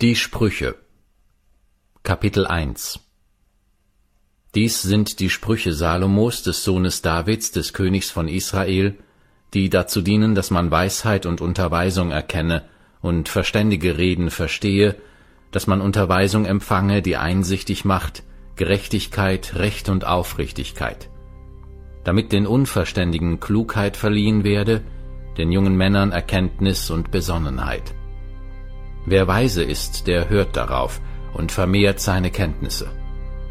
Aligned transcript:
Die 0.00 0.16
Sprüche. 0.16 0.76
Kapitel 2.04 2.46
1 2.46 3.00
Dies 4.54 4.80
sind 4.80 5.20
die 5.20 5.28
Sprüche 5.28 5.74
Salomos, 5.74 6.42
des 6.42 6.64
Sohnes 6.64 7.02
Davids, 7.02 7.52
des 7.52 7.74
Königs 7.74 8.10
von 8.10 8.26
Israel, 8.26 8.96
die 9.52 9.68
dazu 9.68 10.00
dienen, 10.00 10.34
dass 10.34 10.50
man 10.50 10.70
Weisheit 10.70 11.26
und 11.26 11.42
Unterweisung 11.42 12.12
erkenne 12.12 12.64
und 13.02 13.28
verständige 13.28 13.98
Reden 13.98 14.30
verstehe, 14.30 14.96
dass 15.50 15.66
man 15.66 15.82
Unterweisung 15.82 16.46
empfange, 16.46 17.02
die 17.02 17.18
einsichtig 17.18 17.84
macht, 17.84 18.22
Gerechtigkeit, 18.56 19.56
Recht 19.56 19.90
und 19.90 20.06
Aufrichtigkeit, 20.06 21.10
damit 22.04 22.32
den 22.32 22.46
Unverständigen 22.46 23.38
Klugheit 23.38 23.98
verliehen 23.98 24.44
werde, 24.44 24.80
den 25.36 25.52
jungen 25.52 25.76
Männern 25.76 26.10
Erkenntnis 26.10 26.88
und 26.88 27.10
Besonnenheit. 27.10 27.92
Wer 29.06 29.26
weise 29.26 29.62
ist, 29.62 30.06
der 30.06 30.28
hört 30.28 30.56
darauf 30.56 31.00
und 31.32 31.52
vermehrt 31.52 32.00
seine 32.00 32.30
Kenntnisse. 32.30 32.88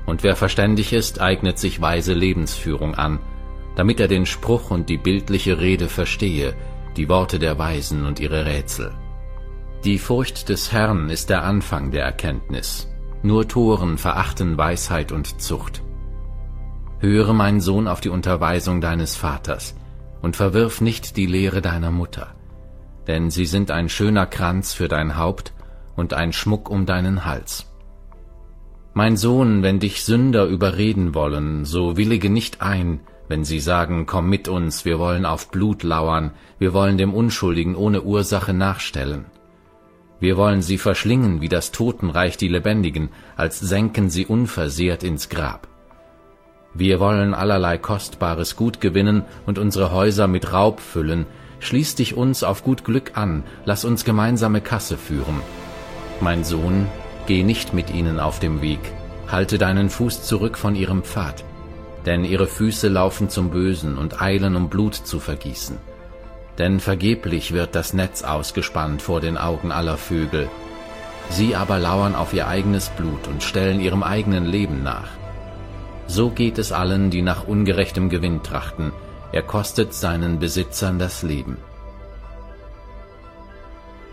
Und 0.05 0.23
wer 0.23 0.35
verständig 0.35 0.93
ist, 0.93 1.21
eignet 1.21 1.59
sich 1.59 1.81
weise 1.81 2.13
Lebensführung 2.13 2.95
an, 2.95 3.19
damit 3.75 3.99
er 3.99 4.07
den 4.07 4.25
Spruch 4.25 4.71
und 4.71 4.89
die 4.89 4.97
bildliche 4.97 5.59
Rede 5.59 5.87
verstehe, 5.87 6.55
die 6.97 7.09
Worte 7.09 7.39
der 7.39 7.57
Weisen 7.57 8.05
und 8.05 8.19
ihre 8.19 8.45
Rätsel. 8.45 8.91
Die 9.83 9.97
Furcht 9.97 10.49
des 10.49 10.71
Herrn 10.71 11.09
ist 11.09 11.29
der 11.29 11.43
Anfang 11.43 11.91
der 11.91 12.03
Erkenntnis. 12.03 12.87
Nur 13.21 13.47
Toren 13.47 13.97
verachten 13.97 14.57
Weisheit 14.57 15.11
und 15.11 15.41
Zucht. 15.41 15.83
Höre, 16.99 17.33
mein 17.33 17.61
Sohn, 17.61 17.87
auf 17.87 18.01
die 18.01 18.09
Unterweisung 18.09 18.81
deines 18.81 19.15
Vaters 19.15 19.75
und 20.21 20.35
verwirf 20.35 20.81
nicht 20.81 21.15
die 21.15 21.27
Lehre 21.27 21.61
deiner 21.61 21.91
Mutter 21.91 22.35
denn 23.09 23.31
sie 23.31 23.47
sind 23.47 23.71
ein 23.71 23.89
schöner 23.89 24.27
Kranz 24.27 24.73
für 24.75 24.87
dein 24.87 25.17
Haupt 25.17 25.51
und 25.95 26.13
ein 26.13 26.31
Schmuck 26.31 26.69
um 26.69 26.85
deinen 26.85 27.25
Hals. 27.25 27.65
Mein 28.93 29.17
Sohn, 29.17 29.63
wenn 29.63 29.79
dich 29.79 30.03
Sünder 30.03 30.45
überreden 30.45 31.15
wollen, 31.15 31.65
so 31.65 31.97
willige 31.97 32.29
nicht 32.29 32.61
ein, 32.61 32.99
wenn 33.27 33.43
sie 33.43 33.59
sagen, 33.59 34.05
komm 34.05 34.29
mit 34.29 34.47
uns, 34.47 34.85
wir 34.85 34.99
wollen 34.99 35.25
auf 35.25 35.49
Blut 35.49 35.81
lauern, 35.81 36.33
wir 36.59 36.71
wollen 36.73 36.99
dem 36.99 37.15
Unschuldigen 37.15 37.75
ohne 37.75 38.03
Ursache 38.03 38.53
nachstellen. 38.53 39.25
Wir 40.19 40.37
wollen 40.37 40.61
sie 40.61 40.77
verschlingen 40.77 41.41
wie 41.41 41.49
das 41.49 41.71
Totenreich 41.71 42.37
die 42.37 42.47
Lebendigen, 42.47 43.09
als 43.35 43.59
senken 43.59 44.11
sie 44.11 44.27
unversehrt 44.27 45.03
ins 45.03 45.29
Grab. 45.29 45.67
Wir 46.75 46.99
wollen 46.99 47.33
allerlei 47.33 47.79
kostbares 47.79 48.55
Gut 48.55 48.79
gewinnen 48.79 49.23
und 49.47 49.57
unsere 49.57 49.91
Häuser 49.91 50.27
mit 50.27 50.53
Raub 50.53 50.79
füllen, 50.79 51.25
Schließ 51.59 51.95
dich 51.95 52.15
uns 52.15 52.43
auf 52.43 52.63
gut 52.63 52.83
Glück 52.83 53.11
an, 53.15 53.43
lass 53.65 53.85
uns 53.85 54.05
gemeinsame 54.05 54.61
Kasse 54.61 54.97
führen. 54.97 55.41
Mein 56.21 56.43
Sohn, 56.43 56.87
geh 57.27 57.43
nicht 57.43 57.73
mit 57.73 57.93
ihnen 57.93 58.19
auf 58.19 58.39
dem 58.39 58.61
Weg, 58.61 58.79
halte 59.27 59.57
deinen 59.57 59.89
Fuß 59.89 60.23
zurück 60.23 60.57
von 60.57 60.75
ihrem 60.75 61.03
Pfad, 61.03 61.43
denn 62.05 62.23
ihre 62.23 62.47
Füße 62.47 62.87
laufen 62.87 63.29
zum 63.29 63.51
Bösen 63.51 63.97
und 63.97 64.21
eilen, 64.21 64.55
um 64.55 64.69
Blut 64.69 64.95
zu 64.95 65.19
vergießen. 65.19 65.77
Denn 66.57 66.79
vergeblich 66.79 67.53
wird 67.53 67.75
das 67.75 67.93
Netz 67.93 68.23
ausgespannt 68.23 69.01
vor 69.01 69.21
den 69.21 69.37
Augen 69.37 69.71
aller 69.71 69.97
Vögel. 69.97 70.49
Sie 71.29 71.55
aber 71.55 71.79
lauern 71.79 72.15
auf 72.15 72.33
ihr 72.33 72.47
eigenes 72.47 72.89
Blut 72.89 73.27
und 73.27 73.43
stellen 73.43 73.79
ihrem 73.79 74.03
eigenen 74.03 74.45
Leben 74.45 74.83
nach. 74.83 75.09
So 76.07 76.31
geht 76.31 76.57
es 76.57 76.71
allen, 76.71 77.11
die 77.11 77.21
nach 77.21 77.47
ungerechtem 77.47 78.09
Gewinn 78.09 78.41
trachten, 78.41 78.91
er 79.31 79.43
kostet 79.43 79.93
seinen 79.93 80.39
Besitzern 80.39 80.99
das 80.99 81.23
Leben. 81.23 81.57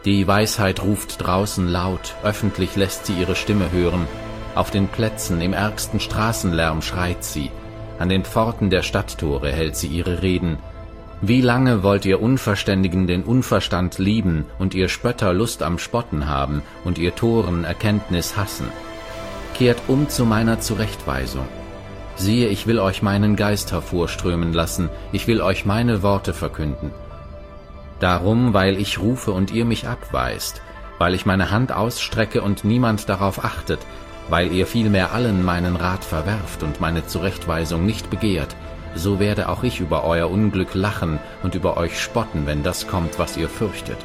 Die 0.04 0.26
Weisheit 0.28 0.82
ruft 0.82 1.26
draußen 1.26 1.66
laut, 1.66 2.14
öffentlich 2.22 2.76
lässt 2.76 3.06
sie 3.06 3.14
ihre 3.14 3.34
Stimme 3.34 3.72
hören, 3.72 4.06
auf 4.54 4.70
den 4.70 4.88
Plätzen 4.88 5.40
im 5.40 5.52
ärgsten 5.52 6.00
Straßenlärm 6.00 6.80
schreit 6.80 7.24
sie, 7.24 7.50
an 7.98 8.08
den 8.08 8.24
Pforten 8.24 8.70
der 8.70 8.82
Stadttore 8.82 9.50
hält 9.50 9.76
sie 9.76 9.88
ihre 9.88 10.22
Reden. 10.22 10.58
Wie 11.22 11.40
lange 11.40 11.82
wollt 11.82 12.04
ihr 12.04 12.20
Unverständigen 12.20 13.06
den 13.06 13.24
Unverstand 13.24 13.98
lieben 13.98 14.44
und 14.58 14.74
ihr 14.74 14.88
Spötter 14.88 15.32
Lust 15.32 15.62
am 15.62 15.78
Spotten 15.78 16.28
haben 16.28 16.62
und 16.84 16.98
ihr 16.98 17.14
Toren 17.14 17.64
Erkenntnis 17.64 18.36
hassen? 18.36 18.68
Kehrt 19.54 19.80
um 19.88 20.08
zu 20.10 20.26
meiner 20.26 20.60
Zurechtweisung 20.60 21.48
Siehe, 22.16 22.48
ich 22.48 22.66
will 22.66 22.78
euch 22.78 23.02
meinen 23.02 23.36
Geist 23.36 23.72
hervorströmen 23.72 24.54
lassen, 24.54 24.88
ich 25.12 25.26
will 25.26 25.42
euch 25.42 25.66
meine 25.66 26.02
Worte 26.02 26.32
verkünden. 26.32 26.90
Darum, 28.00 28.54
weil 28.54 28.78
ich 28.78 28.98
rufe 28.98 29.32
und 29.32 29.52
ihr 29.52 29.66
mich 29.66 29.86
abweist, 29.86 30.62
weil 30.98 31.14
ich 31.14 31.26
meine 31.26 31.50
Hand 31.50 31.72
ausstrecke 31.72 32.40
und 32.40 32.64
niemand 32.64 33.10
darauf 33.10 33.44
achtet, 33.44 33.80
weil 34.30 34.50
ihr 34.50 34.66
vielmehr 34.66 35.12
allen 35.12 35.44
meinen 35.44 35.76
Rat 35.76 36.04
verwerft 36.04 36.62
und 36.62 36.80
meine 36.80 37.06
Zurechtweisung 37.06 37.84
nicht 37.84 38.08
begehrt, 38.08 38.56
so 38.94 39.20
werde 39.20 39.50
auch 39.50 39.62
ich 39.62 39.80
über 39.80 40.04
euer 40.04 40.30
Unglück 40.30 40.74
lachen 40.74 41.18
und 41.42 41.54
über 41.54 41.76
euch 41.76 42.00
spotten, 42.00 42.46
wenn 42.46 42.62
das 42.62 42.86
kommt, 42.86 43.18
was 43.18 43.36
ihr 43.36 43.50
fürchtet, 43.50 43.98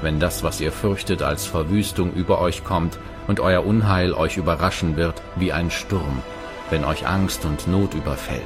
wenn 0.00 0.20
das, 0.20 0.42
was 0.42 0.62
ihr 0.62 0.72
fürchtet, 0.72 1.22
als 1.22 1.44
Verwüstung 1.44 2.14
über 2.14 2.40
euch 2.40 2.64
kommt 2.64 2.98
und 3.26 3.40
euer 3.40 3.66
Unheil 3.66 4.14
euch 4.14 4.38
überraschen 4.38 4.96
wird 4.96 5.20
wie 5.36 5.52
ein 5.52 5.70
Sturm, 5.70 6.22
wenn 6.70 6.84
euch 6.84 7.06
Angst 7.06 7.44
und 7.44 7.68
Not 7.68 7.94
überfällt. 7.94 8.42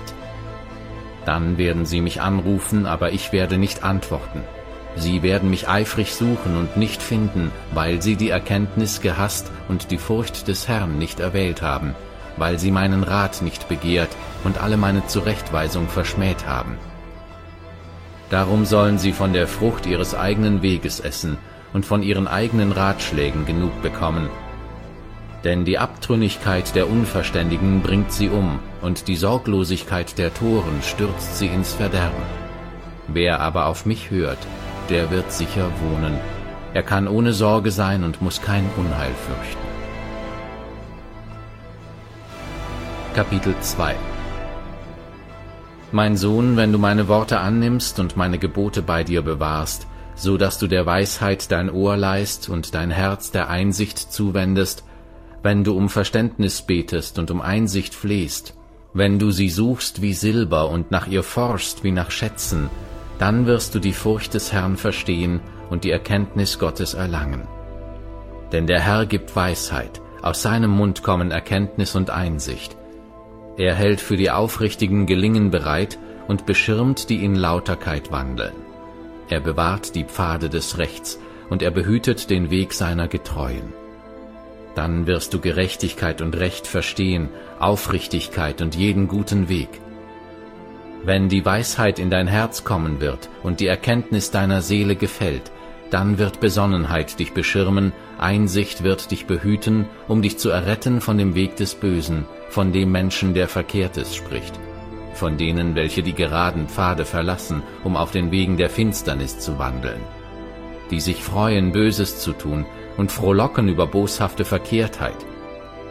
Dann 1.25 1.59
werden 1.59 1.87
sie 1.87 2.01
mich 2.01 2.21
anrufen, 2.21 2.87
aber 2.87 3.13
ich 3.13 3.33
werde 3.33 3.59
nicht 3.59 3.85
antworten. 3.85 4.43
Sie 4.97 5.23
werden 5.23 5.49
mich 5.49 5.69
eifrig 5.69 6.15
suchen 6.15 6.57
und 6.57 6.77
nicht 6.77 7.03
finden, 7.03 7.51
weil 7.73 8.03
sie 8.03 8.17
die 8.17 8.31
Erkenntnis 8.31 9.01
gehasst 9.01 9.51
und 9.69 9.91
die 9.91 9.99
Furcht 9.99 10.49
des 10.49 10.69
Herrn 10.69 10.99
nicht 10.99 11.21
erwählt 11.21 11.63
haben, 11.63 11.95
weil 12.37 12.59
sie 12.59 12.71
meinen 12.71 13.03
Rat 13.03 13.41
nicht 13.41 13.69
begehrt 13.69 14.11
und 14.45 14.63
alle 14.63 14.77
meine 14.77 15.07
Zurechtweisung 15.07 15.89
verschmäht 15.89 16.47
haben. 16.47 16.77
Darum 18.29 18.65
sollen 18.65 18.99
sie 18.99 19.13
von 19.13 19.33
der 19.33 19.47
Frucht 19.47 19.87
ihres 19.87 20.15
eigenen 20.15 20.63
Weges 20.63 21.01
essen 21.01 21.39
und 21.73 21.87
von 21.87 22.03
ihren 22.03 22.29
eigenen 22.29 22.73
Ratschlägen 22.73 23.47
genug 23.47 23.83
bekommen, 23.83 24.29
denn 25.45 25.65
die 25.65 25.79
Abtrünnigkeit 25.79 26.75
der 26.75 26.89
Unverständigen 26.89 27.83
bringt 27.83 28.13
sie 28.13 28.29
um, 28.29 28.61
und 28.81 29.09
die 29.09 29.17
Sorglosigkeit 29.17 30.17
der 30.19 30.33
Toren 30.33 30.83
stürzt 30.83 31.39
sie 31.39 31.49
ins 31.49 31.73
Verderben. 31.73 32.23
Wer 33.09 33.41
aber 33.41 33.67
auf 33.67 33.85
mich 33.85 34.11
hört, 34.11 34.39
der 34.89 35.11
wird 35.11 35.33
sicher 35.33 35.71
wohnen. 35.81 36.19
Er 36.75 36.83
kann 36.83 37.09
ohne 37.09 37.33
Sorge 37.33 37.71
sein 37.71 38.05
und 38.05 38.23
muss 38.23 38.41
kein 38.41 38.65
Unheil 38.77 39.13
fürchten. 39.27 39.73
Kapitel 43.15 43.55
2 43.61 43.95
Mein 45.91 46.17
Sohn, 46.17 46.57
wenn 46.57 46.73
du 46.73 46.79
meine 46.79 47.09
Worte 47.09 47.41
annimmst 47.41 47.99
und 47.99 48.17
meine 48.17 48.39
Gebote 48.39 48.81
bei 48.81 49.05
dir 49.05 49.21
bewahrst, 49.21 49.87
so 50.15 50.39
dass 50.39 50.59
du 50.59 50.67
der 50.67 50.87
Weisheit 50.87 51.51
dein 51.51 51.69
Ohr 51.71 51.97
leist 51.97 52.49
und 52.49 52.75
dein 52.75 52.91
Herz 52.91 53.31
der 53.31 53.51
Einsicht 53.51 53.99
zuwendest, 53.99 54.85
wenn 55.43 55.65
du 55.65 55.77
um 55.77 55.89
Verständnis 55.89 56.63
betest 56.63 57.19
und 57.19 57.31
um 57.31 57.41
Einsicht 57.41 57.95
flehst, 57.95 58.55
wenn 58.95 59.19
du 59.19 59.31
sie 59.31 59.49
suchst 59.49 60.03
wie 60.03 60.13
Silber 60.13 60.69
und 60.69 60.91
nach 60.91 61.07
ihr 61.07 61.23
forschst 61.23 61.83
wie 61.83 61.93
nach 61.93 62.11
Schätzen, 62.11 62.69
dann 63.19 63.47
wirst 63.47 63.75
du 63.75 63.79
die 63.79 63.93
Furcht 63.93 64.35
des 64.35 64.53
Herrn 64.53 64.77
verstehen 64.77 65.41
und 65.71 65.85
die 65.85 65.91
Erkenntnis 65.91 66.59
Gottes 66.59 66.95
erlangen. 66.95 67.47
Denn 68.53 68.67
der 68.67 68.81
Herr 68.81 69.07
gibt 69.07 69.35
Weisheit, 69.35 70.01
aus 70.21 70.43
seinem 70.43 70.71
Mund 70.71 71.03
kommen 71.03 71.31
Erkenntnis 71.31 71.95
und 71.97 72.11
Einsicht. 72.11 72.77
Er 73.57 73.75
hält 73.75 74.01
für 74.01 74.17
die 74.17 74.31
Aufrichtigen 74.31 75.07
Gelingen 75.07 75.51
bereit 75.51 75.99
und 76.29 76.47
beschirmt 76.47 77.09
die 77.11 77.25
in 77.25 77.35
Lauterkeit 77.35 78.13
wandeln. 78.13 78.55
Er 79.29 79.41
bewahrt 79.41 79.95
die 79.95 80.05
Pfade 80.05 80.49
des 80.49 80.79
Rechts 80.79 81.19
und 81.49 81.63
er 81.63 81.71
behütet 81.71 82.29
den 82.31 82.51
Weg 82.51 82.73
seiner 82.73 83.09
Getreuen. 83.09 83.73
Dann 84.75 85.07
wirst 85.07 85.35
du 85.35 85.41
Gerechtigkeit 85.41 86.23
und 86.23 86.37
Recht 86.37 86.67
verstehen, 86.67 87.29
Aufrichtigkeit 87.59 88.63
und 88.63 88.75
jeden 88.75 89.09
guten 89.09 89.49
Weg. 89.49 89.69
Wenn 91.05 91.29
die 91.29 91.45
Weisheit 91.45 91.99
in 91.99 92.11
dein 92.11 92.29
Herz 92.29 92.65
kommen 92.65 93.01
wird 93.01 93.29
und 93.43 93.61
die 93.61 93.67
Erkenntnis 93.67 94.31
deiner 94.31 94.63
Seele 94.63 94.97
gefällt, 94.97 95.51
dann 95.91 96.17
wird 96.17 96.41
Besonnenheit 96.41 97.19
dich 97.19 97.35
beschirmen, 97.35 97.93
Einsicht 98.19 98.83
wird 98.83 99.11
dich 99.11 99.27
behüten, 99.27 99.87
um 100.09 100.23
dich 100.23 100.39
zu 100.39 100.49
erretten 100.49 101.03
von 101.03 101.19
dem 101.19 101.35
Weg 101.35 101.57
des 101.57 101.75
Bösen, 101.75 102.25
von 102.49 102.73
dem 102.73 102.93
Menschen, 102.93 103.35
der 103.35 103.47
Verkehrtes 103.47 104.15
spricht, 104.15 104.59
von 105.13 105.37
denen, 105.37 105.75
welche 105.75 106.03
die 106.03 106.15
geraden 106.15 106.69
Pfade 106.69 107.05
verlassen, 107.05 107.63
um 107.85 107.97
auf 107.97 108.11
den 108.11 108.31
Wegen 108.31 108.57
der 108.57 108.71
Finsternis 108.71 109.39
zu 109.39 109.59
wandeln, 109.59 110.01
die 110.91 111.01
sich 111.01 111.23
freuen, 111.23 111.73
Böses 111.73 112.21
zu 112.21 112.33
tun, 112.33 112.65
und 112.97 113.13
frohlocken 113.13 113.69
über 113.69 113.87
boshafte 113.87 114.45
Verkehrtheit, 114.45 115.17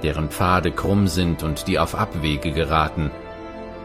deren 0.03 0.29
Pfade 0.29 0.71
krumm 0.71 1.07
sind 1.07 1.43
und 1.43 1.67
die 1.67 1.79
auf 1.79 1.95
Abwege 1.95 2.51
geraten, 2.51 3.11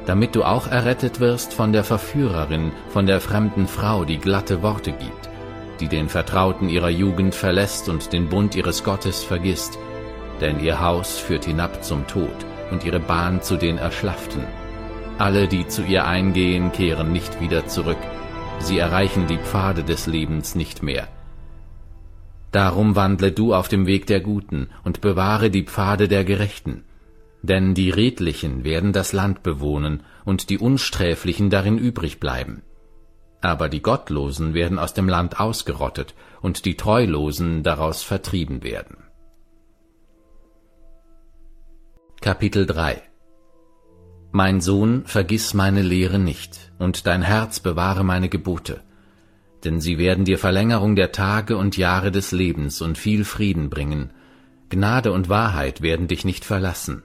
damit 0.07 0.37
du 0.37 0.45
auch 0.45 0.69
errettet 0.69 1.21
wirst 1.21 1.53
von 1.53 1.73
der 1.73 1.85
Verführerin, 1.85 2.73
von 2.91 3.07
der 3.07 3.21
fremden 3.21 3.67
Frau, 3.67 4.05
die 4.05 4.19
glatte 4.19 4.63
Worte 4.63 4.93
gibt, 4.93 5.29
die 5.81 5.89
den 5.89 6.09
Vertrauten 6.09 6.69
ihrer 6.69 6.91
Jugend 6.91 7.35
verlässt 7.35 7.89
und 7.89 8.13
den 8.13 8.29
Bund 8.29 8.55
ihres 8.55 8.85
Gottes 8.85 9.25
vergisst, 9.25 9.79
denn 10.41 10.61
ihr 10.61 10.81
Haus 10.81 11.19
führt 11.19 11.47
hinab 11.47 11.83
zum 11.83 12.07
Tod 12.07 12.35
und 12.71 12.85
ihre 12.85 13.01
Bahn 13.01 13.43
zu 13.43 13.57
den 13.57 13.79
Erschlafften. 13.79 14.45
Alle, 15.19 15.49
die 15.49 15.67
zu 15.67 15.83
ihr 15.83 16.07
eingehen, 16.07 16.73
kehren 16.73 17.13
nicht 17.13 17.41
wieder 17.41 17.67
zurück, 17.67 17.99
sie 18.59 18.79
erreichen 18.79 19.27
die 19.27 19.39
Pfade 19.39 19.83
des 19.83 20.07
Lebens 20.07 20.55
nicht 20.55 20.83
mehr. 20.83 21.09
Darum 22.57 22.97
wandle 22.97 23.33
du 23.33 23.53
auf 23.53 23.69
dem 23.69 23.87
Weg 23.87 24.07
der 24.07 24.21
Guten 24.21 24.71
und 24.83 25.03
bewahre 25.03 25.51
die 25.51 25.65
Pfade 25.65 26.09
der 26.09 26.25
Gerechten. 26.25 26.85
Denn 27.43 27.75
die 27.75 27.91
Redlichen 27.91 28.65
werden 28.65 28.95
das 28.95 29.13
Land 29.13 29.43
bewohnen 29.43 30.05
und 30.25 30.49
die 30.49 30.57
Unsträflichen 30.57 31.51
darin 31.51 31.77
übrig 31.77 32.19
bleiben. 32.19 32.63
Aber 33.43 33.69
die 33.69 33.83
Gottlosen 33.83 34.55
werden 34.55 34.79
aus 34.79 34.95
dem 34.95 35.07
Land 35.07 35.39
ausgerottet 35.39 36.15
und 36.41 36.65
die 36.65 36.79
Treulosen 36.79 37.63
daraus 37.63 38.03
vertrieben 38.03 38.63
werden. 38.63 39.05
Kapitel 42.23 42.65
3 42.65 43.03
Mein 44.33 44.63
Sohn, 44.63 45.05
vergiss 45.05 45.53
meine 45.53 45.83
Lehre 45.83 46.19
nicht, 46.19 46.73
und 46.79 47.07
dein 47.07 47.21
Herz 47.21 47.61
bewahre 47.61 48.03
meine 48.03 48.31
Gebote, 48.31 48.83
denn 49.67 49.81
sie 49.81 49.99
werden 49.99 50.25
dir 50.25 50.39
Verlängerung 50.39 50.95
der 50.97 51.13
Tage 51.13 51.57
und 51.57 51.77
Jahre 51.77 52.13
des 52.13 52.31
Lebens 52.31 52.81
und 52.81 52.97
viel 52.97 53.25
Frieden 53.25 53.69
bringen. 53.69 54.11
Gnade 54.71 55.13
und 55.13 55.29
Wahrheit 55.29 55.83
werden 55.83 56.07
dich 56.07 56.25
nicht 56.25 56.45
verlassen. 56.45 57.03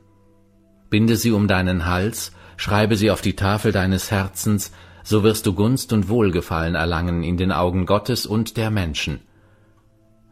Binde 0.90 1.16
sie 1.16 1.32
um 1.32 1.48
deinen 1.48 1.88
Hals, 1.88 2.34
schreibe 2.58 2.96
sie 2.96 3.10
auf 3.10 3.22
die 3.22 3.36
Tafel 3.36 3.72
deines 3.72 4.12
Herzens, 4.12 4.72
so 5.04 5.24
wirst 5.24 5.48
du 5.48 5.54
Gunst 5.54 5.92
und 5.92 6.08
Wohlgefallen 6.08 6.76
erlangen 6.76 7.24
in 7.24 7.36
den 7.36 7.52
Augen 7.52 7.88
Gottes 7.88 8.28
und 8.28 8.58
der 8.58 8.70
Menschen. 8.70 9.22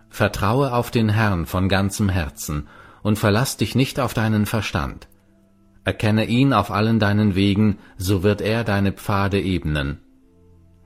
Vertraue 0.10 0.74
auf 0.74 0.92
den 0.92 1.10
Herrn 1.10 1.48
von 1.48 1.68
ganzem 1.68 2.10
Herzen 2.10 2.68
und 3.02 3.18
verlass 3.18 3.58
dich 3.58 3.74
nicht 3.74 4.00
auf 4.00 4.14
deinen 4.14 4.46
Verstand. 4.46 5.08
Erkenne 5.84 6.26
ihn 6.26 6.54
auf 6.54 6.70
allen 6.70 7.00
deinen 7.00 7.34
Wegen, 7.34 7.80
so 7.98 8.22
wird 8.22 8.42
er 8.42 8.64
deine 8.64 8.92
Pfade 8.92 9.42
ebnen. 9.42 10.00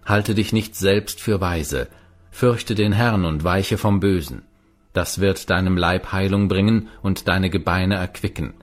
Halte 0.06 0.36
dich 0.36 0.54
nicht 0.54 0.76
selbst 0.76 1.22
für 1.22 1.40
weise, 1.40 1.88
fürchte 2.32 2.76
den 2.76 2.92
Herrn 2.92 3.26
und 3.26 3.44
weiche 3.44 3.78
vom 3.78 4.00
Bösen. 4.00 4.44
Das 4.92 5.20
wird 5.20 5.50
deinem 5.50 5.78
Leib 5.78 6.12
Heilung 6.12 6.48
bringen 6.48 6.90
und 7.02 7.28
deine 7.28 7.50
Gebeine 7.50 7.96
erquicken. 7.96 8.54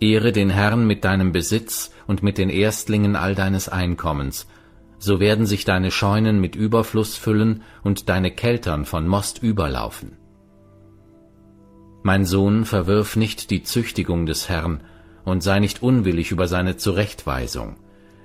Ehre 0.00 0.32
den 0.32 0.50
Herrn 0.50 0.86
mit 0.86 1.04
deinem 1.04 1.32
Besitz 1.32 1.92
und 2.06 2.22
mit 2.22 2.38
den 2.38 2.50
Erstlingen 2.50 3.16
all 3.16 3.34
deines 3.34 3.68
Einkommens, 3.68 4.46
so 4.98 5.20
werden 5.20 5.46
sich 5.46 5.64
deine 5.64 5.90
Scheunen 5.90 6.40
mit 6.40 6.56
Überfluss 6.56 7.16
füllen 7.16 7.62
und 7.82 8.08
deine 8.08 8.30
Keltern 8.30 8.84
von 8.84 9.06
Most 9.06 9.42
überlaufen. 9.42 10.16
Mein 12.02 12.24
Sohn, 12.24 12.64
verwirf 12.64 13.16
nicht 13.16 13.50
die 13.50 13.62
Züchtigung 13.62 14.26
des 14.26 14.48
Herrn 14.48 14.82
und 15.24 15.42
sei 15.42 15.58
nicht 15.60 15.82
unwillig 15.82 16.30
über 16.32 16.48
seine 16.48 16.76
Zurechtweisung, 16.76 17.76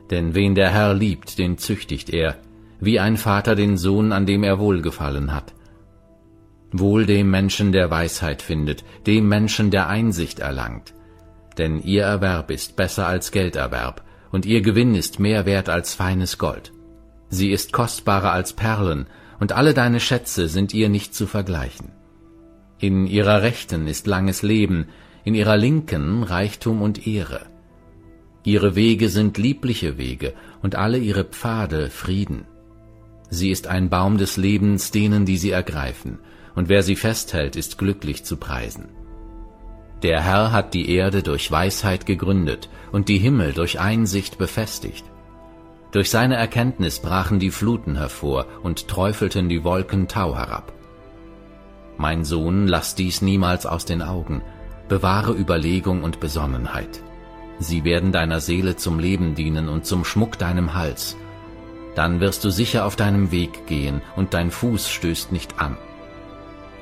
denn 0.09 0.35
wen 0.35 0.55
der 0.55 0.69
Herr 0.71 0.93
liebt, 0.93 1.37
den 1.37 1.57
züchtigt 1.57 2.09
er, 2.09 2.37
wie 2.79 2.99
ein 2.99 3.17
Vater 3.17 3.55
den 3.55 3.77
Sohn, 3.77 4.11
an 4.11 4.25
dem 4.25 4.43
er 4.43 4.59
wohlgefallen 4.59 5.33
hat. 5.33 5.53
Wohl 6.71 7.05
dem 7.05 7.31
Menschen, 7.31 7.71
der 7.71 7.89
Weisheit 7.89 8.41
findet, 8.41 8.83
dem 9.07 9.27
Menschen, 9.27 9.71
der 9.71 9.87
Einsicht 9.87 10.39
erlangt, 10.39 10.93
denn 11.57 11.81
ihr 11.81 12.03
Erwerb 12.03 12.51
ist 12.51 12.75
besser 12.75 13.07
als 13.07 13.31
Gelderwerb, 13.31 14.03
und 14.31 14.45
ihr 14.45 14.61
Gewinn 14.61 14.95
ist 14.95 15.19
mehr 15.19 15.45
wert 15.45 15.69
als 15.69 15.93
feines 15.93 16.37
Gold. 16.37 16.73
Sie 17.29 17.51
ist 17.51 17.71
kostbarer 17.71 18.31
als 18.31 18.53
Perlen, 18.53 19.07
und 19.39 19.53
alle 19.53 19.73
deine 19.73 19.99
Schätze 19.99 20.47
sind 20.47 20.73
ihr 20.73 20.89
nicht 20.89 21.13
zu 21.15 21.27
vergleichen. 21.27 21.91
In 22.79 23.07
ihrer 23.07 23.41
Rechten 23.41 23.87
ist 23.87 24.07
langes 24.07 24.41
Leben, 24.41 24.87
in 25.23 25.35
ihrer 25.35 25.57
Linken 25.57 26.23
Reichtum 26.23 26.81
und 26.81 27.07
Ehre. 27.07 27.41
Ihre 28.45 28.75
Wege 28.75 29.09
sind 29.09 29.39
liebliche 29.39 29.97
Wege, 29.97 30.33
und 30.61 30.75
alle 30.75 30.99
ihre 30.99 31.23
Pfade 31.23 31.89
Frieden. 31.89 32.45
Sie 33.29 33.49
ist 33.49 33.65
ein 33.67 33.89
Baum 33.89 34.19
des 34.19 34.37
Lebens 34.37 34.91
denen, 34.91 35.25
die 35.25 35.37
sie 35.37 35.49
ergreifen, 35.49 36.19
und 36.53 36.69
wer 36.69 36.83
sie 36.83 36.95
festhält, 36.95 37.55
ist 37.55 37.79
glücklich 37.79 38.23
zu 38.23 38.37
preisen. 38.37 38.85
Der 40.03 40.21
Herr 40.21 40.51
hat 40.51 40.75
die 40.75 40.89
Erde 40.91 41.23
durch 41.23 41.51
Weisheit 41.51 42.05
gegründet 42.05 42.69
und 42.91 43.09
die 43.09 43.17
Himmel 43.17 43.53
durch 43.53 43.79
Einsicht 43.79 44.37
befestigt. 44.37 45.05
Durch 45.91 46.11
seine 46.11 46.35
Erkenntnis 46.35 46.99
brachen 46.99 47.39
die 47.39 47.49
Fluten 47.49 47.95
hervor 47.95 48.45
und 48.61 48.87
träufelten 48.87 49.49
die 49.49 49.63
Wolken 49.63 50.07
Tau 50.07 50.35
herab. 50.35 50.71
Mein 51.97 52.23
Sohn, 52.23 52.67
lass 52.67 52.93
dies 52.93 53.23
niemals 53.23 53.65
aus 53.65 53.85
den 53.85 54.03
Augen, 54.03 54.43
bewahre 54.87 55.33
Überlegung 55.33 56.03
und 56.03 56.19
Besonnenheit. 56.19 57.01
Sie 57.59 57.83
werden 57.83 58.11
deiner 58.11 58.41
Seele 58.41 58.75
zum 58.75 58.99
Leben 58.99 59.35
dienen 59.35 59.69
und 59.69 59.85
zum 59.85 60.03
Schmuck 60.03 60.37
deinem 60.37 60.73
Hals. 60.73 61.15
Dann 61.95 62.19
wirst 62.19 62.43
du 62.43 62.49
sicher 62.49 62.85
auf 62.85 62.95
deinem 62.95 63.31
Weg 63.31 63.67
gehen 63.67 64.01
und 64.15 64.33
dein 64.33 64.51
Fuß 64.51 64.89
stößt 64.89 65.31
nicht 65.31 65.59
an. 65.59 65.77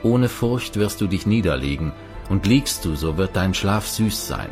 Ohne 0.01 0.27
Furcht 0.27 0.77
wirst 0.77 1.01
du 1.01 1.07
dich 1.07 1.27
niederlegen 1.27 1.93
und 2.29 2.47
liegst 2.47 2.83
du, 2.85 2.95
so 2.95 3.17
wird 3.17 3.35
dein 3.35 3.53
Schlaf 3.53 3.87
süß 3.87 4.27
sein. 4.27 4.49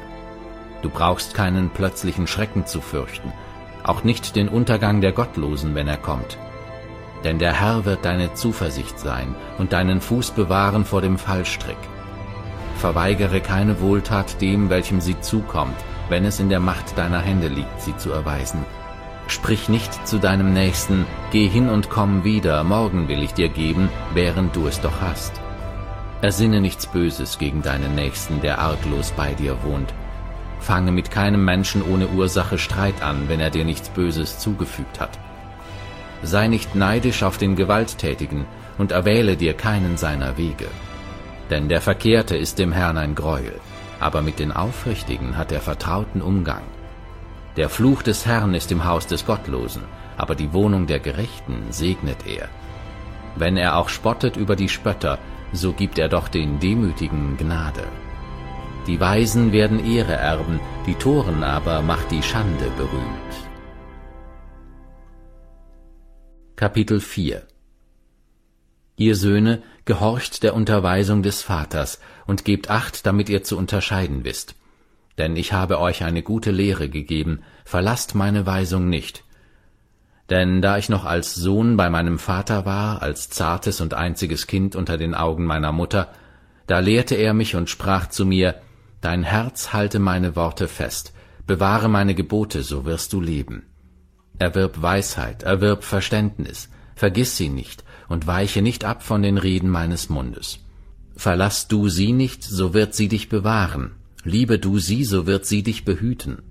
Du 0.81 0.89
brauchst 0.89 1.33
keinen 1.33 1.69
plötzlichen 1.69 2.27
Schrecken 2.27 2.65
zu 2.65 2.81
fürchten, 2.81 3.33
auch 3.83 4.03
nicht 4.03 4.35
den 4.35 4.47
Untergang 4.47 5.01
der 5.01 5.11
Gottlosen, 5.11 5.73
wenn 5.75 5.87
er 5.87 5.97
kommt. 5.97 6.37
Denn 7.23 7.39
der 7.39 7.53
Herr 7.53 7.85
wird 7.85 8.05
deine 8.05 8.33
Zuversicht 8.33 8.99
sein 8.99 9.35
und 9.57 9.73
deinen 9.73 10.01
Fuß 10.01 10.31
bewahren 10.31 10.85
vor 10.85 11.01
dem 11.01 11.17
Fallstrick. 11.17 11.77
Verweigere 12.77 13.41
keine 13.41 13.79
Wohltat 13.79 14.41
dem, 14.41 14.69
welchem 14.69 15.01
sie 15.01 15.19
zukommt, 15.19 15.75
wenn 16.11 16.25
es 16.25 16.39
in 16.39 16.49
der 16.49 16.59
Macht 16.59 16.97
deiner 16.97 17.21
Hände 17.21 17.47
liegt, 17.47 17.81
sie 17.81 17.95
zu 17.97 18.11
erweisen. 18.11 18.63
Sprich 19.27 19.69
nicht 19.69 20.05
zu 20.05 20.19
deinem 20.19 20.51
Nächsten, 20.51 21.05
geh 21.31 21.47
hin 21.47 21.69
und 21.69 21.89
komm 21.89 22.25
wieder, 22.25 22.63
morgen 22.65 23.07
will 23.07 23.23
ich 23.23 23.33
dir 23.33 23.47
geben, 23.47 23.89
während 24.13 24.55
du 24.55 24.67
es 24.67 24.81
doch 24.81 24.99
hast. 24.99 25.31
Ersinne 26.21 26.59
nichts 26.59 26.85
Böses 26.85 27.37
gegen 27.37 27.61
deinen 27.61 27.95
Nächsten, 27.95 28.41
der 28.41 28.59
arglos 28.59 29.11
bei 29.15 29.33
dir 29.33 29.63
wohnt. 29.63 29.93
Fange 30.59 30.91
mit 30.91 31.11
keinem 31.11 31.45
Menschen 31.45 31.81
ohne 31.81 32.09
Ursache 32.09 32.57
Streit 32.57 33.01
an, 33.01 33.29
wenn 33.29 33.39
er 33.39 33.49
dir 33.49 33.63
nichts 33.63 33.87
Böses 33.87 34.37
zugefügt 34.37 34.99
hat. 34.99 35.17
Sei 36.23 36.47
nicht 36.49 36.75
neidisch 36.75 37.23
auf 37.23 37.37
den 37.37 37.55
Gewalttätigen 37.55 38.45
und 38.77 38.91
erwähle 38.91 39.37
dir 39.37 39.53
keinen 39.53 39.95
seiner 39.95 40.37
Wege. 40.37 40.67
Denn 41.49 41.69
der 41.69 41.81
Verkehrte 41.81 42.35
ist 42.35 42.59
dem 42.59 42.73
Herrn 42.73 42.97
ein 42.97 43.15
Greuel, 43.15 43.59
aber 44.01 44.21
mit 44.21 44.39
den 44.39 44.51
Aufrichtigen 44.51 45.37
hat 45.37 45.51
er 45.51 45.61
vertrauten 45.61 46.21
Umgang. 46.21 46.63
Der 47.55 47.69
Fluch 47.69 48.01
des 48.01 48.25
Herrn 48.25 48.53
ist 48.53 48.71
im 48.71 48.85
Haus 48.85 49.07
des 49.07 49.25
Gottlosen, 49.25 49.83
aber 50.17 50.35
die 50.35 50.53
Wohnung 50.53 50.87
der 50.87 50.99
Gerechten 50.99 51.63
segnet 51.69 52.25
er. 52.25 52.49
Wenn 53.35 53.57
er 53.57 53.77
auch 53.77 53.89
spottet 53.89 54.37
über 54.37 54.55
die 54.55 54.69
Spötter, 54.69 55.19
so 55.53 55.73
gibt 55.73 55.99
er 55.99 56.09
doch 56.09 56.27
den 56.27 56.59
Demütigen 56.59 57.37
Gnade. 57.37 57.83
Die 58.87 58.99
Weisen 58.99 59.51
werden 59.51 59.85
Ehre 59.85 60.13
erben, 60.13 60.59
die 60.87 60.95
Toren 60.95 61.43
aber 61.43 61.81
macht 61.81 62.09
die 62.09 62.23
Schande 62.23 62.69
berühmt. 62.77 63.33
Kapitel 66.55 66.99
4 66.99 67.43
Ihr 68.97 69.15
Söhne, 69.15 69.63
gehorcht 69.85 70.43
der 70.43 70.53
Unterweisung 70.53 71.23
des 71.23 71.41
Vaters 71.41 71.99
und 72.31 72.45
gebt 72.45 72.69
Acht, 72.69 73.05
damit 73.05 73.29
ihr 73.29 73.43
zu 73.43 73.57
unterscheiden 73.57 74.23
wisst. 74.23 74.55
Denn 75.19 75.35
ich 75.35 75.53
habe 75.53 75.79
euch 75.79 76.03
eine 76.03 76.23
gute 76.23 76.49
Lehre 76.49 76.89
gegeben, 76.89 77.41
verlasst 77.65 78.15
meine 78.15 78.45
Weisung 78.45 78.89
nicht, 78.89 79.23
denn 80.31 80.61
da 80.61 80.77
ich 80.77 80.87
noch 80.87 81.03
als 81.03 81.35
Sohn 81.35 81.75
bei 81.75 81.89
meinem 81.89 82.17
Vater 82.17 82.65
war, 82.65 83.01
als 83.01 83.29
zartes 83.29 83.81
und 83.81 83.93
einziges 83.93 84.47
Kind 84.47 84.77
unter 84.77 84.97
den 84.97 85.13
Augen 85.13 85.43
meiner 85.43 85.73
Mutter, 85.73 86.07
da 86.67 86.79
lehrte 86.79 87.15
er 87.15 87.33
mich 87.33 87.57
und 87.57 87.69
sprach 87.69 88.07
zu 88.07 88.25
mir, 88.25 88.55
Dein 89.01 89.23
Herz 89.23 89.73
halte 89.73 89.99
meine 89.99 90.37
Worte 90.37 90.69
fest, 90.69 91.11
bewahre 91.47 91.89
meine 91.89 92.15
Gebote, 92.15 92.63
so 92.63 92.85
wirst 92.85 93.11
du 93.11 93.19
leben. 93.19 93.63
Erwirb 94.39 94.81
Weisheit, 94.81 95.43
erwirb 95.43 95.83
Verständnis, 95.83 96.69
vergiss 96.95 97.35
sie 97.35 97.49
nicht 97.49 97.83
und 98.07 98.25
weiche 98.25 98.61
nicht 98.61 98.85
ab 98.85 99.03
von 99.03 99.21
den 99.21 99.37
Reden 99.37 99.69
meines 99.69 100.07
Mundes. 100.07 100.59
Verlass 101.21 101.67
du 101.67 101.87
sie 101.87 102.13
nicht, 102.13 102.43
so 102.43 102.73
wird 102.73 102.95
sie 102.95 103.07
dich 103.07 103.29
bewahren, 103.29 103.91
liebe 104.23 104.57
du 104.57 104.79
sie, 104.79 105.03
so 105.03 105.27
wird 105.27 105.45
sie 105.45 105.61
dich 105.61 105.85
behüten. 105.85 106.41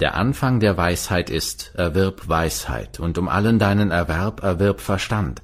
Der 0.00 0.16
Anfang 0.16 0.58
der 0.58 0.76
Weisheit 0.76 1.30
ist, 1.30 1.70
erwirb 1.76 2.26
Weisheit, 2.26 2.98
und 2.98 3.16
um 3.16 3.28
allen 3.28 3.60
deinen 3.60 3.92
Erwerb 3.92 4.42
erwirb 4.42 4.80
Verstand. 4.80 5.40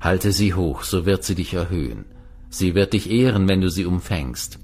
Halte 0.00 0.32
sie 0.32 0.54
hoch, 0.54 0.84
so 0.84 1.04
wird 1.04 1.22
sie 1.22 1.34
dich 1.34 1.52
erhöhen. 1.52 2.06
Sie 2.48 2.74
wird 2.74 2.94
dich 2.94 3.10
ehren, 3.10 3.46
wenn 3.46 3.60
du 3.60 3.68
sie 3.68 3.84
umfängst. 3.84 4.58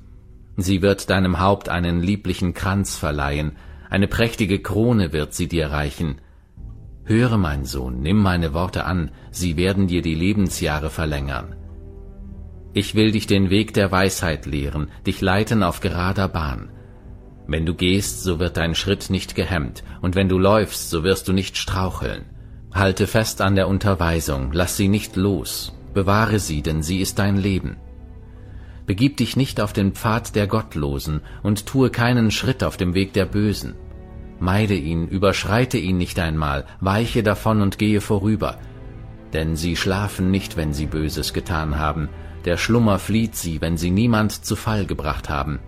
Sie 0.56 0.80
wird 0.80 1.10
deinem 1.10 1.38
Haupt 1.38 1.68
einen 1.68 2.00
lieblichen 2.00 2.54
Kranz 2.54 2.96
verleihen, 2.96 3.58
eine 3.90 4.08
prächtige 4.08 4.58
Krone 4.60 5.12
wird 5.12 5.34
sie 5.34 5.48
dir 5.48 5.66
reichen. 5.66 6.22
Höre, 7.04 7.36
mein 7.36 7.66
Sohn, 7.66 8.00
nimm 8.00 8.22
meine 8.22 8.54
Worte 8.54 8.86
an, 8.86 9.10
sie 9.30 9.58
werden 9.58 9.86
dir 9.86 10.00
die 10.00 10.14
Lebensjahre 10.14 10.88
verlängern. 10.88 11.56
Ich 12.76 12.94
will 12.94 13.10
dich 13.10 13.26
den 13.26 13.48
Weg 13.48 13.72
der 13.72 13.90
Weisheit 13.90 14.44
lehren, 14.44 14.88
dich 15.06 15.22
leiten 15.22 15.62
auf 15.62 15.80
gerader 15.80 16.28
Bahn. 16.28 16.68
Wenn 17.46 17.64
du 17.64 17.72
gehst, 17.72 18.22
so 18.22 18.38
wird 18.38 18.58
dein 18.58 18.74
Schritt 18.74 19.08
nicht 19.08 19.34
gehemmt, 19.34 19.82
und 20.02 20.14
wenn 20.14 20.28
du 20.28 20.38
läufst, 20.38 20.90
so 20.90 21.02
wirst 21.02 21.26
du 21.26 21.32
nicht 21.32 21.56
straucheln. 21.56 22.26
Halte 22.74 23.06
fest 23.06 23.40
an 23.40 23.54
der 23.54 23.68
Unterweisung, 23.68 24.50
lass 24.52 24.76
sie 24.76 24.88
nicht 24.88 25.16
los, 25.16 25.72
bewahre 25.94 26.38
sie, 26.38 26.60
denn 26.60 26.82
sie 26.82 27.00
ist 27.00 27.18
dein 27.18 27.38
Leben. 27.38 27.78
Begib 28.84 29.16
dich 29.16 29.38
nicht 29.38 29.58
auf 29.58 29.72
den 29.72 29.92
Pfad 29.92 30.34
der 30.34 30.46
Gottlosen 30.46 31.22
und 31.42 31.64
tue 31.64 31.88
keinen 31.88 32.30
Schritt 32.30 32.62
auf 32.62 32.76
dem 32.76 32.92
Weg 32.92 33.14
der 33.14 33.24
Bösen. 33.24 33.74
Meide 34.38 34.74
ihn, 34.74 35.08
überschreite 35.08 35.78
ihn 35.78 35.96
nicht 35.96 36.18
einmal, 36.18 36.66
weiche 36.80 37.22
davon 37.22 37.62
und 37.62 37.78
gehe 37.78 38.02
vorüber. 38.02 38.58
Denn 39.32 39.56
sie 39.56 39.76
schlafen 39.76 40.30
nicht, 40.30 40.58
wenn 40.58 40.74
sie 40.74 40.84
Böses 40.84 41.32
getan 41.32 41.78
haben, 41.78 42.10
der 42.46 42.56
Schlummer 42.56 42.98
flieht 42.98 43.36
sie, 43.36 43.60
wenn 43.60 43.76
sie 43.76 43.90
niemand 43.90 44.44
zu 44.44 44.56
Fall 44.56 44.86
gebracht 44.86 45.28
haben. 45.28 45.58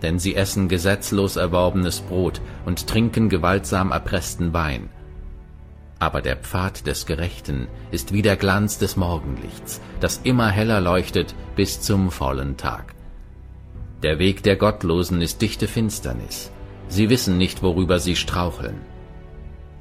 Denn 0.00 0.18
sie 0.18 0.34
essen 0.34 0.68
gesetzlos 0.68 1.36
erworbenes 1.36 2.00
Brot 2.00 2.40
und 2.64 2.86
trinken 2.86 3.28
gewaltsam 3.28 3.90
erpressten 3.90 4.54
Wein. 4.54 4.88
Aber 5.98 6.22
der 6.22 6.36
Pfad 6.36 6.86
des 6.86 7.04
Gerechten 7.04 7.66
ist 7.90 8.14
wie 8.14 8.22
der 8.22 8.36
Glanz 8.36 8.78
des 8.78 8.96
Morgenlichts, 8.96 9.82
das 10.00 10.20
immer 10.24 10.48
heller 10.48 10.80
leuchtet 10.80 11.34
bis 11.56 11.82
zum 11.82 12.10
vollen 12.10 12.56
Tag. 12.56 12.94
Der 14.02 14.18
Weg 14.18 14.42
der 14.42 14.56
Gottlosen 14.56 15.20
ist 15.20 15.42
dichte 15.42 15.68
Finsternis. 15.68 16.50
Sie 16.88 17.10
wissen 17.10 17.36
nicht, 17.36 17.62
worüber 17.62 17.98
sie 17.98 18.16
straucheln. 18.16 18.80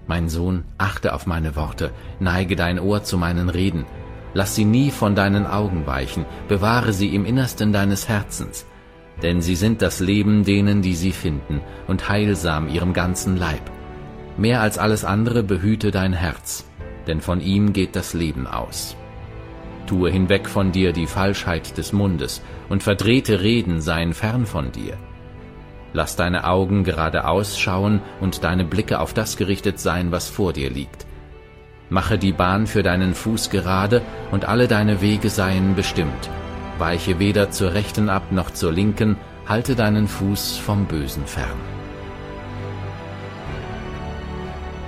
Mein 0.08 0.28
Sohn, 0.28 0.66
achte 0.78 1.14
auf 1.14 1.26
meine 1.26 1.56
Worte, 1.56 1.92
neige 2.20 2.58
dein 2.58 2.80
Ohr 2.80 3.04
zu 3.04 3.18
meinen 3.18 3.48
Reden, 3.48 3.86
Lass 4.34 4.56
sie 4.56 4.66
nie 4.66 4.92
von 4.92 5.16
deinen 5.16 5.48
Augen 5.48 5.88
weichen, 5.88 6.26
bewahre 6.48 6.94
sie 6.94 7.16
im 7.16 7.26
Innersten 7.26 7.74
deines 7.74 8.08
Herzens, 8.08 8.66
denn 9.24 9.42
sie 9.42 9.56
sind 9.56 9.82
das 9.82 10.00
Leben 10.00 10.44
denen, 10.44 10.82
die 10.82 10.96
sie 10.96 11.12
finden, 11.12 11.62
und 11.88 12.10
heilsam 12.10 12.70
ihrem 12.70 12.94
ganzen 12.94 13.38
Leib. 13.38 13.72
Mehr 14.38 14.62
als 14.62 14.78
alles 14.78 15.04
andere 15.04 15.44
behüte 15.44 15.92
dein 15.92 16.14
Herz, 16.14 16.66
denn 17.08 17.22
von 17.22 17.42
ihm 17.42 17.74
geht 17.74 17.96
das 17.96 18.14
Leben 18.14 18.48
aus. 18.48 18.96
Tue 19.88 20.12
hinweg 20.12 20.48
von 20.48 20.72
dir 20.72 20.94
die 20.94 21.08
Falschheit 21.08 21.78
des 21.78 21.94
Mundes, 21.94 22.42
und 22.70 22.84
verdrehte 22.84 23.42
Reden 23.42 23.82
seien 23.82 24.14
fern 24.14 24.46
von 24.46 24.72
dir. 24.72 24.98
Lass 25.92 26.16
deine 26.16 26.46
Augen 26.46 26.84
geradeaus 26.84 27.58
schauen 27.58 28.02
und 28.22 28.44
deine 28.44 28.64
Blicke 28.64 29.00
auf 29.00 29.14
das 29.16 29.38
gerichtet 29.38 29.80
sein, 29.80 30.12
was 30.12 30.30
vor 30.30 30.54
dir 30.54 30.70
liegt. 30.70 31.08
Mache 31.90 32.20
die 32.20 32.34
Bahn 32.34 32.68
für 32.68 32.84
deinen 32.84 33.16
Fuß 33.16 33.50
gerade, 33.50 34.04
und 34.32 34.46
alle 34.46 34.68
deine 34.68 35.02
Wege 35.02 35.30
seien 35.30 35.76
bestimmt. 35.76 36.30
Weiche 36.78 37.18
weder 37.18 37.50
zur 37.50 37.74
rechten 37.74 38.10
ab 38.10 38.32
noch 38.32 38.52
zur 38.52 38.72
linken, 38.72 39.18
halte 39.48 39.76
deinen 39.76 40.08
Fuß 40.08 40.58
vom 40.58 40.86
Bösen 40.86 41.26
fern. 41.26 41.58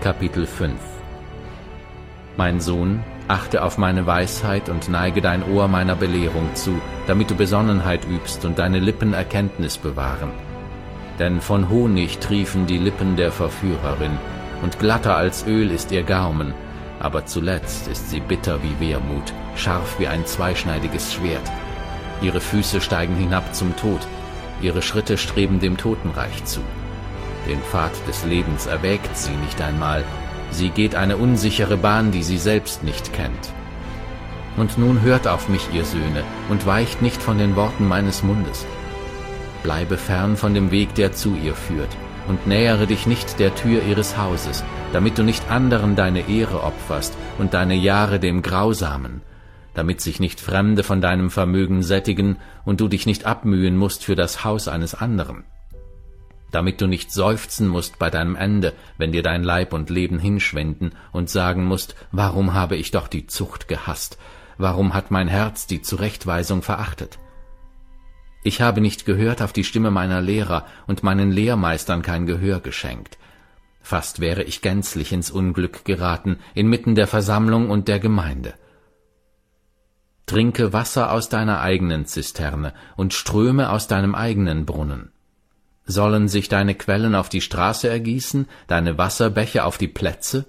Kapitel 0.01 0.46
5 0.46 0.74
Mein 2.38 2.60
Sohn, 2.60 3.03
achte 3.27 3.63
auf 3.63 3.79
meine 3.79 4.05
Weisheit 4.05 4.70
und 4.70 4.88
neige 4.88 5.22
dein 5.22 5.43
Ohr 5.43 5.67
meiner 5.67 5.96
Belehrung 5.96 6.53
zu, 6.53 6.79
damit 7.08 7.31
du 7.31 7.36
Besonnenheit 7.36 8.05
übst 8.08 8.46
und 8.46 8.60
deine 8.60 8.79
Lippen 8.79 9.13
Erkenntnis 9.13 9.79
bewahren. 9.79 10.31
Denn 11.17 11.41
von 11.41 11.70
Honig 11.70 12.20
triefen 12.20 12.67
die 12.67 12.77
Lippen 12.77 13.15
der 13.15 13.31
Verführerin, 13.31 14.17
und 14.62 14.77
glatter 14.77 15.17
als 15.17 15.48
Öl 15.48 15.72
ist 15.72 15.91
ihr 15.91 16.03
Gaumen, 16.03 16.53
aber 17.01 17.25
zuletzt 17.25 17.88
ist 17.88 18.12
sie 18.12 18.20
bitter 18.20 18.60
wie 18.62 18.79
Wermut, 18.79 19.34
scharf 19.55 19.98
wie 19.98 20.08
ein 20.08 20.25
zweischneidiges 20.25 21.13
Schwert. 21.13 21.51
Ihre 22.22 22.39
Füße 22.39 22.79
steigen 22.79 23.15
hinab 23.15 23.55
zum 23.55 23.75
Tod, 23.75 24.00
ihre 24.62 24.84
Schritte 24.84 25.17
streben 25.17 25.60
dem 25.60 25.77
Totenreich 25.77 26.46
zu. 26.46 26.62
Den 27.48 27.60
Pfad 27.62 27.91
des 28.08 28.24
Lebens 28.25 28.67
erwägt 28.67 29.17
sie 29.17 29.31
nicht 29.31 29.60
einmal, 29.62 30.03
sie 30.51 30.70
geht 30.70 30.93
eine 30.93 31.17
unsichere 31.17 31.77
Bahn, 31.77 32.12
die 32.12 32.22
sie 32.22 32.38
selbst 32.38 32.84
nicht 32.84 33.13
kennt. 33.13 33.51
Und 34.58 34.77
nun 34.77 35.01
hört 35.01 35.27
auf 35.27 35.50
mich, 35.50 35.70
ihr 35.74 35.86
Söhne, 35.86 36.24
und 36.50 36.67
weicht 36.67 37.01
nicht 37.01 37.22
von 37.22 37.39
den 37.39 37.55
Worten 37.55 37.88
meines 37.88 38.22
Mundes. 38.22 38.65
Bleibe 39.63 39.98
fern 39.98 40.38
von 40.38 40.53
dem 40.53 40.70
Weg, 40.70 40.93
der 40.93 41.13
zu 41.13 41.36
ihr 41.36 41.55
führt, 41.55 41.89
und 42.31 42.47
nähere 42.47 42.88
dich 42.88 43.07
nicht 43.07 43.39
der 43.39 43.53
Tür 43.55 43.83
ihres 43.83 44.17
Hauses, 44.17 44.63
damit 44.93 45.17
du 45.17 45.23
nicht 45.23 45.51
anderen 45.51 45.97
deine 45.97 46.29
Ehre 46.29 46.63
opferst 46.63 47.13
und 47.38 47.53
deine 47.53 47.75
Jahre 47.75 48.21
dem 48.21 48.41
Grausamen, 48.41 49.19
damit 49.73 50.00
sich 50.00 50.21
nicht 50.21 50.39
Fremde 50.39 50.83
von 50.83 51.01
deinem 51.01 51.29
Vermögen 51.29 51.83
sättigen 51.83 52.38
und 52.63 52.79
du 52.79 52.88
dich 52.88 53.05
nicht 53.05 53.25
abmühen 53.25 53.75
musst 53.75 54.05
für 54.05 54.15
das 54.15 54.45
Haus 54.45 54.69
eines 54.69 54.95
anderen, 54.95 55.43
damit 56.51 56.79
du 56.79 56.88
nicht 56.88 57.11
seufzen 57.11 57.67
musst 57.67 58.00
bei 58.00 58.09
deinem 58.09 58.38
Ende, 58.38 58.71
wenn 58.97 59.11
dir 59.11 59.23
dein 59.23 59.43
Leib 59.43 59.73
und 59.73 59.89
Leben 59.89 60.17
hinschwenden 60.17 60.93
und 61.11 61.29
sagen 61.29 61.65
musst, 61.65 61.95
warum 62.13 62.53
habe 62.53 62.77
ich 62.77 62.91
doch 62.91 63.09
die 63.09 63.27
Zucht 63.27 63.67
gehasst, 63.67 64.17
warum 64.57 64.93
hat 64.93 65.11
mein 65.11 65.27
Herz 65.27 65.67
die 65.67 65.81
Zurechtweisung 65.81 66.61
verachtet? 66.61 67.19
Ich 68.43 68.62
habe 68.62 68.81
nicht 68.81 69.05
gehört 69.05 69.41
auf 69.41 69.53
die 69.53 69.63
Stimme 69.63 69.91
meiner 69.91 70.21
Lehrer 70.21 70.65
und 70.88 71.03
meinen 71.03 71.31
Lehrmeistern 71.31 72.01
kein 72.01 72.25
Gehör 72.25 72.60
geschenkt. 72.60 73.17
Fast 73.81 74.19
wäre 74.19 74.43
ich 74.43 74.62
gänzlich 74.62 75.12
ins 75.12 75.31
Unglück 75.31 75.86
geraten, 75.86 76.39
inmitten 76.53 76.95
der 76.95 77.07
Versammlung 77.07 77.69
und 77.69 77.88
der 77.88 78.00
Gemeinde. 78.00 78.53
Trinke 80.25 80.71
Wasser 80.71 81.12
aus 81.12 81.29
deiner 81.29 81.62
eigenen 81.62 82.05
Zisterne 82.05 82.74
und 82.95 83.13
Ströme 83.13 83.69
aus 83.69 83.88
deinem 83.88 84.15
eigenen 84.15 84.65
Brunnen. 84.65 85.12
Sollen 85.86 86.27
sich 86.27 86.48
deine 86.48 86.75
Quellen 86.75 87.15
auf 87.15 87.27
die 87.27 87.41
Straße 87.41 87.89
ergießen, 87.89 88.48
deine 88.67 88.98
Wasserbäche 88.98 89.65
auf 89.65 89.77
die 89.77 89.88
Plätze? 89.88 90.45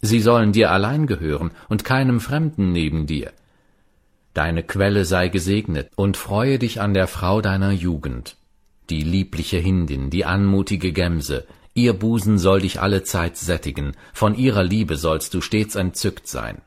Sie 0.00 0.20
sollen 0.20 0.52
dir 0.52 0.70
allein 0.70 1.06
gehören 1.06 1.50
und 1.68 1.84
keinem 1.84 2.20
Fremden 2.20 2.72
neben 2.72 3.06
dir. 3.06 3.32
Deine 4.34 4.62
Quelle 4.62 5.04
sei 5.04 5.28
gesegnet, 5.28 5.90
und 5.96 6.16
freue 6.16 6.58
dich 6.58 6.80
an 6.80 6.94
der 6.94 7.08
Frau 7.08 7.40
deiner 7.40 7.72
Jugend, 7.72 8.36
die 8.88 9.02
liebliche 9.02 9.58
Hindin, 9.58 10.10
die 10.10 10.24
anmutige 10.24 10.92
Gemse, 10.92 11.46
ihr 11.74 11.94
Busen 11.94 12.38
soll 12.38 12.60
dich 12.60 12.80
allezeit 12.80 13.36
sättigen, 13.36 13.96
von 14.12 14.36
ihrer 14.36 14.62
Liebe 14.62 14.96
sollst 14.96 15.34
du 15.34 15.40
stets 15.40 15.74
entzückt 15.74 16.28
sein. 16.28 16.62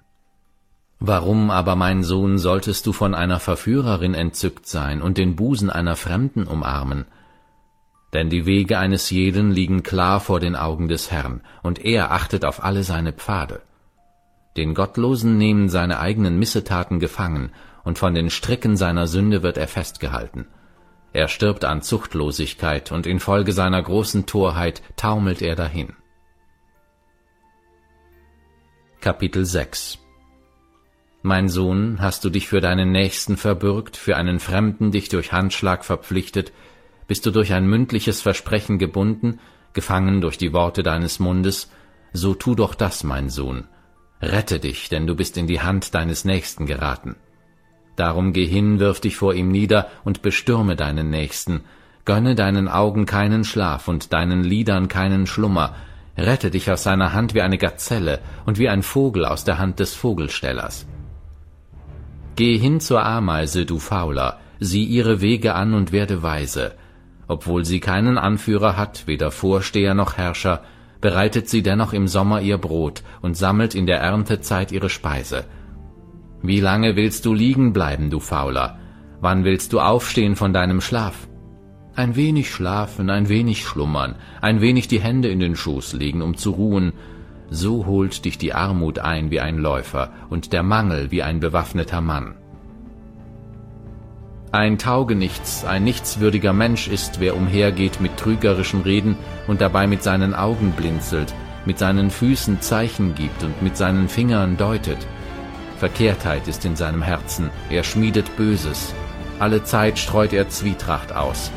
Warum 0.99 1.51
aber, 1.51 1.75
mein 1.75 2.03
Sohn, 2.03 2.37
solltest 2.37 2.85
du 2.85 2.93
von 2.93 3.13
einer 3.13 3.39
Verführerin 3.39 4.13
entzückt 4.13 4.67
sein 4.67 5.01
und 5.01 5.17
den 5.17 5.35
Busen 5.35 5.69
einer 5.69 5.95
Fremden 5.95 6.47
umarmen? 6.47 7.05
Denn 8.13 8.29
die 8.29 8.45
Wege 8.45 8.77
eines 8.77 9.09
jeden 9.09 9.51
liegen 9.51 9.83
klar 9.83 10.19
vor 10.19 10.39
den 10.39 10.55
Augen 10.55 10.87
des 10.87 11.11
Herrn, 11.11 11.41
und 11.61 11.83
er 11.83 12.11
achtet 12.11 12.45
auf 12.45 12.63
alle 12.63 12.83
seine 12.83 13.11
Pfade. 13.11 13.61
Den 14.57 14.75
Gottlosen 14.75 15.37
nehmen 15.37 15.69
seine 15.69 15.99
eigenen 15.99 16.37
Missetaten 16.37 16.99
gefangen, 16.99 17.51
und 17.83 17.97
von 17.97 18.13
den 18.13 18.29
Stricken 18.29 18.77
seiner 18.77 19.07
Sünde 19.07 19.43
wird 19.43 19.57
er 19.57 19.67
festgehalten. 19.67 20.47
Er 21.11 21.27
stirbt 21.27 21.65
an 21.65 21.81
Zuchtlosigkeit, 21.81 22.91
und 22.91 23.05
infolge 23.05 23.51
seiner 23.51 23.81
großen 23.81 24.25
Torheit 24.25 24.81
taumelt 24.95 25.41
er 25.41 25.55
dahin. 25.55 25.93
Kapitel 29.01 29.43
6 29.43 29.99
Mein 31.23 31.49
Sohn, 31.49 31.97
hast 31.99 32.23
du 32.23 32.29
dich 32.29 32.47
für 32.47 32.61
deinen 32.61 32.91
Nächsten 32.91 33.37
verbürgt, 33.37 33.97
für 33.97 34.15
einen 34.15 34.39
Fremden 34.39 34.91
dich 34.91 35.09
durch 35.09 35.33
Handschlag 35.33 35.83
verpflichtet, 35.83 36.53
bist 37.07 37.25
du 37.25 37.31
durch 37.31 37.53
ein 37.53 37.67
mündliches 37.67 38.21
Versprechen 38.21 38.79
gebunden, 38.79 39.39
gefangen 39.73 40.21
durch 40.21 40.37
die 40.37 40.53
Worte 40.53 40.83
deines 40.83 41.19
Mundes, 41.19 41.69
so 42.13 42.33
tu 42.33 42.55
doch 42.55 42.75
das, 42.75 43.03
mein 43.03 43.29
Sohn, 43.29 43.67
Rette 44.23 44.59
dich, 44.59 44.87
denn 44.87 45.05
du 45.05 45.15
bist 45.15 45.37
in 45.37 45.47
die 45.47 45.59
Hand 45.59 45.93
deines 45.95 46.23
Nächsten 46.23 46.65
geraten. 46.65 47.17
Darum 47.97 48.31
geh 48.31 48.45
hin, 48.45 48.79
wirf 48.79 49.01
dich 49.01 49.17
vor 49.17 49.33
ihm 49.33 49.49
nieder 49.49 49.87
und 50.05 50.21
bestürme 50.21 50.77
deinen 50.77 51.09
Nächsten. 51.09 51.61
Gönne 52.05 52.33
deinen 52.33 52.69
Augen 52.69 53.05
keinen 53.05 53.43
Schlaf 53.43 53.89
und 53.89 54.13
deinen 54.13 54.43
Lidern 54.43 54.87
keinen 54.87 55.27
Schlummer. 55.27 55.75
Rette 56.17 56.51
dich 56.51 56.71
aus 56.71 56.83
seiner 56.83 57.11
Hand 57.11 57.33
wie 57.33 57.41
eine 57.41 57.57
Gazelle 57.57 58.19
und 58.45 58.59
wie 58.59 58.69
ein 58.69 58.81
Vogel 58.81 59.25
aus 59.25 59.43
der 59.43 59.57
Hand 59.57 59.79
des 59.79 59.93
Vogelstellers. 59.93 60.85
Geh 62.37 62.57
hin 62.57 62.79
zur 62.79 63.03
Ameise, 63.05 63.65
du 63.65 63.77
Fauler, 63.77 64.39
sieh 64.59 64.85
ihre 64.85 65.19
Wege 65.19 65.53
an 65.53 65.73
und 65.73 65.91
werde 65.91 66.23
weise. 66.23 66.75
Obwohl 67.27 67.65
sie 67.65 67.81
keinen 67.81 68.17
Anführer 68.17 68.77
hat, 68.77 69.05
weder 69.05 69.31
Vorsteher 69.31 69.93
noch 69.93 70.17
Herrscher, 70.17 70.63
bereitet 71.03 71.49
sie 71.49 71.61
dennoch 71.61 71.91
im 71.91 72.07
Sommer 72.07 72.39
ihr 72.39 72.57
Brot 72.57 73.03
und 73.21 73.35
sammelt 73.35 73.75
in 73.75 73.85
der 73.85 73.99
Erntezeit 73.99 74.71
ihre 74.71 74.89
Speise. 74.89 75.43
Wie 76.41 76.61
lange 76.61 76.95
willst 76.95 77.25
du 77.25 77.33
liegen 77.33 77.73
bleiben, 77.73 78.09
du 78.09 78.21
Fauler? 78.21 78.79
Wann 79.19 79.43
willst 79.43 79.73
du 79.73 79.81
aufstehen 79.81 80.37
von 80.37 80.53
deinem 80.53 80.79
Schlaf? 80.79 81.27
Ein 81.93 82.15
wenig 82.15 82.49
schlafen, 82.49 83.09
ein 83.09 83.27
wenig 83.27 83.65
schlummern, 83.65 84.15
ein 84.39 84.61
wenig 84.61 84.87
die 84.87 85.01
Hände 85.01 85.27
in 85.27 85.41
den 85.41 85.57
Schoß 85.57 85.91
legen, 85.91 86.21
um 86.21 86.37
zu 86.37 86.51
ruhen, 86.51 86.93
so 87.49 87.85
holt 87.85 88.23
dich 88.23 88.37
die 88.37 88.53
Armut 88.53 88.99
ein 88.99 89.29
wie 89.29 89.41
ein 89.41 89.57
Läufer 89.57 90.13
und 90.29 90.53
der 90.53 90.63
Mangel 90.63 91.11
wie 91.11 91.21
ein 91.21 91.41
bewaffneter 91.41 91.99
Mann. 91.99 92.35
Ein 94.53 94.77
Taugenichts, 94.77 95.65
ein 95.65 95.83
nichtswürdiger 95.83 96.53
Mensch 96.53 96.87
ist, 96.87 97.19
wer 97.19 97.35
umhergeht 97.35 97.99
mit 97.99 98.17
trügerischen 98.17 98.81
Reden 98.81 99.17
und 99.47 99.61
dabei 99.61 99.87
mit 99.87 100.03
seinen 100.03 100.35
Augen 100.35 100.73
blinzelt, 100.73 101.33
mit 101.65 101.79
seinen 101.79 102.11
Füßen 102.11 102.61
Zeichen 102.61 103.15
gibt 103.15 103.41
und 103.41 103.63
mit 103.63 103.75
seinen 103.75 104.07
Fingern 104.07 104.55
deutet. 104.55 104.99
Verkehrtheit 105.77 106.47
ist 106.47 106.65
in 106.65 106.75
seinem 106.75 107.01
Herzen, 107.01 107.49
er 107.71 107.83
schmiedet 107.83 108.37
Böses, 108.37 108.93
alle 109.39 109.63
Zeit 109.63 109.97
streut 109.97 110.33
er 110.33 110.49
Zwietracht 110.49 111.15
aus. 111.15 111.49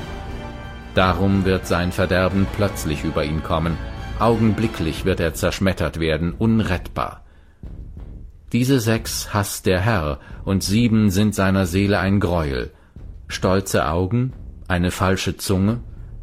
Darum 0.94 1.44
wird 1.44 1.66
sein 1.66 1.92
Verderben 1.92 2.46
plötzlich 2.56 3.04
über 3.04 3.24
ihn 3.24 3.42
kommen, 3.42 3.76
augenblicklich 4.18 5.04
wird 5.04 5.20
er 5.20 5.34
zerschmettert 5.34 6.00
werden, 6.00 6.32
unrettbar. 6.32 7.26
Diese 8.54 8.80
sechs 8.80 9.34
hasst 9.34 9.66
der 9.66 9.80
Herr, 9.80 10.18
und 10.46 10.62
sieben 10.62 11.10
sind 11.10 11.34
seiner 11.34 11.66
Seele 11.66 11.98
ein 11.98 12.20
Greuel. 12.20 12.72
Stolze 13.28 13.88
Augen, 13.88 14.32
eine 14.68 14.90
falsche 14.90 15.36
Zunge, 15.36 15.80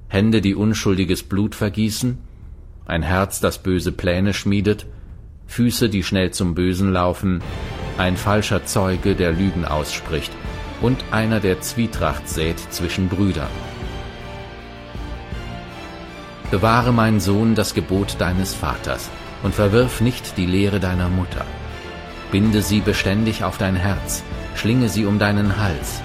Hände, 0.08 0.42
die 0.42 0.56
unschuldiges 0.56 1.24
Blut 1.24 1.56
vergießen, 1.56 2.18
ein 2.86 3.02
Herz, 3.02 3.40
das 3.40 3.58
böse 3.58 3.92
Pläne 3.92 4.34
schmiedet, 4.34 4.86
Füße, 5.48 5.90
die 5.90 6.04
schnell 6.04 6.32
zum 6.32 6.56
Bösen 6.56 6.92
laufen, 6.92 7.42
ein 7.98 8.18
falscher 8.18 8.66
Zeuge, 8.66 9.16
der 9.16 9.32
Lügen 9.32 9.66
ausspricht, 9.66 10.32
und 10.82 11.04
einer, 11.12 11.40
der 11.40 11.62
Zwietracht 11.62 12.28
sät 12.28 12.60
zwischen 12.72 13.10
Brüdern. 13.10 13.52
Bewahre, 16.52 16.94
mein 16.94 17.20
Sohn, 17.20 17.56
das 17.56 17.74
Gebot 17.74 18.16
deines 18.20 18.54
Vaters 18.54 19.10
und 19.44 19.56
verwirf 19.56 20.02
nicht 20.02 20.38
die 20.38 20.46
Lehre 20.46 20.80
deiner 20.80 21.10
Mutter. 21.10 21.46
Binde 22.32 22.62
sie 22.62 22.80
beständig 22.80 23.44
auf 23.44 23.58
dein 23.58 23.76
Herz, 23.76 24.24
schlinge 24.56 24.90
sie 24.90 25.06
um 25.06 25.20
deinen 25.20 25.58
Hals. 25.58 26.02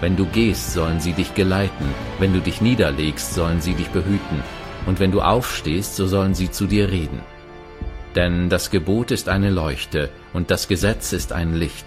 Wenn 0.00 0.16
du 0.16 0.24
gehst, 0.24 0.72
sollen 0.72 0.98
sie 0.98 1.12
dich 1.12 1.34
geleiten, 1.34 1.84
wenn 2.18 2.32
du 2.32 2.40
dich 2.40 2.60
niederlegst, 2.60 3.34
sollen 3.34 3.60
sie 3.60 3.74
dich 3.74 3.88
behüten, 3.88 4.42
und 4.86 4.98
wenn 4.98 5.12
du 5.12 5.20
aufstehst, 5.20 5.96
so 5.96 6.06
sollen 6.06 6.34
sie 6.34 6.50
zu 6.50 6.66
dir 6.66 6.90
reden. 6.90 7.20
Denn 8.14 8.48
das 8.48 8.70
Gebot 8.70 9.10
ist 9.10 9.28
eine 9.28 9.50
Leuchte, 9.50 10.08
und 10.32 10.50
das 10.50 10.68
Gesetz 10.68 11.12
ist 11.12 11.32
ein 11.32 11.54
Licht. 11.54 11.84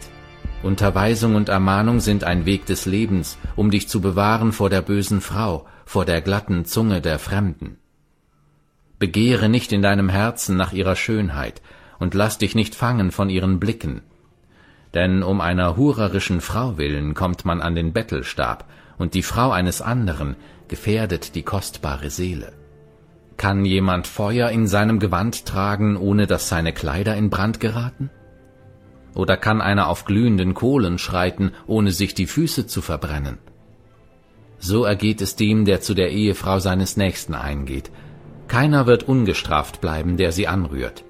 Unterweisung 0.61 1.35
und 1.35 1.49
Ermahnung 1.49 1.99
sind 1.99 2.23
ein 2.23 2.45
Weg 2.45 2.65
des 2.67 2.85
Lebens, 2.85 3.37
um 3.55 3.71
dich 3.71 3.89
zu 3.89 3.99
bewahren 3.99 4.53
vor 4.53 4.69
der 4.69 4.81
bösen 4.81 5.19
Frau, 5.19 5.65
vor 5.85 6.05
der 6.05 6.21
glatten 6.21 6.65
Zunge 6.65 7.01
der 7.01 7.19
Fremden. 7.19 7.77
Begehre 8.99 9.49
nicht 9.49 9.73
in 9.73 9.81
deinem 9.81 10.07
Herzen 10.07 10.55
nach 10.55 10.71
ihrer 10.71 10.95
Schönheit 10.95 11.61
und 11.99 12.13
lass 12.13 12.37
dich 12.37 12.55
nicht 12.55 12.75
fangen 12.75 13.11
von 13.11 13.29
ihren 13.29 13.59
Blicken. 13.59 14.03
Denn 14.93 15.23
um 15.23 15.41
einer 15.41 15.75
hurerischen 15.75 16.41
Frau 16.41 16.77
willen 16.77 17.13
kommt 17.13 17.45
man 17.45 17.61
an 17.61 17.75
den 17.75 17.93
Bettelstab, 17.93 18.65
und 18.97 19.15
die 19.15 19.23
Frau 19.23 19.51
eines 19.51 19.81
anderen 19.81 20.35
gefährdet 20.67 21.35
die 21.35 21.43
kostbare 21.43 22.09
Seele. 22.09 22.53
Kann 23.37 23.65
jemand 23.65 24.05
Feuer 24.05 24.49
in 24.49 24.67
seinem 24.67 24.99
Gewand 24.99 25.45
tragen, 25.45 25.97
ohne 25.97 26.27
dass 26.27 26.47
seine 26.47 26.73
Kleider 26.73 27.15
in 27.15 27.29
Brand 27.29 27.59
geraten? 27.59 28.11
Oder 29.15 29.37
kann 29.37 29.61
einer 29.61 29.87
auf 29.87 30.05
glühenden 30.05 30.53
Kohlen 30.53 30.97
schreiten, 30.97 31.51
ohne 31.67 31.91
sich 31.91 32.13
die 32.13 32.27
Füße 32.27 32.67
zu 32.67 32.81
verbrennen? 32.81 33.39
So 34.59 34.85
ergeht 34.85 35.21
es 35.21 35.35
dem, 35.35 35.65
der 35.65 35.81
zu 35.81 35.93
der 35.93 36.11
Ehefrau 36.11 36.59
seines 36.59 36.95
Nächsten 36.97 37.33
eingeht, 37.33 37.91
keiner 38.47 38.85
wird 38.85 39.03
ungestraft 39.03 39.81
bleiben, 39.81 40.15
der 40.17 40.31
sie 40.31 40.47
anrührt. 40.47 41.03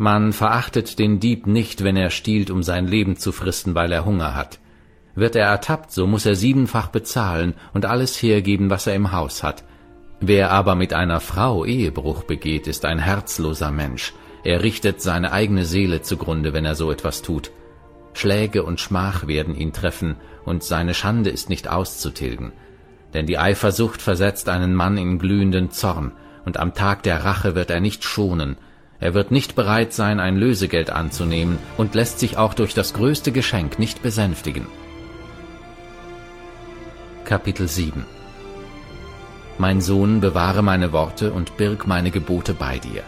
Man 0.00 0.32
verachtet 0.32 0.98
den 0.98 1.20
Dieb 1.20 1.46
nicht, 1.46 1.84
wenn 1.84 1.94
er 1.94 2.08
stiehlt, 2.08 2.50
um 2.50 2.62
sein 2.62 2.86
Leben 2.86 3.16
zu 3.16 3.32
fristen, 3.32 3.74
weil 3.74 3.92
er 3.92 4.06
Hunger 4.06 4.34
hat. 4.34 4.58
Wird 5.14 5.36
er 5.36 5.46
ertappt, 5.46 5.92
so 5.92 6.06
muss 6.06 6.24
er 6.24 6.36
siebenfach 6.36 6.88
bezahlen 6.88 7.52
und 7.74 7.84
alles 7.84 8.16
hergeben, 8.22 8.70
was 8.70 8.86
er 8.86 8.94
im 8.94 9.12
Haus 9.12 9.42
hat. 9.42 9.62
Wer 10.18 10.52
aber 10.52 10.74
mit 10.74 10.94
einer 10.94 11.20
Frau 11.20 11.66
Ehebruch 11.66 12.22
begeht, 12.22 12.66
ist 12.66 12.86
ein 12.86 12.98
herzloser 12.98 13.70
Mensch. 13.70 14.14
Er 14.42 14.62
richtet 14.62 15.02
seine 15.02 15.32
eigene 15.32 15.66
Seele 15.66 16.00
zugrunde, 16.00 16.54
wenn 16.54 16.64
er 16.64 16.76
so 16.76 16.90
etwas 16.90 17.20
tut. 17.20 17.50
Schläge 18.14 18.62
und 18.62 18.80
Schmach 18.80 19.26
werden 19.26 19.54
ihn 19.54 19.74
treffen, 19.74 20.16
und 20.46 20.62
seine 20.62 20.94
Schande 20.94 21.28
ist 21.28 21.50
nicht 21.50 21.68
auszutilgen 21.68 22.52
denn 23.14 23.26
die 23.26 23.38
Eifersucht 23.38 24.00
versetzt 24.00 24.48
einen 24.48 24.74
Mann 24.74 24.96
in 24.96 25.18
glühenden 25.18 25.70
Zorn, 25.70 26.12
und 26.44 26.56
am 26.58 26.74
Tag 26.74 27.02
der 27.02 27.24
Rache 27.24 27.54
wird 27.54 27.70
er 27.70 27.80
nicht 27.80 28.04
schonen, 28.04 28.56
er 29.00 29.14
wird 29.14 29.30
nicht 29.30 29.54
bereit 29.54 29.92
sein, 29.92 30.20
ein 30.20 30.36
Lösegeld 30.36 30.90
anzunehmen 30.90 31.58
und 31.76 31.94
lässt 31.94 32.18
sich 32.18 32.36
auch 32.36 32.54
durch 32.54 32.74
das 32.74 32.92
größte 32.92 33.32
Geschenk 33.32 33.78
nicht 33.78 34.02
besänftigen. 34.02 34.66
Kapitel 37.24 37.66
7 37.66 38.04
Mein 39.58 39.80
Sohn, 39.80 40.20
bewahre 40.20 40.62
meine 40.62 40.92
Worte 40.92 41.32
und 41.32 41.56
birg 41.56 41.86
meine 41.86 42.10
Gebote 42.10 42.54
bei 42.54 42.78
dir. 42.78 43.02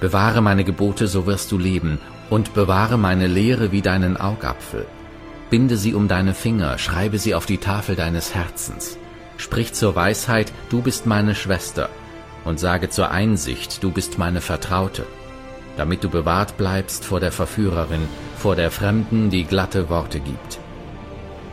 Bewahre 0.00 0.42
meine 0.42 0.64
Gebote, 0.64 1.08
so 1.08 1.26
wirst 1.26 1.50
du 1.50 1.58
leben, 1.58 1.98
und 2.28 2.54
bewahre 2.54 2.98
meine 2.98 3.26
Lehre 3.26 3.72
wie 3.72 3.82
deinen 3.82 4.16
Augapfel. 4.16 4.86
Binde 5.48 5.76
sie 5.76 5.94
um 5.94 6.08
deine 6.08 6.34
Finger, 6.34 6.76
schreibe 6.76 7.18
sie 7.18 7.34
auf 7.34 7.46
die 7.46 7.58
Tafel 7.58 7.96
deines 7.96 8.34
Herzens 8.34 8.98
Sprich 9.36 9.74
zur 9.74 9.94
Weisheit, 9.94 10.52
du 10.70 10.82
bist 10.82 11.06
meine 11.06 11.34
Schwester, 11.34 11.88
und 12.46 12.58
sage 12.60 12.88
zur 12.88 13.10
Einsicht, 13.10 13.82
du 13.82 13.90
bist 13.90 14.18
meine 14.18 14.40
Vertraute, 14.40 15.04
damit 15.76 16.04
du 16.04 16.08
bewahrt 16.08 16.56
bleibst 16.56 17.04
vor 17.04 17.20
der 17.20 17.32
Verführerin, 17.32 18.08
vor 18.36 18.56
der 18.56 18.70
Fremden, 18.70 19.30
die 19.30 19.44
glatte 19.44 19.88
Worte 19.88 20.20
gibt. 20.20 20.58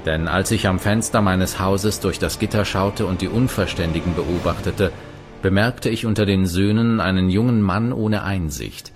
Denn 0.05 0.27
als 0.27 0.51
ich 0.51 0.67
am 0.67 0.79
Fenster 0.79 1.21
meines 1.21 1.59
Hauses 1.59 1.99
durch 1.99 2.19
das 2.19 2.39
Gitter 2.39 2.65
schaute 2.65 3.05
und 3.05 3.21
die 3.21 3.27
Unverständigen 3.27 4.15
beobachtete, 4.15 4.91
bemerkte 5.41 5.89
ich 5.89 6.05
unter 6.05 6.25
den 6.25 6.45
Söhnen 6.45 6.99
einen 6.99 7.29
jungen 7.29 7.61
Mann 7.61 7.91
ohne 7.91 8.23
Einsicht, 8.23 8.91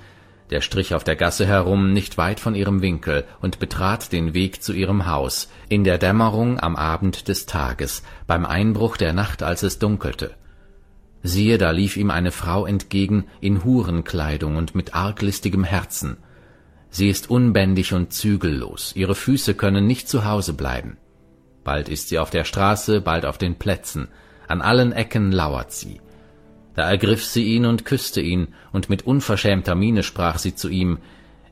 der 0.50 0.62
strich 0.62 0.94
auf 0.94 1.04
der 1.04 1.16
Gasse 1.16 1.46
herum, 1.46 1.92
nicht 1.92 2.18
weit 2.18 2.40
von 2.40 2.56
ihrem 2.56 2.82
Winkel, 2.82 3.26
und 3.42 3.60
betrat 3.60 4.12
den 4.12 4.34
Weg 4.34 4.64
zu 4.64 4.74
ihrem 4.74 5.08
Haus, 5.08 5.50
in 5.68 5.84
der 5.84 5.98
Dämmerung 5.98 6.60
am 6.60 6.76
Abend 6.76 7.28
des 7.28 7.46
Tages, 7.46 8.04
beim 8.28 8.46
Einbruch 8.46 8.98
der 8.98 9.14
Nacht, 9.14 9.44
als 9.44 9.64
es 9.64 9.80
dunkelte. 9.80 10.36
Siehe, 11.24 11.58
da 11.58 11.72
lief 11.72 11.98
ihm 11.98 12.12
eine 12.12 12.32
Frau 12.32 12.66
entgegen, 12.66 13.26
in 13.42 13.64
Hurenkleidung 13.64 14.56
und 14.56 14.76
mit 14.76 14.96
arglistigem 14.96 15.64
Herzen. 15.64 16.18
Sie 16.90 17.10
ist 17.10 17.30
unbändig 17.30 17.94
und 17.94 18.14
zügellos, 18.14 18.94
ihre 18.96 19.16
Füße 19.16 19.54
können 19.56 19.88
nicht 19.88 20.08
zu 20.08 20.26
Hause 20.26 20.54
bleiben. 20.54 20.98
Bald 21.64 21.90
ist 21.90 22.10
sie 22.10 22.20
auf 22.20 22.30
der 22.30 22.46
Straße, 22.46 23.02
bald 23.02 23.26
auf 23.26 23.38
den 23.38 23.56
Plätzen, 23.56 24.08
an 24.48 24.62
allen 24.62 24.94
Ecken 24.94 25.32
lauert 25.32 25.74
sie. 25.74 26.00
Da 26.76 26.90
ergriff 26.90 27.26
sie 27.26 27.44
ihn 27.44 27.66
und 27.66 27.86
küsste 27.86 28.22
ihn, 28.22 28.50
und 28.72 28.90
mit 28.90 29.06
unverschämter 29.06 29.76
Miene 29.76 30.04
sprach 30.04 30.38
sie 30.38 30.56
zu 30.56 30.70
ihm, 30.70 31.00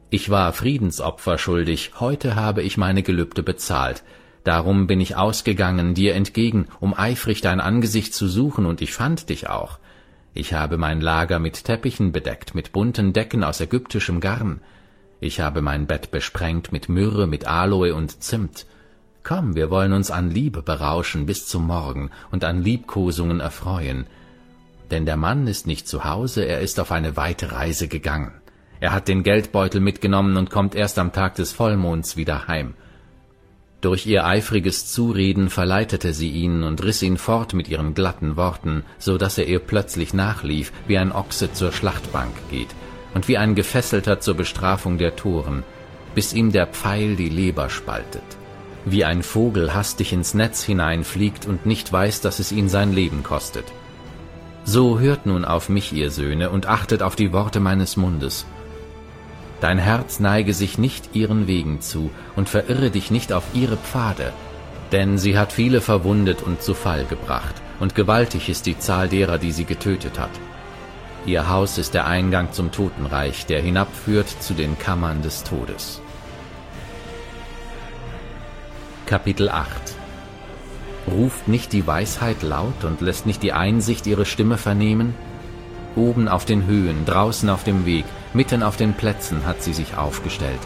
Ich 0.10 0.30
war 0.30 0.54
Friedensopfer 0.54 1.38
schuldig, 1.38 1.94
heute 2.00 2.36
habe 2.36 2.62
ich 2.62 2.78
meine 2.78 3.04
Gelübde 3.04 3.44
bezahlt, 3.44 4.04
darum 4.46 4.88
bin 4.88 5.02
ich 5.02 5.18
ausgegangen 5.18 5.94
dir 5.94 6.16
entgegen, 6.16 6.68
um 6.80 6.98
eifrig 6.98 7.42
dein 7.42 7.60
Angesicht 7.60 8.14
zu 8.14 8.30
suchen, 8.30 8.66
und 8.66 8.82
ich 8.82 8.94
fand 8.94 9.28
dich 9.30 9.50
auch. 9.50 9.80
Ich 10.34 10.54
habe 10.54 10.78
mein 10.78 11.02
Lager 11.02 11.40
mit 11.40 11.66
Teppichen 11.66 12.14
bedeckt, 12.14 12.56
mit 12.56 12.72
bunten 12.72 13.12
Decken 13.12 13.44
aus 13.44 13.60
ägyptischem 13.60 14.20
Garn. 14.22 14.62
Ich 15.20 15.40
habe 15.40 15.62
mein 15.62 15.88
Bett 15.88 16.12
besprengt 16.12 16.72
mit 16.72 16.90
Myrrhe, 16.90 17.28
mit 17.28 17.48
Aloe 17.48 17.94
und 17.94 18.22
Zimt. 18.24 18.66
Komm, 19.24 19.56
wir 19.56 19.72
wollen 19.72 19.94
uns 19.94 20.12
an 20.12 20.30
Liebe 20.30 20.62
berauschen 20.62 21.26
bis 21.26 21.48
zum 21.48 21.66
Morgen 21.66 22.12
und 22.32 22.44
an 22.44 22.62
Liebkosungen 22.62 23.40
erfreuen. 23.40 24.06
Denn 24.92 25.06
der 25.06 25.18
Mann 25.18 25.48
ist 25.48 25.66
nicht 25.66 25.88
zu 25.88 26.04
Hause, 26.04 26.44
er 26.44 26.60
ist 26.60 26.80
auf 26.80 26.92
eine 26.92 27.18
weite 27.18 27.52
Reise 27.52 27.88
gegangen. 27.88 28.34
Er 28.80 28.92
hat 28.92 29.08
den 29.08 29.24
Geldbeutel 29.24 29.82
mitgenommen 29.82 30.38
und 30.38 30.52
kommt 30.52 30.76
erst 30.76 31.00
am 31.00 31.12
Tag 31.12 31.36
des 31.36 31.54
Vollmonds 31.54 32.18
wieder 32.18 32.48
heim. 32.48 32.76
Durch 33.82 34.06
ihr 34.08 34.26
eifriges 34.26 34.92
Zureden 34.92 35.50
verleitete 35.50 36.14
sie 36.14 36.30
ihn 36.30 36.64
und 36.64 36.84
riss 36.84 37.02
ihn 37.04 37.18
fort 37.18 37.54
mit 37.54 37.68
ihren 37.68 37.94
glatten 37.94 38.36
Worten, 38.36 38.84
so 38.98 39.18
dass 39.18 39.38
er 39.38 39.48
ihr 39.48 39.60
plötzlich 39.60 40.14
nachlief, 40.14 40.72
wie 40.88 40.98
ein 40.98 41.12
Ochse 41.12 41.54
zur 41.54 41.72
Schlachtbank 41.72 42.34
geht 42.50 42.70
und 43.14 43.28
wie 43.28 43.38
ein 43.38 43.56
Gefesselter 43.56 44.20
zur 44.20 44.36
Bestrafung 44.36 44.98
der 44.98 45.16
Toren, 45.16 45.64
bis 46.16 46.34
ihm 46.34 46.52
der 46.52 46.68
Pfeil 46.68 47.16
die 47.16 47.30
Leber 47.30 47.70
spaltet, 47.70 48.24
wie 48.86 49.06
ein 49.06 49.22
Vogel 49.22 49.74
hastig 49.74 50.14
ins 50.14 50.34
Netz 50.34 50.64
hineinfliegt 50.64 51.46
und 51.46 51.66
nicht 51.66 51.92
weiß, 51.92 52.22
dass 52.22 52.40
es 52.40 52.52
ihn 52.52 52.70
sein 52.70 52.94
Leben 52.94 53.24
kostet. 53.24 53.66
So 54.64 55.00
hört 55.00 55.28
nun 55.28 55.46
auf 55.46 55.70
mich, 55.70 55.94
ihr 55.94 56.10
Söhne, 56.10 56.50
und 56.50 56.66
achtet 56.66 57.04
auf 57.04 57.16
die 57.16 57.32
Worte 57.32 57.60
meines 57.60 57.98
Mundes. 57.98 58.48
Dein 59.62 59.78
Herz 59.78 60.20
neige 60.20 60.54
sich 60.54 60.78
nicht 60.78 61.16
ihren 61.16 61.48
Wegen 61.48 61.82
zu 61.82 62.12
und 62.36 62.50
verirre 62.50 62.92
dich 62.92 63.10
nicht 63.10 63.32
auf 63.32 63.44
ihre 63.54 63.78
Pfade, 63.78 64.34
denn 64.92 65.18
sie 65.18 65.38
hat 65.38 65.54
viele 65.54 65.82
verwundet 65.82 66.42
und 66.42 66.62
zu 66.62 66.74
Fall 66.74 67.06
gebracht, 67.06 67.56
und 67.80 67.96
gewaltig 67.96 68.50
ist 68.50 68.66
die 68.66 68.78
Zahl 68.78 69.08
derer, 69.08 69.38
die 69.38 69.52
sie 69.52 69.66
getötet 69.66 70.20
hat. 70.20 70.30
Ihr 71.26 71.50
Haus 71.50 71.78
ist 71.78 71.94
der 71.94 72.06
Eingang 72.06 72.52
zum 72.52 72.72
Totenreich, 72.72 73.46
der 73.46 73.62
hinabführt 73.62 74.30
zu 74.30 74.54
den 74.54 74.78
Kammern 74.78 75.22
des 75.24 75.44
Todes. 75.44 76.02
Kapitel 79.08 79.50
8 79.50 79.68
Ruft 81.08 81.48
nicht 81.48 81.74
die 81.74 81.86
Weisheit 81.86 82.42
laut 82.42 82.84
und 82.84 83.02
lässt 83.02 83.26
nicht 83.26 83.44
die 83.44 83.54
Einsicht 83.54 84.08
ihre 84.08 84.26
Stimme 84.26 84.58
vernehmen? 84.58 85.16
Oben 85.96 86.28
auf 86.28 86.46
den 86.46 86.66
Höhen, 86.66 87.06
draußen 87.06 87.50
auf 87.50 87.64
dem 87.64 87.86
Weg, 87.86 88.06
mitten 88.36 88.62
auf 88.62 88.78
den 88.78 88.94
Plätzen 88.94 89.46
hat 89.46 89.64
sie 89.64 89.74
sich 89.74 89.98
aufgestellt. 89.98 90.60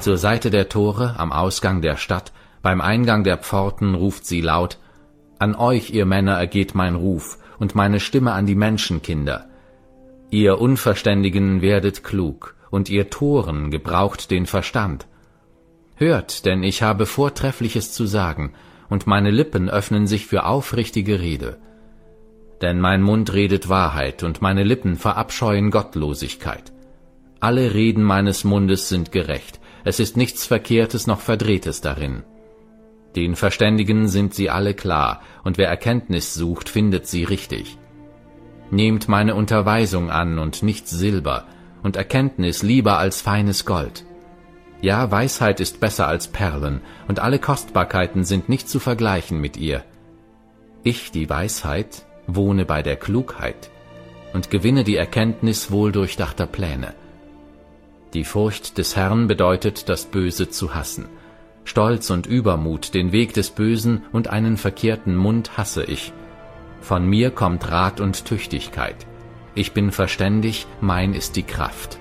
Zur 0.00 0.16
Seite 0.16 0.50
der 0.50 0.68
Tore, 0.68 1.14
am 1.18 1.32
Ausgang 1.32 1.82
der 1.82 1.96
Stadt, 1.96 2.32
beim 2.62 2.80
Eingang 2.80 3.24
der 3.24 3.38
Pforten 3.38 3.94
ruft 3.94 4.26
sie 4.26 4.40
laut, 4.40 4.78
An 5.38 5.54
euch, 5.54 5.90
ihr 5.90 6.06
Männer, 6.06 6.38
ergeht 6.38 6.74
mein 6.74 6.94
Ruf, 6.94 7.38
und 7.58 7.74
meine 7.74 8.00
Stimme 8.00 8.32
an 8.32 8.46
die 8.46 8.54
Menschenkinder. 8.54 9.46
Ihr 10.30 10.60
Unverständigen 10.60 11.62
werdet 11.62 12.04
klug, 12.04 12.54
und 12.70 12.88
ihr 12.88 13.10
Toren 13.10 13.70
gebraucht 13.70 14.30
den 14.30 14.46
Verstand. 14.46 15.06
Hört, 15.96 16.44
denn 16.44 16.62
ich 16.62 16.82
habe 16.82 17.06
Vortreffliches 17.06 17.92
zu 17.92 18.06
sagen, 18.06 18.52
und 18.88 19.06
meine 19.06 19.30
Lippen 19.30 19.68
öffnen 19.68 20.06
sich 20.06 20.26
für 20.26 20.44
aufrichtige 20.44 21.20
Rede. 21.20 21.58
Denn 22.60 22.80
mein 22.80 23.02
Mund 23.02 23.32
redet 23.32 23.68
Wahrheit, 23.68 24.22
und 24.22 24.42
meine 24.42 24.64
Lippen 24.64 24.96
verabscheuen 24.96 25.70
Gottlosigkeit. 25.70 26.73
Alle 27.44 27.74
Reden 27.74 28.02
meines 28.02 28.42
Mundes 28.44 28.88
sind 28.88 29.12
gerecht, 29.12 29.60
es 29.84 30.00
ist 30.00 30.16
nichts 30.16 30.46
Verkehrtes 30.46 31.06
noch 31.06 31.20
Verdrehtes 31.20 31.82
darin. 31.82 32.22
Den 33.16 33.36
Verständigen 33.36 34.08
sind 34.08 34.32
sie 34.32 34.48
alle 34.48 34.72
klar, 34.72 35.20
und 35.42 35.58
wer 35.58 35.68
Erkenntnis 35.68 36.32
sucht, 36.32 36.70
findet 36.70 37.06
sie 37.06 37.22
richtig. 37.22 37.76
Nehmt 38.70 39.10
meine 39.10 39.34
Unterweisung 39.34 40.10
an 40.10 40.38
und 40.38 40.62
nicht 40.62 40.88
Silber, 40.88 41.44
und 41.82 41.96
Erkenntnis 41.96 42.62
lieber 42.62 42.96
als 42.96 43.20
feines 43.20 43.66
Gold. 43.66 44.06
Ja, 44.80 45.10
Weisheit 45.10 45.60
ist 45.60 45.80
besser 45.80 46.08
als 46.08 46.28
Perlen, 46.28 46.80
und 47.08 47.20
alle 47.20 47.38
Kostbarkeiten 47.38 48.24
sind 48.24 48.48
nicht 48.48 48.70
zu 48.70 48.80
vergleichen 48.80 49.38
mit 49.38 49.58
ihr. 49.58 49.84
Ich, 50.82 51.10
die 51.10 51.28
Weisheit, 51.28 52.06
wohne 52.26 52.64
bei 52.64 52.82
der 52.82 52.96
Klugheit 52.96 53.68
und 54.32 54.50
gewinne 54.50 54.82
die 54.82 54.96
Erkenntnis 54.96 55.70
wohldurchdachter 55.70 56.46
Pläne. 56.46 56.94
Die 58.14 58.22
Furcht 58.22 58.78
des 58.78 58.94
Herrn 58.94 59.26
bedeutet, 59.26 59.88
das 59.88 60.04
Böse 60.04 60.48
zu 60.48 60.72
hassen. 60.72 61.06
Stolz 61.64 62.10
und 62.10 62.26
Übermut, 62.26 62.94
den 62.94 63.10
Weg 63.10 63.34
des 63.34 63.50
Bösen 63.50 64.04
und 64.12 64.28
einen 64.28 64.56
verkehrten 64.56 65.16
Mund 65.16 65.58
hasse 65.58 65.82
ich. 65.82 66.12
Von 66.80 67.08
mir 67.08 67.32
kommt 67.32 67.68
Rat 67.72 68.00
und 68.00 68.24
Tüchtigkeit. 68.24 68.94
Ich 69.56 69.72
bin 69.72 69.90
verständig, 69.90 70.68
mein 70.80 71.12
ist 71.12 71.34
die 71.34 71.42
Kraft. 71.42 71.98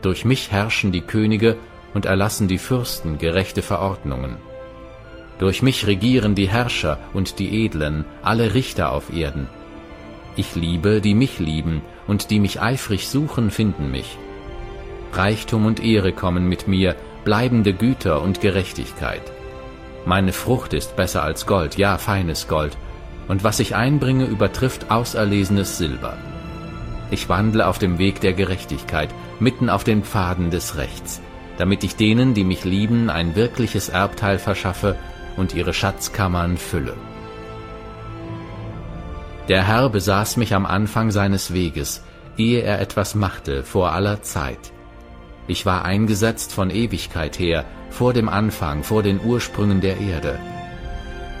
Durch 0.00 0.24
mich 0.24 0.50
herrschen 0.50 0.92
die 0.92 1.02
Könige 1.02 1.58
und 1.92 2.06
erlassen 2.06 2.48
die 2.48 2.58
Fürsten 2.58 3.18
gerechte 3.18 3.60
Verordnungen. 3.60 4.36
Durch 5.38 5.60
mich 5.60 5.86
regieren 5.86 6.34
die 6.34 6.48
Herrscher 6.48 6.98
und 7.12 7.38
die 7.38 7.64
Edlen, 7.66 8.06
alle 8.22 8.54
Richter 8.54 8.92
auf 8.92 9.12
Erden. 9.12 9.48
Ich 10.36 10.54
liebe, 10.54 11.02
die 11.02 11.14
mich 11.14 11.38
lieben, 11.38 11.82
und 12.06 12.30
die 12.30 12.40
mich 12.40 12.62
eifrig 12.62 13.08
suchen, 13.08 13.50
finden 13.50 13.90
mich. 13.90 14.16
Reichtum 15.12 15.66
und 15.66 15.82
Ehre 15.84 16.12
kommen 16.12 16.48
mit 16.48 16.68
mir, 16.68 16.96
bleibende 17.24 17.74
Güter 17.74 18.22
und 18.22 18.40
Gerechtigkeit. 18.40 19.22
Meine 20.04 20.32
Frucht 20.32 20.72
ist 20.72 20.96
besser 20.96 21.22
als 21.22 21.46
Gold, 21.46 21.76
ja 21.76 21.98
feines 21.98 22.48
Gold, 22.48 22.76
und 23.28 23.44
was 23.44 23.60
ich 23.60 23.76
einbringe, 23.76 24.24
übertrifft 24.24 24.90
auserlesenes 24.90 25.78
Silber. 25.78 26.16
Ich 27.10 27.28
wandle 27.28 27.66
auf 27.66 27.78
dem 27.78 27.98
Weg 27.98 28.20
der 28.20 28.32
Gerechtigkeit, 28.32 29.10
mitten 29.38 29.68
auf 29.70 29.84
den 29.84 30.02
Pfaden 30.02 30.50
des 30.50 30.76
Rechts, 30.76 31.20
damit 31.58 31.84
ich 31.84 31.94
denen, 31.94 32.34
die 32.34 32.44
mich 32.44 32.64
lieben, 32.64 33.10
ein 33.10 33.36
wirkliches 33.36 33.90
Erbteil 33.90 34.38
verschaffe 34.38 34.96
und 35.36 35.54
ihre 35.54 35.74
Schatzkammern 35.74 36.56
fülle. 36.56 36.94
Der 39.48 39.66
Herr 39.66 39.88
besaß 39.90 40.36
mich 40.36 40.54
am 40.54 40.66
Anfang 40.66 41.10
seines 41.10 41.52
Weges, 41.52 42.02
ehe 42.36 42.62
er 42.62 42.80
etwas 42.80 43.14
machte, 43.14 43.62
vor 43.62 43.92
aller 43.92 44.22
Zeit. 44.22 44.71
Ich 45.46 45.66
war 45.66 45.84
eingesetzt 45.84 46.52
von 46.52 46.70
Ewigkeit 46.70 47.38
her, 47.38 47.64
vor 47.90 48.12
dem 48.12 48.28
Anfang, 48.28 48.82
vor 48.82 49.02
den 49.02 49.20
Ursprüngen 49.24 49.80
der 49.80 49.98
Erde. 49.98 50.38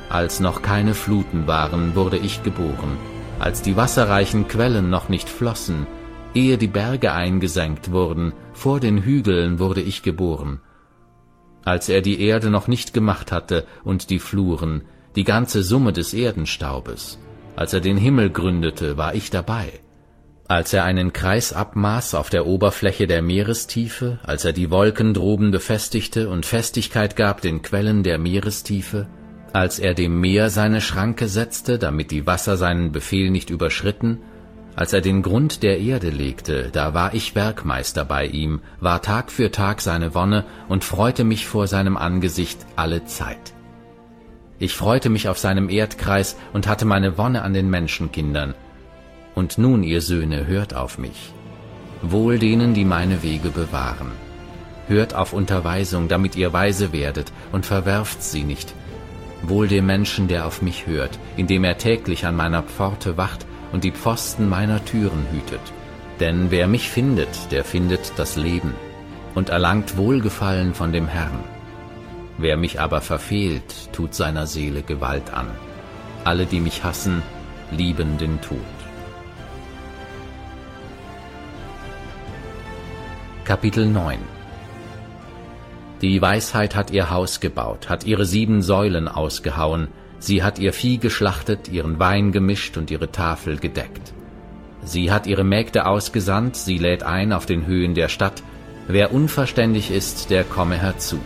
Als 0.08 0.40
noch 0.40 0.60
keine 0.62 0.94
Fluten 0.94 1.46
waren, 1.46 1.94
wurde 1.94 2.18
ich 2.18 2.42
geboren, 2.42 2.98
als 3.38 3.62
die 3.62 3.76
wasserreichen 3.76 4.48
Quellen 4.48 4.90
noch 4.90 5.08
nicht 5.08 5.28
flossen, 5.28 5.86
ehe 6.34 6.58
die 6.58 6.68
Berge 6.68 7.12
eingesenkt 7.12 7.90
wurden, 7.90 8.32
vor 8.52 8.80
den 8.80 9.02
Hügeln 9.02 9.58
wurde 9.58 9.80
ich 9.80 10.02
geboren. 10.02 10.60
Als 11.64 11.88
er 11.88 12.02
die 12.02 12.20
Erde 12.20 12.50
noch 12.50 12.68
nicht 12.68 12.92
gemacht 12.92 13.32
hatte 13.32 13.66
und 13.84 14.10
die 14.10 14.18
Fluren, 14.18 14.82
die 15.16 15.24
ganze 15.24 15.62
Summe 15.62 15.92
des 15.92 16.12
Erdenstaubes, 16.12 17.18
als 17.56 17.72
er 17.72 17.80
den 17.80 17.96
Himmel 17.96 18.30
gründete, 18.30 18.96
war 18.96 19.14
ich 19.14 19.30
dabei. 19.30 19.81
Als 20.48 20.72
er 20.72 20.84
einen 20.84 21.12
Kreis 21.12 21.52
abmaß 21.52 22.14
auf 22.14 22.28
der 22.28 22.46
Oberfläche 22.46 23.06
der 23.06 23.22
Meerestiefe, 23.22 24.18
als 24.22 24.44
er 24.44 24.52
die 24.52 24.70
Wolken 24.70 25.14
droben 25.14 25.50
befestigte 25.50 26.28
und 26.28 26.44
Festigkeit 26.44 27.16
gab 27.16 27.40
den 27.40 27.62
Quellen 27.62 28.02
der 28.02 28.18
Meerestiefe, 28.18 29.06
als 29.52 29.78
er 29.78 29.94
dem 29.94 30.20
Meer 30.20 30.50
seine 30.50 30.80
Schranke 30.80 31.28
setzte, 31.28 31.78
damit 31.78 32.10
die 32.10 32.26
Wasser 32.26 32.56
seinen 32.56 32.92
Befehl 32.92 33.30
nicht 33.30 33.50
überschritten, 33.50 34.18
als 34.74 34.94
er 34.94 35.02
den 35.02 35.22
Grund 35.22 35.62
der 35.62 35.78
Erde 35.80 36.08
legte, 36.08 36.70
da 36.72 36.94
war 36.94 37.12
ich 37.12 37.34
Werkmeister 37.34 38.06
bei 38.06 38.26
ihm, 38.26 38.60
war 38.80 39.02
Tag 39.02 39.30
für 39.30 39.50
Tag 39.50 39.82
seine 39.82 40.14
Wonne 40.14 40.44
und 40.68 40.82
freute 40.82 41.24
mich 41.24 41.46
vor 41.46 41.66
seinem 41.66 41.98
Angesicht 41.98 42.58
alle 42.74 43.04
Zeit. 43.04 43.52
Ich 44.58 44.74
freute 44.74 45.10
mich 45.10 45.28
auf 45.28 45.38
seinem 45.38 45.68
Erdkreis 45.68 46.36
und 46.54 46.66
hatte 46.66 46.86
meine 46.86 47.18
Wonne 47.18 47.42
an 47.42 47.52
den 47.52 47.68
Menschenkindern. 47.68 48.54
Und 49.34 49.58
nun, 49.58 49.82
ihr 49.82 50.00
Söhne, 50.00 50.46
hört 50.46 50.74
auf 50.74 50.98
mich. 50.98 51.32
Wohl 52.02 52.38
denen, 52.38 52.74
die 52.74 52.84
meine 52.84 53.22
Wege 53.22 53.50
bewahren. 53.50 54.12
Hört 54.88 55.14
auf 55.14 55.32
Unterweisung, 55.32 56.08
damit 56.08 56.36
ihr 56.36 56.52
weise 56.52 56.92
werdet, 56.92 57.32
und 57.52 57.64
verwerft 57.64 58.22
sie 58.22 58.42
nicht, 58.42 58.74
Wohl 59.42 59.66
dem 59.66 59.86
Menschen, 59.86 60.28
der 60.28 60.46
auf 60.46 60.62
mich 60.62 60.86
hört, 60.86 61.18
indem 61.36 61.64
er 61.64 61.76
täglich 61.76 62.26
an 62.26 62.36
meiner 62.36 62.62
Pforte 62.62 63.16
wacht 63.16 63.44
und 63.72 63.82
die 63.82 63.90
Pfosten 63.90 64.48
meiner 64.48 64.84
Türen 64.84 65.26
hütet. 65.32 65.60
Denn 66.20 66.50
wer 66.50 66.68
mich 66.68 66.88
findet, 66.88 67.50
der 67.50 67.64
findet 67.64 68.12
das 68.16 68.36
Leben 68.36 68.72
und 69.34 69.48
erlangt 69.48 69.96
Wohlgefallen 69.96 70.74
von 70.74 70.92
dem 70.92 71.08
Herrn. 71.08 71.42
Wer 72.38 72.56
mich 72.56 72.80
aber 72.80 73.00
verfehlt, 73.00 73.92
tut 73.92 74.14
seiner 74.14 74.46
Seele 74.46 74.82
Gewalt 74.82 75.32
an. 75.34 75.48
Alle, 76.24 76.46
die 76.46 76.60
mich 76.60 76.84
hassen, 76.84 77.22
lieben 77.72 78.18
den 78.18 78.40
Tod. 78.40 78.58
Kapitel 83.52 83.84
9 83.84 84.16
die 86.00 86.22
Weisheit 86.22 86.74
hat 86.74 86.90
ihr 86.90 87.10
Haus 87.10 87.38
gebaut, 87.38 87.90
hat 87.90 88.04
ihre 88.04 88.24
sieben 88.24 88.62
Säulen 88.62 89.08
ausgehauen, 89.08 89.88
sie 90.18 90.42
hat 90.42 90.58
ihr 90.58 90.72
Vieh 90.72 90.96
geschlachtet, 90.96 91.68
ihren 91.68 91.98
Wein 91.98 92.32
gemischt 92.32 92.78
und 92.78 92.90
ihre 92.90 93.12
Tafel 93.12 93.58
gedeckt. 93.58 94.14
Sie 94.84 95.12
hat 95.12 95.26
ihre 95.26 95.44
Mägde 95.44 95.84
ausgesandt, 95.84 96.56
sie 96.56 96.78
lädt 96.78 97.02
ein 97.02 97.34
auf 97.34 97.44
den 97.44 97.66
Höhen 97.66 97.94
der 97.94 98.08
Stadt, 98.08 98.42
wer 98.88 99.12
unverständig 99.12 99.90
ist, 99.90 100.30
der 100.30 100.44
komme 100.44 100.76
herzu. 100.76 101.20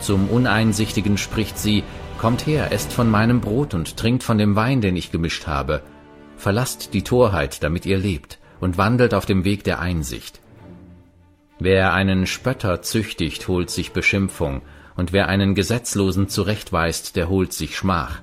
Zum 0.00 0.30
Uneinsichtigen 0.30 1.18
spricht 1.18 1.58
sie, 1.58 1.84
Kommt 2.18 2.46
her, 2.46 2.72
esst 2.72 2.90
von 2.90 3.10
meinem 3.10 3.42
Brot 3.42 3.74
und 3.74 3.98
trinkt 3.98 4.22
von 4.22 4.38
dem 4.38 4.56
Wein, 4.56 4.80
den 4.80 4.96
ich 4.96 5.12
gemischt 5.12 5.46
habe. 5.46 5.82
Verlasst 6.38 6.94
die 6.94 7.02
Torheit, 7.02 7.62
damit 7.62 7.84
ihr 7.84 7.98
lebt, 7.98 8.38
und 8.60 8.78
wandelt 8.78 9.12
auf 9.12 9.26
dem 9.26 9.44
Weg 9.44 9.62
der 9.64 9.80
Einsicht. 9.80 10.39
Wer 11.62 11.92
einen 11.92 12.26
Spötter 12.26 12.80
züchtigt, 12.80 13.46
holt 13.46 13.68
sich 13.68 13.92
Beschimpfung, 13.92 14.62
und 14.96 15.12
wer 15.12 15.28
einen 15.28 15.54
Gesetzlosen 15.54 16.26
zurechtweist, 16.26 17.16
der 17.16 17.28
holt 17.28 17.52
sich 17.52 17.76
Schmach. 17.76 18.22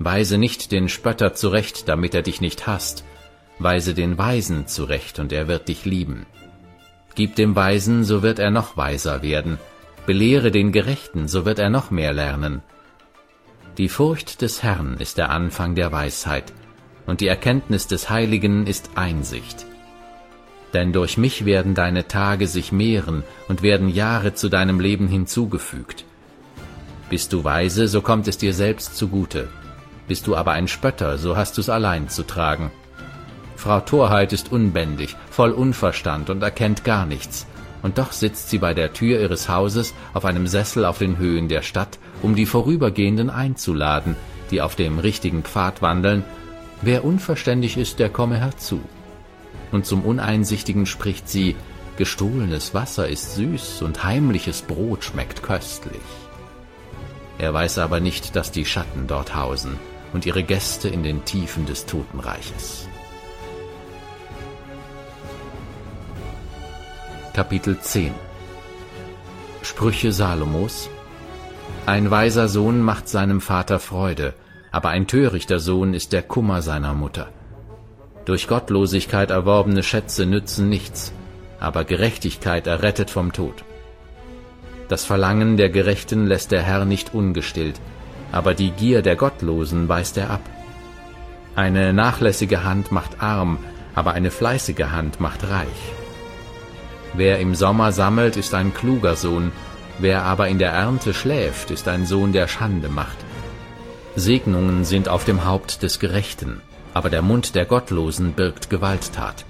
Weise 0.00 0.38
nicht 0.38 0.72
den 0.72 0.88
Spötter 0.88 1.34
zurecht, 1.34 1.88
damit 1.88 2.14
er 2.14 2.22
dich 2.22 2.40
nicht 2.40 2.66
hasst, 2.66 3.04
weise 3.60 3.94
den 3.94 4.18
Weisen 4.18 4.66
zurecht, 4.66 5.20
und 5.20 5.32
er 5.32 5.46
wird 5.46 5.68
dich 5.68 5.84
lieben. 5.84 6.26
Gib 7.14 7.36
dem 7.36 7.54
Weisen, 7.54 8.02
so 8.02 8.24
wird 8.24 8.40
er 8.40 8.50
noch 8.50 8.76
weiser 8.76 9.22
werden, 9.22 9.58
belehre 10.04 10.50
den 10.50 10.72
Gerechten, 10.72 11.28
so 11.28 11.44
wird 11.44 11.60
er 11.60 11.70
noch 11.70 11.92
mehr 11.92 12.12
lernen. 12.12 12.60
Die 13.76 13.88
Furcht 13.88 14.42
des 14.42 14.64
Herrn 14.64 14.96
ist 14.98 15.16
der 15.16 15.30
Anfang 15.30 15.76
der 15.76 15.92
Weisheit, 15.92 16.52
und 17.06 17.20
die 17.20 17.28
Erkenntnis 17.28 17.86
des 17.86 18.10
Heiligen 18.10 18.66
ist 18.66 18.90
Einsicht 18.96 19.67
denn 20.74 20.92
durch 20.92 21.16
mich 21.16 21.44
werden 21.44 21.74
deine 21.74 22.08
Tage 22.08 22.46
sich 22.46 22.72
mehren 22.72 23.24
und 23.48 23.62
werden 23.62 23.88
Jahre 23.88 24.34
zu 24.34 24.48
deinem 24.48 24.80
Leben 24.80 25.08
hinzugefügt. 25.08 26.04
Bist 27.10 27.32
du 27.32 27.44
weise, 27.44 27.88
so 27.88 28.02
kommt 28.02 28.28
es 28.28 28.36
dir 28.36 28.52
selbst 28.52 28.96
zugute. 28.96 29.48
Bist 30.06 30.26
du 30.26 30.36
aber 30.36 30.52
ein 30.52 30.68
Spötter, 30.68 31.18
so 31.18 31.36
hast 31.36 31.56
du's 31.56 31.68
allein 31.68 32.08
zu 32.08 32.22
tragen. 32.22 32.70
Frau 33.56 33.80
Torheit 33.80 34.32
ist 34.32 34.52
unbändig, 34.52 35.16
voll 35.30 35.50
Unverstand 35.50 36.30
und 36.30 36.42
erkennt 36.42 36.84
gar 36.84 37.06
nichts, 37.06 37.46
und 37.82 37.98
doch 37.98 38.12
sitzt 38.12 38.50
sie 38.50 38.58
bei 38.58 38.74
der 38.74 38.92
Tür 38.92 39.20
ihres 39.20 39.48
Hauses 39.48 39.94
auf 40.14 40.24
einem 40.24 40.46
Sessel 40.46 40.84
auf 40.84 40.98
den 40.98 41.18
Höhen 41.18 41.48
der 41.48 41.62
Stadt, 41.62 41.98
um 42.22 42.34
die 42.34 42.46
Vorübergehenden 42.46 43.30
einzuladen, 43.30 44.16
die 44.50 44.62
auf 44.62 44.76
dem 44.76 44.98
richtigen 44.98 45.42
Pfad 45.42 45.82
wandeln, 45.82 46.24
wer 46.82 47.04
unverständig 47.04 47.76
ist, 47.76 47.98
der 47.98 48.10
komme 48.10 48.36
herzu. 48.36 48.80
Und 49.72 49.86
zum 49.86 50.02
Uneinsichtigen 50.02 50.86
spricht 50.86 51.28
sie, 51.28 51.56
gestohlenes 51.96 52.74
Wasser 52.74 53.08
ist 53.08 53.34
süß 53.34 53.82
und 53.82 54.04
heimliches 54.04 54.62
Brot 54.62 55.04
schmeckt 55.04 55.42
köstlich. 55.42 56.00
Er 57.38 57.54
weiß 57.54 57.78
aber 57.78 58.00
nicht, 58.00 58.34
dass 58.34 58.50
die 58.50 58.64
Schatten 58.64 59.06
dort 59.06 59.34
hausen 59.34 59.78
und 60.12 60.26
ihre 60.26 60.42
Gäste 60.42 60.88
in 60.88 61.02
den 61.02 61.24
Tiefen 61.24 61.66
des 61.66 61.86
Totenreiches. 61.86 62.88
Kapitel 67.34 67.78
10 67.78 68.12
Sprüche 69.62 70.12
Salomos 70.12 70.88
Ein 71.86 72.10
weiser 72.10 72.48
Sohn 72.48 72.80
macht 72.80 73.08
seinem 73.08 73.40
Vater 73.40 73.78
Freude, 73.78 74.34
aber 74.72 74.88
ein 74.88 75.06
törichter 75.06 75.60
Sohn 75.60 75.94
ist 75.94 76.12
der 76.12 76.22
Kummer 76.22 76.62
seiner 76.62 76.94
Mutter. 76.94 77.28
Durch 78.28 78.46
Gottlosigkeit 78.46 79.30
erworbene 79.30 79.82
Schätze 79.82 80.26
nützen 80.26 80.68
nichts, 80.68 81.14
aber 81.60 81.84
Gerechtigkeit 81.84 82.66
errettet 82.66 83.08
vom 83.08 83.32
Tod. 83.32 83.64
Das 84.88 85.06
Verlangen 85.06 85.56
der 85.56 85.70
Gerechten 85.70 86.26
lässt 86.26 86.50
der 86.50 86.62
Herr 86.62 86.84
nicht 86.84 87.14
ungestillt, 87.14 87.80
aber 88.30 88.52
die 88.52 88.68
Gier 88.68 89.00
der 89.00 89.16
Gottlosen 89.16 89.88
weist 89.88 90.18
er 90.18 90.28
ab. 90.28 90.42
Eine 91.56 91.94
nachlässige 91.94 92.64
Hand 92.64 92.92
macht 92.92 93.22
arm, 93.22 93.60
aber 93.94 94.12
eine 94.12 94.30
fleißige 94.30 94.90
Hand 94.90 95.20
macht 95.20 95.48
reich. 95.48 95.82
Wer 97.14 97.38
im 97.38 97.54
Sommer 97.54 97.92
sammelt, 97.92 98.36
ist 98.36 98.52
ein 98.52 98.74
kluger 98.74 99.16
Sohn, 99.16 99.52
wer 100.00 100.24
aber 100.24 100.48
in 100.48 100.58
der 100.58 100.72
Ernte 100.72 101.14
schläft, 101.14 101.70
ist 101.70 101.88
ein 101.88 102.04
Sohn, 102.04 102.34
der 102.34 102.46
Schande 102.46 102.90
macht. 102.90 103.16
Segnungen 104.16 104.84
sind 104.84 105.08
auf 105.08 105.24
dem 105.24 105.46
Haupt 105.46 105.82
des 105.82 105.98
Gerechten, 105.98 106.60
aber 106.94 107.10
der 107.10 107.22
Mund 107.22 107.54
der 107.54 107.64
Gottlosen 107.64 108.32
birgt 108.32 108.70
Gewalttat. 108.70 109.44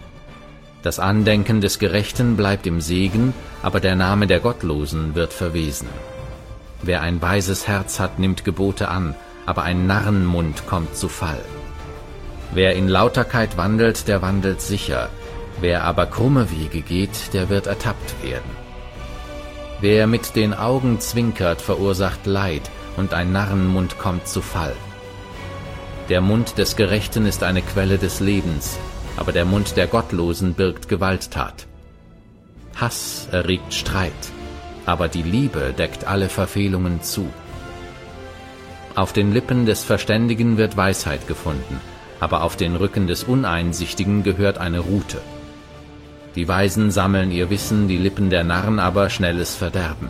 Das 0.82 0.98
Andenken 0.98 1.60
des 1.60 1.78
Gerechten 1.78 2.36
bleibt 2.36 2.66
im 2.66 2.80
Segen, 2.80 3.34
aber 3.62 3.80
der 3.80 3.96
Name 3.96 4.26
der 4.26 4.40
Gottlosen 4.40 5.14
wird 5.14 5.32
verwesen. 5.32 5.88
Wer 6.82 7.02
ein 7.02 7.20
weises 7.20 7.66
Herz 7.66 7.98
hat, 7.98 8.18
nimmt 8.18 8.44
Gebote 8.44 8.88
an, 8.88 9.14
aber 9.46 9.62
ein 9.62 9.86
Narrenmund 9.86 10.66
kommt 10.66 10.96
zu 10.96 11.08
Fall. 11.08 11.40
Wer 12.52 12.76
in 12.76 12.88
Lauterkeit 12.88 13.56
wandelt, 13.56 14.08
der 14.08 14.22
wandelt 14.22 14.60
sicher, 14.60 15.08
wer 15.60 15.84
aber 15.84 16.06
krumme 16.06 16.50
Wege 16.50 16.82
geht, 16.82 17.32
der 17.32 17.48
wird 17.48 17.66
ertappt 17.66 18.22
werden. 18.22 18.50
Wer 19.80 20.06
mit 20.06 20.36
den 20.36 20.54
Augen 20.54 21.00
zwinkert, 21.00 21.60
verursacht 21.60 22.26
Leid, 22.26 22.70
und 22.96 23.14
ein 23.14 23.32
Narrenmund 23.32 23.98
kommt 23.98 24.26
zu 24.26 24.42
Fall. 24.42 24.74
Der 26.08 26.22
Mund 26.22 26.56
des 26.56 26.74
Gerechten 26.76 27.26
ist 27.26 27.42
eine 27.42 27.60
Quelle 27.60 27.98
des 27.98 28.20
Lebens, 28.20 28.78
aber 29.18 29.32
der 29.32 29.44
Mund 29.44 29.76
der 29.76 29.86
Gottlosen 29.86 30.54
birgt 30.54 30.88
Gewalttat. 30.88 31.66
Hass 32.76 33.28
erregt 33.30 33.74
Streit, 33.74 34.12
aber 34.86 35.08
die 35.08 35.22
Liebe 35.22 35.74
deckt 35.76 36.06
alle 36.06 36.30
Verfehlungen 36.30 37.02
zu. 37.02 37.28
Auf 38.94 39.12
den 39.12 39.34
Lippen 39.34 39.66
des 39.66 39.84
Verständigen 39.84 40.56
wird 40.56 40.78
Weisheit 40.78 41.28
gefunden, 41.28 41.78
aber 42.20 42.42
auf 42.42 42.56
den 42.56 42.74
Rücken 42.76 43.06
des 43.06 43.24
Uneinsichtigen 43.24 44.22
gehört 44.22 44.56
eine 44.56 44.78
Rute. 44.78 45.20
Die 46.36 46.48
Weisen 46.48 46.90
sammeln 46.90 47.30
ihr 47.30 47.50
Wissen, 47.50 47.86
die 47.86 47.98
Lippen 47.98 48.30
der 48.30 48.44
Narren 48.44 48.78
aber 48.78 49.10
schnelles 49.10 49.54
Verderben. 49.56 50.08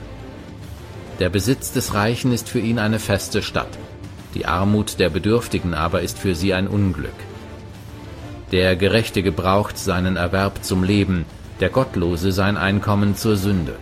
Der 1.19 1.29
Besitz 1.29 1.73
des 1.73 1.95
Reichen 1.95 2.33
ist 2.33 2.49
für 2.49 2.61
ihn 2.61 2.79
eine 2.79 3.01
feste 3.01 3.43
Stadt, 3.43 3.79
die 4.35 4.47
Armut 4.47 4.99
der 4.99 5.11
Bedürftigen 5.11 5.75
aber 5.75 6.03
ist 6.03 6.19
für 6.19 6.35
sie 6.35 6.55
ein 6.55 6.69
Unglück. 6.69 7.11
Der 8.53 8.77
Gerechte 8.77 9.23
gebraucht 9.23 9.79
seinen 9.79 10.17
Erwerb 10.17 10.65
zum 10.65 10.83
Leben, 10.83 11.27
der 11.61 11.69
Gottlose 11.69 12.33
sein 12.33 12.57
Einkommen 12.57 13.17
zur 13.17 13.37
Sünde. 13.37 13.75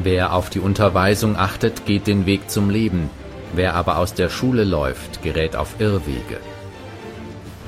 Wer 0.00 0.32
auf 0.32 0.50
die 0.50 0.60
Unterweisung 0.60 1.36
achtet, 1.36 1.84
geht 1.86 2.06
den 2.06 2.26
Weg 2.26 2.50
zum 2.50 2.70
Leben, 2.70 3.10
wer 3.54 3.74
aber 3.74 3.98
aus 3.98 4.14
der 4.14 4.28
Schule 4.28 4.64
läuft, 4.64 5.22
gerät 5.22 5.56
auf 5.56 5.80
Irrwege. 5.80 6.38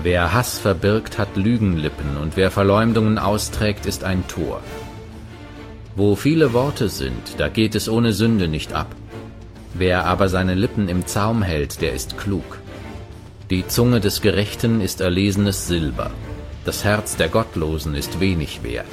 Wer 0.03 0.33
Hass 0.33 0.59
verbirgt, 0.59 1.19
hat 1.19 1.37
Lügenlippen, 1.37 2.17
und 2.17 2.37
wer 2.37 2.51
Verleumdungen 2.51 3.19
austrägt, 3.19 3.87
ist 3.87 4.05
ein 4.05 4.27
Tor. 4.29 4.61
Wo 5.97 6.15
viele 6.15 6.53
Worte 6.53 6.89
sind, 6.89 7.39
da 7.39 7.49
geht 7.49 7.75
es 7.75 7.89
ohne 7.89 8.13
Sünde 8.13 8.49
nicht 8.49 8.73
ab. 8.73 8.95
Wer 9.75 10.07
aber 10.07 10.29
seine 10.29 10.55
Lippen 10.55 10.89
im 10.89 11.07
Zaum 11.07 11.43
hält, 11.43 11.81
der 11.81 11.93
ist 11.93 12.19
klug. 12.19 12.59
Die 13.51 13.67
Zunge 13.67 14.01
des 14.01 14.21
Gerechten 14.21 14.81
ist 14.81 15.01
erlesenes 15.01 15.67
Silber, 15.67 16.11
das 16.65 16.85
Herz 16.85 17.17
der 17.17 17.29
Gottlosen 17.29 17.95
ist 17.95 18.21
wenig 18.21 18.63
wert. 18.63 18.87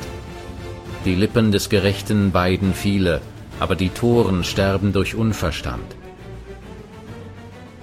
Die 1.06 1.16
Lippen 1.16 1.52
des 1.52 1.70
Gerechten 1.70 2.34
weiden 2.34 2.74
viele, 2.74 3.22
aber 3.60 3.76
die 3.76 3.90
Toren 3.90 4.44
sterben 4.44 4.94
durch 4.94 5.16
Unverstand. 5.16 5.96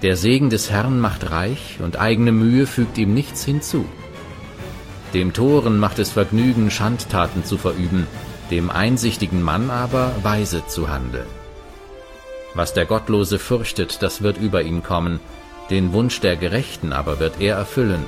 Der 0.01 0.15
Segen 0.15 0.49
des 0.49 0.69
Herrn 0.69 0.99
macht 0.99 1.31
reich, 1.31 1.77
und 1.81 1.99
eigene 1.99 2.31
Mühe 2.31 2.67
fügt 2.67 2.97
ihm 2.97 3.13
nichts 3.13 3.45
hinzu. 3.45 3.85
Dem 5.13 5.33
Toren 5.33 5.79
macht 5.79 5.99
es 5.99 6.11
Vergnügen, 6.11 6.69
Schandtaten 6.69 7.45
zu 7.45 7.57
verüben, 7.57 8.05
dem 8.51 8.69
einsichtigen 8.69 9.41
Mann 9.41 9.69
aber 9.69 10.11
weise 10.23 10.67
zu 10.67 10.89
handeln. 10.89 11.25
Was 12.55 12.73
der 12.73 12.85
Gottlose 12.85 13.37
fürchtet, 13.37 14.01
das 14.01 14.21
wird 14.21 14.37
über 14.37 14.63
ihn 14.63 14.81
kommen, 14.81 15.19
den 15.69 15.91
Wunsch 15.91 16.21
der 16.21 16.37
Gerechten 16.37 16.93
aber 16.93 17.19
wird 17.19 17.41
er 17.41 17.57
erfüllen. 17.57 18.05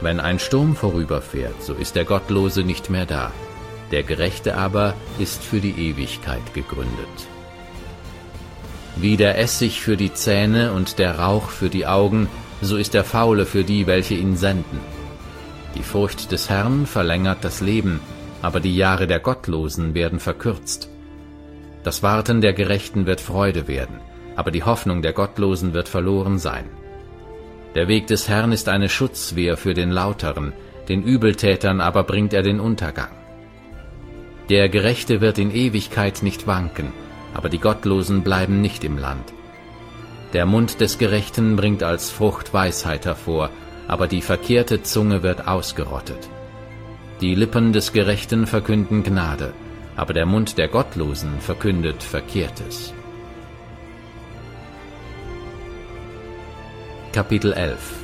Wenn 0.00 0.18
ein 0.18 0.38
Sturm 0.38 0.74
vorüberfährt, 0.74 1.62
so 1.62 1.74
ist 1.74 1.94
der 1.94 2.04
Gottlose 2.04 2.62
nicht 2.64 2.90
mehr 2.90 3.06
da, 3.06 3.30
der 3.92 4.02
Gerechte 4.02 4.56
aber 4.56 4.94
ist 5.18 5.42
für 5.42 5.60
die 5.60 5.70
Ewigkeit 5.70 6.52
gegründet. 6.52 7.28
Wie 8.96 9.16
der 9.16 9.38
Essig 9.38 9.80
für 9.80 9.96
die 9.96 10.12
Zähne 10.12 10.72
und 10.72 10.98
der 10.98 11.20
Rauch 11.20 11.50
für 11.50 11.68
die 11.68 11.86
Augen, 11.86 12.28
so 12.60 12.76
ist 12.76 12.94
der 12.94 13.04
Faule 13.04 13.46
für 13.46 13.62
die, 13.62 13.86
welche 13.86 14.14
ihn 14.14 14.36
senden. 14.36 14.80
Die 15.76 15.84
Furcht 15.84 16.32
des 16.32 16.50
Herrn 16.50 16.86
verlängert 16.86 17.38
das 17.42 17.60
Leben, 17.60 18.00
aber 18.42 18.58
die 18.58 18.74
Jahre 18.74 19.06
der 19.06 19.20
Gottlosen 19.20 19.94
werden 19.94 20.18
verkürzt. 20.18 20.88
Das 21.88 22.02
Warten 22.02 22.42
der 22.42 22.52
Gerechten 22.52 23.06
wird 23.06 23.18
Freude 23.18 23.66
werden, 23.66 23.96
aber 24.36 24.50
die 24.50 24.62
Hoffnung 24.62 25.00
der 25.00 25.14
Gottlosen 25.14 25.72
wird 25.72 25.88
verloren 25.88 26.38
sein. 26.38 26.66
Der 27.74 27.88
Weg 27.88 28.08
des 28.08 28.28
Herrn 28.28 28.52
ist 28.52 28.68
eine 28.68 28.90
Schutzwehr 28.90 29.56
für 29.56 29.72
den 29.72 29.90
Lauteren, 29.90 30.52
den 30.90 31.02
Übeltätern 31.02 31.80
aber 31.80 32.02
bringt 32.02 32.34
er 32.34 32.42
den 32.42 32.60
Untergang. 32.60 33.08
Der 34.50 34.68
Gerechte 34.68 35.22
wird 35.22 35.38
in 35.38 35.50
Ewigkeit 35.50 36.22
nicht 36.22 36.46
wanken, 36.46 36.92
aber 37.32 37.48
die 37.48 37.58
Gottlosen 37.58 38.22
bleiben 38.22 38.60
nicht 38.60 38.84
im 38.84 38.98
Land. 38.98 39.32
Der 40.34 40.44
Mund 40.44 40.82
des 40.82 40.98
Gerechten 40.98 41.56
bringt 41.56 41.82
als 41.82 42.10
Frucht 42.10 42.52
Weisheit 42.52 43.06
hervor, 43.06 43.48
aber 43.86 44.08
die 44.08 44.20
verkehrte 44.20 44.82
Zunge 44.82 45.22
wird 45.22 45.48
ausgerottet. 45.48 46.28
Die 47.22 47.34
Lippen 47.34 47.72
des 47.72 47.94
Gerechten 47.94 48.46
verkünden 48.46 49.04
Gnade, 49.04 49.54
aber 49.98 50.14
der 50.14 50.26
Mund 50.26 50.58
der 50.58 50.68
Gottlosen 50.68 51.40
verkündet 51.40 52.04
Verkehrtes. 52.04 52.94
Kapitel 57.12 57.52
11 57.52 57.94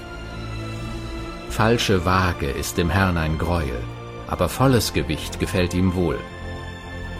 Falsche 1.51 2.05
Waage 2.05 2.51
ist 2.51 2.79
dem 2.79 2.91
Herrn 2.91 3.17
ein 3.17 3.39
Greuel, 3.39 3.81
aber 4.27 4.49
volles 4.49 4.93
Gewicht 4.93 5.39
gefällt 5.39 5.73
ihm 5.73 5.95
wohl. 5.95 6.19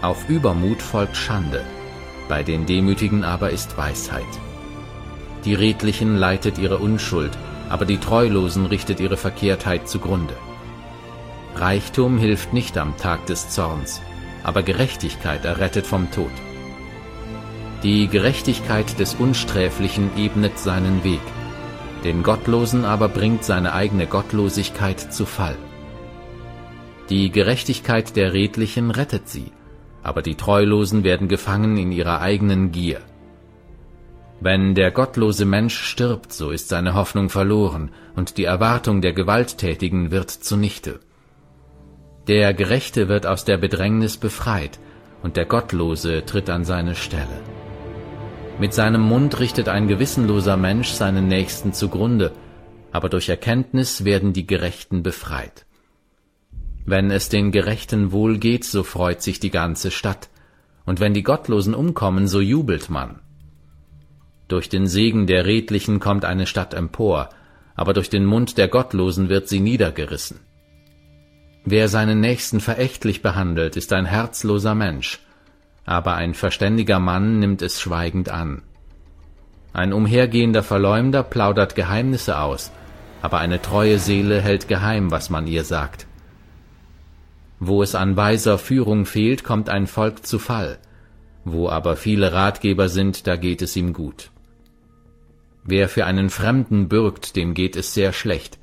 Auf 0.01 0.27
Übermut 0.27 0.81
folgt 0.81 1.15
Schande, 1.15 1.63
bei 2.27 2.43
den 2.43 2.65
Demütigen 2.65 3.23
aber 3.23 3.51
ist 3.51 3.77
Weisheit. 3.77 4.33
Die 5.45 5.53
Redlichen 5.53 6.17
leitet 6.17 6.57
ihre 6.57 6.79
Unschuld, 6.79 7.31
aber 7.69 7.85
die 7.85 7.97
Treulosen 7.97 8.65
richtet 8.65 8.99
ihre 8.99 9.15
Verkehrtheit 9.15 9.87
zugrunde. 9.87 10.35
Reichtum 11.55 12.17
hilft 12.17 12.51
nicht 12.51 12.77
am 12.77 12.97
Tag 12.97 13.25
des 13.27 13.47
Zorns, 13.51 14.01
aber 14.45 14.61
Gerechtigkeit 14.61 15.43
errettet 15.43 15.87
vom 15.87 16.11
Tod. 16.11 16.31
Die 17.81 18.07
Gerechtigkeit 18.07 18.99
des 18.99 19.15
Unsträflichen 19.15 20.11
ebnet 20.15 20.59
seinen 20.59 21.03
Weg, 21.03 21.25
den 22.03 22.21
Gottlosen 22.21 22.85
aber 22.85 23.09
bringt 23.09 23.43
seine 23.43 23.73
eigene 23.73 24.05
Gottlosigkeit 24.05 24.99
zu 25.11 25.25
Fall. 25.25 25.57
Die 27.09 27.31
Gerechtigkeit 27.31 28.15
der 28.15 28.33
Redlichen 28.33 28.91
rettet 28.91 29.27
sie, 29.27 29.51
aber 30.03 30.21
die 30.21 30.35
Treulosen 30.35 31.03
werden 31.03 31.27
gefangen 31.27 31.77
in 31.77 31.91
ihrer 31.91 32.21
eigenen 32.21 32.71
Gier. 32.71 33.01
Wenn 34.41 34.75
der 34.75 34.91
gottlose 34.91 35.45
Mensch 35.45 35.75
stirbt, 35.75 36.33
so 36.33 36.51
ist 36.51 36.69
seine 36.69 36.93
Hoffnung 36.93 37.29
verloren, 37.29 37.89
und 38.15 38.37
die 38.37 38.43
Erwartung 38.43 39.01
der 39.01 39.13
Gewalttätigen 39.13 40.11
wird 40.11 40.29
zunichte. 40.29 40.99
Der 42.27 42.55
Gerechte 42.55 43.07
wird 43.07 43.27
aus 43.27 43.45
der 43.45 43.57
Bedrängnis 43.57 44.17
befreit, 44.17 44.79
und 45.21 45.37
der 45.37 45.45
Gottlose 45.45 46.25
tritt 46.25 46.49
an 46.49 46.65
seine 46.65 46.95
Stelle. 46.95 47.39
Mit 48.59 48.73
seinem 48.73 49.01
Mund 49.01 49.39
richtet 49.39 49.69
ein 49.69 49.87
gewissenloser 49.87 50.57
Mensch 50.57 50.89
seinen 50.89 51.27
Nächsten 51.27 51.73
zugrunde, 51.73 52.31
aber 52.91 53.09
durch 53.09 53.29
Erkenntnis 53.29 54.05
werden 54.05 54.33
die 54.33 54.47
Gerechten 54.47 55.03
befreit. 55.03 55.65
Wenn 56.85 57.11
es 57.11 57.29
den 57.29 57.51
Gerechten 57.51 58.11
wohl 58.11 58.39
geht, 58.39 58.63
so 58.63 58.83
freut 58.83 59.21
sich 59.21 59.39
die 59.39 59.51
ganze 59.51 59.91
Stadt, 59.91 60.29
und 60.85 60.99
wenn 60.99 61.13
die 61.13 61.23
Gottlosen 61.23 61.75
umkommen, 61.75 62.27
so 62.27 62.41
jubelt 62.41 62.89
man. 62.89 63.19
Durch 64.47 64.69
den 64.69 64.87
Segen 64.87 65.27
der 65.27 65.45
Redlichen 65.45 65.99
kommt 65.99 66.25
eine 66.25 66.47
Stadt 66.47 66.73
empor, 66.73 67.29
aber 67.75 67.93
durch 67.93 68.09
den 68.09 68.25
Mund 68.25 68.57
der 68.57 68.67
Gottlosen 68.67 69.29
wird 69.29 69.47
sie 69.47 69.59
niedergerissen. 69.59 70.39
Wer 71.67 71.89
seinen 71.89 72.19
Nächsten 72.19 72.59
verächtlich 72.59 73.23
behandelt, 73.23 73.75
ist 73.75 73.91
ein 73.91 74.05
herzloser 74.05 74.75
Mensch, 74.75 75.19
aber 75.83 76.13
ein 76.13 76.35
verständiger 76.35 76.99
Mann 76.99 77.39
nimmt 77.39 77.63
es 77.63 77.81
schweigend 77.81 78.29
an. 78.29 78.61
Ein 79.73 79.91
umhergehender 79.91 80.61
Verleumder 80.61 81.23
plaudert 81.23 81.73
Geheimnisse 81.73 82.37
aus, 82.39 82.71
aber 83.23 83.39
eine 83.39 83.63
treue 83.63 83.97
Seele 83.97 84.41
hält 84.41 84.67
geheim, 84.67 85.09
was 85.09 85.31
man 85.31 85.47
ihr 85.47 85.63
sagt. 85.63 86.05
Wo 87.59 87.81
es 87.81 87.95
an 87.95 88.15
weiser 88.15 88.59
Führung 88.59 89.07
fehlt, 89.07 89.43
kommt 89.43 89.67
ein 89.67 89.87
Volk 89.87 90.23
zu 90.23 90.37
Fall, 90.37 90.77
wo 91.45 91.67
aber 91.67 91.95
viele 91.95 92.31
Ratgeber 92.31 92.89
sind, 92.89 93.25
da 93.25 93.37
geht 93.37 93.63
es 93.63 93.75
ihm 93.75 93.91
gut. 93.91 94.29
Wer 95.63 95.89
für 95.89 96.05
einen 96.05 96.29
Fremden 96.29 96.89
bürgt, 96.89 97.35
dem 97.35 97.55
geht 97.55 97.75
es 97.75 97.95
sehr 97.95 98.13
schlecht, 98.13 98.59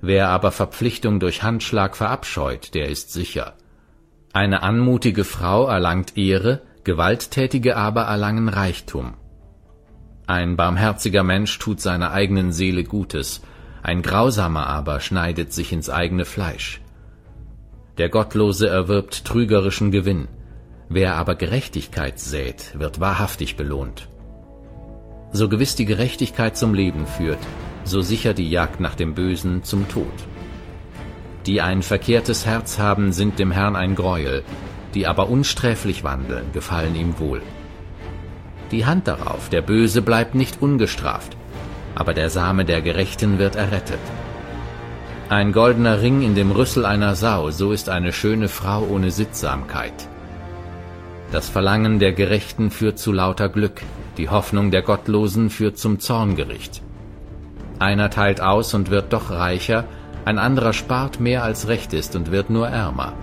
wer 0.00 0.28
aber 0.28 0.52
Verpflichtung 0.52 1.20
durch 1.20 1.42
Handschlag 1.42 1.96
verabscheut, 1.96 2.74
der 2.74 2.88
ist 2.88 3.12
sicher. 3.12 3.54
Eine 4.32 4.62
anmutige 4.62 5.24
Frau 5.24 5.66
erlangt 5.66 6.16
Ehre, 6.16 6.62
Gewalttätige 6.84 7.76
aber 7.76 8.02
erlangen 8.02 8.48
Reichtum. 8.48 9.14
Ein 10.26 10.56
barmherziger 10.56 11.24
Mensch 11.24 11.58
tut 11.58 11.80
seiner 11.80 12.12
eigenen 12.12 12.52
Seele 12.52 12.84
Gutes, 12.84 13.42
ein 13.82 14.02
Grausamer 14.02 14.66
aber 14.66 15.00
schneidet 15.00 15.52
sich 15.52 15.72
ins 15.72 15.90
eigene 15.90 16.24
Fleisch. 16.24 16.80
Der 17.98 18.08
Gottlose 18.08 18.68
erwirbt 18.68 19.24
trügerischen 19.24 19.90
Gewinn, 19.90 20.28
wer 20.88 21.16
aber 21.16 21.34
Gerechtigkeit 21.34 22.18
sät, 22.18 22.78
wird 22.78 23.00
wahrhaftig 23.00 23.56
belohnt. 23.56 24.08
So 25.32 25.48
gewiss 25.48 25.74
die 25.74 25.84
Gerechtigkeit 25.84 26.56
zum 26.56 26.74
Leben 26.74 27.06
führt, 27.06 27.38
so 27.90 28.00
sicher 28.00 28.32
die 28.32 28.48
Jagd 28.48 28.80
nach 28.80 28.94
dem 28.94 29.14
Bösen 29.14 29.62
zum 29.64 29.88
Tod. 29.88 30.06
Die 31.46 31.60
ein 31.60 31.82
verkehrtes 31.82 32.46
Herz 32.46 32.78
haben, 32.78 33.12
sind 33.12 33.38
dem 33.38 33.50
Herrn 33.50 33.76
ein 33.76 33.94
Greuel, 33.94 34.42
die 34.94 35.06
aber 35.06 35.28
unsträflich 35.28 36.04
wandeln, 36.04 36.52
gefallen 36.52 36.94
ihm 36.94 37.18
wohl. 37.18 37.42
Die 38.70 38.86
Hand 38.86 39.08
darauf, 39.08 39.48
der 39.48 39.62
Böse 39.62 40.00
bleibt 40.00 40.34
nicht 40.34 40.62
ungestraft, 40.62 41.36
aber 41.94 42.14
der 42.14 42.30
Same 42.30 42.64
der 42.64 42.80
Gerechten 42.80 43.38
wird 43.38 43.56
errettet. 43.56 44.00
Ein 45.28 45.52
goldener 45.52 46.02
Ring 46.02 46.22
in 46.22 46.34
dem 46.34 46.50
Rüssel 46.50 46.84
einer 46.84 47.14
Sau, 47.14 47.50
so 47.50 47.72
ist 47.72 47.88
eine 47.88 48.12
schöne 48.12 48.48
Frau 48.48 48.84
ohne 48.84 49.10
Sittsamkeit. 49.10 50.08
Das 51.32 51.48
Verlangen 51.48 51.98
der 52.00 52.12
Gerechten 52.12 52.70
führt 52.70 52.98
zu 52.98 53.12
lauter 53.12 53.48
Glück, 53.48 53.82
die 54.16 54.28
Hoffnung 54.28 54.70
der 54.70 54.82
Gottlosen 54.82 55.48
führt 55.48 55.78
zum 55.78 56.00
Zorngericht. 56.00 56.82
Einer 57.80 58.10
teilt 58.10 58.42
aus 58.42 58.74
und 58.74 58.90
wird 58.90 59.14
doch 59.14 59.30
reicher, 59.30 59.86
ein 60.26 60.38
anderer 60.38 60.74
spart 60.74 61.18
mehr 61.18 61.42
als 61.42 61.66
recht 61.66 61.94
ist 61.94 62.14
und 62.14 62.30
wird 62.30 62.50
nur 62.50 62.68
ärmer. 62.68 63.14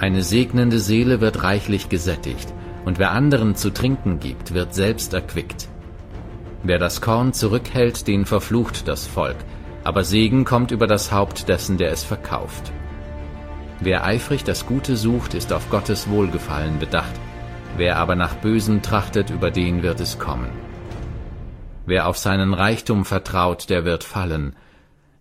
Eine 0.00 0.22
segnende 0.22 0.78
Seele 0.78 1.20
wird 1.20 1.42
reichlich 1.42 1.90
gesättigt, 1.90 2.52
und 2.86 2.98
wer 2.98 3.12
anderen 3.12 3.54
zu 3.54 3.70
trinken 3.70 4.20
gibt, 4.20 4.54
wird 4.54 4.74
selbst 4.74 5.12
erquickt. 5.12 5.68
Wer 6.62 6.78
das 6.78 7.02
Korn 7.02 7.34
zurückhält, 7.34 8.08
den 8.08 8.24
verflucht 8.24 8.88
das 8.88 9.06
Volk, 9.06 9.36
aber 9.84 10.02
Segen 10.02 10.46
kommt 10.46 10.70
über 10.70 10.86
das 10.86 11.12
Haupt 11.12 11.48
dessen, 11.50 11.76
der 11.76 11.92
es 11.92 12.04
verkauft. 12.04 12.72
Wer 13.80 14.06
eifrig 14.06 14.44
das 14.44 14.64
Gute 14.64 14.96
sucht, 14.96 15.34
ist 15.34 15.52
auf 15.52 15.68
Gottes 15.68 16.08
Wohlgefallen 16.08 16.78
bedacht, 16.78 17.12
wer 17.76 17.98
aber 17.98 18.16
nach 18.16 18.34
Bösen 18.36 18.80
trachtet, 18.80 19.28
über 19.28 19.50
den 19.50 19.82
wird 19.82 20.00
es 20.00 20.18
kommen. 20.18 20.61
Wer 21.86 22.06
auf 22.06 22.16
seinen 22.16 22.54
Reichtum 22.54 23.04
vertraut, 23.04 23.68
der 23.70 23.84
wird 23.84 24.04
fallen, 24.04 24.54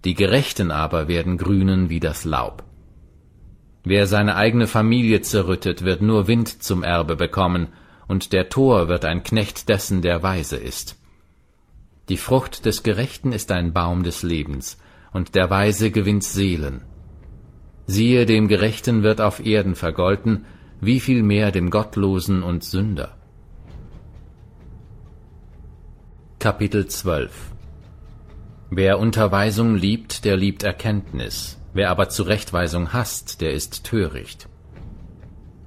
die 0.03 0.13
Gerechten 0.15 0.71
aber 0.71 1.07
werden 1.07 1.37
grünen 1.37 1.89
wie 1.89 1.99
das 1.99 2.25
Laub. 2.25 2.63
Wer 3.83 4.07
seine 4.07 4.35
eigene 4.35 4.67
Familie 4.67 5.21
zerrüttet, 5.21 5.83
wird 5.83 6.01
nur 6.01 6.27
Wind 6.27 6.63
zum 6.63 6.83
Erbe 6.83 7.15
bekommen, 7.15 7.69
und 8.07 8.33
der 8.33 8.49
Tor 8.49 8.87
wird 8.87 9.05
ein 9.05 9.23
Knecht 9.23 9.69
dessen, 9.69 10.01
der 10.01 10.21
weise 10.21 10.57
ist. 10.57 10.97
Die 12.09 12.17
Frucht 12.17 12.65
des 12.65 12.83
Gerechten 12.83 13.31
ist 13.31 13.51
ein 13.51 13.73
Baum 13.73 14.03
des 14.03 14.21
Lebens, 14.21 14.77
und 15.13 15.33
der 15.35 15.49
Weise 15.49 15.91
gewinnt 15.91 16.23
Seelen. 16.23 16.81
Siehe, 17.87 18.25
dem 18.25 18.47
Gerechten 18.47 19.03
wird 19.03 19.21
auf 19.21 19.43
Erden 19.43 19.75
vergolten, 19.75 20.45
wie 20.79 20.99
viel 20.99 21.23
mehr 21.23 21.51
dem 21.51 21.69
Gottlosen 21.69 22.43
und 22.43 22.63
Sünder. 22.63 23.17
Kapitel 26.41 26.87
12 26.87 27.31
Wer 28.71 28.97
Unterweisung 28.97 29.75
liebt, 29.75 30.25
der 30.25 30.37
liebt 30.37 30.63
Erkenntnis, 30.63 31.59
wer 31.75 31.91
aber 31.91 32.09
Zurechtweisung 32.09 32.93
hasst, 32.93 33.41
der 33.41 33.53
ist 33.53 33.83
töricht. 33.83 34.49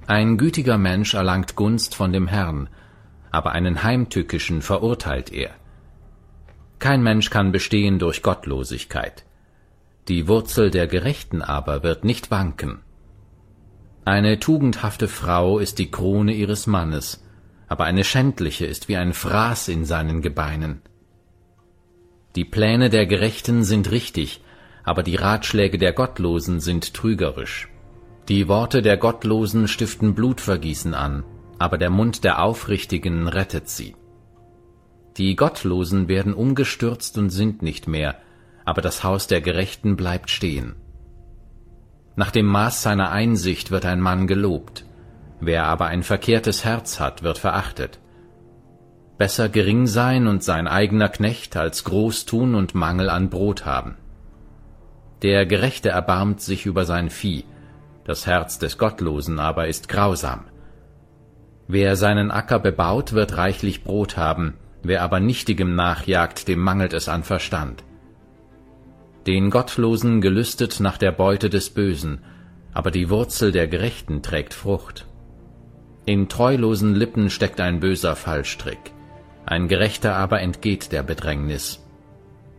Ein 0.05 0.37
gütiger 0.37 0.77
Mensch 0.77 1.13
erlangt 1.13 1.55
Gunst 1.55 1.95
von 1.95 2.11
dem 2.11 2.27
Herrn, 2.27 2.67
aber 3.31 3.53
einen 3.53 3.83
heimtückischen 3.83 4.61
verurteilt 4.61 5.31
er. 5.31 5.51
Kein 6.79 7.01
Mensch 7.01 7.29
kann 7.29 7.53
bestehen 7.53 7.97
durch 7.97 8.21
Gottlosigkeit. 8.21 9.23
Die 10.09 10.27
Wurzel 10.27 10.71
der 10.71 10.87
Gerechten 10.87 11.41
aber 11.41 11.83
wird 11.83 12.03
nicht 12.03 12.31
wanken. 12.31 12.81
Eine 14.03 14.41
tugendhafte 14.41 15.07
Frau 15.07 15.57
ist 15.57 15.79
die 15.79 15.89
Krone 15.89 16.33
ihres 16.33 16.67
Mannes, 16.67 17.24
aber 17.67 17.85
eine 17.85 18.03
schändliche 18.03 18.65
ist 18.65 18.87
wie 18.87 18.97
ein 18.97 19.13
Fraß 19.13 19.69
in 19.69 19.85
seinen 19.85 20.21
Gebeinen. 20.21 20.81
Die 22.35 22.45
Pläne 22.45 22.89
der 22.89 23.05
Gerechten 23.05 23.63
sind 23.63 23.91
richtig, 23.91 24.41
aber 24.83 25.03
die 25.03 25.15
Ratschläge 25.15 25.77
der 25.77 25.93
Gottlosen 25.93 26.59
sind 26.59 26.93
trügerisch. 26.93 27.69
Die 28.27 28.47
Worte 28.47 28.81
der 28.81 28.97
Gottlosen 28.97 29.67
stiften 29.67 30.15
Blutvergießen 30.15 30.93
an, 30.93 31.23
aber 31.57 31.77
der 31.77 31.89
Mund 31.89 32.23
der 32.23 32.41
Aufrichtigen 32.41 33.27
rettet 33.27 33.69
sie. 33.69 33.95
Die 35.17 35.35
Gottlosen 35.35 36.07
werden 36.07 36.33
umgestürzt 36.33 37.17
und 37.17 37.29
sind 37.29 37.61
nicht 37.61 37.87
mehr, 37.87 38.17
aber 38.65 38.81
das 38.81 39.03
Haus 39.03 39.27
der 39.27 39.41
Gerechten 39.41 39.95
bleibt 39.95 40.29
stehen. 40.29 40.75
Nach 42.17 42.31
dem 42.31 42.45
Maß 42.45 42.81
seiner 42.81 43.11
Einsicht 43.11 43.71
wird 43.71 43.85
ein 43.85 44.01
Mann 44.01 44.27
gelobt, 44.27 44.85
wer 45.39 45.65
aber 45.65 45.87
ein 45.87 46.03
verkehrtes 46.03 46.65
Herz 46.65 46.99
hat, 46.99 47.23
wird 47.23 47.37
verachtet. 47.37 47.99
Besser 49.17 49.47
gering 49.47 49.87
sein 49.87 50.27
und 50.27 50.43
sein 50.43 50.67
eigener 50.67 51.09
Knecht 51.09 51.55
als 51.55 51.83
groß 51.85 52.25
tun 52.25 52.53
und 52.53 52.75
Mangel 52.75 53.09
an 53.09 53.29
Brot 53.29 53.65
haben. 53.65 53.95
Der 55.21 55.45
Gerechte 55.45 55.89
erbarmt 55.89 56.41
sich 56.41 56.65
über 56.65 56.83
sein 56.85 57.09
Vieh, 57.09 57.45
das 58.03 58.27
Herz 58.27 58.59
des 58.59 58.77
Gottlosen 58.77 59.39
aber 59.39 59.67
ist 59.67 59.87
grausam. 59.87 60.45
Wer 61.67 61.95
seinen 61.95 62.29
Acker 62.29 62.59
bebaut, 62.59 63.13
wird 63.13 63.37
reichlich 63.37 63.83
Brot 63.83 64.17
haben, 64.17 64.55
wer 64.83 65.01
aber 65.01 65.19
Nichtigem 65.19 65.73
nachjagt, 65.75 66.47
dem 66.47 66.59
mangelt 66.59 66.93
es 66.93 67.09
an 67.09 67.23
Verstand. 67.23 67.83
Den 69.25 69.49
Gottlosen 69.49 70.21
gelüstet 70.21 70.79
nach 70.79 70.99
der 70.99 71.11
Beute 71.11 71.49
des 71.49 71.71
Bösen, 71.71 72.19
aber 72.73 72.91
die 72.91 73.09
Wurzel 73.09 73.51
der 73.51 73.67
Gerechten 73.67 74.21
trägt 74.21 74.53
Frucht. 74.53 75.07
In 76.05 76.29
treulosen 76.29 76.95
Lippen 76.95 77.29
steckt 77.29 77.59
ein 77.59 77.79
böser 77.79 78.15
Fallstrick 78.15 78.95
ein 79.45 79.67
Gerechter 79.67 80.15
aber 80.15 80.41
entgeht 80.41 80.91
der 80.91 81.03
Bedrängnis. 81.03 81.79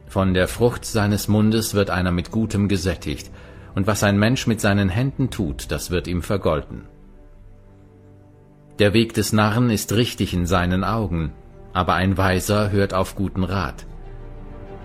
Von 0.07 0.34
der 0.34 0.47
Frucht 0.47 0.84
seines 0.84 1.26
Mundes 1.26 1.74
wird 1.74 1.90
einer 1.90 2.12
mit 2.12 2.30
Gutem 2.30 2.68
gesättigt, 2.68 3.30
und 3.74 3.86
was 3.88 4.05
ein 4.05 4.18
Mensch 4.18 4.47
mit 4.47 4.61
seinen 4.61 4.88
Händen 4.88 5.30
tut, 5.30 5.70
das 5.70 5.90
wird 5.90 6.07
ihm 6.07 6.22
vergolten. 6.22 6.86
Der 8.78 8.94
Weg 8.94 9.14
des 9.14 9.32
Narren 9.32 9.68
ist 9.68 9.92
richtig 9.94 10.32
in 10.32 10.47
seinen 10.47 10.84
Augen, 10.84 11.32
aber 11.72 11.94
ein 11.94 12.16
Weiser 12.16 12.70
hört 12.70 12.94
auf 12.94 13.16
guten 13.16 13.42
Rat. 13.42 13.84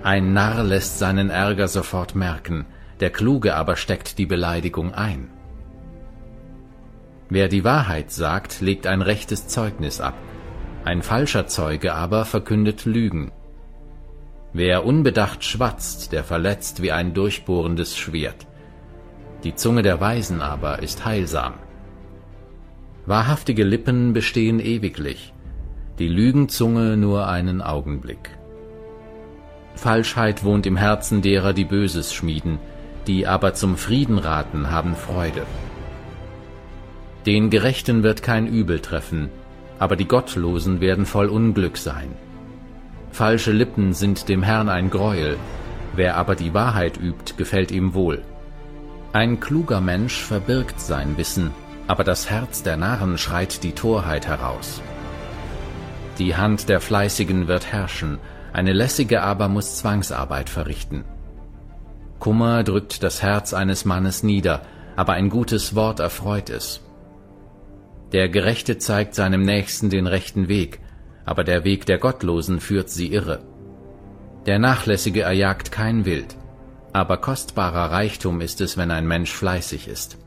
Ein 0.02 0.34
Narr 0.34 0.64
lässt 0.64 0.98
seinen 0.98 1.30
Ärger 1.30 1.68
sofort 1.68 2.16
merken, 2.16 2.66
der 3.00 3.12
Kluge 3.12 3.56
aber 3.56 3.76
steckt 3.76 4.18
die 4.18 4.26
Beleidigung 4.26 4.94
ein. 4.94 5.30
Wer 7.34 7.48
die 7.48 7.64
Wahrheit 7.64 8.12
sagt, 8.12 8.60
legt 8.60 8.86
ein 8.86 9.02
rechtes 9.02 9.48
Zeugnis 9.48 10.02
ab, 10.02 10.16
ein 10.84 11.02
falscher 11.02 11.48
Zeuge 11.48 11.94
aber 11.94 12.26
verkündet 12.26 12.84
Lügen. 12.84 13.32
Wer 14.52 14.86
unbedacht 14.86 15.46
schwatzt, 15.46 16.12
der 16.12 16.26
verletzt 16.26 16.82
wie 16.82 16.92
ein 16.92 17.14
durchbohrendes 17.14 17.98
Schwert. 17.98 18.48
Die 19.46 19.56
Zunge 19.56 19.82
der 19.82 20.02
Weisen 20.02 20.42
aber 20.42 20.84
ist 20.84 21.06
heilsam. 21.06 21.54
Wahrhaftige 23.06 23.64
Lippen 23.64 24.12
bestehen 24.12 24.60
ewiglich, 24.60 25.34
die 26.00 26.10
Lügenzunge 26.10 26.98
nur 26.98 27.30
einen 27.30 27.62
Augenblick. 27.62 28.38
Falschheit 29.76 30.44
wohnt 30.44 30.66
im 30.66 30.76
Herzen 30.76 31.22
derer, 31.22 31.54
die 31.54 31.64
Böses 31.64 32.14
schmieden, 32.14 32.60
die 33.08 33.26
aber 33.26 33.54
zum 33.54 33.78
Frieden 33.78 34.18
raten, 34.18 34.70
haben 34.70 34.98
Freude. 34.98 35.46
Den 37.26 37.50
Gerechten 37.50 38.02
wird 38.02 38.24
kein 38.24 38.48
Übel 38.48 38.80
treffen, 38.80 39.30
aber 39.78 39.96
die 39.96 40.08
Gottlosen 40.08 40.82
werden 40.82 41.06
voll 41.06 41.28
Unglück 41.28 41.78
sein. 41.78 42.10
Falsche 43.12 43.52
Lippen 43.52 43.94
sind 43.94 44.30
dem 44.30 44.42
Herrn 44.42 44.70
ein 44.70 44.90
Greuel, 44.90 45.38
wer 45.96 46.18
aber 46.18 46.36
die 46.36 46.54
Wahrheit 46.54 46.98
übt, 46.98 47.36
gefällt 47.38 47.72
ihm 47.72 47.94
wohl. 47.94 48.22
Ein 49.14 49.40
kluger 49.40 49.82
Mensch 49.82 50.24
verbirgt 50.24 50.80
sein 50.80 51.18
Wissen, 51.18 51.52
aber 51.88 52.04
das 52.04 52.30
Herz 52.30 52.64
der 52.64 52.78
Narren 52.78 53.18
schreit 53.18 53.64
die 53.64 53.74
Torheit 53.74 54.26
heraus. 54.28 54.82
Die 56.18 56.36
Hand 56.36 56.70
der 56.70 56.82
Fleißigen 56.82 57.48
wird 57.48 57.72
herrschen, 57.72 58.20
eine 58.54 58.74
lässige 58.74 59.22
aber 59.22 59.48
muss 59.48 59.78
Zwangsarbeit 59.78 60.50
verrichten. 60.50 61.04
Kummer 62.20 62.64
drückt 62.64 63.04
das 63.04 63.22
Herz 63.22 63.54
eines 63.54 63.86
Mannes 63.86 64.24
nieder, 64.24 64.62
aber 64.96 65.14
ein 65.14 65.30
gutes 65.30 65.76
Wort 65.76 66.00
erfreut 66.00 66.50
es. 66.50 66.82
Der 68.12 68.28
Gerechte 68.28 68.78
zeigt 68.78 69.16
seinem 69.16 69.44
Nächsten 69.44 69.90
den 69.90 70.06
rechten 70.06 70.50
Weg, 70.50 70.80
aber 71.24 71.46
der 71.46 71.64
Weg 71.64 71.86
der 71.86 71.98
Gottlosen 71.98 72.60
führt 72.60 72.90
sie 72.90 73.14
irre. 73.14 73.40
Der 74.46 74.60
Nachlässige 74.60 75.22
erjagt 75.22 75.72
kein 75.72 76.04
Wild, 76.04 76.36
aber 76.92 77.18
kostbarer 77.18 77.92
Reichtum 77.92 78.42
ist 78.42 78.60
es, 78.60 78.76
wenn 78.76 78.92
ein 78.92 79.08
Mensch 79.08 79.32
fleißig 79.32 79.88
ist. 79.88 80.18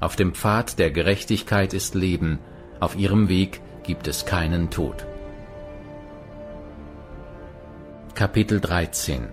Auf 0.00 0.16
dem 0.16 0.32
Pfad 0.32 0.78
der 0.78 0.90
Gerechtigkeit 0.90 1.74
ist 1.74 1.94
Leben, 1.94 2.38
auf 2.80 2.96
ihrem 2.96 3.28
Weg 3.28 3.60
gibt 3.82 4.08
es 4.08 4.24
keinen 4.24 4.70
Tod. 4.70 5.04
Kapitel 8.14 8.60
13 8.60 9.28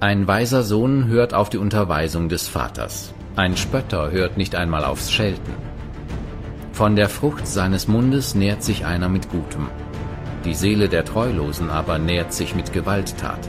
Ein 0.00 0.26
weiser 0.26 0.62
Sohn 0.64 1.06
hört 1.06 1.32
auf 1.32 1.48
die 1.48 1.58
Unterweisung 1.58 2.28
des 2.28 2.48
Vaters. 2.48 3.14
Ein 3.36 3.56
Spötter 3.56 4.10
hört 4.10 4.36
nicht 4.36 4.56
einmal 4.56 4.84
aufs 4.84 5.12
Schelten. 5.12 5.77
Von 6.78 6.96
der 6.96 7.08
Frucht 7.08 7.46
seines 7.46 7.88
Mundes 7.88 8.34
nährt 8.34 8.62
sich 8.62 8.86
einer 8.86 9.08
mit 9.08 9.28
Gutem. 9.30 9.68
Die 10.44 10.54
Seele 10.54 10.88
der 10.88 11.04
Treulosen 11.04 11.70
aber 11.70 11.98
nährt 11.98 12.32
sich 12.32 12.54
mit 12.54 12.72
Gewalttat. 12.72 13.48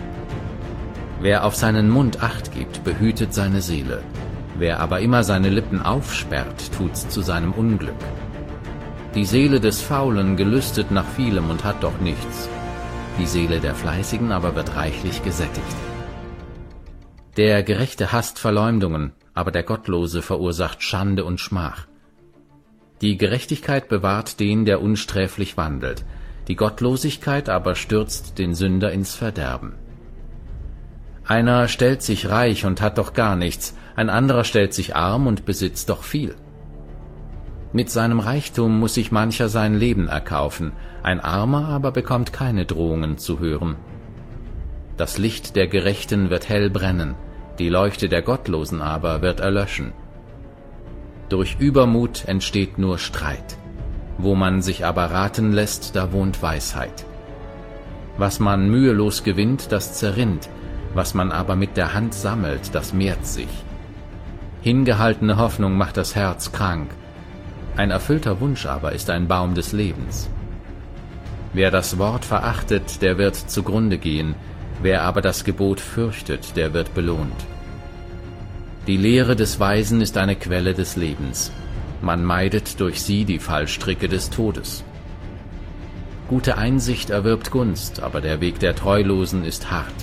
Wer 1.22 1.46
auf 1.46 1.56
seinen 1.56 1.90
Mund 1.90 2.24
acht 2.24 2.52
gibt, 2.52 2.84
behütet 2.84 3.34
seine 3.34 3.62
Seele. 3.62 4.02
Wer 4.58 4.80
aber 4.80 5.00
immer 5.00 5.24
seine 5.24 5.50
Lippen 5.50 5.82
aufsperrt, 5.82 6.72
tut's 6.76 7.08
zu 7.08 7.22
seinem 7.22 7.54
Unglück. 7.54 8.04
Die 9.16 9.26
Seele 9.26 9.60
des 9.60 9.82
Faulen 9.82 10.36
gelüstet 10.36 10.92
nach 10.92 11.08
vielem 11.16 11.50
und 11.50 11.64
hat 11.64 11.84
doch 11.84 12.00
nichts 12.00 12.50
die 13.20 13.28
Seele 13.28 13.60
der 13.60 13.76
Fleißigen 13.76 14.32
aber 14.32 14.56
wird 14.56 14.76
reichlich 14.76 15.24
gesättigt. 15.24 15.76
Der 17.36 17.64
Gerechte 17.64 18.12
hasst 18.12 18.40
Verleumdungen, 18.40 19.12
aber 19.34 19.52
der 19.52 19.64
Gottlose 19.64 20.22
verursacht 20.22 20.82
Schande 20.84 21.26
und 21.26 21.40
Schmach. 21.40 21.89
Die 23.02 23.18
Gerechtigkeit 23.18 23.88
bewahrt 23.88 24.40
den, 24.40 24.66
der 24.66 24.82
unsträflich 24.82 25.56
wandelt, 25.56 26.04
die 26.48 26.56
Gottlosigkeit 26.56 27.48
aber 27.48 27.76
stürzt 27.76 28.38
den 28.38 28.54
Sünder 28.54 28.92
ins 28.92 29.16
Verderben. 29.16 29.76
Einer 31.26 31.68
stellt 31.68 32.02
sich 32.02 32.30
reich 32.30 32.66
und 32.66 32.82
hat 32.82 32.98
doch 32.98 33.14
gar 33.14 33.36
nichts, 33.36 33.78
ein 33.96 34.10
anderer 34.10 34.44
stellt 34.44 34.74
sich 34.74 34.96
arm 34.96 35.28
und 35.28 35.46
besitzt 35.46 35.90
doch 35.90 36.04
viel. 36.04 36.36
Mit 37.72 37.92
seinem 37.92 38.20
Reichtum 38.20 38.80
muss 38.80 38.96
sich 38.96 39.12
mancher 39.12 39.48
sein 39.48 39.76
Leben 39.76 40.08
erkaufen, 40.08 40.72
ein 41.04 41.20
Armer 41.20 41.68
aber 41.70 41.92
bekommt 41.92 42.34
keine 42.34 42.66
Drohungen 42.66 43.20
zu 43.20 43.40
hören. 43.40 43.76
Das 44.98 45.18
Licht 45.18 45.56
der 45.56 45.68
Gerechten 45.68 46.32
wird 46.32 46.50
hell 46.50 46.70
brennen, 46.70 47.14
die 47.60 47.70
Leuchte 47.70 48.10
der 48.10 48.24
Gottlosen 48.24 48.82
aber 48.82 49.22
wird 49.22 49.40
erlöschen. 49.40 49.94
Durch 51.30 51.58
Übermut 51.60 52.26
entsteht 52.26 52.80
nur 52.80 52.98
Streit, 52.98 53.58
wo 54.18 54.34
man 54.34 54.64
sich 54.64 54.84
aber 54.84 55.12
raten 55.12 55.52
lässt, 55.52 55.96
da 55.96 56.12
wohnt 56.12 56.42
Weisheit. 56.42 57.06
Was 58.18 58.40
man 58.40 58.70
mühelos 58.70 59.24
gewinnt, 59.24 59.72
das 59.72 59.94
zerrinnt, 59.94 60.50
was 60.96 61.14
man 61.14 61.32
aber 61.32 61.56
mit 61.56 61.78
der 61.78 61.94
Hand 61.94 62.16
sammelt, 62.16 62.74
das 62.74 62.94
mehrt 62.94 63.28
sich. 63.28 63.48
Hingehaltene 64.62 65.38
Hoffnung 65.38 65.78
macht 65.78 65.98
das 65.98 66.16
Herz 66.16 66.52
krank, 66.52 66.90
ein 67.78 67.92
erfüllter 67.92 68.42
Wunsch 68.42 68.66
aber 68.66 68.92
ist 68.94 69.10
ein 69.10 69.28
Baum 69.28 69.54
des 69.54 69.72
Lebens. 69.72 70.30
Wer 71.54 71.70
das 71.70 71.98
Wort 71.98 72.26
verachtet, 72.26 73.02
der 73.04 73.18
wird 73.20 73.36
zugrunde 73.36 74.00
gehen, 74.00 74.36
wer 74.82 75.04
aber 75.04 75.22
das 75.22 75.44
Gebot 75.44 75.80
fürchtet, 75.80 76.58
der 76.58 76.74
wird 76.74 76.94
belohnt. 76.94 77.46
Die 78.90 78.98
Lehre 78.98 79.36
des 79.36 79.60
Weisen 79.60 80.02
ist 80.02 80.18
eine 80.18 80.36
Quelle 80.36 80.74
des 80.74 80.96
Lebens. 80.96 81.52
Man 82.02 82.26
meidet 82.26 82.80
durch 82.80 83.04
sie 83.04 83.24
die 83.24 83.38
Fallstricke 83.38 84.10
des 84.10 84.32
Todes. 84.32 84.84
Gute 86.28 86.58
Einsicht 86.58 87.12
erwirbt 87.12 87.52
Gunst, 87.52 88.02
aber 88.02 88.20
der 88.20 88.42
Weg 88.42 88.58
der 88.58 88.76
Treulosen 88.76 89.46
ist 89.46 89.70
hart. 89.70 89.94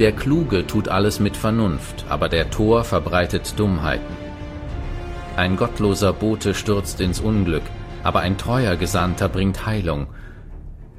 Der 0.00 0.10
Kluge 0.10 0.66
tut 0.66 0.88
alles 0.88 1.20
mit 1.20 1.36
Vernunft, 1.36 2.06
aber 2.08 2.28
der 2.28 2.50
Tor 2.50 2.82
verbreitet 2.82 3.54
Dummheiten. 3.56 4.16
Ein 5.36 5.56
gottloser 5.56 6.12
Bote 6.12 6.54
stürzt 6.54 7.00
ins 7.00 7.20
Unglück, 7.20 7.62
aber 8.02 8.18
ein 8.18 8.36
treuer 8.36 8.74
Gesandter 8.74 9.28
bringt 9.28 9.64
Heilung. 9.64 10.08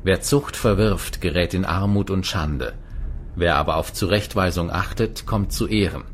Wer 0.05 0.21
Zucht 0.21 0.55
verwirft, 0.55 1.19
gerät 1.19 1.53
in 1.53 1.65
Armut 1.65 2.09
und 2.09 2.25
Schande. 2.25 2.75
Wer 3.35 3.57
aber 3.57 3.75
auf 3.75 3.91
Zurechtweisung 3.91 4.71
achtet, 4.71 5.25
kommt 5.25 5.51
zu 5.51 5.67
Ehren. 5.67 6.05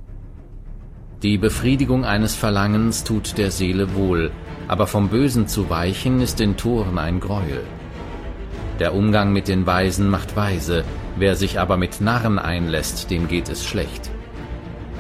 Die 1.24 1.38
Befriedigung 1.38 2.04
eines 2.04 2.36
Verlangens 2.36 3.06
tut 3.06 3.38
der 3.38 3.50
Seele 3.50 3.96
wohl, 3.96 4.32
aber 4.68 4.88
vom 4.88 5.08
Bösen 5.08 5.48
zu 5.48 5.70
weichen 5.70 6.20
ist 6.20 6.38
den 6.38 6.58
Toren 6.58 6.98
ein 6.98 7.22
Greuel. 7.22 7.64
Der 8.78 8.94
Umgang 8.94 9.32
mit 9.32 9.48
den 9.48 9.66
Weisen 9.66 10.10
macht 10.10 10.36
weise, 10.36 10.84
wer 11.16 11.38
sich 11.38 11.62
aber 11.62 11.78
mit 11.78 12.02
Narren 12.02 12.40
einlässt, 12.40 13.10
dem 13.10 13.30
geht 13.30 13.48
es 13.48 13.66
schlecht. 13.66 14.12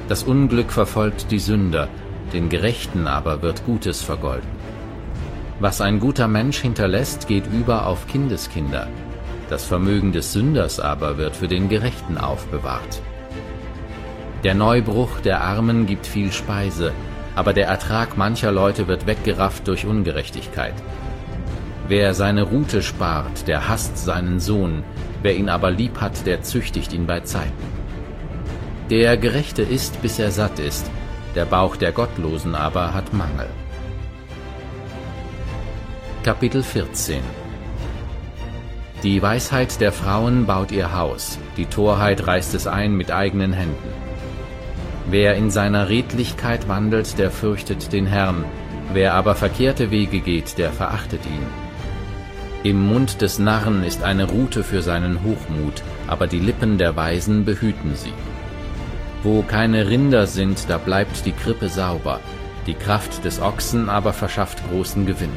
Das 0.07 0.23
Unglück 0.23 0.71
verfolgt 0.71 1.29
die 1.29 1.39
Sünder, 1.39 1.89
den 2.31 2.47
Gerechten 2.47 3.05
aber 3.05 3.41
wird 3.41 3.65
Gutes 3.65 4.01
vergolden. 4.01 4.47
Was 5.59 5.81
ein 5.81 5.99
guter 5.99 6.29
Mensch 6.29 6.59
hinterlässt, 6.59 7.27
geht 7.27 7.47
über 7.47 7.85
auf 7.85 8.07
Kindeskinder, 8.07 8.87
das 9.49 9.65
Vermögen 9.65 10.13
des 10.13 10.31
Sünders 10.31 10.79
aber 10.79 11.17
wird 11.17 11.35
für 11.35 11.49
den 11.49 11.67
Gerechten 11.67 12.17
aufbewahrt. 12.17 13.01
Der 14.43 14.55
Neubruch 14.55 15.21
der 15.21 15.39
Armen 15.39 15.85
gibt 15.85 16.05
viel 16.05 16.33
Speise, 16.33 16.91
aber 17.33 17.53
der 17.53 17.67
Ertrag 17.67 18.17
mancher 18.17 18.51
Leute 18.51 18.89
wird 18.89 19.07
weggerafft 19.07 19.69
durch 19.69 19.85
Ungerechtigkeit. 19.85 20.73
Wer 21.87 22.13
seine 22.13 22.43
Rute 22.43 22.81
spart, 22.81 23.47
der 23.47 23.69
hasst 23.69 23.97
seinen 23.97 24.41
Sohn, 24.41 24.83
wer 25.21 25.35
ihn 25.37 25.47
aber 25.47 25.71
lieb 25.71 26.01
hat, 26.01 26.25
der 26.25 26.41
züchtigt 26.41 26.91
ihn 26.91 27.07
bei 27.07 27.21
Zeiten. 27.21 27.53
Der 28.89 29.15
Gerechte 29.15 29.61
isst, 29.61 30.01
bis 30.01 30.19
er 30.19 30.31
satt 30.31 30.59
ist, 30.59 30.91
der 31.35 31.45
Bauch 31.45 31.77
der 31.77 31.93
Gottlosen 31.93 32.53
aber 32.53 32.93
hat 32.93 33.13
Mangel. 33.13 33.47
Kapitel 36.23 36.63
14 36.63 37.21
Die 39.03 39.21
Weisheit 39.21 39.79
der 39.79 39.93
Frauen 39.93 40.45
baut 40.45 40.73
ihr 40.73 40.93
Haus, 40.93 41.39
die 41.55 41.65
Torheit 41.65 42.27
reißt 42.27 42.53
es 42.55 42.67
ein 42.67 42.95
mit 42.97 43.09
eigenen 43.09 43.53
Händen. 43.53 44.02
Wer 45.09 45.35
in 45.35 45.51
seiner 45.51 45.89
Redlichkeit 45.89 46.67
wandelt, 46.67 47.17
der 47.17 47.29
fürchtet 47.29 47.91
den 47.91 48.05
Herrn, 48.05 48.45
wer 48.93 49.13
aber 49.13 49.35
verkehrte 49.35 49.91
Wege 49.91 50.19
geht, 50.19 50.57
der 50.57 50.71
verachtet 50.71 51.25
ihn. 51.25 51.45
Im 52.63 52.87
Mund 52.87 53.21
des 53.21 53.39
Narren 53.39 53.83
ist 53.83 54.03
eine 54.03 54.23
Rute 54.23 54.63
für 54.63 54.81
seinen 54.81 55.21
Hochmut, 55.23 55.83
aber 56.07 56.27
die 56.27 56.39
Lippen 56.39 56.77
der 56.77 56.95
Weisen 56.95 57.43
behüten 57.43 57.95
sie. 57.95 58.13
Wo 59.21 59.41
keine 59.41 59.89
Rinder 59.89 60.27
sind, 60.27 60.69
da 60.69 60.77
bleibt 60.77 61.25
die 61.25 61.33
Krippe 61.33 61.67
sauber, 61.67 62.21
die 62.65 62.73
Kraft 62.73 63.25
des 63.25 63.41
Ochsen 63.41 63.89
aber 63.89 64.13
verschafft 64.13 64.63
großen 64.69 65.05
Gewinn. 65.05 65.31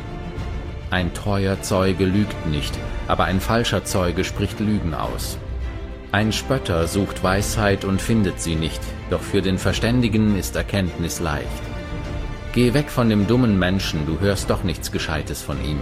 Ein 0.90 1.12
treuer 1.14 1.60
Zeuge 1.62 2.04
lügt 2.04 2.46
nicht, 2.46 2.72
aber 3.08 3.24
ein 3.24 3.40
falscher 3.40 3.84
Zeuge 3.84 4.22
spricht 4.22 4.60
Lügen 4.60 4.94
aus. 4.94 5.36
Ein 6.12 6.32
Spötter 6.32 6.86
sucht 6.86 7.22
Weisheit 7.24 7.84
und 7.84 8.00
findet 8.00 8.40
sie 8.40 8.54
nicht, 8.54 8.80
doch 9.10 9.20
für 9.20 9.42
den 9.42 9.58
Verständigen 9.58 10.38
ist 10.38 10.54
Erkenntnis 10.54 11.20
leicht. 11.20 11.46
Geh 12.52 12.74
weg 12.74 12.90
von 12.90 13.08
dem 13.08 13.26
dummen 13.26 13.58
Menschen, 13.58 14.06
du 14.06 14.20
hörst 14.20 14.48
doch 14.48 14.62
nichts 14.62 14.92
Gescheites 14.92 15.42
von 15.42 15.62
ihm. 15.64 15.80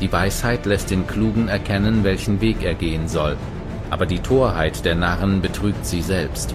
Die 0.00 0.12
Weisheit 0.12 0.66
lässt 0.66 0.90
den 0.90 1.06
Klugen 1.06 1.48
erkennen, 1.48 2.04
welchen 2.04 2.40
Weg 2.40 2.62
er 2.62 2.74
gehen 2.74 3.08
soll, 3.08 3.36
aber 3.88 4.04
die 4.04 4.18
Torheit 4.18 4.84
der 4.84 4.94
Narren 4.94 5.40
betrügt 5.40 5.86
sie 5.86 6.02
selbst. 6.02 6.54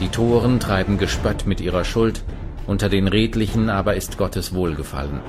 Die 0.00 0.08
Toren 0.08 0.58
treiben 0.58 0.98
Gespött 0.98 1.46
mit 1.46 1.60
ihrer 1.60 1.84
Schuld, 1.84 2.24
unter 2.66 2.88
den 2.88 3.08
Redlichen 3.08 3.68
aber 3.68 3.94
ist 3.94 4.18
Gottes 4.18 4.54
Wohlgefallen. 4.54 5.20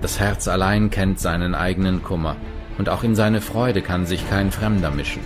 Das 0.00 0.20
Herz 0.20 0.46
allein 0.46 0.90
kennt 0.90 1.18
seinen 1.18 1.54
eigenen 1.54 2.02
Kummer, 2.02 2.36
und 2.78 2.88
auch 2.88 3.02
in 3.02 3.14
seine 3.14 3.40
Freude 3.40 3.82
kann 3.82 4.06
sich 4.06 4.28
kein 4.28 4.50
Fremder 4.50 4.90
mischen. 4.90 5.22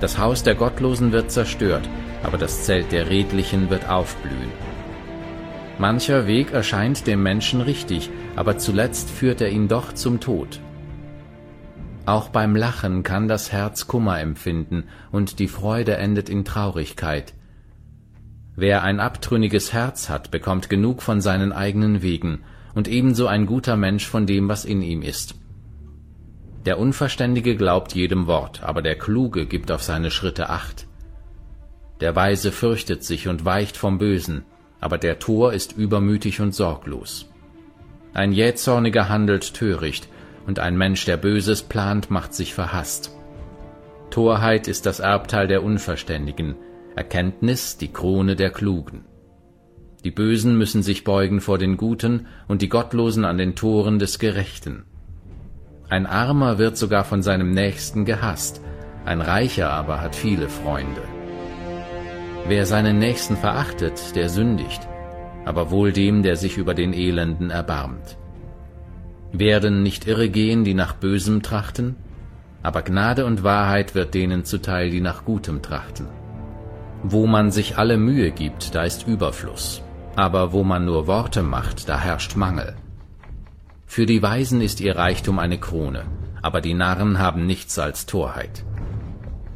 Das 0.00 0.18
Haus 0.18 0.42
der 0.42 0.54
Gottlosen 0.54 1.12
wird 1.12 1.30
zerstört, 1.30 1.88
aber 2.22 2.38
das 2.38 2.64
Zelt 2.64 2.92
der 2.92 3.10
Redlichen 3.10 3.70
wird 3.70 3.88
aufblühen. 3.88 4.52
Mancher 5.78 6.26
Weg 6.26 6.52
erscheint 6.52 7.06
dem 7.06 7.22
Menschen 7.22 7.60
richtig, 7.60 8.10
aber 8.34 8.58
zuletzt 8.58 9.10
führt 9.10 9.40
er 9.40 9.50
ihn 9.50 9.68
doch 9.68 9.92
zum 9.92 10.18
Tod. 10.18 10.60
Auch 12.04 12.30
beim 12.30 12.56
Lachen 12.56 13.02
kann 13.02 13.28
das 13.28 13.52
Herz 13.52 13.86
Kummer 13.86 14.18
empfinden, 14.18 14.84
und 15.12 15.38
die 15.38 15.46
Freude 15.46 15.96
endet 15.96 16.28
in 16.28 16.44
Traurigkeit. 16.44 17.34
Wer 18.56 18.82
ein 18.82 18.98
abtrünniges 18.98 19.72
Herz 19.72 20.08
hat, 20.08 20.30
bekommt 20.30 20.68
genug 20.68 21.02
von 21.02 21.20
seinen 21.20 21.52
eigenen 21.52 22.02
Wegen, 22.02 22.40
und 22.74 22.88
ebenso 22.88 23.26
ein 23.26 23.46
guter 23.46 23.76
Mensch 23.76 24.06
von 24.06 24.26
dem, 24.26 24.48
was 24.48 24.64
in 24.64 24.82
ihm 24.82 25.02
ist. 25.02 25.36
Der 26.66 26.78
Unverständige 26.78 27.56
glaubt 27.56 27.94
jedem 27.94 28.26
Wort, 28.26 28.62
aber 28.62 28.82
der 28.82 28.96
Kluge 28.96 29.46
gibt 29.46 29.70
auf 29.70 29.82
seine 29.82 30.10
Schritte 30.10 30.50
acht. 30.50 30.86
Der 32.00 32.14
Weise 32.14 32.52
fürchtet 32.52 33.04
sich 33.04 33.28
und 33.28 33.44
weicht 33.44 33.76
vom 33.76 33.98
Bösen, 33.98 34.44
aber 34.80 34.98
der 34.98 35.18
Tor 35.18 35.52
ist 35.52 35.76
übermütig 35.76 36.40
und 36.40 36.54
sorglos. 36.54 37.28
Ein 38.14 38.32
Jähzorniger 38.32 39.08
handelt 39.08 39.54
töricht, 39.54 40.08
und 40.46 40.58
ein 40.58 40.78
Mensch, 40.78 41.04
der 41.04 41.18
Böses 41.18 41.62
plant, 41.62 42.10
macht 42.10 42.32
sich 42.32 42.54
verhasst. 42.54 43.14
Torheit 44.10 44.66
ist 44.66 44.86
das 44.86 45.00
Erbteil 45.00 45.46
der 45.46 45.62
Unverständigen, 45.62 46.56
Erkenntnis 46.96 47.76
die 47.76 47.92
Krone 47.92 48.34
der 48.34 48.50
Klugen. 48.50 49.04
Die 50.04 50.10
Bösen 50.10 50.56
müssen 50.56 50.82
sich 50.82 51.04
beugen 51.04 51.40
vor 51.40 51.58
den 51.58 51.76
Guten 51.76 52.26
und 52.46 52.62
die 52.62 52.68
Gottlosen 52.68 53.24
an 53.24 53.36
den 53.36 53.56
Toren 53.56 53.98
des 53.98 54.18
Gerechten. 54.18 54.84
Ein 55.90 56.04
Armer 56.06 56.58
wird 56.58 56.76
sogar 56.76 57.04
von 57.04 57.22
seinem 57.22 57.52
Nächsten 57.52 58.04
gehasst, 58.04 58.60
ein 59.06 59.22
Reicher 59.22 59.70
aber 59.70 60.02
hat 60.02 60.14
viele 60.14 60.50
Freunde. 60.50 61.02
Wer 62.46 62.66
seinen 62.66 62.98
Nächsten 62.98 63.38
verachtet, 63.38 64.14
der 64.14 64.28
sündigt, 64.28 64.86
aber 65.46 65.70
wohl 65.70 65.92
dem, 65.92 66.22
der 66.22 66.36
sich 66.36 66.58
über 66.58 66.74
den 66.74 66.92
Elenden 66.92 67.48
erbarmt. 67.48 68.18
Werden 69.32 69.82
nicht 69.82 70.06
irre 70.06 70.28
gehen, 70.28 70.64
die 70.64 70.74
nach 70.74 70.94
Bösem 70.94 71.42
trachten? 71.42 71.96
Aber 72.62 72.82
Gnade 72.82 73.24
und 73.24 73.42
Wahrheit 73.42 73.94
wird 73.94 74.12
denen 74.12 74.44
zuteil, 74.44 74.90
die 74.90 75.00
nach 75.00 75.24
Gutem 75.24 75.62
trachten. 75.62 76.06
Wo 77.02 77.26
man 77.26 77.50
sich 77.50 77.78
alle 77.78 77.96
Mühe 77.96 78.30
gibt, 78.30 78.74
da 78.74 78.82
ist 78.82 79.06
Überfluss, 79.06 79.82
aber 80.16 80.52
wo 80.52 80.64
man 80.64 80.84
nur 80.84 81.06
Worte 81.06 81.42
macht, 81.42 81.88
da 81.88 81.98
herrscht 81.98 82.36
Mangel. 82.36 82.74
Für 83.90 84.04
die 84.04 84.22
Weisen 84.22 84.60
ist 84.60 84.80
ihr 84.80 84.96
Reichtum 84.96 85.38
eine 85.38 85.58
Krone, 85.58 86.04
aber 86.42 86.60
die 86.60 86.74
Narren 86.74 87.18
haben 87.18 87.46
nichts 87.46 87.78
als 87.78 88.04
Torheit. 88.04 88.62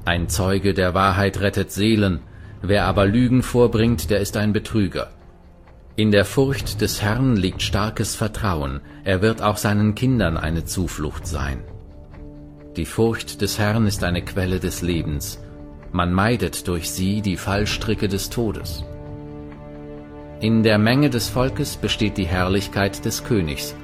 Ein 0.06 0.30
Zeuge 0.30 0.72
der 0.72 0.94
Wahrheit 0.94 1.40
rettet 1.40 1.70
Seelen, 1.70 2.20
wer 2.62 2.86
aber 2.86 3.06
Lügen 3.06 3.42
vorbringt, 3.42 4.08
der 4.08 4.20
ist 4.20 4.38
ein 4.38 4.54
Betrüger. 4.54 5.10
In 5.96 6.10
der 6.10 6.24
Furcht 6.24 6.80
des 6.80 7.02
Herrn 7.02 7.36
liegt 7.36 7.60
starkes 7.60 8.16
Vertrauen, 8.16 8.80
er 9.04 9.20
wird 9.20 9.42
auch 9.42 9.58
seinen 9.58 9.94
Kindern 9.94 10.38
eine 10.38 10.64
Zuflucht 10.64 11.26
sein. 11.26 11.58
Die 12.76 12.86
Furcht 12.86 13.42
des 13.42 13.58
Herrn 13.58 13.86
ist 13.86 14.02
eine 14.02 14.22
Quelle 14.22 14.60
des 14.60 14.80
Lebens, 14.80 15.40
man 15.92 16.10
meidet 16.10 16.66
durch 16.68 16.90
sie 16.90 17.20
die 17.20 17.36
Fallstricke 17.36 18.08
des 18.08 18.30
Todes. 18.30 18.82
In 20.40 20.62
der 20.62 20.78
Menge 20.78 21.10
des 21.10 21.28
Volkes 21.28 21.76
besteht 21.76 22.16
die 22.16 22.26
Herrlichkeit 22.26 23.04
des 23.04 23.24
Königs, 23.24 23.76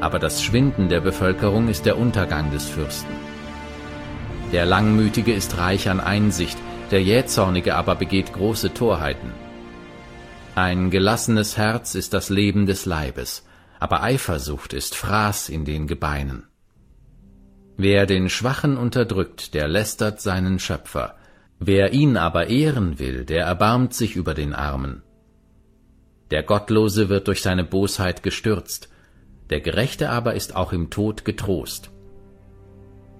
aber 0.00 0.18
das 0.18 0.42
Schwinden 0.42 0.88
der 0.88 1.00
Bevölkerung 1.00 1.68
ist 1.68 1.86
der 1.86 1.98
Untergang 1.98 2.50
des 2.50 2.66
Fürsten. 2.66 3.12
Der 4.52 4.64
Langmütige 4.64 5.32
ist 5.32 5.58
reich 5.58 5.90
an 5.90 6.00
Einsicht, 6.00 6.58
der 6.90 7.02
Jähzornige 7.02 7.74
aber 7.74 7.96
begeht 7.96 8.32
große 8.32 8.72
Torheiten. 8.72 9.32
Ein 10.54 10.90
gelassenes 10.90 11.56
Herz 11.56 11.94
ist 11.94 12.14
das 12.14 12.30
Leben 12.30 12.66
des 12.66 12.86
Leibes, 12.86 13.46
aber 13.78 14.02
Eifersucht 14.02 14.72
ist 14.72 14.94
Fraß 14.94 15.50
in 15.50 15.64
den 15.64 15.86
Gebeinen. 15.86 16.44
Wer 17.76 18.06
den 18.06 18.28
Schwachen 18.28 18.76
unterdrückt, 18.76 19.54
der 19.54 19.68
lästert 19.68 20.20
seinen 20.20 20.58
Schöpfer, 20.58 21.14
wer 21.60 21.92
ihn 21.92 22.16
aber 22.16 22.48
ehren 22.48 22.98
will, 22.98 23.24
der 23.24 23.44
erbarmt 23.44 23.94
sich 23.94 24.16
über 24.16 24.34
den 24.34 24.52
Armen. 24.52 25.02
Der 26.30 26.42
Gottlose 26.42 27.08
wird 27.08 27.28
durch 27.28 27.40
seine 27.42 27.64
Bosheit 27.64 28.22
gestürzt, 28.22 28.88
der 29.50 29.60
Gerechte 29.60 30.10
aber 30.10 30.34
ist 30.34 30.54
auch 30.54 30.72
im 30.72 30.90
Tod 30.90 31.24
getrost. 31.24 31.90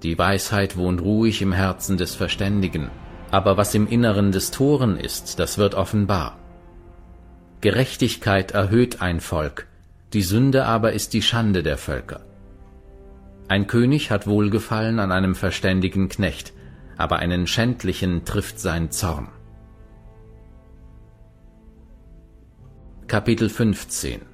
Die 0.02 0.18
Weisheit 0.18 0.76
wohnt 0.76 1.00
ruhig 1.00 1.42
im 1.42 1.52
Herzen 1.52 1.96
des 1.96 2.14
Verständigen, 2.14 2.90
aber 3.30 3.56
was 3.56 3.74
im 3.74 3.88
Inneren 3.88 4.32
des 4.32 4.50
Toren 4.50 4.96
ist, 4.96 5.38
das 5.38 5.58
wird 5.58 5.74
offenbar. 5.74 6.38
Gerechtigkeit 7.60 8.52
erhöht 8.52 9.02
ein 9.02 9.20
Volk, 9.20 9.66
die 10.12 10.22
Sünde 10.22 10.64
aber 10.66 10.92
ist 10.92 11.12
die 11.12 11.22
Schande 11.22 11.62
der 11.62 11.76
Völker. 11.76 12.20
Ein 13.48 13.66
König 13.66 14.10
hat 14.10 14.26
Wohlgefallen 14.26 15.00
an 15.00 15.10
einem 15.10 15.34
verständigen 15.34 16.08
Knecht, 16.08 16.52
aber 16.96 17.16
einen 17.16 17.46
Schändlichen 17.46 18.24
trifft 18.24 18.60
sein 18.60 18.90
Zorn. 18.90 19.28
Kapitel 23.06 23.48
15 23.48 24.27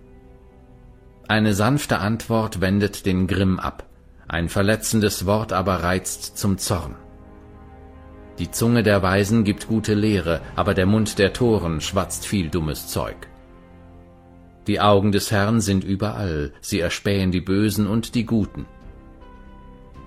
Eine 1.27 1.55
sanfte 1.55 2.01
Antwort 2.01 2.61
wendet 2.61 3.07
den 3.07 3.27
Grimm 3.27 3.59
ab, 3.59 3.85
ein 4.29 4.51
verletzendes 4.51 5.25
Wort 5.25 5.55
aber 5.55 5.83
reizt 5.83 6.37
zum 6.37 6.59
Zorn. 6.59 6.97
Die 8.39 8.51
Zunge 8.51 8.83
der 8.83 9.03
Weisen 9.03 9.45
gibt 9.45 9.68
gute 9.68 9.95
Lehre, 9.95 10.43
aber 10.55 10.75
der 10.75 10.87
Mund 10.87 11.18
der 11.18 11.33
Toren 11.33 11.81
schwatzt 11.81 12.27
viel 12.27 12.51
dummes 12.51 12.89
Zeug. 12.89 13.16
Die 14.66 14.81
Augen 14.81 15.12
des 15.12 15.31
Herrn 15.31 15.61
sind 15.61 15.85
überall, 15.85 16.53
sie 16.61 16.81
erspähen 16.81 17.31
die 17.31 17.41
Bösen 17.41 17.87
und 17.87 18.14
die 18.14 18.27
Guten. 18.27 18.66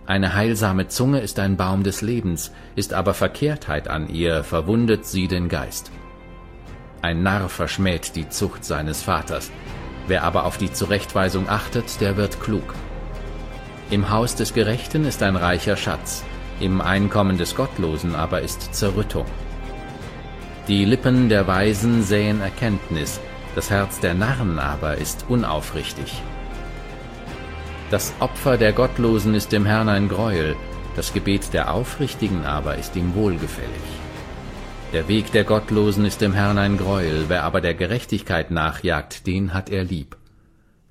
Eine 0.06 0.36
heilsame 0.36 0.88
Zunge 0.88 1.22
ist 1.22 1.40
ein 1.40 1.58
Baum 1.58 1.84
des 1.84 2.02
Lebens, 2.02 2.52
ist 2.76 2.94
aber 2.94 3.14
Verkehrtheit 3.14 3.88
an 3.88 4.08
ihr, 4.10 4.44
verwundet 4.44 5.06
sie 5.06 5.28
den 5.28 5.50
Geist. 5.50 5.92
Ein 7.02 7.24
Narr 7.24 7.50
verschmäht 7.50 8.16
die 8.16 8.30
Zucht 8.30 8.66
seines 8.66 9.02
Vaters, 9.02 9.52
wer 10.08 10.24
aber 10.24 10.46
auf 10.46 10.58
die 10.58 10.72
Zurechtweisung 10.72 11.50
achtet, 11.50 12.02
der 12.02 12.18
wird 12.18 12.42
klug. 12.42 12.74
Im 13.90 14.10
Haus 14.10 14.36
des 14.36 14.54
Gerechten 14.54 15.06
ist 15.06 15.24
ein 15.24 15.36
reicher 15.36 15.78
Schatz, 15.78 16.24
im 16.60 16.82
Einkommen 16.82 17.38
des 17.38 17.56
Gottlosen 17.56 18.16
aber 18.16 18.42
ist 18.42 18.74
Zerrüttung. 18.74 19.26
Die 20.68 20.84
Lippen 20.84 21.30
der 21.30 21.48
Weisen 21.48 22.04
säen 22.04 22.42
Erkenntnis, 22.42 23.22
das 23.56 23.70
Herz 23.70 24.00
der 24.00 24.14
Narren 24.14 24.60
aber 24.60 24.96
ist 24.96 25.26
unaufrichtig. 25.30 26.22
Das 27.90 28.14
Opfer 28.20 28.58
der 28.58 28.74
Gottlosen 28.74 29.34
ist 29.34 29.54
dem 29.54 29.66
Herrn 29.66 29.88
ein 29.88 30.10
Greuel, 30.10 30.58
das 30.98 31.14
Gebet 31.14 31.54
der 31.54 31.74
Aufrichtigen 31.74 32.46
aber 32.46 32.76
ist 32.76 32.96
ihm 32.96 33.16
wohlgefällig. 33.16 33.97
Der 34.94 35.10
Weg 35.10 35.34
der 35.34 35.44
Gottlosen 35.44 36.06
ist 36.06 36.22
dem 36.22 36.32
Herrn 36.32 36.58
ein 36.58 36.78
Greuel, 36.78 37.26
wer 37.28 37.44
aber 37.44 37.60
der 37.60 37.74
Gerechtigkeit 37.74 38.52
nachjagt, 38.52 39.28
den 39.28 39.54
hat 39.54 39.70
er 39.70 39.84
lieb. 39.84 40.16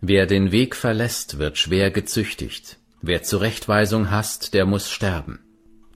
Wer 0.02 0.26
den 0.26 0.52
Weg 0.52 0.76
verlässt, 0.76 1.38
wird 1.38 1.56
schwer 1.56 1.90
gezüchtigt, 1.90 2.76
wer 3.00 3.22
Zurechtweisung 3.22 4.10
hasst, 4.10 4.52
der 4.52 4.66
muss 4.66 4.90
sterben. 4.90 5.38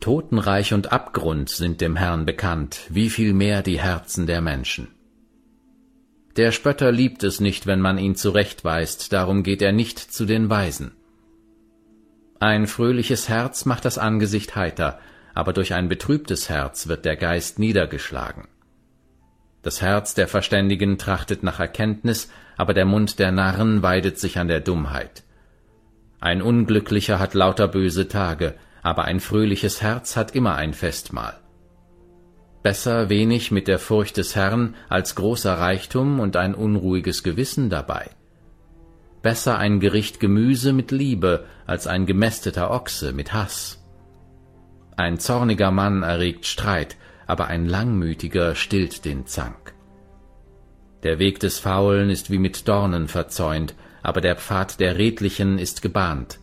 Totenreich 0.01 0.73
und 0.73 0.93
Abgrund 0.93 1.51
sind 1.51 1.83
dem 1.83 1.95
Herrn 1.95 2.25
bekannt, 2.25 2.81
wie 2.89 3.11
viel 3.11 3.35
mehr 3.35 3.63
die 3.63 3.79
Herzen 3.79 4.27
der 4.27 4.41
Menschen. 4.41 4.89
Der 6.37 6.53
Spötter 6.53 6.93
liebt 6.93 7.23
es 7.23 7.39
nicht, 7.39 7.67
wenn 7.67 7.83
man 7.83 7.99
ihn 7.99 8.15
zurechtweist, 8.15 9.13
darum 9.13 9.43
geht 9.43 9.61
er 9.61 9.73
nicht 9.73 9.99
zu 9.99 10.25
den 10.25 10.49
Weisen. 10.49 10.93
Ein 12.39 12.67
fröhliches 12.67 13.29
Herz 13.29 13.67
macht 13.67 13.85
das 13.85 13.99
Angesicht 13.99 14.57
heiter, 14.57 14.99
aber 15.35 15.53
durch 15.53 15.75
ein 15.75 15.89
betrübtes 15.89 16.49
Herz 16.49 16.89
wird 16.89 17.05
der 17.05 17.17
Geist 17.17 17.59
niedergeschlagen. 17.59 18.49
Das 19.63 19.83
Herz 19.83 20.15
der 20.15 20.27
Verständigen 20.27 20.97
trachtet 20.97 21.43
nach 21.43 21.61
Erkenntnis, 21.61 22.31
aber 22.57 22.75
der 22.75 22.87
Mund 22.87 23.19
der 23.19 23.31
Narren 23.31 23.83
weidet 23.83 24.19
sich 24.19 24.39
an 24.39 24.49
der 24.49 24.61
Dummheit. 24.61 25.23
Ein 26.19 26.43
Unglücklicher 26.43 27.19
hat 27.19 27.35
lauter 27.35 27.69
böse 27.69 28.09
Tage, 28.09 28.55
aber 28.83 29.05
ein 29.05 29.21
fröhliches 29.21 29.83
Herz 29.83 30.17
hat 30.17 30.35
immer 30.35 30.55
ein 30.55 30.73
Festmahl. 30.73 31.39
Besser 32.63 33.09
wenig 33.09 33.51
mit 33.51 33.69
der 33.69 33.79
Furcht 33.79 34.19
des 34.19 34.37
Herrn 34.37 34.75
als 34.89 35.15
großer 35.15 35.55
Reichtum 35.55 36.21
und 36.21 36.37
ein 36.37 36.55
unruhiges 36.55 37.23
Gewissen 37.23 37.71
dabei. 37.71 38.11
Besser 39.23 39.59
ein 39.59 39.81
Gericht 39.81 40.21
Gemüse 40.21 40.73
mit 40.73 40.91
Liebe 40.91 41.47
als 41.67 41.87
ein 41.87 42.05
gemästeter 42.07 42.71
Ochse 42.71 43.13
mit 43.13 43.33
Hass. 43.33 43.80
Ein 45.01 45.19
zorniger 45.19 45.71
Mann 45.71 46.03
erregt 46.03 46.45
Streit, 46.45 46.99
aber 47.27 47.47
ein 47.47 47.65
langmütiger 47.65 48.55
stillt 48.55 49.07
den 49.07 49.25
Zank. 49.25 49.73
Der 51.05 51.19
Weg 51.19 51.41
des 51.41 51.59
Faulen 51.59 52.11
ist 52.11 52.31
wie 52.31 52.37
mit 52.37 52.69
Dornen 52.69 53.09
verzäunt, 53.09 53.75
aber 54.03 54.21
der 54.21 54.37
Pfad 54.37 54.79
der 54.79 54.99
Redlichen 54.99 55.59
ist 55.59 55.81
gebahnt. 55.81 56.39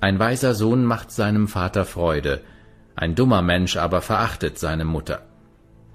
Ein 0.00 0.18
weiser 0.18 0.52
Sohn 0.52 0.84
macht 0.84 1.12
seinem 1.12 1.46
Vater 1.46 1.84
Freude, 1.84 2.40
ein 2.96 3.14
dummer 3.14 3.40
Mensch 3.40 3.76
aber 3.76 4.02
verachtet 4.02 4.58
seine 4.58 4.84
Mutter. 4.84 5.22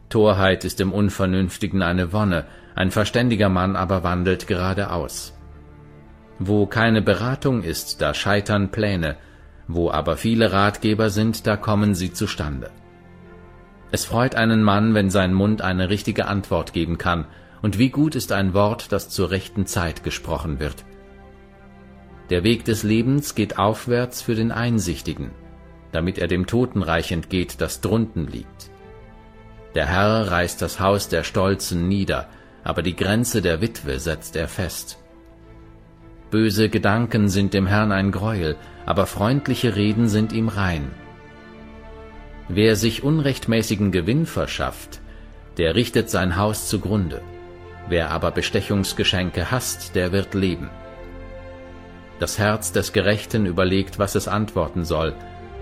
Torheit 0.08 0.64
ist 0.64 0.80
dem 0.80 0.94
Unvernünftigen 0.94 1.82
eine 1.82 2.14
Wonne, 2.14 2.46
ein 2.74 2.90
verständiger 2.90 3.50
Mann 3.50 3.76
aber 3.76 4.06
wandelt 4.06 4.48
geradeaus. 4.48 5.38
Wo 6.40 6.68
keine 6.68 7.02
Beratung 7.02 7.64
ist, 7.64 8.02
da 8.02 8.14
scheitern 8.14 8.72
Pläne, 8.72 9.18
wo 9.70 9.92
aber 9.92 10.18
viele 10.18 10.52
Ratgeber 10.52 11.12
sind, 11.12 11.46
da 11.46 11.56
kommen 11.56 11.94
sie 11.94 12.12
zustande. 12.12 12.72
Es 13.92 14.04
freut 14.04 14.34
einen 14.34 14.64
Mann, 14.64 14.96
wenn 14.96 15.12
sein 15.12 15.32
Mund 15.32 15.62
eine 15.62 15.90
richtige 15.90 16.26
Antwort 16.26 16.74
geben 16.74 16.98
kann, 16.98 17.26
und 17.62 17.78
wie 17.78 17.90
gut 17.90 18.16
ist 18.16 18.32
ein 18.32 18.56
Wort, 18.56 18.92
das 18.92 19.10
zur 19.10 19.30
rechten 19.30 19.68
Zeit 19.68 20.04
gesprochen 20.04 20.60
wird. 20.60 20.86
Der 22.32 22.44
Weg 22.44 22.66
des 22.66 22.82
Lebens 22.82 23.36
geht 23.36 23.60
aufwärts 23.60 24.24
für 24.24 24.34
den 24.34 24.52
Einsichtigen, 24.52 25.30
damit 25.92 26.18
er 26.18 26.28
dem 26.28 26.48
Totenreich 26.48 27.12
entgeht, 27.12 27.62
das 27.62 27.80
drunten 27.80 28.26
liegt. 28.26 28.72
Der 29.76 29.86
Herr 29.86 30.32
reißt 30.32 30.64
das 30.64 30.80
Haus 30.80 31.10
der 31.10 31.24
Stolzen 31.24 31.88
nieder, 31.88 32.28
aber 32.64 32.82
die 32.82 32.96
Grenze 32.96 33.44
der 33.44 33.62
Witwe 33.62 34.00
setzt 34.00 34.36
er 34.36 34.48
fest. 34.48 34.98
Böse 36.32 36.70
Gedanken 36.70 37.30
sind 37.30 37.54
dem 37.54 37.68
Herrn 37.68 37.92
ein 37.92 38.12
Greuel, 38.12 38.56
aber 38.86 39.06
freundliche 39.06 39.76
Reden 39.76 40.08
sind 40.08 40.34
ihm 40.34 40.48
rein. 40.48 40.92
Wer 42.48 42.76
sich 42.76 43.04
unrechtmäßigen 43.04 43.92
Gewinn 43.92 44.26
verschafft, 44.26 45.02
der 45.58 45.76
richtet 45.76 46.10
sein 46.10 46.36
Haus 46.36 46.68
zugrunde. 46.68 47.22
Wer 47.88 48.12
aber 48.12 48.32
Bestechungsgeschenke 48.32 49.52
hasst, 49.52 49.96
der 49.96 50.12
wird 50.12 50.34
leben. 50.34 50.70
Das 52.20 52.38
Herz 52.38 52.72
des 52.72 52.92
Gerechten 52.92 53.46
überlegt, 53.46 54.00
was 54.00 54.16
es 54.16 54.28
antworten 54.28 54.84
soll, 54.84 55.14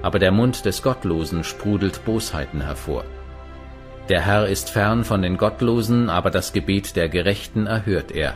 aber 0.02 0.20
der 0.20 0.32
Mund 0.32 0.66
des 0.66 0.82
Gottlosen 0.82 1.44
sprudelt 1.44 2.06
Bosheiten 2.06 2.62
hervor. 2.62 3.04
Der 4.10 4.22
Herr 4.22 4.48
ist 4.48 4.70
fern 4.70 5.04
von 5.04 5.22
den 5.22 5.38
Gottlosen, 5.38 6.10
aber 6.10 6.32
das 6.32 6.54
Gebet 6.54 6.96
der 6.96 7.10
Gerechten 7.10 7.68
erhört 7.68 8.12
er. 8.12 8.36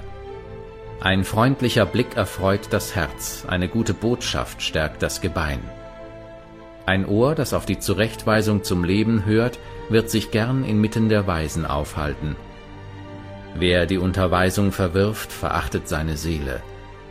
Ein 1.03 1.23
freundlicher 1.23 1.87
Blick 1.87 2.15
erfreut 2.15 2.67
das 2.69 2.93
Herz, 2.93 3.45
eine 3.47 3.67
gute 3.67 3.95
Botschaft 3.95 4.61
stärkt 4.61 5.01
das 5.01 5.19
Gebein. 5.19 5.59
Ein 6.85 7.07
Ohr, 7.07 7.33
das 7.33 7.55
auf 7.55 7.65
die 7.65 7.79
Zurechtweisung 7.79 8.63
zum 8.63 8.83
Leben 8.83 9.25
hört, 9.25 9.57
wird 9.89 10.11
sich 10.11 10.29
gern 10.29 10.63
inmitten 10.63 11.09
der 11.09 11.25
Weisen 11.25 11.65
aufhalten. 11.65 12.35
Wer 13.55 13.87
die 13.87 13.97
Unterweisung 13.97 14.71
verwirft, 14.71 15.31
verachtet 15.31 15.87
seine 15.87 16.17
Seele. 16.17 16.61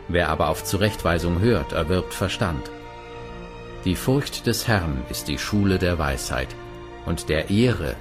Wer 0.07 0.29
aber 0.29 0.47
auf 0.47 0.63
Zurechtweisung 0.63 1.41
hört, 1.41 1.73
erwirbt 1.73 2.13
Verstand. 2.13 2.71
Die 3.83 3.97
Furcht 3.97 4.47
des 4.47 4.69
Herrn 4.69 5.03
ist 5.09 5.27
die 5.27 5.37
Schule 5.37 5.79
der 5.79 5.99
Weisheit, 5.99 6.55
und 7.05 7.27
der 7.27 7.49
Ehre 7.49 7.97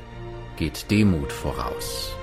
geht 0.57 0.89
Demut 0.93 1.33
voraus. 1.33 2.15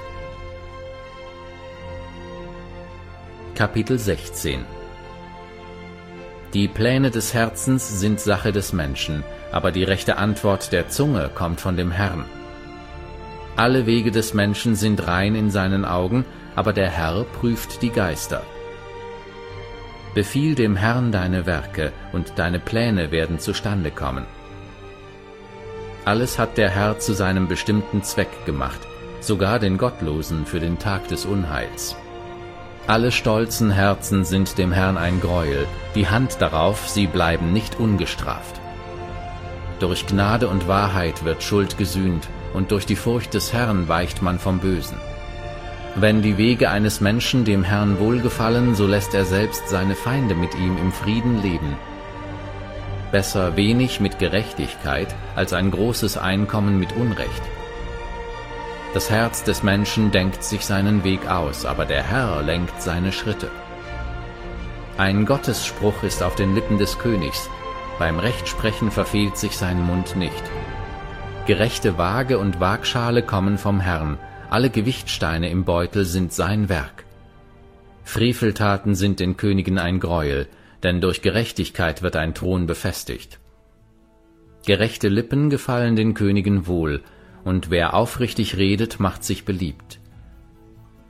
Kapitel 3.58 3.98
16 3.98 4.64
Die 6.54 6.68
Pläne 6.68 7.10
des 7.10 7.34
Herzens 7.34 8.00
sind 8.00 8.20
Sache 8.20 8.52
des 8.52 8.72
Menschen, 8.72 9.24
aber 9.52 9.72
die 9.72 9.84
rechte 9.84 10.18
Antwort 10.20 10.72
der 10.72 10.90
Zunge 10.90 11.32
kommt 11.34 11.60
von 11.60 11.76
dem 11.76 11.90
Herrn. 11.90 12.26
Alle 13.56 13.88
Wege 13.88 14.12
des 14.12 14.36
Menschen 14.36 14.76
sind 14.76 15.08
rein 15.08 15.34
in 15.34 15.50
seinen 15.50 15.86
Augen, 15.86 16.24
aber 16.56 16.72
der 16.72 16.92
Herr 16.92 17.24
prüft 17.24 17.82
die 17.82 17.90
Geister. 17.90 18.44
Befiehl 20.14 20.54
dem 20.54 20.76
Herrn 20.76 21.12
deine 21.12 21.48
Werke, 21.48 21.92
und 22.14 22.34
deine 22.36 22.60
Pläne 22.60 23.10
werden 23.10 23.40
zustande 23.40 23.90
kommen. 23.90 24.28
Alles 26.06 26.38
hat 26.38 26.60
der 26.60 26.70
Herr 26.70 27.00
zu 27.00 27.14
seinem 27.14 27.48
bestimmten 27.48 28.04
Zweck 28.04 28.46
gemacht, 28.46 28.82
sogar 29.20 29.58
den 29.58 29.80
Gottlosen 29.80 30.46
für 30.46 30.60
den 30.60 30.78
Tag 30.78 31.08
des 31.08 31.26
Unheils. 31.26 31.98
Alle 32.88 33.12
stolzen 33.12 33.70
Herzen 33.70 34.24
sind 34.24 34.58
dem 34.58 34.72
Herrn 34.72 34.98
ein 34.98 35.20
Greuel, 35.20 35.68
die 35.94 36.08
Hand 36.08 36.38
darauf, 36.40 36.88
sie 36.88 37.06
bleiben 37.06 37.52
nicht 37.52 37.82
ungestraft. 37.82 38.62
Durch 39.82 40.08
Gnade 40.08 40.48
und 40.48 40.70
Wahrheit 40.70 41.26
wird 41.26 41.44
Schuld 41.44 41.78
gesühnt, 41.78 42.30
und 42.54 42.72
durch 42.72 42.86
die 42.86 42.96
Furcht 42.96 43.34
des 43.34 43.52
Herrn 43.52 43.90
weicht 43.90 44.22
man 44.22 44.40
vom 44.40 44.60
Bösen. 44.60 44.96
Wenn 45.96 46.22
die 46.22 46.38
Wege 46.38 46.70
eines 46.70 47.02
Menschen 47.02 47.44
dem 47.44 47.66
Herrn 47.66 48.00
wohlgefallen, 48.00 48.74
so 48.74 48.88
lässt 48.88 49.14
er 49.14 49.26
selbst 49.26 49.68
seine 49.68 49.96
Feinde 49.96 50.34
mit 50.34 50.56
ihm 50.56 50.78
im 50.78 50.94
Frieden 50.94 51.42
leben. 51.42 51.76
Besser 53.12 53.58
wenig 53.58 54.00
mit 54.00 54.18
Gerechtigkeit 54.18 55.14
als 55.36 55.52
ein 55.52 55.72
großes 55.72 56.18
Einkommen 56.18 56.80
mit 56.80 56.96
Unrecht. 56.96 57.42
Das 58.94 59.10
Herz 59.10 59.44
des 59.44 59.64
Menschen 59.64 60.12
denkt 60.12 60.44
sich 60.44 60.66
seinen 60.66 61.04
Weg 61.04 61.28
aus, 61.28 61.66
aber 61.66 61.86
der 61.86 62.04
Herr 62.04 62.42
lenkt 62.42 62.82
seine 62.82 63.12
Schritte. 63.12 63.50
Ein 64.98 65.26
Gottesspruch 65.26 66.04
ist 66.04 66.24
auf 66.24 66.36
den 66.36 66.56
Lippen 66.56 66.78
des 66.78 66.98
Königs, 66.98 67.50
beim 68.00 68.20
Rechtsprechen 68.20 68.92
verfehlt 68.92 69.38
sich 69.38 69.58
sein 69.58 69.82
Mund 69.82 70.16
nicht. 70.16 70.44
Gerechte 71.48 71.98
Waage 71.98 72.38
und 72.40 72.60
Waagschale 72.60 73.24
kommen 73.24 73.58
vom 73.58 73.80
Herrn, 73.80 74.18
alle 74.50 74.70
Gewichtsteine 74.70 75.50
im 75.50 75.66
Beutel 75.66 76.06
sind 76.06 76.32
sein 76.32 76.70
Werk. 76.70 77.06
Freveltaten 78.04 78.96
sind 78.96 79.20
den 79.20 79.36
Königen 79.36 79.78
ein 79.80 80.00
Greuel, 80.00 80.48
denn 80.84 81.02
durch 81.02 81.22
Gerechtigkeit 81.22 82.02
wird 82.02 82.16
ein 82.16 82.34
Thron 82.34 82.68
befestigt. 82.68 83.40
Gerechte 84.66 85.10
Lippen 85.10 85.50
gefallen 85.50 85.96
den 85.96 86.14
Königen 86.14 86.68
wohl, 86.68 87.04
und 87.48 87.70
wer 87.70 87.94
aufrichtig 87.94 88.58
redet, 88.58 89.00
macht 89.00 89.24
sich 89.24 89.46
beliebt. 89.46 90.02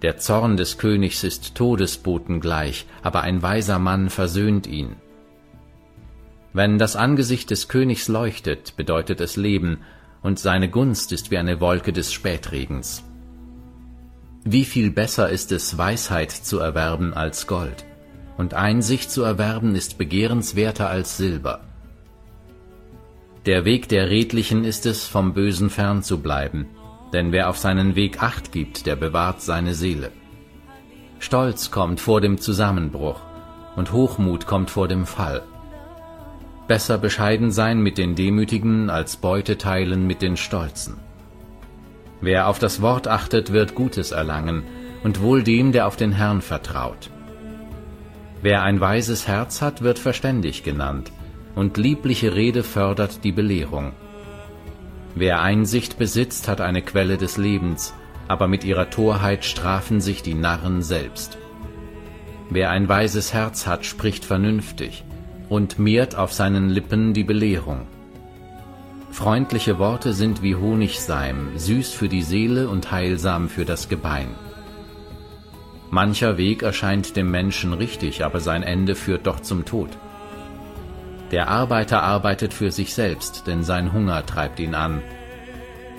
Der 0.04 0.18
Zorn 0.18 0.56
des 0.56 0.78
Königs 0.78 1.24
ist 1.24 1.56
Todesboten 1.56 2.40
gleich, 2.42 2.86
aber 3.02 3.22
ein 3.22 3.42
weiser 3.42 3.80
Mann 3.80 4.12
versöhnt 4.12 4.68
ihn. 4.68 4.98
Wenn 6.54 6.78
das 6.78 6.96
Angesicht 6.96 7.50
des 7.50 7.68
Königs 7.68 8.08
leuchtet, 8.08 8.78
bedeutet 8.78 9.20
es 9.20 9.36
Leben, 9.36 9.80
und 10.22 10.38
seine 10.38 10.70
Gunst 10.70 11.12
ist 11.12 11.32
wie 11.32 11.40
eine 11.40 11.60
Wolke 11.60 11.92
des 11.92 12.14
Spätregens. 12.14 13.04
Wie 14.44 14.66
viel 14.66 14.92
besser 14.92 15.30
ist 15.30 15.52
es, 15.52 15.80
Weisheit 15.80 16.32
zu 16.32 16.60
erwerben 16.60 17.16
als 17.16 17.48
Gold, 17.48 17.84
und 18.38 18.54
Einsicht 18.54 19.10
zu 19.10 19.24
erwerben 19.24 19.74
ist 19.74 19.98
begehrenswerter 19.98 20.88
als 20.88 21.18
Silber. 21.18 21.62
Der 23.48 23.64
Weg 23.64 23.88
der 23.88 24.10
Redlichen 24.10 24.66
ist 24.66 24.86
es, 24.86 25.06
vom 25.06 25.34
Bösen 25.34 25.70
fern 25.70 26.04
zu 26.04 26.20
bleiben, 26.20 26.68
denn 27.14 27.32
wer 27.32 27.50
auf 27.50 27.58
seinen 27.58 27.96
Weg 27.96 28.22
acht 28.22 28.52
gibt, 28.52 28.86
der 28.86 28.98
bewahrt 28.98 29.42
seine 29.42 29.74
Seele. 29.74 30.12
Stolz 31.20 31.72
kommt 31.72 32.02
vor 32.02 32.20
dem 32.20 32.40
Zusammenbruch, 32.40 33.22
und 33.78 33.94
Hochmut 33.94 34.48
kommt 34.48 34.70
vor 34.70 34.90
dem 34.90 35.06
Fall. 35.06 35.44
Besser 36.68 36.98
bescheiden 36.98 37.52
sein 37.52 37.80
mit 37.80 37.98
den 37.98 38.16
Demütigen, 38.16 38.90
als 38.90 39.16
Beute 39.16 39.58
teilen 39.58 40.06
mit 40.06 40.22
den 40.22 40.36
Stolzen. 40.36 40.98
Wer 42.20 42.50
auf 42.50 42.60
das 42.60 42.82
Wort 42.82 43.08
achtet, 43.08 43.54
wird 43.54 43.76
Gutes 43.76 44.12
erlangen, 44.12 44.64
und 45.06 45.22
wohl 45.22 45.42
dem, 45.42 45.72
der 45.72 45.88
auf 45.88 45.96
den 45.96 46.12
Herrn 46.12 46.42
vertraut. 46.42 47.10
Wer 48.42 48.64
ein 48.64 48.82
weises 48.82 49.26
Herz 49.26 49.62
hat, 49.62 49.84
wird 49.84 50.00
verständig 50.00 50.64
genannt, 50.64 51.14
und 51.58 51.76
liebliche 51.78 52.36
Rede 52.36 52.62
fördert 52.62 53.24
die 53.24 53.32
Belehrung. 53.32 53.94
Wer 55.16 55.42
Einsicht 55.42 55.98
besitzt, 55.98 56.48
hat 56.48 56.62
eine 56.62 56.84
Quelle 56.84 57.18
des 57.18 57.38
Lebens, 57.38 57.96
aber 58.28 58.48
mit 58.48 58.64
ihrer 58.64 58.92
Torheit 58.92 59.44
strafen 59.44 60.00
sich 60.00 60.22
die 60.22 60.36
Narren 60.36 60.84
selbst. 60.84 61.40
Wer 62.52 62.70
ein 62.70 62.88
weises 62.88 63.34
Herz 63.34 63.66
hat, 63.66 63.88
spricht 63.88 64.24
vernünftig, 64.24 65.04
und 65.50 65.80
mehrt 65.80 66.16
auf 66.16 66.32
seinen 66.32 66.70
Lippen 66.70 67.16
die 67.16 67.24
Belehrung. 67.24 67.88
Freundliche 69.10 69.80
Worte 69.80 70.14
sind 70.14 70.44
wie 70.44 70.56
Honigseim, 70.56 71.54
süß 71.56 71.92
für 71.92 72.08
die 72.08 72.22
Seele 72.22 72.70
und 72.70 72.92
heilsam 72.92 73.50
für 73.50 73.66
das 73.66 73.90
Gebein. 73.90 74.30
Mancher 75.90 76.38
Weg 76.38 76.62
erscheint 76.62 77.16
dem 77.16 77.32
Menschen 77.32 77.74
richtig, 77.74 78.24
aber 78.24 78.42
sein 78.42 78.62
Ende 78.62 78.94
führt 78.94 79.26
doch 79.26 79.40
zum 79.40 79.66
Tod. 79.66 79.90
Der 81.32 81.50
Arbeiter 81.50 82.04
arbeitet 82.04 82.54
für 82.54 82.72
sich 82.72 82.94
selbst, 82.94 83.48
denn 83.48 83.64
sein 83.64 83.92
Hunger 83.92 84.26
treibt 84.26 84.60
ihn 84.60 84.76
an. 84.76 85.02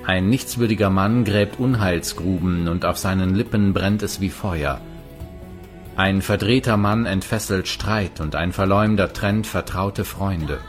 Ein 0.07 0.31
nichtswürdiger 0.31 0.89
Mann 0.89 1.25
gräbt 1.25 1.59
Unheilsgruben, 1.59 2.67
und 2.67 2.87
auf 2.87 2.97
seinen 2.97 3.35
Lippen 3.35 3.75
brennt 3.75 4.03
es 4.03 4.23
wie 4.23 4.31
Feuer. 4.31 4.81
Ein 5.97 6.23
verdrehter 6.23 6.79
Mann 6.79 7.05
entfesselt 7.05 7.69
Streit 7.69 8.21
und 8.21 8.37
ein 8.37 8.53
Verleumder 8.53 9.13
trennt 9.13 9.47
vertraute 9.47 10.05
Freunde. 10.05 10.61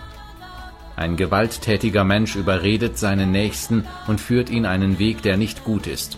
Ein 0.98 1.16
gewalttätiger 1.16 2.04
Mensch 2.04 2.36
überredet 2.36 2.98
seinen 2.98 3.32
Nächsten 3.32 3.86
und 4.08 4.20
führt 4.20 4.50
ihn 4.50 4.66
einen 4.66 5.00
Weg, 5.00 5.22
der 5.22 5.38
nicht 5.38 5.64
gut 5.64 5.88
ist. 5.88 6.18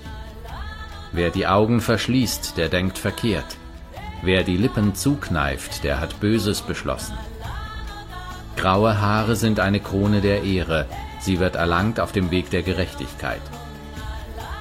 Wer 1.11 1.29
die 1.29 1.45
Augen 1.45 1.81
verschließt, 1.81 2.57
der 2.57 2.69
denkt 2.69 2.97
verkehrt. 2.97 3.57
Wer 4.23 4.43
die 4.43 4.57
Lippen 4.57 4.95
zukneift, 4.95 5.83
der 5.83 5.99
hat 5.99 6.19
Böses 6.19 6.61
beschlossen. 6.61 7.13
Graue 8.61 9.01
Haare 9.01 9.35
sind 9.35 9.59
eine 9.59 9.79
Krone 9.79 10.21
der 10.21 10.43
Ehre, 10.43 10.85
sie 11.19 11.39
wird 11.39 11.55
erlangt 11.55 11.99
auf 11.99 12.11
dem 12.11 12.29
Weg 12.29 12.51
der 12.51 12.61
Gerechtigkeit. 12.61 13.41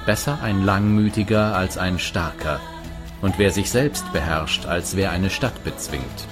Besser 0.07 0.39
ein 0.41 0.65
Langmütiger 0.65 1.55
als 1.55 1.77
ein 1.77 1.99
Starker, 1.99 2.59
und 3.21 3.37
wer 3.37 3.51
sich 3.51 3.69
selbst 3.69 4.11
beherrscht, 4.11 4.65
als 4.65 4.95
wer 4.95 5.11
eine 5.11 5.29
Stadt 5.29 5.63
bezwingt. 5.63 6.27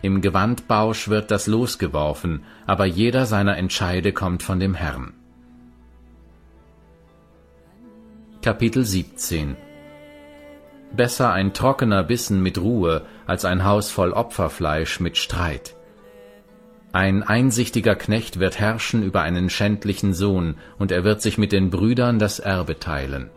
Im 0.00 0.20
Gewandbausch 0.20 1.08
wird 1.08 1.32
das 1.32 1.48
Los 1.48 1.80
geworfen, 1.80 2.44
aber 2.68 2.84
jeder 2.84 3.26
seiner 3.26 3.56
Entscheide 3.56 4.12
kommt 4.12 4.44
von 4.44 4.60
dem 4.60 4.74
Herrn. 4.74 5.12
Kapitel 8.42 8.84
17 8.84 9.56
Besser 10.92 11.32
ein 11.32 11.52
trockener 11.52 12.04
Bissen 12.04 12.40
mit 12.44 12.58
Ruhe, 12.58 13.04
als 13.26 13.44
ein 13.44 13.64
Haus 13.64 13.90
voll 13.90 14.12
Opferfleisch 14.12 15.00
mit 15.00 15.16
Streit. 15.16 15.74
Ein 16.94 17.24
einsichtiger 17.24 17.96
Knecht 17.96 18.38
wird 18.38 18.60
herrschen 18.60 19.02
über 19.02 19.22
einen 19.22 19.50
schändlichen 19.50 20.14
Sohn, 20.14 20.58
und 20.78 20.92
er 20.92 21.02
wird 21.02 21.22
sich 21.22 21.38
mit 21.38 21.50
den 21.50 21.68
Brüdern 21.68 22.20
das 22.20 22.38
Erbe 22.38 22.78
teilen. 22.78 23.30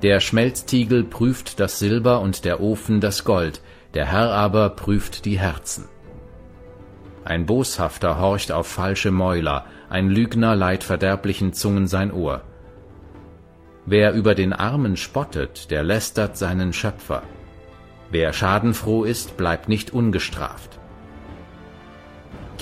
Der 0.00 0.20
Schmelztiegel 0.20 1.02
prüft 1.02 1.58
das 1.58 1.80
Silber 1.80 2.20
und 2.20 2.44
der 2.44 2.60
Ofen 2.60 3.00
das 3.00 3.24
Gold, 3.24 3.60
der 3.92 4.06
Herr 4.06 4.30
aber 4.30 4.70
prüft 4.70 5.24
die 5.24 5.36
Herzen. 5.40 5.88
Ein 7.24 7.44
Boshafter 7.44 8.20
horcht 8.20 8.52
auf 8.52 8.68
falsche 8.68 9.10
Mäuler, 9.10 9.66
ein 9.90 10.10
Lügner 10.10 10.54
leiht 10.54 10.84
verderblichen 10.84 11.54
Zungen 11.54 11.88
sein 11.88 12.12
Ohr. 12.12 12.42
Wer 13.84 14.12
über 14.12 14.36
den 14.36 14.52
Armen 14.52 14.96
spottet, 14.96 15.72
der 15.72 15.82
lästert 15.82 16.36
seinen 16.36 16.72
Schöpfer. 16.72 17.24
Wer 18.12 18.32
schadenfroh 18.32 19.02
ist, 19.02 19.36
bleibt 19.36 19.68
nicht 19.68 19.92
ungestraft. 19.92 20.78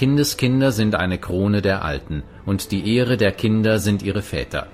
Kindeskinder 0.02 0.72
sind 0.72 0.96
eine 0.96 1.16
Krone 1.16 1.62
der 1.62 1.84
Alten, 1.84 2.24
und 2.44 2.72
die 2.72 2.96
Ehre 2.96 3.16
der 3.16 3.30
Kinder 3.30 3.78
sind 3.78 4.02
ihre 4.02 4.22
Väter. 4.22 4.66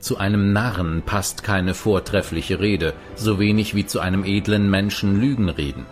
Zu 0.00 0.18
einem 0.18 0.52
Narren 0.52 1.00
passt 1.00 1.42
keine 1.42 1.72
vortreffliche 1.72 2.60
Rede, 2.60 2.92
so 3.14 3.38
wenig 3.38 3.74
wie 3.74 3.86
zu 3.86 4.00
einem 4.00 4.26
edlen 4.26 4.68
Menschen 4.68 5.18
Lügen 5.18 5.48
reden. 5.48 5.86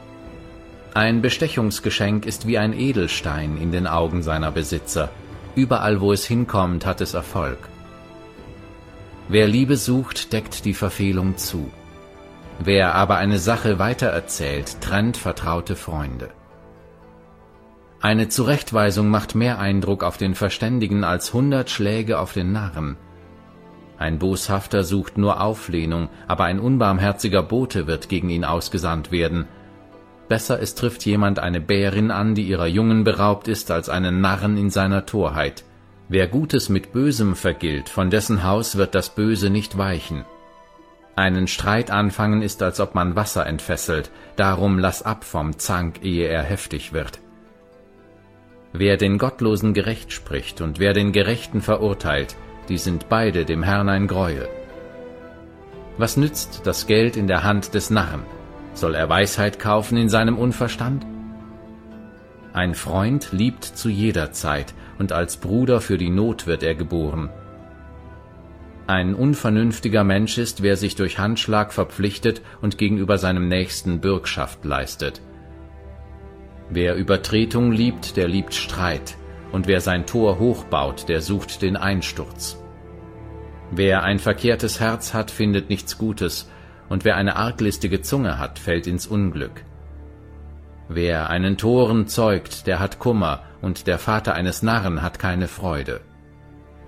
Ein 0.92 1.22
Bestechungsgeschenk 1.22 2.26
ist 2.26 2.46
wie 2.46 2.58
ein 2.58 2.78
Edelstein 2.78 3.56
in 3.56 3.72
den 3.72 3.86
Augen 3.86 4.22
seiner 4.22 4.52
Besitzer. 4.52 5.08
Überall, 5.54 6.02
wo 6.02 6.12
es 6.12 6.26
hinkommt, 6.26 6.84
hat 6.84 7.00
es 7.00 7.14
Erfolg. 7.14 7.70
Wer 9.30 9.48
Liebe 9.48 9.78
sucht, 9.78 10.34
deckt 10.34 10.66
die 10.66 10.74
Verfehlung 10.74 11.38
zu. 11.38 11.70
Wer 12.58 12.96
aber 12.96 13.16
eine 13.16 13.38
Sache 13.38 13.78
weitererzählt, 13.78 14.82
trennt 14.82 15.16
vertraute 15.16 15.74
Freunde. 15.74 16.28
Eine 18.00 18.28
Zurechtweisung 18.28 19.08
macht 19.08 19.34
mehr 19.34 19.58
Eindruck 19.58 20.04
auf 20.04 20.18
den 20.18 20.34
Verständigen 20.34 21.02
als 21.02 21.32
hundert 21.32 21.70
Schläge 21.70 22.18
auf 22.18 22.32
den 22.34 22.52
Narren. 22.52 22.96
Ein 23.98 24.18
Boshafter 24.18 24.84
sucht 24.84 25.16
nur 25.16 25.40
Auflehnung, 25.40 26.10
aber 26.28 26.44
ein 26.44 26.60
unbarmherziger 26.60 27.42
Bote 27.42 27.86
wird 27.86 28.10
gegen 28.10 28.28
ihn 28.28 28.44
ausgesandt 28.44 29.10
werden. 29.10 29.46
Besser 30.28 30.60
es 30.60 30.74
trifft 30.74 31.06
jemand 31.06 31.38
eine 31.38 31.60
Bärin 31.60 32.10
an, 32.10 32.34
die 32.34 32.42
ihrer 32.42 32.66
Jungen 32.66 33.04
beraubt 33.04 33.48
ist, 33.48 33.70
als 33.70 33.88
einen 33.88 34.20
Narren 34.20 34.58
in 34.58 34.68
seiner 34.68 35.06
Torheit. 35.06 35.64
Wer 36.08 36.28
Gutes 36.28 36.68
mit 36.68 36.92
Bösem 36.92 37.34
vergilt, 37.34 37.88
von 37.88 38.10
dessen 38.10 38.44
Haus 38.44 38.76
wird 38.76 38.94
das 38.94 39.14
Böse 39.14 39.48
nicht 39.48 39.78
weichen. 39.78 40.24
Einen 41.14 41.46
Streit 41.46 41.90
anfangen 41.90 42.42
ist, 42.42 42.62
als 42.62 42.78
ob 42.78 42.94
man 42.94 43.16
Wasser 43.16 43.46
entfesselt, 43.46 44.10
darum 44.36 44.78
lass 44.78 45.02
ab 45.02 45.24
vom 45.24 45.58
Zank, 45.58 46.00
ehe 46.02 46.28
er 46.28 46.42
heftig 46.42 46.92
wird. 46.92 47.20
Wer 48.78 48.98
den 48.98 49.16
Gottlosen 49.16 49.72
gerecht 49.72 50.12
spricht 50.12 50.60
und 50.60 50.78
wer 50.78 50.92
den 50.92 51.12
Gerechten 51.12 51.62
verurteilt, 51.62 52.36
die 52.68 52.76
sind 52.76 53.08
beide 53.08 53.46
dem 53.46 53.62
Herrn 53.62 53.88
ein 53.88 54.06
Greuel. 54.06 54.50
Was 55.96 56.18
nützt 56.18 56.66
das 56.66 56.86
Geld 56.86 57.16
in 57.16 57.26
der 57.26 57.42
Hand 57.42 57.72
des 57.72 57.88
Narren? 57.88 58.24
Soll 58.74 58.94
er 58.94 59.08
Weisheit 59.08 59.58
kaufen 59.58 59.96
in 59.96 60.10
seinem 60.10 60.36
Unverstand? 60.36 61.06
Ein 62.52 62.74
Freund 62.74 63.32
liebt 63.32 63.64
zu 63.64 63.88
jeder 63.88 64.32
Zeit, 64.32 64.74
und 64.98 65.10
als 65.10 65.38
Bruder 65.38 65.80
für 65.80 65.96
die 65.96 66.10
Not 66.10 66.46
wird 66.46 66.62
er 66.62 66.74
geboren. 66.74 67.30
Ein 68.86 69.14
unvernünftiger 69.14 70.04
Mensch 70.04 70.36
ist, 70.36 70.62
wer 70.62 70.76
sich 70.76 70.96
durch 70.96 71.18
Handschlag 71.18 71.72
verpflichtet 71.72 72.42
und 72.60 72.76
gegenüber 72.76 73.16
seinem 73.16 73.48
Nächsten 73.48 74.02
Bürgschaft 74.02 74.66
leistet. 74.66 75.22
Wer 76.68 76.94
Übertretung 76.96 77.72
liebt, 77.72 78.16
der 78.16 78.28
liebt 78.28 78.54
Streit, 78.54 79.16
und 79.52 79.66
wer 79.66 79.80
sein 79.80 80.06
Tor 80.06 80.38
hochbaut, 80.38 81.08
der 81.08 81.20
sucht 81.20 81.62
den 81.62 81.76
Einsturz. 81.76 82.58
Wer 83.70 84.02
ein 84.02 84.18
verkehrtes 84.18 84.80
Herz 84.80 85.14
hat, 85.14 85.30
findet 85.30 85.70
nichts 85.70 85.98
Gutes, 85.98 86.50
und 86.88 87.04
wer 87.04 87.16
eine 87.16 87.36
arglistige 87.36 88.02
Zunge 88.02 88.38
hat, 88.38 88.58
fällt 88.58 88.86
ins 88.86 89.06
Unglück. 89.06 89.64
Wer 90.88 91.30
einen 91.30 91.56
Toren 91.56 92.06
zeugt, 92.06 92.66
der 92.66 92.78
hat 92.78 92.98
Kummer, 92.98 93.42
und 93.60 93.86
der 93.86 93.98
Vater 93.98 94.34
eines 94.34 94.62
Narren 94.62 95.02
hat 95.02 95.18
keine 95.18 95.48
Freude. 95.48 96.00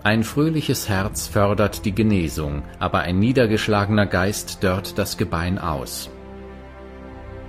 Ein 0.05 0.23
fröhliches 0.23 0.89
Herz 0.89 1.27
fördert 1.27 1.85
die 1.85 1.95
Genesung, 1.95 2.63
aber 2.79 3.01
ein 3.01 3.19
niedergeschlagener 3.19 4.07
Geist 4.07 4.63
dörrt 4.63 4.97
das 4.97 5.17
Gebein 5.17 5.59
aus. 5.59 6.11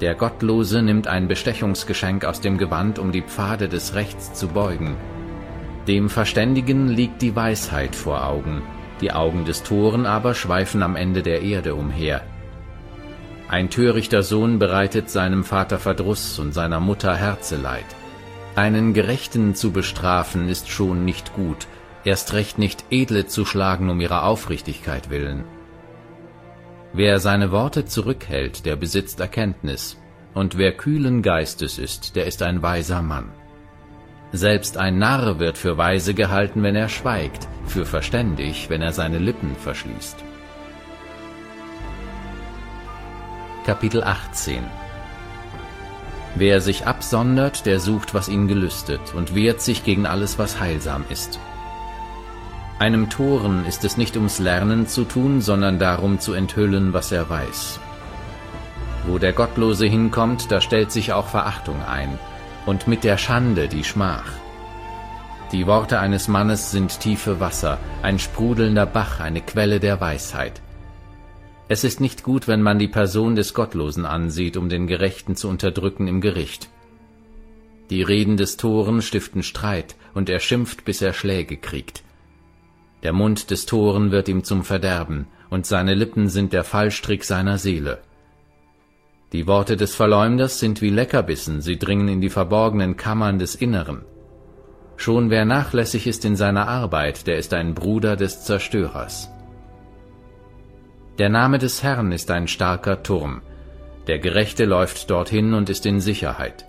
Der 0.01 0.15
Gottlose 0.15 0.81
nimmt 0.81 1.07
ein 1.07 1.27
Bestechungsgeschenk 1.27 2.23
aus 2.23 2.39
dem 2.39 2.57
Gewand, 2.57 2.99
um 2.99 3.11
die 3.11 3.21
Pfade 3.21 3.67
des 3.67 3.95
Rechts 3.95 4.33
zu 4.33 4.47
beugen. 4.47 4.95
Dem 5.87 6.09
Verständigen 6.09 6.87
liegt 6.87 7.21
die 7.21 7.35
Weisheit 7.35 7.95
vor 7.95 8.25
Augen, 8.25 8.61
die 9.01 9.11
Augen 9.11 9.43
des 9.43 9.63
Toren 9.63 10.05
aber 10.05 10.35
schweifen 10.35 10.83
am 10.83 10.95
Ende 10.95 11.21
der 11.21 11.41
Erde 11.41 11.75
umher. 11.75 12.21
Ein 13.49 13.69
törichter 13.69 14.23
Sohn 14.23 14.59
bereitet 14.59 15.09
seinem 15.09 15.43
Vater 15.43 15.79
Verdruss 15.79 16.39
und 16.39 16.53
seiner 16.53 16.79
Mutter 16.79 17.15
Herzeleid. 17.15 17.85
Einen 18.55 18.93
Gerechten 18.93 19.55
zu 19.55 19.71
bestrafen 19.71 20.47
ist 20.47 20.69
schon 20.69 21.03
nicht 21.03 21.33
gut, 21.33 21.67
erst 22.05 22.33
recht 22.33 22.57
nicht 22.57 22.85
Edle 22.89 23.25
zu 23.27 23.45
schlagen 23.45 23.89
um 23.89 23.99
ihrer 23.99 24.23
Aufrichtigkeit 24.23 25.09
willen. 25.09 25.43
Wer 26.91 27.19
seine 27.19 27.51
Worte 27.51 27.85
zurückhält, 27.85 28.65
der 28.65 28.75
besitzt 28.75 29.19
Erkenntnis, 29.19 29.97
und 30.33 30.57
wer 30.57 30.71
kühlen 30.71 31.21
Geistes 31.21 31.77
ist, 31.77 32.15
der 32.15 32.25
ist 32.25 32.41
ein 32.41 32.61
weiser 32.63 33.01
Mann. 33.01 33.31
Selbst 34.31 34.77
ein 34.77 34.97
Narr 34.97 35.39
wird 35.39 35.57
für 35.57 35.77
weise 35.77 36.13
gehalten, 36.13 36.63
wenn 36.63 36.75
er 36.75 36.89
schweigt, 36.89 37.47
für 37.65 37.85
verständig, 37.85 38.69
wenn 38.69 38.81
er 38.81 38.93
seine 38.93 39.19
Lippen 39.19 39.55
verschließt. 39.55 40.17
Kapitel 43.65 44.03
18 44.03 44.63
Wer 46.35 46.61
sich 46.61 46.87
absondert, 46.87 47.65
der 47.65 47.79
sucht, 47.79 48.13
was 48.13 48.29
ihn 48.29 48.47
gelüstet, 48.47 49.13
und 49.15 49.35
wehrt 49.35 49.61
sich 49.61 49.83
gegen 49.83 50.05
alles, 50.05 50.39
was 50.39 50.59
heilsam 50.59 51.05
ist. 51.09 51.39
Einem 52.79 53.09
Toren 53.09 53.65
ist 53.65 53.83
es 53.83 53.97
nicht 53.97 54.15
ums 54.15 54.39
Lernen 54.39 54.87
zu 54.87 55.03
tun, 55.03 55.41
sondern 55.41 55.79
darum 55.79 56.21
zu 56.21 56.31
enthüllen, 56.31 56.93
was 56.93 57.11
er 57.11 57.29
weiß. 57.29 57.77
Wo 59.05 59.17
der 59.17 59.33
Gottlose 59.33 59.85
hinkommt, 59.85 60.49
da 60.49 60.61
stellt 60.61 60.89
sich 60.89 61.11
auch 61.11 61.27
Verachtung 61.27 61.83
ein, 61.83 62.17
und 62.65 62.87
mit 62.87 63.03
der 63.03 63.17
Schande 63.17 63.67
die 63.67 63.83
Schmach. 63.83 64.31
Die 65.51 65.67
Worte 65.67 65.99
eines 65.99 66.29
Mannes 66.29 66.71
sind 66.71 67.01
tiefe 67.01 67.41
Wasser, 67.41 67.79
ein 68.01 68.17
sprudelnder 68.17 68.85
Bach, 68.85 69.19
eine 69.19 69.41
Quelle 69.41 69.81
der 69.81 69.99
Weisheit. 69.99 70.61
Es 71.67 71.83
ist 71.83 71.99
nicht 71.99 72.23
gut, 72.23 72.47
wenn 72.47 72.61
man 72.61 72.79
die 72.79 72.87
Person 72.87 73.35
des 73.35 73.53
Gottlosen 73.53 74.05
ansieht, 74.05 74.55
um 74.55 74.69
den 74.69 74.87
Gerechten 74.87 75.35
zu 75.35 75.49
unterdrücken 75.49 76.07
im 76.07 76.21
Gericht. 76.21 76.69
Die 77.89 78.03
Reden 78.03 78.37
des 78.37 78.55
Toren 78.55 79.01
stiften 79.01 79.43
Streit, 79.43 79.95
und 80.13 80.29
er 80.29 80.39
schimpft, 80.39 80.85
bis 80.85 81.01
er 81.01 81.11
Schläge 81.11 81.57
kriegt. 81.57 82.03
Der 83.03 83.13
Mund 83.13 83.49
des 83.49 83.65
Toren 83.65 84.11
wird 84.11 84.27
ihm 84.27 84.43
zum 84.43 84.63
Verderben, 84.63 85.27
und 85.49 85.65
seine 85.65 85.93
Lippen 85.93 86.27
sind 86.27 86.53
der 86.53 86.63
Fallstrick 86.63 87.23
seiner 87.23 87.57
Seele. 87.57 87.99
Die 89.31 89.47
Worte 89.47 89.77
des 89.77 89.95
Verleumders 89.95 90.59
sind 90.59 90.81
wie 90.81 90.89
Leckerbissen, 90.89 91.61
sie 91.61 91.77
dringen 91.77 92.07
in 92.07 92.21
die 92.21 92.29
verborgenen 92.29 92.97
Kammern 92.97 93.39
des 93.39 93.55
Inneren. 93.55 94.03
Schon 94.97 95.29
wer 95.29 95.45
nachlässig 95.45 96.07
ist 96.07 96.25
in 96.25 96.35
seiner 96.35 96.67
Arbeit, 96.67 97.25
der 97.25 97.37
ist 97.37 97.53
ein 97.53 97.73
Bruder 97.73 98.15
des 98.15 98.43
Zerstörers. 98.43 99.29
Der 101.19 101.29
Name 101.29 101.57
des 101.57 101.83
Herrn 101.83 102.11
ist 102.11 102.31
ein 102.31 102.47
starker 102.47 103.03
Turm. 103.03 103.41
Der 104.07 104.19
Gerechte 104.19 104.65
läuft 104.65 105.09
dorthin 105.09 105.53
und 105.53 105.69
ist 105.69 105.85
in 105.85 106.01
Sicherheit. 106.01 106.65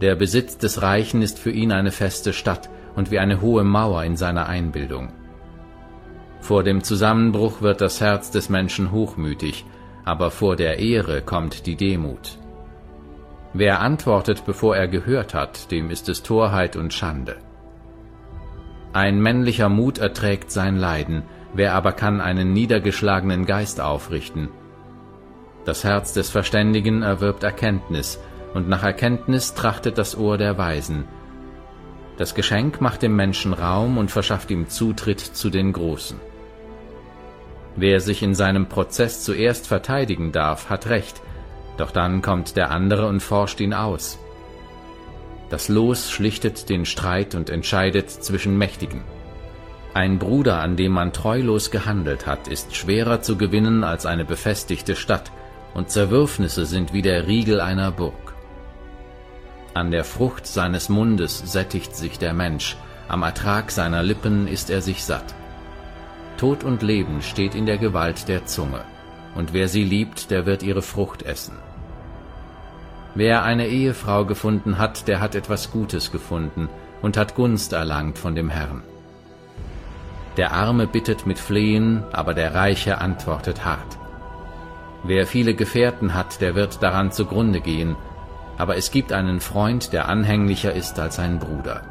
Der 0.00 0.14
Besitz 0.14 0.58
des 0.58 0.82
Reichen 0.82 1.22
ist 1.22 1.38
für 1.38 1.50
ihn 1.50 1.72
eine 1.72 1.92
feste 1.92 2.32
Stadt 2.32 2.68
und 2.96 3.10
wie 3.10 3.18
eine 3.18 3.40
hohe 3.40 3.62
Mauer 3.62 4.02
in 4.04 4.16
seiner 4.16 4.46
Einbildung. 4.46 5.12
Vor 6.40 6.62
dem 6.62 6.82
Zusammenbruch 6.82 7.62
wird 7.62 7.80
das 7.80 8.00
Herz 8.00 8.30
des 8.30 8.48
Menschen 8.48 8.90
hochmütig, 8.90 9.64
aber 10.04 10.30
vor 10.30 10.56
der 10.56 10.78
Ehre 10.78 11.22
kommt 11.22 11.66
die 11.66 11.76
Demut. 11.76 12.38
Wer 13.52 13.80
antwortet, 13.80 14.44
bevor 14.44 14.76
er 14.76 14.88
gehört 14.88 15.34
hat, 15.34 15.70
dem 15.70 15.90
ist 15.90 16.08
es 16.08 16.22
Torheit 16.22 16.76
und 16.76 16.92
Schande. 16.92 17.36
Ein 18.92 19.20
männlicher 19.20 19.68
Mut 19.68 19.98
erträgt 19.98 20.50
sein 20.50 20.76
Leiden, 20.76 21.22
wer 21.52 21.74
aber 21.74 21.92
kann 21.92 22.20
einen 22.20 22.52
niedergeschlagenen 22.52 23.44
Geist 23.44 23.80
aufrichten? 23.80 24.48
Das 25.64 25.84
Herz 25.84 26.12
des 26.12 26.30
Verständigen 26.30 27.02
erwirbt 27.02 27.42
Erkenntnis, 27.42 28.20
und 28.54 28.68
nach 28.68 28.84
Erkenntnis 28.84 29.54
trachtet 29.54 29.98
das 29.98 30.16
Ohr 30.16 30.38
der 30.38 30.56
Weisen. 30.56 31.04
Das 32.16 32.34
Geschenk 32.34 32.80
macht 32.80 33.02
dem 33.02 33.14
Menschen 33.14 33.52
Raum 33.52 33.98
und 33.98 34.10
verschafft 34.10 34.50
ihm 34.50 34.68
Zutritt 34.68 35.20
zu 35.20 35.50
den 35.50 35.72
Großen. 35.72 36.18
Wer 37.76 38.00
sich 38.00 38.22
in 38.22 38.34
seinem 38.34 38.68
Prozess 38.68 39.22
zuerst 39.22 39.66
verteidigen 39.66 40.32
darf, 40.32 40.70
hat 40.70 40.86
Recht, 40.86 41.20
doch 41.76 41.90
dann 41.90 42.22
kommt 42.22 42.56
der 42.56 42.70
andere 42.70 43.06
und 43.06 43.20
forscht 43.20 43.60
ihn 43.60 43.74
aus. 43.74 44.18
Das 45.50 45.68
Los 45.68 46.10
schlichtet 46.10 46.70
den 46.70 46.86
Streit 46.86 47.34
und 47.34 47.50
entscheidet 47.50 48.10
zwischen 48.10 48.56
Mächtigen. 48.56 49.02
Ein 49.92 50.18
Bruder, 50.18 50.60
an 50.60 50.76
dem 50.76 50.92
man 50.92 51.12
treulos 51.12 51.70
gehandelt 51.70 52.26
hat, 52.26 52.48
ist 52.48 52.74
schwerer 52.74 53.22
zu 53.22 53.36
gewinnen 53.36 53.84
als 53.84 54.06
eine 54.06 54.24
befestigte 54.24 54.96
Stadt, 54.96 55.30
und 55.74 55.90
Zerwürfnisse 55.90 56.64
sind 56.64 56.94
wie 56.94 57.02
der 57.02 57.26
Riegel 57.26 57.60
einer 57.60 57.92
Burg. 57.92 58.25
An 59.76 59.90
der 59.90 60.04
Frucht 60.04 60.46
seines 60.46 60.88
Mundes 60.88 61.38
sättigt 61.38 61.94
sich 61.94 62.18
der 62.18 62.32
Mensch, 62.32 62.78
am 63.08 63.22
Ertrag 63.22 63.70
seiner 63.70 64.02
Lippen 64.02 64.48
ist 64.48 64.70
er 64.70 64.80
sich 64.80 65.04
satt. 65.04 65.34
Tod 66.38 66.64
und 66.64 66.80
Leben 66.80 67.20
steht 67.20 67.54
in 67.54 67.66
der 67.66 67.76
Gewalt 67.76 68.26
der 68.26 68.46
Zunge, 68.46 68.80
und 69.34 69.52
wer 69.52 69.68
sie 69.68 69.84
liebt, 69.84 70.30
der 70.30 70.46
wird 70.46 70.62
ihre 70.62 70.80
Frucht 70.80 71.24
essen. 71.24 71.58
Wer 73.14 73.42
eine 73.42 73.66
Ehefrau 73.66 74.24
gefunden 74.24 74.78
hat, 74.78 75.08
der 75.08 75.20
hat 75.20 75.34
etwas 75.34 75.70
Gutes 75.70 76.10
gefunden 76.10 76.70
und 77.02 77.18
hat 77.18 77.34
Gunst 77.34 77.74
erlangt 77.74 78.16
von 78.16 78.34
dem 78.34 78.48
Herrn. 78.48 78.82
Der 80.38 80.52
Arme 80.52 80.86
bittet 80.86 81.26
mit 81.26 81.38
Flehen, 81.38 82.02
aber 82.12 82.32
der 82.32 82.54
Reiche 82.54 82.96
antwortet 83.02 83.66
hart. 83.66 83.98
Wer 85.04 85.26
viele 85.26 85.52
Gefährten 85.52 86.14
hat, 86.14 86.40
der 86.40 86.54
wird 86.54 86.82
daran 86.82 87.12
zugrunde 87.12 87.60
gehen, 87.60 87.94
aber 88.58 88.76
es 88.76 88.90
gibt 88.90 89.12
einen 89.12 89.40
Freund, 89.40 89.92
der 89.92 90.08
anhänglicher 90.08 90.72
ist 90.72 90.98
als 90.98 91.18
ein 91.18 91.38
Bruder. 91.38 91.82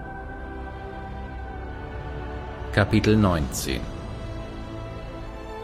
Kapitel 2.71 3.15
19 3.15 3.79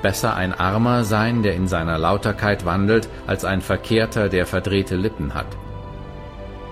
Besser 0.01 0.35
ein 0.35 0.53
Armer 0.53 1.03
sein, 1.03 1.43
der 1.43 1.53
in 1.55 1.67
seiner 1.67 1.97
Lauterkeit 1.97 2.65
wandelt, 2.65 3.07
als 3.27 3.45
ein 3.45 3.61
Verkehrter, 3.61 4.29
der 4.29 4.45
verdrehte 4.45 4.95
Lippen 4.95 5.33
hat. 5.33 5.45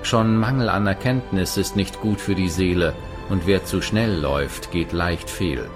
Schon 0.02 0.38
Mangel 0.38 0.70
an 0.70 0.88
Erkenntnis 0.88 1.58
ist 1.58 1.76
nicht 1.76 2.02
gut 2.02 2.20
für 2.22 2.36
die 2.36 2.50
Seele, 2.50 2.94
und 3.30 3.46
wer 3.46 3.64
zu 3.66 3.82
schnell 3.82 4.20
läuft, 4.20 4.72
geht 4.72 4.94
leicht 4.94 5.30
fehl. 5.30 5.70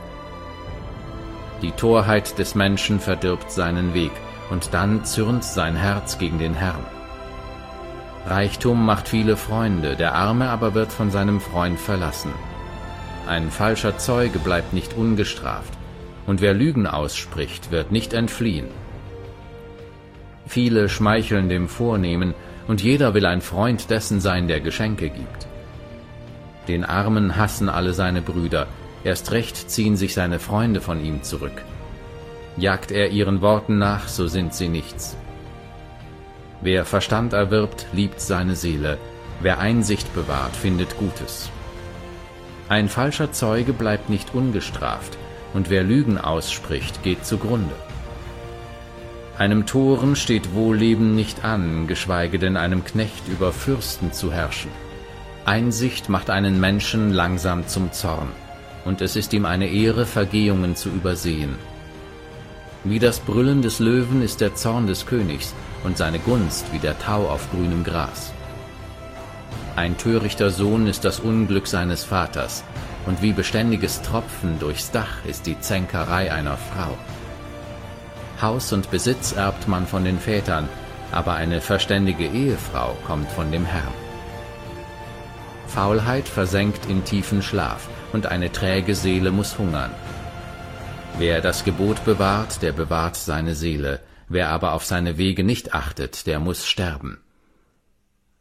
Die 1.62 1.72
Torheit 1.72 2.40
des 2.40 2.56
Menschen 2.56 3.00
verdirbt 3.00 3.52
seinen 3.52 3.94
Weg, 3.94 4.12
und 4.50 4.74
dann 4.74 5.06
zürnt 5.06 5.44
sein 5.44 5.76
Herz 5.76 6.18
gegen 6.18 6.40
den 6.40 6.56
Herrn. 6.56 6.86
Reichtum 8.26 8.86
macht 8.86 9.10
viele 9.10 9.36
Freunde, 9.36 9.96
der 9.96 10.16
Arme 10.16 10.50
aber 10.50 10.74
wird 10.74 10.94
von 10.94 11.12
seinem 11.12 11.42
Freund 11.42 11.78
verlassen. 11.78 12.32
Ein 13.28 13.52
falscher 13.52 13.98
Zeuge 13.98 14.40
bleibt 14.40 14.74
nicht 14.74 14.94
ungestraft, 14.94 15.74
und 16.26 16.40
wer 16.40 16.54
Lügen 16.54 16.88
ausspricht, 16.88 17.72
wird 17.72 17.92
nicht 17.92 18.14
entfliehen. 18.14 18.68
Viele 20.48 20.88
schmeicheln 20.88 21.50
dem 21.50 21.68
Vornehmen, 21.68 22.34
und 22.68 22.82
jeder 22.82 23.14
will 23.14 23.26
ein 23.26 23.42
Freund 23.42 23.90
dessen 23.90 24.22
sein, 24.22 24.48
der 24.48 24.62
Geschenke 24.62 25.10
gibt. 25.10 25.48
Den 26.70 26.86
Armen 26.86 27.36
hassen 27.36 27.68
alle 27.68 27.94
seine 27.94 28.22
Brüder, 28.22 28.68
erst 29.04 29.32
recht 29.32 29.70
ziehen 29.70 29.98
sich 29.98 30.14
seine 30.14 30.40
Freunde 30.40 30.80
von 30.80 31.04
ihm 31.04 31.24
zurück. 31.24 31.62
Jagt 32.56 32.92
er 32.92 33.10
ihren 33.10 33.42
Worten 33.42 33.78
nach, 33.80 34.08
so 34.08 34.28
sind 34.28 34.54
sie 34.54 34.70
nichts. 34.70 35.18
Wer 36.64 36.86
Verstand 36.86 37.34
erwirbt, 37.34 37.88
liebt 37.92 38.22
seine 38.22 38.56
Seele, 38.56 38.98
wer 39.42 39.60
Einsicht 39.60 40.16
bewahrt, 40.16 40.56
findet 40.56 40.98
Gutes. 40.98 41.50
Ein 42.70 42.88
falscher 42.88 43.34
Zeuge 43.34 43.74
bleibt 43.74 44.10
nicht 44.10 44.34
ungestraft, 44.34 45.18
und 45.54 45.70
wer 45.70 45.84
Lügen 45.84 46.18
ausspricht, 46.18 47.04
geht 47.04 47.26
zugrunde. 47.26 47.76
Einem 49.38 49.66
Toren 49.66 50.16
steht 50.16 50.54
Wohlleben 50.54 51.16
nicht 51.16 51.44
an, 51.44 51.86
geschweige 51.86 52.40
denn 52.40 52.56
einem 52.56 52.86
Knecht 52.86 53.28
über 53.28 53.52
Fürsten 53.52 54.14
zu 54.14 54.32
herrschen. 54.32 54.72
Einsicht 55.44 56.08
macht 56.08 56.30
einen 56.30 56.62
Menschen 56.62 57.12
langsam 57.12 57.68
zum 57.68 57.92
Zorn, 57.92 58.30
und 58.86 59.02
es 59.02 59.18
ist 59.18 59.34
ihm 59.34 59.46
eine 59.46 59.68
Ehre, 59.68 60.06
Vergehungen 60.06 60.78
zu 60.78 60.88
übersehen. 60.88 61.56
Wie 62.86 63.00
das 63.00 63.20
Brüllen 63.20 63.62
des 63.62 63.80
Löwen 63.80 64.22
ist 64.22 64.40
der 64.40 64.56
Zorn 64.56 64.88
des 64.88 65.06
Königs, 65.06 65.54
und 65.84 65.98
seine 65.98 66.20
Gunst 66.20 66.66
wie 66.72 66.80
der 66.80 66.98
Tau 67.00 67.28
auf 67.30 67.50
grünem 67.52 67.84
Gras. 67.84 68.32
Ein 69.76 69.98
törichter 69.98 70.52
Sohn 70.52 70.88
ist 70.88 71.04
das 71.04 71.20
Unglück 71.20 71.68
seines 71.68 72.04
Vaters, 72.04 72.64
und 73.06 73.22
wie 73.22 73.34
beständiges 73.34 74.02
Tropfen 74.02 74.60
durchs 74.60 74.92
Dach 74.92 75.26
ist 75.28 75.46
die 75.46 75.60
Zänkerei 75.60 76.32
einer 76.32 76.58
Frau. 76.58 76.98
Haus 78.42 78.72
und 78.72 78.92
Besitz 78.92 79.34
erbt 79.34 79.68
man 79.68 79.88
von 79.88 80.04
den 80.04 80.20
Vätern, 80.20 80.70
aber 81.12 81.34
eine 81.34 81.60
verständige 81.60 82.26
Ehefrau 82.26 82.96
kommt 83.06 83.32
von 83.32 83.52
dem 83.52 83.66
Herrn. 83.66 83.94
Faulheit 85.68 86.28
versenkt 86.28 86.86
in 86.86 87.04
tiefen 87.04 87.42
Schlaf, 87.42 87.88
und 88.14 88.28
eine 88.28 88.52
träge 88.52 88.94
Seele 88.94 89.32
muss 89.32 89.58
hungern. 89.58 89.92
Wer 91.18 91.42
das 91.42 91.64
Gebot 91.64 92.06
bewahrt, 92.06 92.62
der 92.62 92.74
bewahrt 92.74 93.16
seine 93.16 93.56
Seele, 93.56 94.00
wer 94.34 94.50
aber 94.50 94.74
auf 94.74 94.86
seine 94.86 95.18
Wege 95.18 95.44
nicht 95.44 95.74
achtet, 95.74 96.28
der 96.28 96.40
muss 96.40 96.66
sterben. 96.66 97.20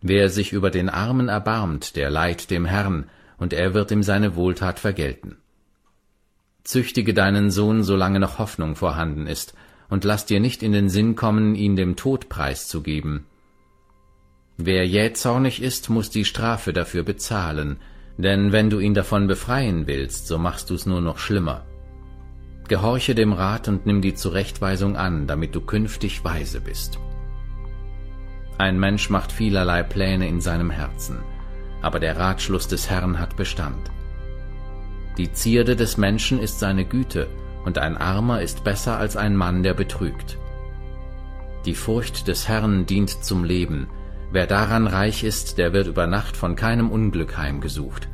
Wer 0.00 0.28
sich 0.28 0.52
über 0.52 0.70
den 0.70 0.88
Armen 0.88 1.28
erbarmt, 1.28 1.94
der 1.96 2.10
leiht 2.10 2.50
dem 2.50 2.64
Herrn, 2.64 3.08
und 3.38 3.52
er 3.52 3.74
wird 3.74 3.90
ihm 3.90 4.02
seine 4.02 4.34
Wohltat 4.34 4.80
vergelten. 4.80 5.36
Züchtige 6.64 7.14
deinen 7.14 7.50
Sohn, 7.50 7.82
solange 7.82 8.20
noch 8.20 8.38
Hoffnung 8.38 8.76
vorhanden 8.76 9.26
ist, 9.26 9.54
und 9.88 10.04
lass 10.04 10.26
dir 10.26 10.40
nicht 10.40 10.62
in 10.62 10.72
den 10.72 10.88
Sinn 10.88 11.16
kommen, 11.16 11.54
ihn 11.54 11.76
dem 11.76 11.96
Tod 11.96 12.28
preiszugeben. 12.28 13.26
Wer 14.56 14.86
jähzornig 14.86 15.62
ist, 15.62 15.90
muss 15.90 16.10
die 16.10 16.24
Strafe 16.24 16.72
dafür 16.72 17.02
bezahlen, 17.02 17.78
denn 18.16 18.52
wenn 18.52 18.70
du 18.70 18.78
ihn 18.78 18.94
davon 18.94 19.26
befreien 19.26 19.86
willst, 19.86 20.26
so 20.26 20.38
machst 20.38 20.70
du's 20.70 20.86
nur 20.86 21.00
noch 21.00 21.18
schlimmer. 21.18 21.64
Gehorche 22.68 23.14
dem 23.14 23.32
Rat 23.32 23.68
und 23.68 23.86
nimm 23.86 24.00
die 24.00 24.14
Zurechtweisung 24.14 24.96
an, 24.96 25.26
damit 25.26 25.54
du 25.54 25.60
künftig 25.60 26.24
weise 26.24 26.60
bist. 26.60 26.98
Ein 28.58 28.78
Mensch 28.78 29.10
macht 29.10 29.32
vielerlei 29.32 29.82
Pläne 29.82 30.28
in 30.28 30.40
seinem 30.40 30.70
Herzen, 30.70 31.18
aber 31.80 31.98
der 31.98 32.18
Ratschluss 32.18 32.68
des 32.68 32.88
Herrn 32.88 33.18
hat 33.18 33.36
Bestand. 33.36 33.90
Die 35.18 35.32
Zierde 35.32 35.76
des 35.76 35.96
Menschen 35.96 36.38
ist 36.38 36.60
seine 36.60 36.84
Güte, 36.84 37.28
und 37.64 37.78
ein 37.78 37.96
Armer 37.96 38.40
ist 38.40 38.64
besser 38.64 38.98
als 38.98 39.16
ein 39.16 39.36
Mann, 39.36 39.62
der 39.62 39.74
betrügt. 39.74 40.38
Die 41.64 41.74
Furcht 41.74 42.26
des 42.28 42.48
Herrn 42.48 42.86
dient 42.86 43.24
zum 43.24 43.44
Leben, 43.44 43.88
wer 44.30 44.46
daran 44.46 44.86
reich 44.86 45.22
ist, 45.22 45.58
der 45.58 45.72
wird 45.72 45.86
über 45.86 46.06
Nacht 46.06 46.36
von 46.36 46.56
keinem 46.56 46.90
Unglück 46.90 47.36
heimgesucht. 47.36 48.08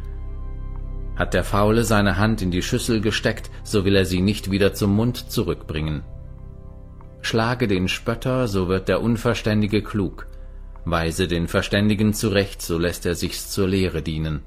Hat 1.19 1.35
der 1.35 1.43
Faule 1.43 1.83
seine 1.83 2.17
Hand 2.17 2.43
in 2.43 2.53
die 2.53 2.63
Schüssel 2.63 3.01
gesteckt, 3.01 3.51
so 3.65 3.85
will 3.85 3.97
er 3.97 4.05
sie 4.05 4.21
nicht 4.21 4.53
wieder 4.53 4.73
zum 4.73 4.95
Mund 4.95 5.33
zurückbringen. 5.33 6.05
Schlage 7.23 7.67
den 7.67 7.89
Spötter, 7.89 8.47
so 8.47 8.69
wird 8.69 8.87
der 8.89 9.03
Unverständige 9.03 9.83
klug. 9.83 10.29
Weise 10.85 11.27
den 11.27 11.49
Verständigen 11.49 12.15
zurecht, 12.15 12.63
so 12.63 12.79
lässt 12.79 13.05
er 13.05 13.17
sich's 13.17 13.51
zur 13.51 13.67
Lehre 13.67 14.01
dienen. 14.01 14.43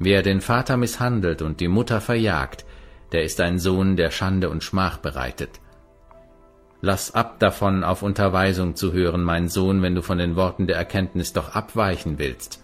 Wer 0.00 0.22
den 0.22 0.40
Vater 0.40 0.76
misshandelt 0.76 1.42
und 1.42 1.60
die 1.60 1.68
Mutter 1.68 2.00
verjagt, 2.00 2.66
der 3.12 3.22
ist 3.22 3.40
ein 3.40 3.60
Sohn, 3.60 3.96
der 3.96 4.10
Schande 4.10 4.50
und 4.50 4.64
Schmach 4.64 4.98
bereitet. 4.98 5.60
Lass 6.80 7.14
ab 7.14 7.38
davon, 7.38 7.84
auf 7.84 8.02
Unterweisung 8.02 8.74
zu 8.74 8.92
hören, 8.92 9.22
mein 9.22 9.48
Sohn, 9.48 9.80
wenn 9.80 9.94
du 9.94 10.02
von 10.02 10.18
den 10.18 10.34
Worten 10.34 10.66
der 10.66 10.76
Erkenntnis 10.76 11.32
doch 11.32 11.54
abweichen 11.54 12.18
willst. 12.18 12.60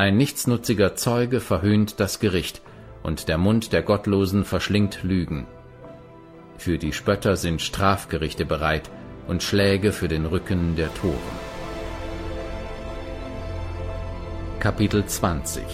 Ein 0.00 0.16
nichtsnutziger 0.16 0.96
Zeuge 0.96 1.40
verhöhnt 1.40 2.00
das 2.00 2.20
Gericht, 2.20 2.62
und 3.02 3.28
der 3.28 3.36
Mund 3.36 3.74
der 3.74 3.82
Gottlosen 3.82 4.46
verschlingt 4.46 5.02
Lügen. 5.02 5.46
für 6.56 6.78
die 6.78 6.94
Spötter 6.94 7.36
sind 7.36 7.60
Strafgerichte 7.60 8.46
bereit 8.46 8.90
und 9.28 9.42
Schläge 9.42 9.92
für 9.92 10.08
den 10.08 10.24
Rücken 10.24 10.74
der 10.74 10.88
Toren. 10.94 11.36
Kapitel 14.58 15.04
20 15.04 15.64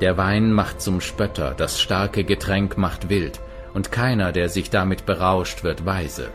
Der 0.00 0.16
Wein 0.16 0.50
macht 0.50 0.80
zum 0.80 1.02
Spötter, 1.02 1.52
das 1.54 1.78
starke 1.82 2.24
Getränk 2.24 2.78
macht 2.78 3.10
wild, 3.10 3.40
und 3.74 3.92
keiner, 3.92 4.32
der 4.32 4.48
sich 4.48 4.70
damit 4.70 5.04
berauscht, 5.04 5.64
wird 5.64 5.84
weise. 5.84 6.30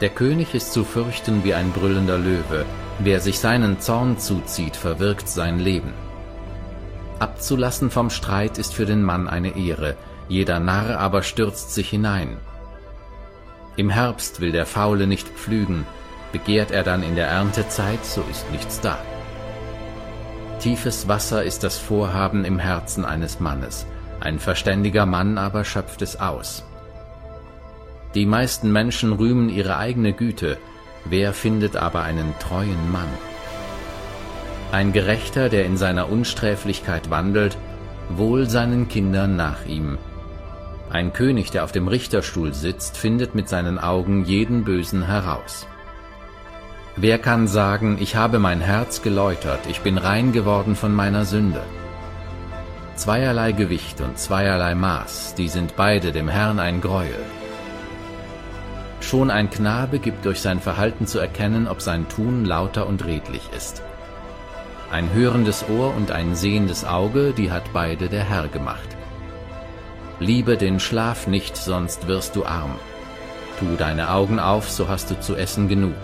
Der 0.00 0.10
König 0.10 0.54
ist 0.54 0.72
zu 0.72 0.84
fürchten 0.84 1.42
wie 1.42 1.54
ein 1.54 1.72
brüllender 1.72 2.18
Löwe, 2.18 2.64
wer 3.00 3.20
sich 3.20 3.40
seinen 3.40 3.80
Zorn 3.80 4.18
zuzieht, 4.18 4.76
verwirkt 4.76 5.28
sein 5.28 5.58
Leben. 5.58 5.92
Abzulassen 7.18 7.90
vom 7.90 8.10
Streit 8.10 8.58
ist 8.58 8.74
für 8.74 8.86
den 8.86 9.02
Mann 9.02 9.28
eine 9.28 9.56
Ehre, 9.56 9.96
jeder 10.28 10.60
Narr 10.60 11.00
aber 11.00 11.22
stürzt 11.22 11.74
sich 11.74 11.88
hinein. 11.88 12.36
Im 13.76 13.90
Herbst 13.90 14.40
will 14.40 14.52
der 14.52 14.66
Faule 14.66 15.08
nicht 15.08 15.26
pflügen, 15.28 15.84
begehrt 16.30 16.70
er 16.70 16.84
dann 16.84 17.02
in 17.02 17.16
der 17.16 17.26
Erntezeit, 17.26 18.04
so 18.04 18.22
ist 18.30 18.48
nichts 18.52 18.80
da. 18.80 18.98
Tiefes 20.60 21.08
Wasser 21.08 21.42
ist 21.42 21.64
das 21.64 21.76
Vorhaben 21.76 22.44
im 22.44 22.60
Herzen 22.60 23.04
eines 23.04 23.40
Mannes, 23.40 23.84
ein 24.20 24.38
verständiger 24.38 25.06
Mann 25.06 25.38
aber 25.38 25.64
schöpft 25.64 26.02
es 26.02 26.20
aus. 26.20 26.64
Die 28.14 28.26
meisten 28.26 28.72
Menschen 28.72 29.12
rühmen 29.12 29.50
ihre 29.50 29.76
eigene 29.76 30.12
Güte, 30.12 30.58
wer 31.04 31.34
findet 31.34 31.76
aber 31.76 32.02
einen 32.02 32.34
treuen 32.38 32.90
Mann? 32.90 33.08
Ein 34.72 34.92
Gerechter, 34.92 35.48
der 35.48 35.66
in 35.66 35.76
seiner 35.76 36.10
Unsträflichkeit 36.10 37.10
wandelt, 37.10 37.56
wohl 38.10 38.48
seinen 38.48 38.88
Kindern 38.88 39.36
nach 39.36 39.66
ihm. 39.66 39.98
Ein 40.90 41.12
König, 41.12 41.50
der 41.50 41.64
auf 41.64 41.72
dem 41.72 41.86
Richterstuhl 41.86 42.54
sitzt, 42.54 42.96
findet 42.96 43.34
mit 43.34 43.48
seinen 43.48 43.78
Augen 43.78 44.24
jeden 44.24 44.64
Bösen 44.64 45.06
heraus. 45.06 45.66
Wer 46.96 47.18
kann 47.18 47.46
sagen, 47.46 47.98
ich 48.00 48.16
habe 48.16 48.38
mein 48.38 48.60
Herz 48.60 49.02
geläutert, 49.02 49.60
ich 49.68 49.82
bin 49.82 49.98
rein 49.98 50.32
geworden 50.32 50.76
von 50.76 50.94
meiner 50.94 51.26
Sünde? 51.26 51.62
Zweierlei 52.96 53.52
Gewicht 53.52 54.00
und 54.00 54.18
zweierlei 54.18 54.74
Maß, 54.74 55.34
die 55.36 55.48
sind 55.48 55.76
beide 55.76 56.10
dem 56.10 56.28
Herrn 56.28 56.58
ein 56.58 56.80
Greuel. 56.80 57.24
Schon 59.08 59.30
ein 59.30 59.48
Knabe 59.48 60.00
gibt 60.00 60.26
durch 60.26 60.42
sein 60.42 60.60
Verhalten 60.60 61.06
zu 61.06 61.18
erkennen, 61.18 61.66
ob 61.66 61.80
sein 61.80 62.10
Tun 62.10 62.44
lauter 62.44 62.86
und 62.86 63.06
redlich 63.06 63.40
ist. 63.56 63.80
Ein 64.92 65.10
hörendes 65.14 65.64
Ohr 65.70 65.96
und 65.96 66.10
ein 66.10 66.34
sehendes 66.34 66.84
Auge, 66.84 67.32
die 67.32 67.50
hat 67.50 67.72
beide 67.72 68.10
der 68.10 68.24
Herr 68.24 68.48
gemacht. 68.48 68.98
Liebe 70.20 70.58
den 70.58 70.78
Schlaf 70.78 71.26
nicht, 71.26 71.56
sonst 71.56 72.06
wirst 72.06 72.36
du 72.36 72.44
arm. 72.44 72.74
Tu 73.58 73.76
deine 73.78 74.10
Augen 74.10 74.38
auf, 74.38 74.68
so 74.68 74.88
hast 74.88 75.10
du 75.10 75.18
zu 75.18 75.36
essen 75.36 75.68
genug. 75.68 75.96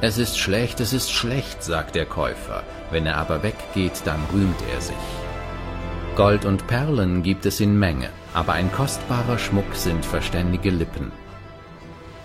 Es 0.00 0.16
ist 0.16 0.38
schlecht, 0.38 0.80
es 0.80 0.94
ist 0.94 1.12
schlecht, 1.12 1.62
sagt 1.62 1.94
der 1.94 2.06
Käufer, 2.06 2.62
wenn 2.90 3.04
er 3.04 3.18
aber 3.18 3.42
weggeht, 3.42 4.00
dann 4.06 4.20
rühmt 4.32 4.62
er 4.74 4.80
sich. 4.80 4.96
Gold 6.16 6.46
und 6.46 6.66
Perlen 6.68 7.22
gibt 7.22 7.44
es 7.44 7.60
in 7.60 7.78
Menge, 7.78 8.08
aber 8.32 8.54
ein 8.54 8.72
kostbarer 8.72 9.36
Schmuck 9.36 9.74
sind 9.74 10.06
verständige 10.06 10.70
Lippen. 10.70 11.12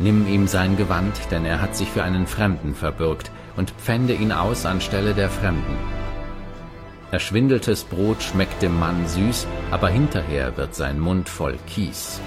Nimm 0.02 0.28
ihm 0.28 0.48
sein 0.48 0.78
Gewand, 0.78 1.16
denn 1.30 1.46
er 1.46 1.62
hat 1.62 1.76
sich 1.76 1.88
für 1.88 2.04
einen 2.04 2.26
Fremden 2.26 2.74
verbürgt, 2.74 3.32
und 3.56 3.72
pfände 3.72 4.14
ihn 4.14 4.32
aus 4.32 4.66
anstelle 4.66 5.14
der 5.14 5.30
Fremden. 5.30 5.78
Erschwindeltes 7.12 7.84
Brot 7.84 8.24
schmeckt 8.24 8.62
dem 8.62 8.80
Mann 8.80 9.08
süß, 9.08 9.46
aber 9.70 9.90
hinterher 9.90 10.58
wird 10.58 10.74
sein 10.74 11.00
Mund 11.00 11.30
voll 11.30 11.58
Kies. 11.68 12.20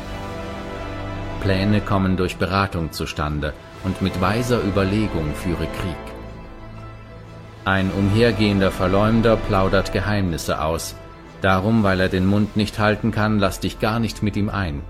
Pläne 1.40 1.80
kommen 1.80 2.16
durch 2.16 2.36
Beratung 2.36 2.92
zustande, 2.92 3.54
und 3.82 4.02
mit 4.02 4.20
weiser 4.20 4.62
Überlegung 4.62 5.34
führe 5.34 5.66
Krieg. 5.80 6.04
Ein 7.64 7.90
umhergehender 7.90 8.70
Verleumder 8.70 9.36
plaudert 9.36 9.92
Geheimnisse 9.92 10.62
aus, 10.62 10.94
darum, 11.40 11.82
weil 11.82 11.98
er 11.98 12.08
den 12.08 12.26
Mund 12.26 12.56
nicht 12.56 12.78
halten 12.78 13.10
kann, 13.10 13.38
lass 13.38 13.58
dich 13.58 13.80
gar 13.80 13.98
nicht 13.98 14.22
mit 14.22 14.36
ihm 14.36 14.48
ein. 14.48 14.82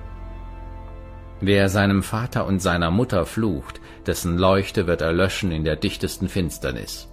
Wer 1.40 1.68
seinem 1.68 2.02
Vater 2.02 2.46
und 2.46 2.60
seiner 2.60 2.90
Mutter 2.90 3.26
flucht, 3.26 3.80
dessen 4.06 4.38
Leuchte 4.38 4.86
wird 4.86 5.02
erlöschen 5.02 5.52
in 5.52 5.64
der 5.64 5.76
dichtesten 5.76 6.28
Finsternis. 6.28 7.08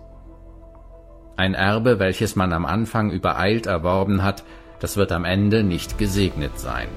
Ein 1.38 1.54
Erbe, 1.54 2.00
welches 2.00 2.36
man 2.36 2.54
am 2.54 2.66
Anfang 2.66 3.12
übereilt 3.12 3.66
erworben 3.66 4.24
hat, 4.24 4.44
das 4.80 4.98
wird 4.98 5.12
am 5.12 5.26
Ende 5.26 5.64
nicht 5.64 5.98
gesegnet 5.98 6.60
sein. 6.60 6.88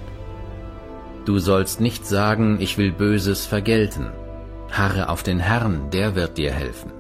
Du 1.25 1.39
sollst 1.39 1.81
nicht 1.81 2.07
sagen, 2.07 2.59
ich 2.61 2.77
will 2.77 2.93
Böses 2.93 3.47
vergelten. 3.47 4.09
Harre 4.71 5.09
auf 5.09 5.23
den 5.23 5.39
Herrn, 5.39 5.91
der 5.91 6.15
wird 6.15 6.37
dir 6.37 6.53
helfen. 6.53 6.93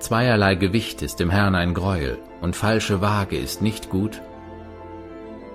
Zweierlei 0.00 0.56
Gewicht 0.56 1.00
ist 1.02 1.20
dem 1.20 1.30
Herrn 1.30 1.54
ein 1.54 1.74
Greuel, 1.74 2.18
und 2.40 2.56
falsche 2.56 3.00
Waage 3.00 3.38
ist 3.38 3.62
nicht 3.62 3.90
gut. 3.90 4.20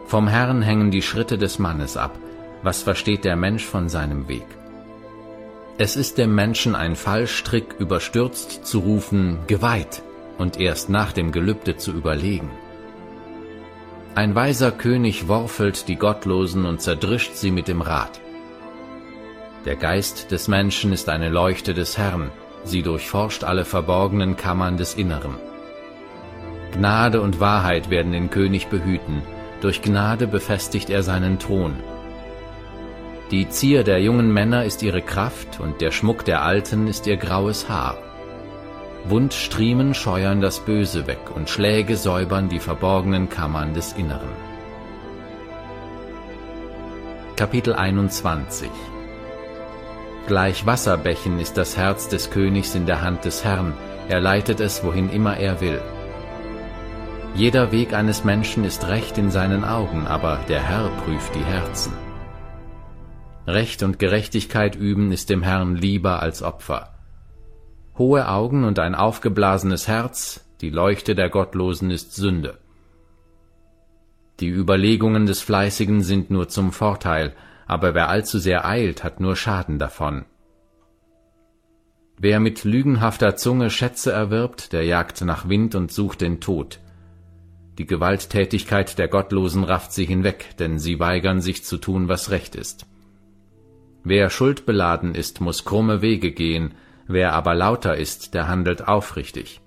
Vom 0.06 0.28
Herrn 0.28 0.62
hängen 0.62 0.90
die 0.90 1.02
Schritte 1.02 1.38
des 1.38 1.60
Mannes 1.60 1.98
ab, 1.98 2.18
was 2.64 2.84
versteht 2.84 3.26
der 3.26 3.36
Mensch 3.36 3.66
von 3.66 3.90
seinem 3.90 4.28
Weg? 4.28 4.46
Es 5.78 5.96
ist 5.96 6.18
dem 6.18 6.36
Menschen 6.36 6.76
ein 6.76 6.96
Fallstrick, 6.96 7.76
überstürzt 7.80 8.66
zu 8.66 8.80
rufen, 8.80 9.40
geweiht, 9.48 10.02
und 10.38 10.60
erst 10.60 10.90
nach 10.90 11.14
dem 11.14 11.32
Gelübde 11.32 11.78
zu 11.78 11.92
überlegen. 11.92 12.50
Ein 14.16 14.36
weiser 14.36 14.72
König 14.72 15.28
worfelt 15.28 15.88
die 15.88 15.96
Gottlosen 15.96 16.66
und 16.66 16.82
zerdrischt 16.82 17.36
sie 17.36 17.52
mit 17.52 17.68
dem 17.68 17.82
Rat. 17.82 18.20
Der 19.66 19.76
Geist 19.76 20.32
des 20.32 20.48
Menschen 20.48 20.92
ist 20.92 21.10
eine 21.10 21.30
Leuchte 21.30 21.74
des 21.74 21.98
Herrn, 21.98 22.32
sie 22.66 22.82
durchforscht 22.82 23.44
alle 23.44 23.66
verborgenen 23.66 24.36
Kammern 24.36 24.78
des 24.78 24.96
Inneren. 24.96 25.36
Gnade 26.74 27.22
und 27.22 27.40
Wahrheit 27.40 27.90
werden 27.90 28.12
den 28.12 28.30
König 28.30 28.68
behüten, 28.68 29.22
durch 29.62 29.82
Gnade 29.82 30.28
befestigt 30.28 30.90
er 30.90 31.04
seinen 31.04 31.40
Thron. 31.40 31.76
Die 33.32 33.48
Zier 33.48 33.84
der 33.84 34.02
jungen 34.02 34.34
Männer 34.34 34.66
ist 34.66 34.82
ihre 34.82 35.04
Kraft 35.04 35.60
und 35.60 35.82
der 35.82 35.92
Schmuck 35.92 36.26
der 36.26 36.42
Alten 36.42 36.88
ist 36.88 37.06
ihr 37.06 37.16
graues 37.16 37.70
Haar. 37.70 37.96
Wundstriemen 39.06 39.94
scheuern 39.94 40.42
das 40.42 40.60
Böse 40.60 41.06
weg 41.06 41.20
und 41.36 41.48
Schläge 41.48 41.96
säubern 41.96 42.50
die 42.50 42.60
verborgenen 42.60 43.30
Kammern 43.30 43.76
des 43.76 43.94
Inneren. 43.94 44.32
Kapitel 47.36 47.74
21 47.74 48.68
Gleich 50.26 50.66
Wasserbächen 50.66 51.40
ist 51.40 51.56
das 51.56 51.78
Herz 51.78 52.08
des 52.10 52.32
Königs 52.32 52.74
in 52.74 52.88
der 52.88 53.04
Hand 53.04 53.26
des 53.26 53.46
Herrn, 53.46 53.74
er 54.08 54.22
leitet 54.22 54.60
es, 54.60 54.84
wohin 54.84 55.12
immer 55.12 55.38
er 55.38 55.62
will. 55.62 55.80
Jeder 57.36 57.72
Weg 57.72 57.94
eines 57.94 58.24
Menschen 58.24 58.66
ist 58.66 58.88
recht 58.88 59.20
in 59.20 59.30
seinen 59.30 59.64
Augen, 59.64 60.08
aber 60.08 60.40
der 60.50 60.64
Herr 60.64 60.90
prüft 61.06 61.36
die 61.36 61.46
Herzen. 61.46 62.09
Recht 63.48 63.84
und 63.84 64.00
Gerechtigkeit 64.00 64.76
üben 64.76 65.12
ist 65.12 65.30
dem 65.30 65.42
Herrn 65.42 65.76
lieber 65.76 66.22
als 66.22 66.44
Opfer. 66.44 66.96
Hohe 67.98 68.30
Augen 68.30 68.64
und 68.64 68.80
ein 68.80 68.96
aufgeblasenes 68.96 69.88
Herz, 69.88 70.46
die 70.62 70.70
Leuchte 70.70 71.16
der 71.16 71.30
Gottlosen 71.30 71.92
ist 71.92 72.16
Sünde. 72.16 72.58
Die 74.40 74.50
Überlegungen 74.50 75.26
des 75.26 75.42
Fleißigen 75.42 76.02
sind 76.02 76.30
nur 76.30 76.48
zum 76.48 76.72
Vorteil, 76.72 77.36
aber 77.66 77.94
wer 77.94 78.10
allzu 78.10 78.40
sehr 78.40 78.66
eilt, 78.66 79.04
hat 79.04 79.20
nur 79.20 79.36
Schaden 79.36 79.80
davon. 79.80 80.26
Wer 82.18 82.40
mit 82.40 82.64
lügenhafter 82.64 83.36
Zunge 83.36 83.70
Schätze 83.70 84.12
erwirbt, 84.12 84.74
der 84.74 84.84
jagt 84.84 85.22
nach 85.22 85.48
Wind 85.48 85.76
und 85.76 85.92
sucht 85.92 86.22
den 86.22 86.42
Tod. 86.42 86.80
Die 87.78 87.86
Gewalttätigkeit 87.86 88.98
der 88.98 89.08
Gottlosen 89.08 89.64
rafft 89.64 89.94
sie 89.94 90.06
hinweg, 90.06 90.58
denn 90.58 90.80
sie 90.80 91.00
weigern 91.00 91.40
sich 91.40 91.64
zu 91.64 91.78
tun, 91.78 92.10
was 92.10 92.30
recht 92.30 92.56
ist. 92.56 92.86
Wer 94.04 94.30
schuldbeladen 94.30 95.16
ist, 95.16 95.42
muss 95.42 95.66
krumme 95.66 96.02
Wege 96.02 96.32
gehen, 96.32 96.74
wer 97.08 97.34
aber 97.34 97.56
lauter 97.56 97.98
ist, 97.98 98.34
der 98.34 98.48
handelt 98.48 98.88
aufrichtig. 98.88 99.62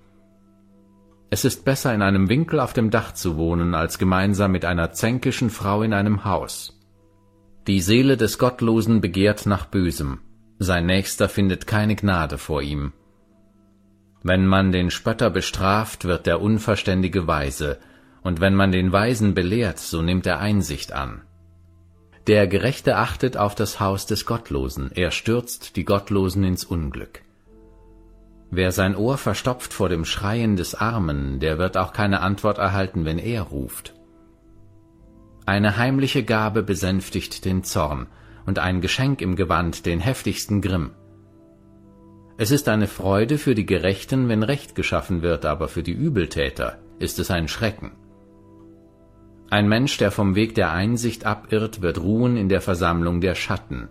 Es 1.31 1.45
ist 1.45 1.65
besser, 1.65 1.95
in 1.95 2.03
einem 2.03 2.29
Winkel 2.29 2.61
auf 2.61 2.73
dem 2.73 2.91
Dach 2.91 3.13
zu 3.13 3.37
wohnen, 3.37 3.75
als 3.75 3.99
gemeinsam 3.99 4.53
mit 4.53 4.65
einer 4.65 4.93
zänkischen 4.93 5.51
Frau 5.51 5.83
in 5.83 5.95
einem 5.95 6.25
Haus. 6.25 6.79
Die 7.67 7.81
Seele 7.81 8.17
des 8.17 8.39
Gottlosen 8.39 9.01
begehrt 9.01 9.47
nach 9.47 9.67
Bösem, 9.67 10.21
sein 10.59 10.87
Nächster 10.87 11.29
findet 11.29 11.67
keine 11.67 11.97
Gnade 11.97 12.39
vor 12.39 12.63
ihm. 12.63 12.93
Wenn 14.23 14.47
man 14.47 14.73
den 14.73 14.91
Spötter 14.91 15.31
bestraft, 15.31 16.05
wird 16.05 16.27
der 16.27 16.41
Unverständige 16.41 17.27
weise, 17.27 17.79
und 18.23 18.41
wenn 18.41 18.55
man 18.55 18.71
den 18.71 18.93
Weisen 18.93 19.35
belehrt, 19.35 19.79
so 19.79 20.03
nimmt 20.03 20.27
er 20.27 20.39
Einsicht 20.39 20.93
an. 20.93 21.23
Der 22.29 22.47
Gerechte 22.47 22.97
achtet 22.97 23.37
auf 23.37 23.57
das 23.57 23.81
Haus 23.81 24.07
des 24.07 24.27
Gottlosen, 24.27 24.93
er 24.95 25.11
stürzt 25.11 25.75
die 25.75 25.85
Gottlosen 25.85 26.45
ins 26.45 26.65
Unglück. 26.65 27.23
Wer 28.51 28.71
sein 28.71 28.95
Ohr 28.95 29.19
verstopft 29.19 29.73
vor 29.73 29.89
dem 29.89 30.05
Schreien 30.05 30.57
des 30.57 30.75
Armen, 30.77 31.41
der 31.41 31.59
wird 31.59 31.77
auch 31.77 31.93
keine 31.93 32.21
Antwort 32.21 32.59
erhalten, 32.59 33.05
wenn 33.05 33.19
er 33.19 33.43
ruft. 33.43 33.95
Eine 35.47 35.79
heimliche 35.79 36.23
Gabe 36.23 36.63
besänftigt 36.63 37.45
den 37.45 37.65
Zorn, 37.65 38.07
und 38.47 38.59
ein 38.59 38.81
Geschenk 38.81 39.21
im 39.21 39.35
Gewand 39.35 39.87
den 39.87 39.99
heftigsten 39.99 40.61
Grimm. 40.61 40.93
Es 42.37 42.51
ist 42.51 42.69
eine 42.69 42.87
Freude 42.87 43.39
für 43.39 43.55
die 43.55 43.67
Gerechten, 43.67 44.29
wenn 44.29 44.43
Recht 44.43 44.75
geschaffen 44.75 45.23
wird, 45.23 45.45
aber 45.45 45.69
für 45.69 45.83
die 45.83 45.93
Übeltäter 45.93 46.79
ist 46.99 47.19
es 47.19 47.31
ein 47.31 47.49
Schrecken. 47.49 47.93
Ein 49.53 49.69
Mensch, 49.69 49.99
der 49.99 50.11
vom 50.11 50.35
Weg 50.35 50.55
der 50.55 50.73
Einsicht 50.73 51.27
abirrt, 51.27 51.83
wird 51.83 52.01
ruhen 52.01 52.39
in 52.39 52.49
der 52.49 52.63
Versammlung 52.63 53.21
der 53.21 53.35
Schatten. 53.35 53.89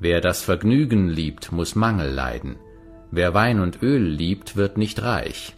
Wer 0.00 0.20
das 0.20 0.42
Vergnügen 0.42 1.08
liebt, 1.08 1.52
muss 1.52 1.76
Mangel 1.76 2.10
leiden. 2.10 2.56
Wer 3.12 3.32
Wein 3.32 3.60
und 3.60 3.80
Öl 3.80 4.02
liebt, 4.02 4.56
wird 4.56 4.76
nicht 4.76 5.04
reich. 5.04 5.54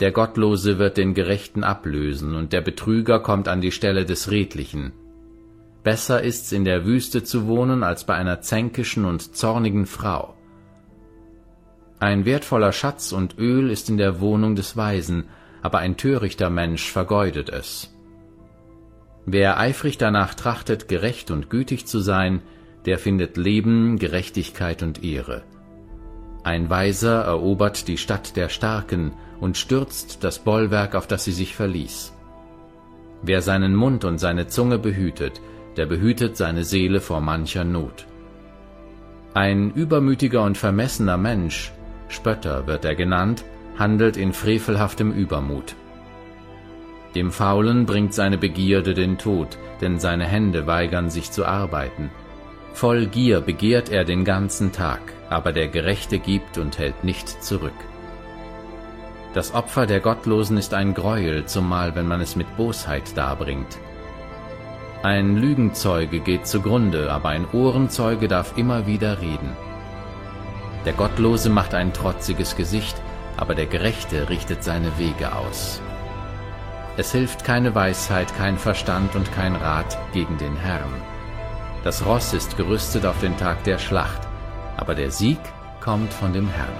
Der 0.00 0.10
Gottlose 0.10 0.80
wird 0.80 0.96
den 0.96 1.14
Gerechten 1.14 1.62
ablösen, 1.62 2.34
und 2.34 2.52
der 2.52 2.62
Betrüger 2.62 3.20
kommt 3.20 3.46
an 3.46 3.60
die 3.60 3.70
Stelle 3.70 4.04
des 4.04 4.28
Redlichen. 4.28 4.90
Besser 5.84 6.20
ist's 6.20 6.50
in 6.50 6.64
der 6.64 6.84
Wüste 6.84 7.22
zu 7.22 7.46
wohnen, 7.46 7.84
als 7.84 8.02
bei 8.02 8.16
einer 8.16 8.40
zänkischen 8.40 9.04
und 9.04 9.36
zornigen 9.36 9.86
Frau. 9.86 10.34
Ein 12.00 12.24
wertvoller 12.24 12.72
Schatz 12.72 13.12
und 13.12 13.38
Öl 13.38 13.70
ist 13.70 13.88
in 13.88 13.98
der 13.98 14.20
Wohnung 14.20 14.56
des 14.56 14.76
Weisen, 14.76 15.26
aber 15.64 15.78
ein 15.78 15.96
törichter 15.96 16.50
Mensch 16.50 16.92
vergeudet 16.92 17.48
es. 17.48 17.90
Wer 19.24 19.58
eifrig 19.58 19.96
danach 19.96 20.34
trachtet, 20.34 20.88
gerecht 20.88 21.30
und 21.30 21.48
gütig 21.48 21.86
zu 21.86 22.00
sein, 22.00 22.42
der 22.84 22.98
findet 22.98 23.38
Leben, 23.38 23.98
Gerechtigkeit 23.98 24.82
und 24.82 25.02
Ehre. 25.02 25.42
Ein 26.42 26.68
Weiser 26.68 27.22
erobert 27.22 27.88
die 27.88 27.96
Stadt 27.96 28.36
der 28.36 28.50
Starken 28.50 29.14
und 29.40 29.56
stürzt 29.56 30.22
das 30.22 30.38
Bollwerk, 30.38 30.94
auf 30.94 31.06
das 31.06 31.24
sie 31.24 31.32
sich 31.32 31.56
verließ. 31.56 32.12
Wer 33.22 33.40
seinen 33.40 33.74
Mund 33.74 34.04
und 34.04 34.18
seine 34.18 34.48
Zunge 34.48 34.78
behütet, 34.78 35.40
der 35.78 35.86
behütet 35.86 36.36
seine 36.36 36.64
Seele 36.64 37.00
vor 37.00 37.22
mancher 37.22 37.64
Not. 37.64 38.04
Ein 39.32 39.70
übermütiger 39.70 40.42
und 40.42 40.58
vermessener 40.58 41.16
Mensch, 41.16 41.72
Spötter 42.08 42.66
wird 42.66 42.84
er 42.84 42.94
genannt, 42.94 43.46
handelt 43.78 44.16
in 44.16 44.32
frevelhaftem 44.32 45.12
Übermut. 45.12 45.74
Dem 47.14 47.30
Faulen 47.30 47.86
bringt 47.86 48.12
seine 48.12 48.38
Begierde 48.38 48.94
den 48.94 49.18
Tod, 49.18 49.58
denn 49.80 49.98
seine 49.98 50.24
Hände 50.24 50.66
weigern 50.66 51.10
sich 51.10 51.30
zu 51.30 51.44
arbeiten. 51.44 52.10
Voll 52.72 53.06
Gier 53.06 53.40
begehrt 53.40 53.88
er 53.88 54.04
den 54.04 54.24
ganzen 54.24 54.72
Tag, 54.72 55.00
aber 55.30 55.52
der 55.52 55.68
Gerechte 55.68 56.18
gibt 56.18 56.58
und 56.58 56.78
hält 56.78 57.04
nicht 57.04 57.42
zurück. 57.42 57.72
Das 59.32 59.54
Opfer 59.54 59.86
der 59.86 60.00
Gottlosen 60.00 60.56
ist 60.56 60.74
ein 60.74 60.94
Greuel, 60.94 61.44
zumal 61.46 61.94
wenn 61.94 62.06
man 62.06 62.20
es 62.20 62.36
mit 62.36 62.56
Bosheit 62.56 63.16
darbringt. 63.16 63.78
Ein 65.02 65.36
Lügenzeuge 65.36 66.20
geht 66.20 66.46
zugrunde, 66.46 67.12
aber 67.12 67.28
ein 67.28 67.46
Ohrenzeuge 67.52 68.26
darf 68.26 68.56
immer 68.56 68.86
wieder 68.86 69.20
reden. 69.20 69.52
Der 70.84 70.94
Gottlose 70.94 71.50
macht 71.50 71.74
ein 71.74 71.92
trotziges 71.92 72.56
Gesicht, 72.56 72.96
aber 73.44 73.54
der 73.54 73.66
Gerechte 73.66 74.30
richtet 74.30 74.64
seine 74.64 74.96
Wege 74.96 75.34
aus. 75.34 75.82
Es 76.96 77.12
hilft 77.12 77.44
keine 77.44 77.74
Weisheit, 77.74 78.34
kein 78.38 78.56
Verstand 78.56 79.14
und 79.16 79.30
kein 79.34 79.54
Rat 79.54 79.98
gegen 80.14 80.38
den 80.38 80.56
Herrn. 80.56 80.94
Das 81.82 82.06
Ross 82.06 82.32
ist 82.32 82.56
gerüstet 82.56 83.04
auf 83.04 83.20
den 83.20 83.36
Tag 83.36 83.62
der 83.64 83.76
Schlacht, 83.78 84.22
aber 84.78 84.94
der 84.94 85.10
Sieg 85.10 85.38
kommt 85.82 86.10
von 86.14 86.32
dem 86.32 86.48
Herrn. 86.48 86.72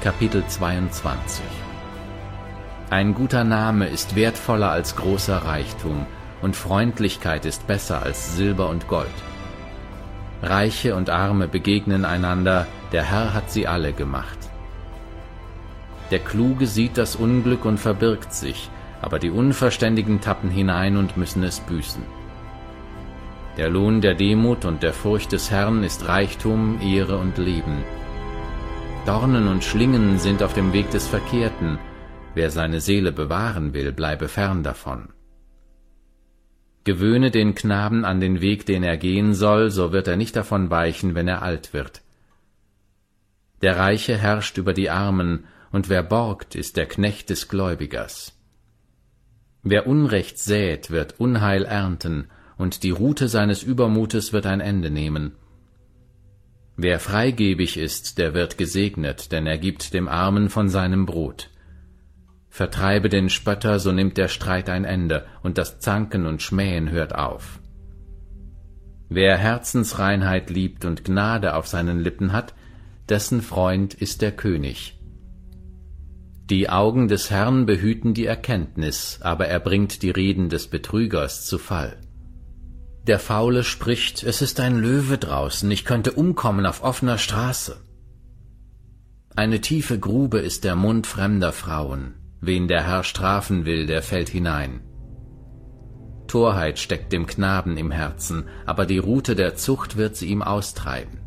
Kapitel 0.00 0.46
22 0.46 1.42
Ein 2.88 3.14
guter 3.14 3.42
Name 3.42 3.88
ist 3.88 4.14
wertvoller 4.14 4.70
als 4.70 4.94
großer 4.94 5.38
Reichtum, 5.38 6.06
und 6.40 6.54
Freundlichkeit 6.54 7.44
ist 7.46 7.66
besser 7.66 8.00
als 8.04 8.36
Silber 8.36 8.68
und 8.68 8.86
Gold. 8.86 9.08
Reiche 10.42 10.94
und 10.94 11.10
Arme 11.10 11.48
begegnen 11.48 12.04
einander, 12.04 12.66
der 12.92 13.04
Herr 13.04 13.34
hat 13.34 13.50
sie 13.50 13.66
alle 13.66 13.92
gemacht. 13.92 14.38
Der 16.10 16.18
Kluge 16.18 16.66
sieht 16.66 16.96
das 16.96 17.14
Unglück 17.14 17.64
und 17.64 17.78
verbirgt 17.78 18.32
sich, 18.32 18.70
aber 19.02 19.18
die 19.18 19.30
Unverständigen 19.30 20.20
tappen 20.20 20.50
hinein 20.50 20.96
und 20.96 21.16
müssen 21.16 21.42
es 21.42 21.60
büßen. 21.60 22.02
Der 23.56 23.68
Lohn 23.68 24.00
der 24.00 24.14
Demut 24.14 24.64
und 24.64 24.82
der 24.82 24.92
Furcht 24.92 25.32
des 25.32 25.50
Herrn 25.50 25.84
ist 25.84 26.08
Reichtum, 26.08 26.80
Ehre 26.80 27.18
und 27.18 27.36
Leben. 27.36 27.84
Dornen 29.06 29.48
und 29.48 29.64
Schlingen 29.64 30.18
sind 30.18 30.42
auf 30.42 30.54
dem 30.54 30.72
Weg 30.72 30.90
des 30.90 31.06
Verkehrten, 31.06 31.78
wer 32.34 32.50
seine 32.50 32.80
Seele 32.80 33.12
bewahren 33.12 33.74
will, 33.74 33.92
bleibe 33.92 34.28
fern 34.28 34.62
davon. 34.62 35.08
Gewöhne 36.84 37.30
den 37.30 37.54
Knaben 37.54 38.04
an 38.04 38.20
den 38.20 38.40
Weg, 38.40 38.64
den 38.64 38.82
er 38.82 38.96
gehen 38.96 39.34
soll, 39.34 39.70
so 39.70 39.92
wird 39.92 40.08
er 40.08 40.16
nicht 40.16 40.34
davon 40.34 40.70
weichen, 40.70 41.14
wenn 41.14 41.28
er 41.28 41.42
alt 41.42 41.74
wird. 41.74 42.02
Der 43.60 43.76
Reiche 43.76 44.16
herrscht 44.16 44.56
über 44.56 44.72
die 44.72 44.88
Armen, 44.88 45.44
und 45.72 45.88
wer 45.88 46.02
borgt, 46.02 46.54
ist 46.54 46.76
der 46.76 46.86
Knecht 46.86 47.30
des 47.30 47.48
Gläubigers. 47.48 48.32
Wer 49.62 49.86
Unrecht 49.86 50.38
sät, 50.38 50.90
wird 50.90 51.20
Unheil 51.20 51.64
ernten, 51.64 52.28
und 52.56 52.82
die 52.82 52.90
Rute 52.90 53.28
seines 53.28 53.62
Übermutes 53.62 54.32
wird 54.32 54.46
ein 54.46 54.60
Ende 54.60 54.90
nehmen. 54.90 55.32
Wer 56.76 56.98
freigebig 56.98 57.76
ist, 57.76 58.16
der 58.16 58.32
wird 58.32 58.56
gesegnet, 58.56 59.32
denn 59.32 59.46
er 59.46 59.58
gibt 59.58 59.92
dem 59.92 60.08
Armen 60.08 60.48
von 60.48 60.70
seinem 60.70 61.04
Brot. 61.04 61.50
Vertreibe 62.50 63.08
den 63.08 63.30
Spötter, 63.30 63.78
so 63.78 63.92
nimmt 63.92 64.16
der 64.16 64.28
Streit 64.28 64.68
ein 64.68 64.84
Ende, 64.84 65.24
und 65.42 65.56
das 65.56 65.78
Zanken 65.78 66.26
und 66.26 66.42
Schmähen 66.42 66.90
hört 66.90 67.14
auf. 67.14 67.60
Wer 69.08 69.36
Herzensreinheit 69.38 70.50
liebt 70.50 70.84
und 70.84 71.04
Gnade 71.04 71.54
auf 71.54 71.66
seinen 71.66 72.00
Lippen 72.00 72.32
hat, 72.32 72.54
dessen 73.08 73.40
Freund 73.40 73.94
ist 73.94 74.20
der 74.20 74.32
König. 74.32 75.00
Die 76.50 76.68
Augen 76.68 77.06
des 77.06 77.30
Herrn 77.30 77.66
behüten 77.66 78.12
die 78.12 78.26
Erkenntnis, 78.26 79.18
aber 79.22 79.46
er 79.46 79.60
bringt 79.60 80.02
die 80.02 80.10
Reden 80.10 80.48
des 80.48 80.66
Betrügers 80.66 81.46
zu 81.46 81.58
Fall. 81.58 81.96
Der 83.06 83.20
Faule 83.20 83.64
spricht, 83.64 84.24
es 84.24 84.42
ist 84.42 84.60
ein 84.60 84.76
Löwe 84.76 85.16
draußen, 85.16 85.70
ich 85.70 85.84
könnte 85.84 86.12
umkommen 86.12 86.66
auf 86.66 86.82
offener 86.82 87.18
Straße. 87.18 87.76
Eine 89.34 89.60
tiefe 89.60 89.98
Grube 89.98 90.38
ist 90.38 90.64
der 90.64 90.74
Mund 90.74 91.06
fremder 91.06 91.52
Frauen, 91.52 92.14
wen 92.40 92.68
der 92.68 92.86
Herr 92.86 93.04
strafen 93.04 93.64
will, 93.64 93.86
der 93.86 94.02
fällt 94.02 94.28
hinein. 94.28 94.80
Torheit 96.26 96.78
steckt 96.78 97.12
dem 97.12 97.26
Knaben 97.26 97.76
im 97.76 97.90
Herzen, 97.90 98.44
aber 98.64 98.86
die 98.86 98.98
Rute 98.98 99.34
der 99.34 99.56
Zucht 99.56 99.96
wird 99.96 100.16
sie 100.16 100.28
ihm 100.28 100.42
austreiben. 100.42 101.18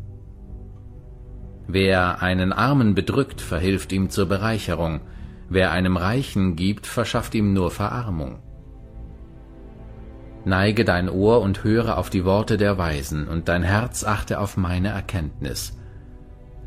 Wer 1.66 2.22
einen 2.22 2.52
Armen 2.52 2.94
bedrückt, 2.94 3.40
verhilft 3.40 3.92
ihm 3.92 4.10
zur 4.10 4.26
Bereicherung, 4.26 5.00
wer 5.48 5.72
einem 5.72 5.96
Reichen 5.96 6.56
gibt, 6.56 6.86
verschafft 6.86 7.34
ihm 7.34 7.52
nur 7.52 7.70
Verarmung. 7.70 8.38
Neige 10.46 10.84
dein 10.84 11.08
Ohr 11.08 11.40
und 11.40 11.64
höre 11.64 11.96
auf 11.96 12.10
die 12.10 12.24
Worte 12.24 12.56
der 12.56 12.76
Weisen, 12.76 13.28
und 13.28 13.48
dein 13.48 13.62
Herz 13.62 14.04
achte 14.04 14.38
auf 14.40 14.56
meine 14.56 14.88
Erkenntnis. 14.88 15.78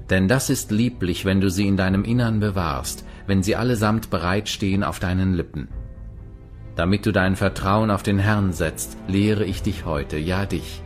Denn 0.09 0.27
das 0.27 0.49
ist 0.49 0.72
lieblich, 0.72 1.26
wenn 1.26 1.41
du 1.41 1.49
sie 1.49 1.67
in 1.67 1.77
deinem 1.77 2.03
Innern 2.03 2.39
bewahrst, 2.39 3.05
wenn 3.27 3.43
sie 3.43 3.55
allesamt 3.55 4.09
bereitstehen 4.09 4.83
auf 4.83 4.99
deinen 4.99 5.33
Lippen. 5.33 5.67
Damit 6.75 7.05
du 7.05 7.11
dein 7.11 7.35
Vertrauen 7.35 7.91
auf 7.91 8.03
den 8.03 8.19
Herrn 8.19 8.53
setzt, 8.53 8.97
lehre 9.07 9.45
ich 9.45 9.61
dich 9.61 9.85
heute, 9.85 10.17
ja 10.17 10.45
dich. 10.45 10.81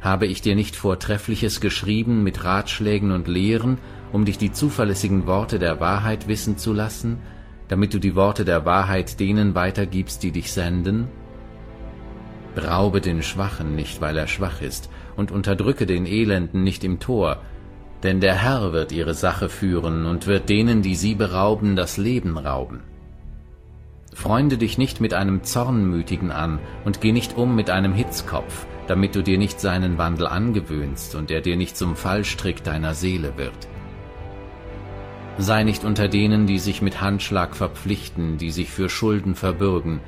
Habe 0.00 0.26
ich 0.26 0.40
dir 0.40 0.54
nicht 0.54 0.76
Vortreffliches 0.76 1.60
geschrieben 1.60 2.22
mit 2.22 2.44
Ratschlägen 2.44 3.10
und 3.10 3.28
Lehren, 3.28 3.78
um 4.12 4.24
dich 4.24 4.38
die 4.38 4.52
zuverlässigen 4.52 5.26
Worte 5.26 5.58
der 5.58 5.80
Wahrheit 5.80 6.28
wissen 6.28 6.56
zu 6.56 6.72
lassen, 6.72 7.18
damit 7.66 7.92
du 7.92 7.98
die 7.98 8.14
Worte 8.14 8.44
der 8.44 8.64
Wahrheit 8.64 9.20
denen 9.20 9.54
weitergibst, 9.54 10.22
die 10.22 10.30
dich 10.30 10.52
senden? 10.52 11.08
Beraube 12.54 13.00
den 13.00 13.22
Schwachen 13.22 13.74
nicht, 13.74 14.00
weil 14.00 14.16
er 14.16 14.26
schwach 14.26 14.62
ist, 14.62 14.88
und 15.16 15.30
unterdrücke 15.30 15.86
den 15.86 16.06
Elenden 16.06 16.62
nicht 16.64 16.84
im 16.84 16.98
Tor, 17.00 17.42
denn 18.02 18.20
der 18.20 18.34
Herr 18.34 18.72
wird 18.72 18.92
ihre 18.92 19.14
Sache 19.14 19.48
führen 19.48 20.06
und 20.06 20.26
wird 20.26 20.48
denen, 20.48 20.82
die 20.82 20.94
sie 20.94 21.14
berauben, 21.14 21.76
das 21.76 21.96
Leben 21.96 22.38
rauben. 22.38 22.82
Freunde 24.14 24.58
dich 24.58 24.78
nicht 24.78 25.00
mit 25.00 25.14
einem 25.14 25.44
Zornmütigen 25.44 26.32
an 26.32 26.58
und 26.84 27.00
geh 27.00 27.12
nicht 27.12 27.36
um 27.36 27.54
mit 27.54 27.70
einem 27.70 27.92
Hitzkopf, 27.92 28.66
damit 28.86 29.14
du 29.14 29.22
dir 29.22 29.38
nicht 29.38 29.60
seinen 29.60 29.98
Wandel 29.98 30.26
angewöhnst 30.26 31.14
und 31.14 31.30
er 31.30 31.40
dir 31.40 31.56
nicht 31.56 31.76
zum 31.76 31.94
Fallstrick 31.94 32.64
deiner 32.64 32.94
Seele 32.94 33.36
wird. 33.36 33.68
Sei 35.38 35.62
nicht 35.62 35.84
unter 35.84 36.08
denen, 36.08 36.46
die 36.46 36.58
sich 36.58 36.82
mit 36.82 37.00
Handschlag 37.00 37.54
verpflichten, 37.54 38.38
die 38.38 38.50
sich 38.50 38.70
für 38.70 38.88
Schulden 38.88 39.36
verbürgen, 39.36 40.00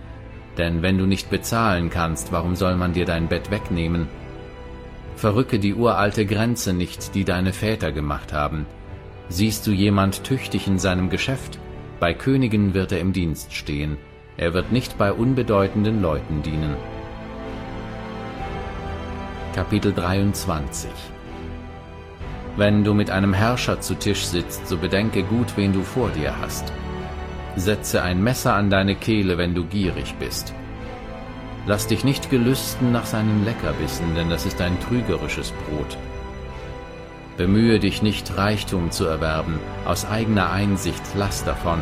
denn 0.58 0.82
wenn 0.82 0.98
du 0.98 1.06
nicht 1.06 1.30
bezahlen 1.30 1.88
kannst, 1.88 2.32
warum 2.32 2.56
soll 2.56 2.74
man 2.74 2.92
dir 2.92 3.04
dein 3.04 3.28
Bett 3.28 3.50
wegnehmen? 3.50 4.08
Verrücke 5.20 5.58
die 5.58 5.74
uralte 5.74 6.24
Grenze 6.24 6.72
nicht, 6.72 7.14
die 7.14 7.24
deine 7.24 7.52
Väter 7.52 7.92
gemacht 7.92 8.32
haben. 8.32 8.64
Siehst 9.28 9.66
du 9.66 9.70
jemand 9.70 10.24
tüchtig 10.24 10.66
in 10.66 10.78
seinem 10.78 11.10
Geschäft, 11.10 11.58
Bei 12.00 12.14
Königen 12.14 12.72
wird 12.72 12.92
er 12.92 13.00
im 13.00 13.12
Dienst 13.12 13.52
stehen, 13.52 13.98
er 14.38 14.54
wird 14.54 14.72
nicht 14.72 14.96
bei 14.96 15.12
unbedeutenden 15.12 16.00
Leuten 16.00 16.40
dienen. 16.40 16.74
Kapitel 19.54 19.92
23 19.92 20.88
Wenn 22.56 22.82
du 22.82 22.94
mit 22.94 23.10
einem 23.10 23.34
Herrscher 23.34 23.78
zu 23.82 23.96
Tisch 23.96 24.24
sitzt, 24.24 24.68
so 24.68 24.78
bedenke 24.78 25.22
gut, 25.22 25.54
wen 25.56 25.74
du 25.74 25.82
vor 25.82 26.08
dir 26.08 26.40
hast. 26.40 26.72
Setze 27.56 28.02
ein 28.02 28.22
Messer 28.22 28.54
an 28.54 28.70
deine 28.70 28.94
Kehle, 28.94 29.36
wenn 29.36 29.54
du 29.54 29.66
gierig 29.66 30.14
bist. 30.18 30.54
Lass 31.66 31.86
dich 31.86 32.04
nicht 32.04 32.30
gelüsten 32.30 32.90
nach 32.90 33.06
seinen 33.06 33.44
Leckerbissen, 33.44 34.14
denn 34.14 34.30
das 34.30 34.46
ist 34.46 34.60
ein 34.60 34.80
trügerisches 34.80 35.52
Brot. 35.52 35.98
Bemühe 37.36 37.78
dich 37.78 38.02
nicht, 38.02 38.36
Reichtum 38.36 38.90
zu 38.90 39.06
erwerben, 39.06 39.58
aus 39.84 40.06
eigener 40.06 40.50
Einsicht 40.50 41.02
lass 41.14 41.44
davon. 41.44 41.78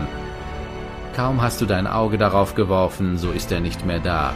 Kaum 1.14 1.42
hast 1.42 1.60
du 1.60 1.66
dein 1.66 1.86
Auge 1.86 2.18
darauf 2.18 2.54
geworfen, 2.54 3.18
so 3.18 3.30
ist 3.30 3.50
er 3.50 3.60
nicht 3.60 3.84
mehr 3.84 3.98
da, 3.98 4.34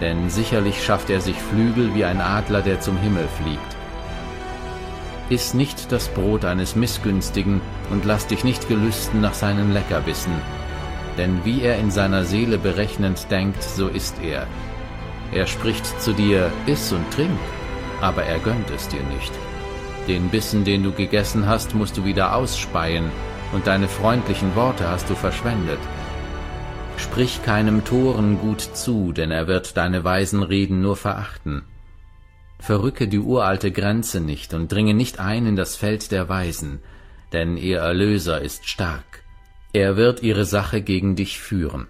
denn 0.00 0.28
sicherlich 0.28 0.84
schafft 0.84 1.10
er 1.10 1.20
sich 1.20 1.36
Flügel 1.36 1.94
wie 1.94 2.04
ein 2.04 2.20
Adler, 2.20 2.62
der 2.62 2.80
zum 2.80 2.98
Himmel 2.98 3.28
fliegt. 3.28 3.76
Iss 5.28 5.54
nicht 5.54 5.90
das 5.90 6.08
Brot 6.08 6.44
eines 6.44 6.76
Missgünstigen 6.76 7.60
und 7.90 8.04
lass 8.04 8.26
dich 8.28 8.44
nicht 8.44 8.68
gelüsten 8.68 9.20
nach 9.20 9.34
seinen 9.34 9.72
Leckerbissen, 9.72 10.34
denn 11.18 11.44
wie 11.44 11.62
er 11.62 11.78
in 11.78 11.90
seiner 11.90 12.24
Seele 12.24 12.58
berechnend 12.58 13.30
denkt, 13.30 13.62
so 13.62 13.88
ist 13.88 14.16
er. 14.22 14.46
Er 15.32 15.46
spricht 15.46 16.00
zu 16.00 16.12
dir, 16.12 16.52
iss 16.66 16.92
und 16.92 17.10
trink, 17.10 17.38
aber 18.00 18.24
er 18.24 18.38
gönnt 18.38 18.70
es 18.70 18.88
dir 18.88 19.02
nicht. 19.02 19.32
Den 20.08 20.28
Bissen, 20.28 20.64
den 20.64 20.82
du 20.82 20.92
gegessen 20.92 21.46
hast, 21.46 21.74
musst 21.74 21.96
du 21.96 22.04
wieder 22.04 22.34
ausspeien, 22.34 23.10
und 23.52 23.66
deine 23.66 23.88
freundlichen 23.88 24.54
Worte 24.54 24.88
hast 24.88 25.08
du 25.10 25.14
verschwendet. 25.14 25.78
Sprich 26.96 27.42
keinem 27.42 27.84
Toren 27.84 28.38
gut 28.38 28.60
zu, 28.60 29.12
denn 29.12 29.30
er 29.30 29.46
wird 29.46 29.76
deine 29.76 30.04
weisen 30.04 30.42
Reden 30.42 30.80
nur 30.80 30.96
verachten. 30.96 31.62
Verrücke 32.58 33.06
die 33.06 33.18
uralte 33.18 33.70
Grenze 33.70 34.20
nicht 34.20 34.54
und 34.54 34.72
dringe 34.72 34.94
nicht 34.94 35.20
ein 35.20 35.46
in 35.46 35.56
das 35.56 35.76
Feld 35.76 36.10
der 36.10 36.28
Weisen, 36.28 36.80
denn 37.32 37.56
ihr 37.56 37.78
Erlöser 37.78 38.40
ist 38.40 38.68
stark. 38.68 39.22
Er 39.72 39.96
wird 39.96 40.22
ihre 40.22 40.44
Sache 40.44 40.80
gegen 40.80 41.16
dich 41.16 41.38
führen. 41.38 41.88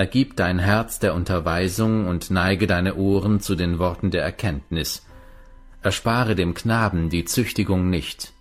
Ergib 0.00 0.34
dein 0.34 0.58
Herz 0.58 0.98
der 0.98 1.12
Unterweisung 1.12 2.06
und 2.06 2.30
neige 2.30 2.66
deine 2.66 2.94
Ohren 2.94 3.40
zu 3.40 3.54
den 3.54 3.78
Worten 3.78 4.10
der 4.10 4.22
Erkenntnis. 4.22 5.06
Erspare 5.82 6.34
dem 6.34 6.54
Knaben 6.54 7.10
die 7.10 7.26
Züchtigung 7.26 7.90
nicht. 7.90 8.32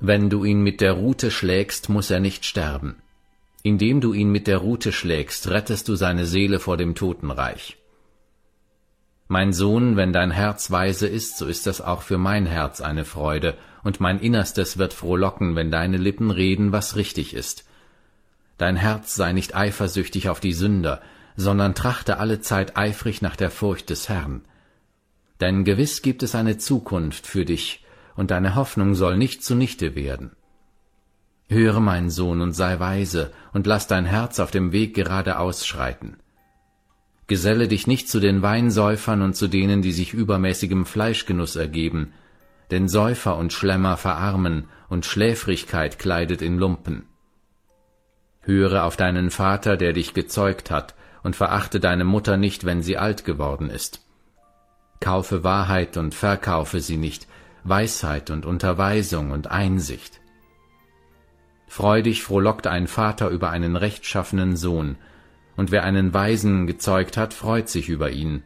Wenn 0.00 0.28
du 0.28 0.42
ihn 0.42 0.60
mit 0.60 0.80
der 0.80 0.94
Rute 0.94 1.30
schlägst, 1.30 1.88
muss 1.88 2.10
er 2.10 2.18
nicht 2.18 2.44
sterben. 2.44 2.96
Indem 3.62 4.00
du 4.00 4.12
ihn 4.12 4.32
mit 4.32 4.48
der 4.48 4.58
Rute 4.58 4.90
schlägst, 4.90 5.48
rettest 5.48 5.86
du 5.88 5.94
seine 5.94 6.26
Seele 6.26 6.58
vor 6.58 6.76
dem 6.76 6.96
Totenreich. 6.96 7.76
Mein 9.28 9.52
Sohn, 9.52 9.96
wenn 9.96 10.12
dein 10.12 10.32
Herz 10.32 10.72
weise 10.72 11.06
ist, 11.06 11.38
so 11.38 11.46
ist 11.46 11.68
das 11.68 11.80
auch 11.80 12.02
für 12.02 12.18
mein 12.18 12.44
Herz 12.44 12.80
eine 12.80 13.04
Freude, 13.04 13.56
und 13.84 14.00
mein 14.00 14.18
Innerstes 14.18 14.78
wird 14.78 14.94
frohlocken, 14.94 15.54
wenn 15.54 15.70
deine 15.70 15.96
Lippen 15.96 16.32
reden, 16.32 16.72
was 16.72 16.96
richtig 16.96 17.34
ist. 17.34 17.67
Dein 18.58 18.76
Herz 18.76 19.14
sei 19.14 19.32
nicht 19.32 19.54
eifersüchtig 19.56 20.28
auf 20.28 20.40
die 20.40 20.52
Sünder, 20.52 21.00
sondern 21.36 21.76
trachte 21.76 22.18
allezeit 22.18 22.76
eifrig 22.76 23.22
nach 23.22 23.36
der 23.36 23.50
Furcht 23.50 23.90
des 23.90 24.08
Herrn. 24.08 24.42
Denn 25.40 25.64
gewiss 25.64 26.02
gibt 26.02 26.24
es 26.24 26.34
eine 26.34 26.58
Zukunft 26.58 27.26
für 27.26 27.44
dich, 27.44 27.84
und 28.16 28.32
deine 28.32 28.56
Hoffnung 28.56 28.96
soll 28.96 29.16
nicht 29.16 29.44
zunichte 29.44 29.94
werden. 29.94 30.32
Höre, 31.48 31.78
mein 31.78 32.10
Sohn, 32.10 32.40
und 32.40 32.52
sei 32.52 32.80
weise, 32.80 33.30
und 33.52 33.68
lass 33.68 33.86
dein 33.86 34.04
Herz 34.04 34.40
auf 34.40 34.50
dem 34.50 34.72
Weg 34.72 34.94
geradeaus 34.94 35.64
schreiten. 35.64 36.16
Geselle 37.28 37.68
dich 37.68 37.86
nicht 37.86 38.08
zu 38.08 38.18
den 38.18 38.42
Weinsäufern 38.42 39.22
und 39.22 39.34
zu 39.34 39.46
denen, 39.46 39.80
die 39.80 39.92
sich 39.92 40.12
übermäßigem 40.12 40.84
Fleischgenuss 40.84 41.54
ergeben, 41.54 42.12
denn 42.70 42.88
Säufer 42.88 43.36
und 43.36 43.52
Schlemmer 43.52 43.96
verarmen, 43.96 44.64
und 44.88 45.06
Schläfrigkeit 45.06 45.98
kleidet 45.98 46.42
in 46.42 46.58
Lumpen. 46.58 47.07
Höre 48.48 48.84
auf 48.84 48.96
deinen 48.96 49.30
Vater, 49.30 49.76
der 49.76 49.92
dich 49.92 50.14
gezeugt 50.14 50.70
hat, 50.70 50.94
und 51.22 51.36
verachte 51.36 51.80
deine 51.80 52.04
Mutter 52.04 52.38
nicht, 52.38 52.64
wenn 52.64 52.82
sie 52.82 52.96
alt 52.96 53.26
geworden 53.26 53.68
ist. 53.68 54.00
Kaufe 55.00 55.44
Wahrheit 55.44 55.98
und 55.98 56.14
verkaufe 56.14 56.80
sie 56.80 56.96
nicht, 56.96 57.26
Weisheit 57.64 58.30
und 58.30 58.46
Unterweisung 58.46 59.32
und 59.32 59.50
Einsicht. 59.50 60.22
Freudig 61.66 62.22
frohlockt 62.22 62.66
ein 62.66 62.86
Vater 62.86 63.28
über 63.28 63.50
einen 63.50 63.76
rechtschaffenen 63.76 64.56
Sohn, 64.56 64.96
und 65.58 65.70
wer 65.70 65.84
einen 65.84 66.14
Weisen 66.14 66.66
gezeugt 66.66 67.18
hat, 67.18 67.34
freut 67.34 67.68
sich 67.68 67.90
über 67.90 68.10
ihn. 68.10 68.44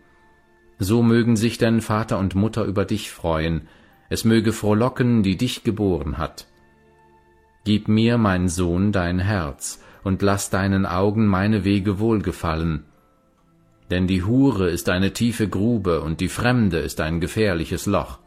So 0.81 1.05
mögen 1.05 1.37
sich 1.37 1.59
denn 1.59 1.81
Vater 1.81 2.19
und 2.19 2.35
Mutter 2.35 2.65
über 2.65 2.85
dich 2.85 3.13
freuen, 3.13 3.69
es 4.09 4.25
möge 4.25 4.53
frohlocken, 4.53 5.23
die 5.23 5.37
dich 5.37 5.63
geboren 5.63 6.19
hat. 6.19 6.49
Gib 7.65 7.87
mir, 7.87 8.19
mein 8.19 8.49
Sohn, 8.49 8.91
dein 8.91 9.21
Herz, 9.21 9.79
und 10.05 10.23
lass 10.23 10.51
deinen 10.51 10.87
Augen 10.87 11.27
meine 11.27 11.65
Wege 11.65 11.99
wohlgefallen, 11.99 12.85
denn 13.93 14.07
die 14.07 14.23
Hure 14.25 14.71
ist 14.71 14.89
eine 14.89 15.13
tiefe 15.13 15.51
Grube 15.51 16.01
und 16.01 16.21
die 16.21 16.31
Fremde 16.31 16.79
ist 16.79 16.99
ein 17.03 17.21
gefährliches 17.21 17.85
Loch. 17.85 18.21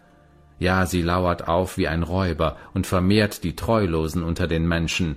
Ja, 0.60 0.86
sie 0.86 1.02
lauert 1.02 1.48
auf 1.48 1.80
wie 1.80 1.88
ein 1.88 2.04
Räuber 2.04 2.58
und 2.76 2.86
vermehrt 2.86 3.44
die 3.44 3.56
Treulosen 3.56 4.22
unter 4.22 4.46
den 4.46 4.68
Menschen. 4.68 5.16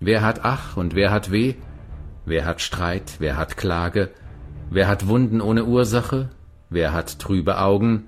Wer 0.00 0.22
hat 0.22 0.40
Ach 0.42 0.78
und 0.78 0.94
wer 0.94 1.10
hat 1.10 1.30
Weh? 1.32 1.54
Wer 2.24 2.46
hat 2.46 2.62
Streit, 2.62 3.16
wer 3.18 3.36
hat 3.36 3.58
Klage? 3.58 4.08
Wer 4.70 4.88
hat 4.88 5.06
Wunden 5.06 5.42
ohne 5.42 5.66
Ursache? 5.66 6.30
Wer 6.70 6.94
hat 6.94 7.18
trübe 7.18 7.58
Augen? 7.58 8.06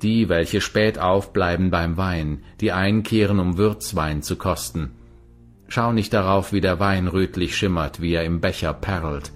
Die, 0.00 0.30
welche 0.30 0.62
spät 0.62 0.98
aufbleiben 0.98 1.70
beim 1.70 1.98
Wein, 1.98 2.42
die 2.62 2.72
einkehren, 2.72 3.38
um 3.38 3.58
Würzwein 3.58 4.22
zu 4.22 4.36
kosten. 4.36 4.92
Schau 5.74 5.90
nicht 5.90 6.12
darauf, 6.12 6.52
wie 6.52 6.60
der 6.60 6.80
Wein 6.80 7.08
rötlich 7.08 7.56
schimmert, 7.56 8.02
wie 8.02 8.12
er 8.12 8.24
im 8.24 8.42
Becher 8.42 8.74
perlt, 8.74 9.32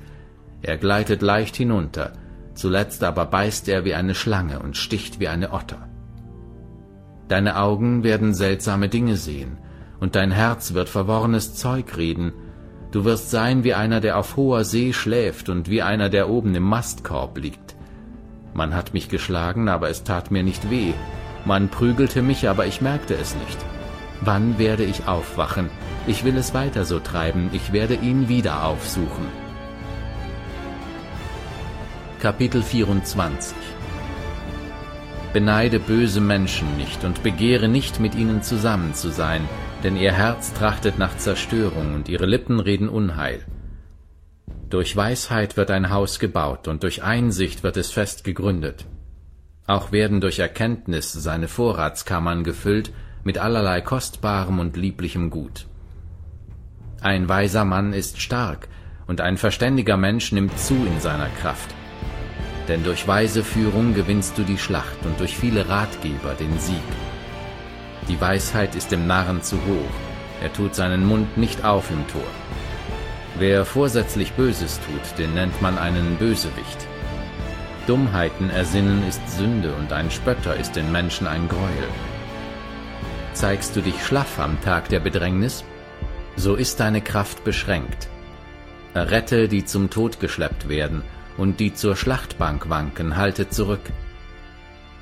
er 0.61 0.77
gleitet 0.77 1.23
leicht 1.23 1.57
hinunter, 1.57 2.13
zuletzt 2.55 3.05
aber 3.05 3.25
beißt 3.25 3.71
er 3.71 3.87
wie 3.87 3.95
eine 3.95 4.15
Schlange 4.15 4.59
und 4.59 4.77
sticht 4.77 5.19
wie 5.19 5.29
eine 5.29 5.55
Otter. 5.55 5.89
Deine 7.29 7.57
Augen 7.57 8.05
werden 8.05 8.35
seltsame 8.35 8.91
Dinge 8.91 9.17
sehen, 9.17 9.57
und 9.99 10.15
dein 10.15 10.31
Herz 10.31 10.75
wird 10.75 10.91
verworrenes 10.91 11.55
Zeug 11.55 11.97
reden, 11.97 12.35
du 12.91 13.07
wirst 13.07 13.31
sein 13.31 13.65
wie 13.65 13.73
einer, 13.73 14.03
der 14.03 14.19
auf 14.19 14.37
hoher 14.37 14.65
See 14.65 14.93
schläft 14.93 15.49
und 15.49 15.71
wie 15.71 15.81
einer, 15.81 16.11
der 16.11 16.29
oben 16.29 16.55
im 16.55 16.65
Mastkorb 16.65 17.39
liegt. 17.39 17.77
Man 18.53 18.75
hat 18.75 18.93
mich 18.93 19.09
geschlagen, 19.09 19.71
aber 19.71 19.89
es 19.89 20.05
tat 20.05 20.31
mir 20.31 20.43
nicht 20.43 20.69
weh, 20.69 20.93
man 21.47 21.71
prügelte 21.71 22.21
mich, 22.21 22.47
aber 22.47 22.67
ich 22.67 22.83
merkte 22.83 23.15
es 23.15 23.35
nicht. 23.37 23.76
Wann 24.21 24.59
werde 24.59 24.85
ich 24.85 25.07
aufwachen? 25.07 25.69
Ich 26.07 26.25
will 26.25 26.37
es 26.37 26.55
weiter 26.55 26.85
so 26.85 27.01
treiben, 27.01 27.51
ich 27.53 27.73
werde 27.73 27.95
ihn 27.95 28.29
wieder 28.29 28.65
aufsuchen. 28.65 29.27
Kapitel 32.21 32.63
24 32.63 33.57
Beneide 35.33 35.79
böse 35.79 36.23
Menschen 36.23 36.79
nicht 36.79 37.05
und 37.05 37.23
begehre 37.23 37.69
nicht 37.69 38.01
mit 38.01 38.15
ihnen 38.15 38.43
zusammen 38.43 38.95
zu 38.95 39.11
sein, 39.11 39.47
denn 39.85 39.97
ihr 39.97 40.13
Herz 40.13 40.55
trachtet 40.55 40.99
nach 40.99 41.19
Zerstörung 41.19 41.95
und 41.95 42.09
ihre 42.09 42.25
Lippen 42.25 42.59
reden 42.59 42.89
Unheil. 42.89 43.45
Durch 44.71 44.97
Weisheit 44.97 45.59
wird 45.59 45.71
ein 45.71 45.91
Haus 45.91 46.19
gebaut 46.19 46.69
und 46.69 46.83
durch 46.83 47.03
Einsicht 47.03 47.63
wird 47.63 47.77
es 47.77 47.91
fest 47.91 48.25
gegründet. 48.25 48.87
Auch 49.67 49.93
werden 49.93 50.21
durch 50.21 50.39
Erkenntnis 50.39 51.13
seine 51.13 51.49
Vorratskammern 51.49 52.43
gefüllt 52.43 52.93
mit 53.27 53.37
allerlei 53.37 53.83
kostbarem 53.83 54.59
und 54.59 54.77
lieblichem 54.77 55.29
Gut. 55.29 55.67
Ein 57.03 57.29
weiser 57.29 57.67
Mann 57.67 57.93
ist 57.93 58.23
stark, 58.23 58.69
und 59.07 59.21
ein 59.21 59.37
verständiger 59.37 59.99
Mensch 59.99 60.33
nimmt 60.33 60.59
zu 60.59 60.75
in 60.75 60.99
seiner 61.01 61.29
Kraft 61.41 61.75
denn 62.69 62.83
durch 62.85 63.07
weise 63.07 63.45
Führung 63.45 63.95
gewinnst 63.95 64.37
du 64.39 64.43
die 64.43 64.59
Schlacht 64.59 65.05
und 65.05 65.19
durch 65.21 65.37
viele 65.37 65.69
Ratgeber 65.69 66.35
den 66.35 66.59
Sieg. 66.59 66.77
Die 68.09 68.21
Weisheit 68.21 68.75
ist 68.75 68.93
dem 68.93 69.07
Narren 69.07 69.43
zu 69.43 69.57
hoch, 69.57 70.43
er 70.43 70.53
tut 70.53 70.75
seinen 70.75 71.05
Mund 71.05 71.37
nicht 71.37 71.65
auf 71.65 71.91
im 71.91 72.07
Tor. 72.09 72.23
Wer 73.39 73.65
vorsätzlich 73.65 74.33
Böses 74.33 74.81
tut, 74.81 75.19
den 75.19 75.35
nennt 75.35 75.61
man 75.61 75.79
einen 75.79 76.17
Bösewicht. 76.17 76.87
Dummheiten 77.87 78.51
ersinnen 78.51 79.07
ist 79.07 79.29
Sünde 79.31 79.73
und 79.75 79.93
ein 79.93 80.11
Spötter 80.11 80.57
ist 80.57 80.75
den 80.75 80.91
Menschen 80.91 81.27
ein 81.27 81.49
Greuel. 81.49 81.89
Zeigst 83.37 83.77
du 83.77 83.83
dich 83.83 84.03
schlaff 84.03 84.39
am 84.39 84.59
Tag 84.63 84.89
der 84.89 84.99
Bedrängnis, 84.99 85.63
so 86.37 86.55
ist 86.55 86.81
deine 86.81 87.03
Kraft 87.03 87.45
beschränkt. 87.45 88.09
Errette, 88.95 89.47
die 89.47 89.67
zum 89.67 89.91
Tod 89.91 90.21
geschleppt 90.21 90.71
werden, 90.71 91.03
und 91.37 91.61
die 91.61 91.75
zur 91.75 91.97
Schlachtbank 91.97 92.71
wanken, 92.71 93.19
halte 93.19 93.51
zurück. 93.51 93.93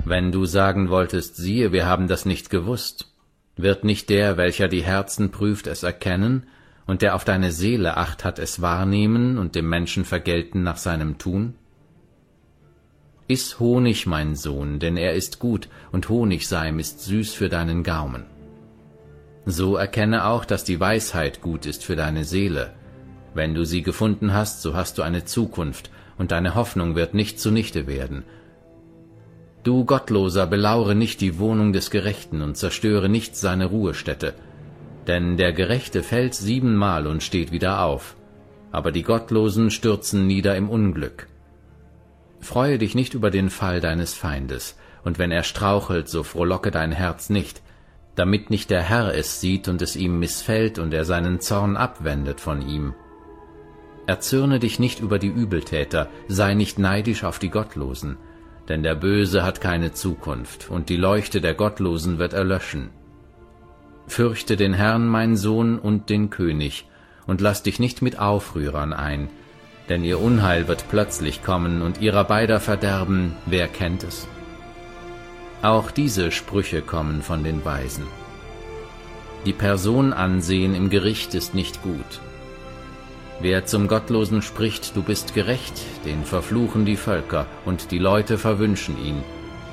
Wenn 0.05 0.33
du 0.33 0.47
sagen 0.47 0.89
wolltest, 0.91 1.37
siehe, 1.37 1.71
wir 1.71 1.87
haben 1.87 2.09
das 2.09 2.25
nicht 2.27 2.51
gewusst, 2.51 3.15
wird 3.57 3.85
nicht 3.85 4.11
der, 4.11 4.37
welcher 4.37 4.67
die 4.67 4.83
Herzen 4.83 5.31
prüft, 5.31 5.69
es 5.69 5.85
erkennen, 5.85 6.49
und 6.89 7.03
der 7.03 7.15
auf 7.15 7.25
deine 7.25 7.53
Seele 7.53 7.97
acht 7.97 8.25
hat, 8.25 8.41
es 8.41 8.61
wahrnehmen 8.61 9.39
und 9.39 9.55
dem 9.55 9.69
Menschen 9.69 10.05
vergelten 10.05 10.65
nach 10.65 10.79
seinem 10.79 11.19
Tun? 11.19 11.55
Iss 13.27 13.59
Honig, 13.59 14.07
mein 14.07 14.37
Sohn, 14.37 14.79
denn 14.79 14.99
er 14.99 15.15
ist 15.15 15.39
gut, 15.39 15.69
und 15.93 16.11
Honigseim 16.11 16.79
ist 16.79 17.01
süß 17.01 17.33
für 17.33 17.49
deinen 17.49 17.83
Gaumen. 17.83 18.25
So 19.47 19.77
erkenne 19.77 20.27
auch, 20.27 20.45
dass 20.45 20.63
die 20.65 20.79
Weisheit 20.79 21.41
gut 21.41 21.65
ist 21.65 21.85
für 21.85 21.97
deine 21.97 22.25
Seele. 22.25 22.75
Wenn 23.33 23.55
du 23.55 23.65
sie 23.65 23.83
gefunden 23.83 24.35
hast, 24.35 24.61
so 24.61 24.75
hast 24.75 24.99
du 24.99 25.03
eine 25.03 25.25
Zukunft, 25.25 25.91
und 26.19 26.33
deine 26.33 26.55
Hoffnung 26.55 26.97
wird 26.97 27.15
nicht 27.15 27.41
zunichte 27.41 27.87
werden. 27.87 28.25
Du 29.63 29.87
Gottloser, 29.87 30.47
belaure 30.47 30.95
nicht 30.95 31.23
die 31.23 31.39
Wohnung 31.39 31.73
des 31.73 31.91
Gerechten 31.91 32.43
und 32.43 32.59
zerstöre 32.59 33.09
nicht 33.09 33.37
seine 33.37 33.65
Ruhestätte, 33.65 34.35
denn 35.07 35.39
der 35.39 35.55
Gerechte 35.55 36.03
fällt 36.03 36.35
siebenmal 36.35 37.07
und 37.07 37.23
steht 37.23 37.53
wieder 37.53 37.83
auf, 37.83 38.17
aber 38.71 38.93
die 38.93 39.03
Gottlosen 39.03 39.71
stürzen 39.71 40.27
nieder 40.27 40.57
im 40.57 40.69
Unglück. 40.69 41.27
Freue 42.45 42.77
dich 42.77 42.95
nicht 42.95 43.15
über 43.15 43.31
den 43.31 43.49
Fall 43.49 43.81
deines 43.81 44.13
Feindes, 44.13 44.77
und 45.03 45.19
wenn 45.19 45.31
er 45.31 45.45
strauchelt, 45.45 46.11
so 46.11 46.23
frohlocke 46.23 46.71
dein 46.71 46.93
Herz 46.93 47.31
nicht, 47.31 47.63
damit 48.17 48.51
nicht 48.51 48.69
der 48.69 48.83
Herr 48.83 49.15
es 49.15 49.41
sieht 49.41 49.67
und 49.67 49.81
es 49.81 49.97
ihm 49.97 50.19
missfällt 50.19 50.79
und 50.79 50.93
er 50.93 51.07
seinen 51.07 51.41
Zorn 51.41 51.79
abwendet 51.79 52.43
von 52.43 52.61
ihm. 52.61 52.93
Erzürne 54.07 54.59
dich 54.59 54.79
nicht 54.79 55.01
über 55.01 55.19
die 55.19 55.29
Übeltäter, 55.29 56.11
sei 56.29 56.53
nicht 56.53 56.79
neidisch 56.79 57.25
auf 57.25 57.39
die 57.39 57.49
Gottlosen, 57.49 58.19
denn 58.69 58.83
der 58.83 58.95
Böse 58.95 59.43
hat 59.43 59.63
keine 59.63 59.93
Zukunft, 59.93 60.71
und 60.71 60.91
die 60.91 60.99
Leuchte 60.99 61.41
der 61.41 61.55
Gottlosen 61.55 62.19
wird 62.19 62.35
erlöschen. 62.35 62.91
Fürchte 64.07 64.59
den 64.59 64.75
Herrn, 64.75 65.09
mein 65.09 65.39
Sohn, 65.39 65.79
und 65.79 66.11
den 66.11 66.29
König, 66.29 66.87
und 67.27 67.41
lass 67.41 67.63
dich 67.63 67.79
nicht 67.79 68.03
mit 68.03 68.19
Aufrührern 68.19 68.93
ein, 68.93 69.31
denn 69.89 70.05
ihr 70.05 70.21
Unheil 70.21 70.69
wird 70.69 70.87
plötzlich 70.89 71.43
kommen, 71.43 71.83
und 71.83 72.01
ihrer 72.01 72.25
beider 72.25 72.61
Verderben, 72.61 73.37
wer 73.47 73.69
kennt 73.69 74.03
es? 74.03 74.27
Auch 75.63 75.91
diese 75.91 76.31
Sprüche 76.31 76.83
kommen 76.83 77.23
von 77.23 77.45
den 77.45 77.65
Weisen. 77.65 78.07
Die 79.47 79.53
Person 79.53 80.13
ansehen 80.13 80.75
im 80.75 80.89
Gericht 80.89 81.35
ist 81.35 81.55
nicht 81.55 81.83
gut. 81.83 82.21
Wer 83.41 83.67
zum 83.67 83.89
Gottlosen 83.89 84.43
spricht, 84.43 84.97
du 84.97 85.03
bist 85.03 85.35
gerecht, 85.35 85.75
den 86.05 86.25
verfluchen 86.25 86.87
die 86.87 86.97
Völker, 86.97 87.47
und 87.65 87.91
die 87.91 87.99
Leute 87.99 88.39
verwünschen 88.39 88.97
ihn. 89.05 89.23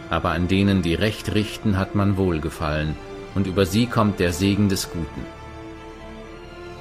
Aber 0.10 0.32
an 0.32 0.48
denen, 0.48 0.82
die 0.82 0.96
Recht 0.96 1.34
richten, 1.34 1.78
hat 1.78 1.96
man 1.96 2.18
Wohlgefallen, 2.18 2.96
und 3.34 3.48
über 3.48 3.66
sie 3.66 3.86
kommt 3.86 4.20
der 4.20 4.34
Segen 4.34 4.68
des 4.68 4.92
Guten. 4.92 5.26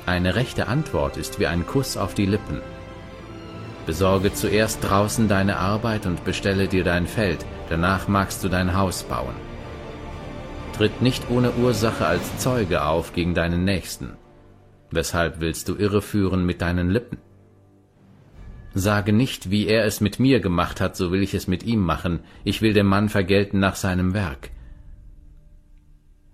Eine 0.06 0.34
rechte 0.34 0.66
Antwort 0.66 1.16
ist 1.16 1.38
wie 1.38 1.46
ein 1.46 1.66
Kuss 1.66 1.96
auf 1.96 2.14
die 2.14 2.26
Lippen. 2.26 2.60
Besorge 3.90 4.32
zuerst 4.32 4.84
draußen 4.84 5.26
deine 5.26 5.56
Arbeit 5.56 6.06
und 6.06 6.24
bestelle 6.24 6.68
dir 6.68 6.84
dein 6.84 7.08
Feld, 7.08 7.44
danach 7.70 8.06
magst 8.06 8.44
du 8.44 8.48
dein 8.48 8.76
Haus 8.76 9.02
bauen. 9.02 9.34
Tritt 10.76 11.02
nicht 11.02 11.28
ohne 11.28 11.50
Ursache 11.54 12.06
als 12.06 12.38
Zeuge 12.38 12.84
auf 12.84 13.12
gegen 13.14 13.34
deinen 13.34 13.64
Nächsten. 13.64 14.12
Weshalb 14.92 15.40
willst 15.40 15.68
du 15.68 15.74
irreführen 15.74 16.46
mit 16.46 16.62
deinen 16.62 16.88
Lippen? 16.88 17.18
Sage 18.74 19.12
nicht, 19.12 19.50
wie 19.50 19.66
er 19.66 19.84
es 19.84 20.00
mit 20.00 20.20
mir 20.20 20.38
gemacht 20.38 20.80
hat, 20.80 20.94
so 20.94 21.10
will 21.10 21.24
ich 21.24 21.34
es 21.34 21.48
mit 21.48 21.64
ihm 21.64 21.80
machen, 21.80 22.20
ich 22.44 22.62
will 22.62 22.74
dem 22.74 22.86
Mann 22.86 23.08
vergelten 23.08 23.58
nach 23.58 23.74
seinem 23.74 24.14
Werk. 24.14 24.52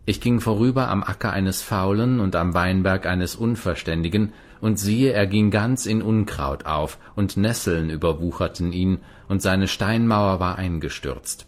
Ich 0.09 0.21
ging 0.21 0.41
vorüber 0.41 0.89
am 0.89 1.03
Acker 1.03 1.33
eines 1.33 1.63
Faulen 1.63 2.21
und 2.21 2.37
am 2.37 2.55
Weinberg 2.55 3.07
eines 3.07 3.35
Unverständigen, 3.35 4.33
und 4.61 4.79
siehe, 4.79 5.13
er 5.13 5.27
ging 5.27 5.51
ganz 5.51 5.85
in 5.85 6.01
Unkraut 6.01 6.65
auf, 6.65 6.99
und 7.17 7.37
Nesseln 7.37 7.91
überwucherten 7.91 8.73
ihn, 8.73 8.99
und 9.29 9.43
seine 9.43 9.67
Steinmauer 9.67 10.39
war 10.39 10.57
eingestürzt. 10.57 11.47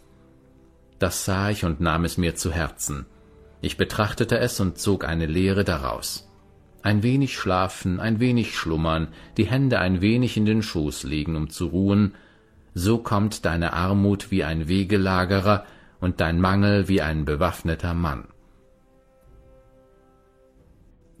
Das 0.99 1.23
sah 1.23 1.49
ich 1.49 1.63
und 1.63 1.79
nahm 1.79 2.03
es 2.03 2.17
mir 2.17 2.35
zu 2.35 2.51
Herzen. 2.51 3.05
Ich 3.61 3.77
betrachtete 3.77 4.37
es 4.37 4.59
und 4.59 4.77
zog 4.77 5.05
eine 5.05 5.25
Lehre 5.25 5.63
daraus. 5.63 6.29
Ein 6.81 7.01
wenig 7.01 7.37
schlafen, 7.37 8.01
ein 8.01 8.19
wenig 8.19 8.57
schlummern, 8.57 9.07
die 9.37 9.45
Hände 9.45 9.79
ein 9.79 10.01
wenig 10.01 10.35
in 10.35 10.45
den 10.45 10.63
Schoß 10.63 11.03
legen, 11.03 11.37
um 11.37 11.49
zu 11.49 11.67
ruhen, 11.67 12.13
so 12.73 12.97
kommt 12.97 13.45
deine 13.45 13.71
Armut 13.71 14.31
wie 14.31 14.43
ein 14.43 14.67
Wegelagerer 14.67 15.65
und 16.01 16.19
dein 16.19 16.41
Mangel 16.41 16.89
wie 16.89 17.01
ein 17.01 17.23
bewaffneter 17.23 17.93
Mann. 17.93 18.25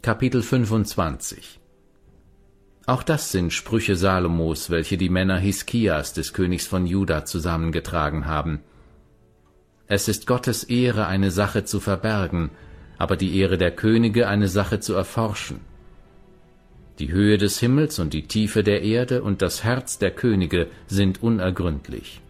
Kapitel 0.01 0.41
25 0.41 1.59
Auch 2.85 3.03
das 3.03 3.33
sind 3.33 3.51
Sprüche 3.51 3.97
Salomos, 3.97 4.69
welche 4.69 4.97
die 4.97 5.09
Männer 5.09 5.37
Hiskias 5.37 6.13
des 6.13 6.31
Königs 6.31 6.65
von 6.65 6.85
Juda 6.85 7.25
zusammengetragen 7.25 8.25
haben. 8.25 8.61
Es 9.87 10.07
ist 10.07 10.25
Gottes 10.25 10.63
Ehre, 10.63 11.07
eine 11.07 11.31
Sache 11.31 11.65
zu 11.65 11.81
verbergen, 11.81 12.49
aber 12.97 13.17
die 13.17 13.37
Ehre 13.37 13.57
der 13.57 13.71
Könige, 13.71 14.29
eine 14.29 14.47
Sache 14.47 14.79
zu 14.79 14.93
erforschen. 14.93 15.59
Die 16.99 17.11
Höhe 17.11 17.37
des 17.37 17.59
Himmels 17.59 17.99
und 17.99 18.13
die 18.13 18.25
Tiefe 18.25 18.63
der 18.63 18.83
Erde 18.83 19.21
und 19.21 19.41
das 19.41 19.65
Herz 19.65 19.97
der 19.97 20.11
Könige 20.11 20.67
sind 20.87 21.21
unergründlich. 21.21 22.21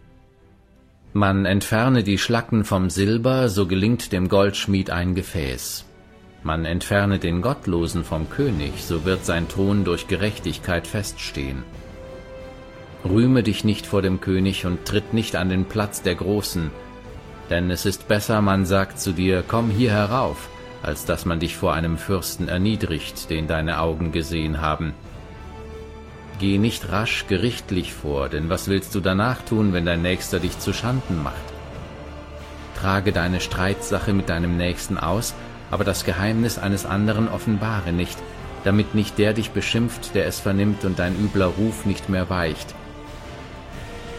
Man 1.12 1.44
entferne 1.44 2.02
die 2.02 2.18
Schlacken 2.18 2.64
vom 2.64 2.90
Silber, 2.90 3.48
so 3.48 3.68
gelingt 3.68 4.10
dem 4.10 4.28
Goldschmied 4.28 4.90
ein 4.90 5.14
Gefäß. 5.14 5.84
Man 6.42 6.64
entferne 6.64 7.18
den 7.18 7.42
Gottlosen 7.42 8.02
vom 8.02 8.30
König, 8.30 8.84
so 8.84 9.04
wird 9.04 9.24
sein 9.26 9.48
Thron 9.48 9.84
durch 9.84 10.08
Gerechtigkeit 10.08 10.86
feststehen. 10.86 11.64
Rühme 13.04 13.42
dich 13.42 13.64
nicht 13.64 13.86
vor 13.86 14.00
dem 14.00 14.20
König 14.20 14.64
und 14.64 14.84
tritt 14.84 15.12
nicht 15.12 15.36
an 15.36 15.50
den 15.50 15.66
Platz 15.66 16.02
der 16.02 16.14
Großen, 16.14 16.70
denn 17.50 17.70
es 17.70 17.84
ist 17.84 18.08
besser, 18.08 18.40
man 18.40 18.64
sagt 18.64 19.00
zu 19.00 19.12
dir, 19.12 19.42
komm 19.46 19.70
hier 19.70 19.90
herauf, 19.90 20.48
als 20.82 21.04
dass 21.04 21.26
man 21.26 21.40
dich 21.40 21.56
vor 21.56 21.74
einem 21.74 21.98
Fürsten 21.98 22.48
erniedrigt, 22.48 23.28
den 23.28 23.46
deine 23.46 23.80
Augen 23.80 24.12
gesehen 24.12 24.60
haben. 24.60 24.94
Geh 26.38 26.56
nicht 26.56 26.90
rasch 26.90 27.26
gerichtlich 27.26 27.92
vor, 27.92 28.30
denn 28.30 28.48
was 28.48 28.68
willst 28.68 28.94
du 28.94 29.00
danach 29.00 29.42
tun, 29.42 29.74
wenn 29.74 29.84
dein 29.84 30.00
Nächster 30.00 30.38
dich 30.38 30.58
zu 30.58 30.72
Schanden 30.72 31.22
macht? 31.22 31.36
Trage 32.80 33.12
deine 33.12 33.40
Streitsache 33.40 34.14
mit 34.14 34.30
deinem 34.30 34.56
Nächsten 34.56 34.96
aus, 34.96 35.34
aber 35.70 35.84
das 35.84 36.04
Geheimnis 36.04 36.58
eines 36.58 36.86
anderen 36.86 37.28
offenbare 37.28 37.92
nicht, 37.92 38.18
damit 38.64 38.94
nicht 38.94 39.18
der 39.18 39.32
dich 39.32 39.50
beschimpft, 39.50 40.14
der 40.14 40.26
es 40.26 40.40
vernimmt 40.40 40.84
und 40.84 40.98
dein 40.98 41.18
übler 41.18 41.46
Ruf 41.46 41.86
nicht 41.86 42.08
mehr 42.08 42.28
weicht. 42.28 42.74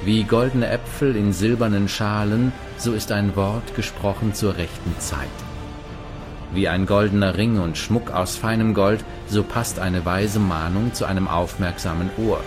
Wie 0.03 0.23
goldene 0.23 0.68
Äpfel 0.68 1.15
in 1.15 1.32
silbernen 1.32 1.88
Schalen, 1.88 2.52
so 2.78 2.94
ist 2.94 3.11
ein 3.11 3.36
Wort 3.36 3.76
gesprochen 3.76 4.34
zur 4.34 4.57
rechten 4.57 4.99
Zeit. 4.99 5.28
Wie 6.53 6.68
ein 6.68 6.86
goldener 6.86 7.38
Ring 7.38 7.60
und 7.60 7.78
Schmuck 7.78 8.11
aus 8.11 8.36
feinem 8.36 8.73
Gold, 8.73 9.06
so 9.28 9.44
passt 9.44 9.80
eine 9.80 10.03
weise 10.03 10.40
Mahnung 10.40 10.94
zu 10.94 11.06
einem 11.06 11.28
aufmerksamen 11.28 12.10
Ohr. 12.18 12.41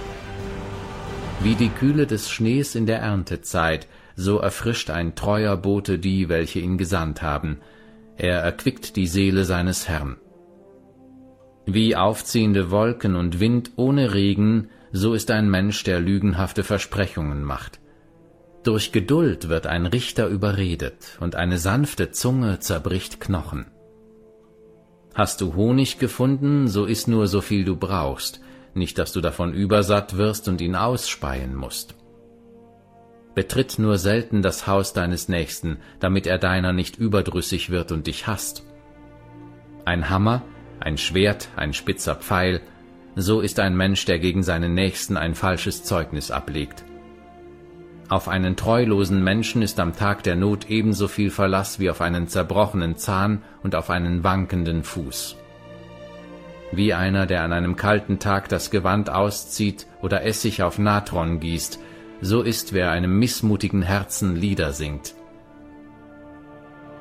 Wie 1.43 1.55
die 1.55 1.69
Kühle 1.69 2.07
des 2.07 2.29
Schnees 2.29 2.75
in 2.75 2.87
der 2.87 2.99
Erntezeit, 2.99 3.87
so 4.17 4.39
erfrischt 4.39 4.91
ein 4.91 5.15
treuer 5.15 5.57
Bote 5.57 5.99
die, 5.99 6.29
welche 6.29 6.59
ihn 6.59 6.77
gesandt 6.77 7.23
haben, 7.23 7.59
er 8.17 8.41
erquickt 8.41 8.97
die 8.97 9.07
Seele 9.07 9.45
seines 9.45 9.89
Herrn. 9.89 10.17
Wie 11.67 11.97
aufziehende 11.97 12.71
Wolken 12.71 13.17
und 13.17 13.41
Wind 13.41 13.73
ohne 13.77 14.13
Regen, 14.15 14.69
so 14.93 15.15
ist 15.15 15.31
ein 15.31 15.51
Mensch, 15.51 15.83
der 15.83 16.01
lügenhafte 16.01 16.63
Versprechungen 16.63 17.43
macht. 17.43 17.81
Durch 18.63 18.93
Geduld 18.93 19.49
wird 19.49 19.67
ein 19.67 19.87
Richter 19.87 20.29
überredet, 20.29 21.19
und 21.21 21.37
eine 21.37 21.59
sanfte 21.59 22.11
Zunge 22.11 22.61
zerbricht 22.61 23.21
Knochen. 23.21 23.67
Hast 25.15 25.41
du 25.41 25.55
Honig 25.55 25.99
gefunden, 25.99 26.69
so 26.69 26.87
iss 26.87 27.07
nur 27.07 27.29
so 27.29 27.41
viel 27.41 27.65
du 27.65 27.77
brauchst, 27.77 28.41
nicht 28.75 28.99
dass 28.99 29.13
du 29.13 29.21
davon 29.21 29.55
übersatt 29.55 30.17
wirst 30.17 30.49
und 30.49 30.61
ihn 30.61 30.77
ausspeien 30.77 31.55
musst. 31.55 31.95
Betritt 33.35 33.79
nur 33.79 33.99
selten 33.99 34.43
das 34.43 34.67
Haus 34.67 34.93
deines 34.93 35.29
Nächsten, 35.29 35.79
damit 35.99 36.27
er 36.27 36.39
deiner 36.39 36.73
nicht 36.73 36.97
überdrüssig 36.97 37.71
wird 37.71 37.91
und 37.91 38.07
dich 38.07 38.27
hasst. 38.27 38.65
Ein 39.85 40.09
Hammer, 40.09 40.43
ein 40.81 40.99
Schwert, 40.99 41.49
ein 41.57 41.73
spitzer 41.73 42.15
Pfeil, 42.15 42.61
so 43.17 43.41
ist 43.41 43.61
ein 43.61 43.77
Mensch, 43.77 44.05
der 44.05 44.19
gegen 44.19 44.43
seinen 44.43 44.75
Nächsten 44.75 45.17
ein 45.17 45.35
falsches 45.35 45.85
Zeugnis 45.85 46.31
ablegt. 46.31 46.85
Auf 48.09 48.29
einen 48.29 48.55
treulosen 48.55 49.25
Menschen 49.25 49.63
ist 49.63 49.81
am 49.81 49.97
Tag 49.97 50.23
der 50.25 50.37
Not 50.37 50.69
ebenso 50.69 51.09
viel 51.09 51.31
Verlass 51.31 51.81
wie 51.81 51.91
auf 51.91 52.01
einen 52.01 52.29
zerbrochenen 52.29 52.97
Zahn 52.97 53.43
und 53.63 53.75
auf 53.75 53.89
einen 53.89 54.23
wankenden 54.23 54.85
Fuß. 54.85 55.37
Wie 56.71 56.93
einer, 56.93 57.27
der 57.27 57.43
an 57.43 57.53
einem 57.53 57.77
kalten 57.77 58.19
Tag 58.19 58.49
das 58.49 58.71
Gewand 58.71 59.09
auszieht 59.09 59.87
oder 60.03 60.25
Essig 60.25 60.63
auf 60.63 60.79
Natron 60.79 61.41
gießt, 61.41 61.79
so 62.21 62.43
ist, 62.43 62.73
wer 62.73 62.91
einem 62.91 63.19
missmutigen 63.19 63.83
Herzen 63.83 64.37
Lieder 64.37 64.73
singt. 64.73 65.15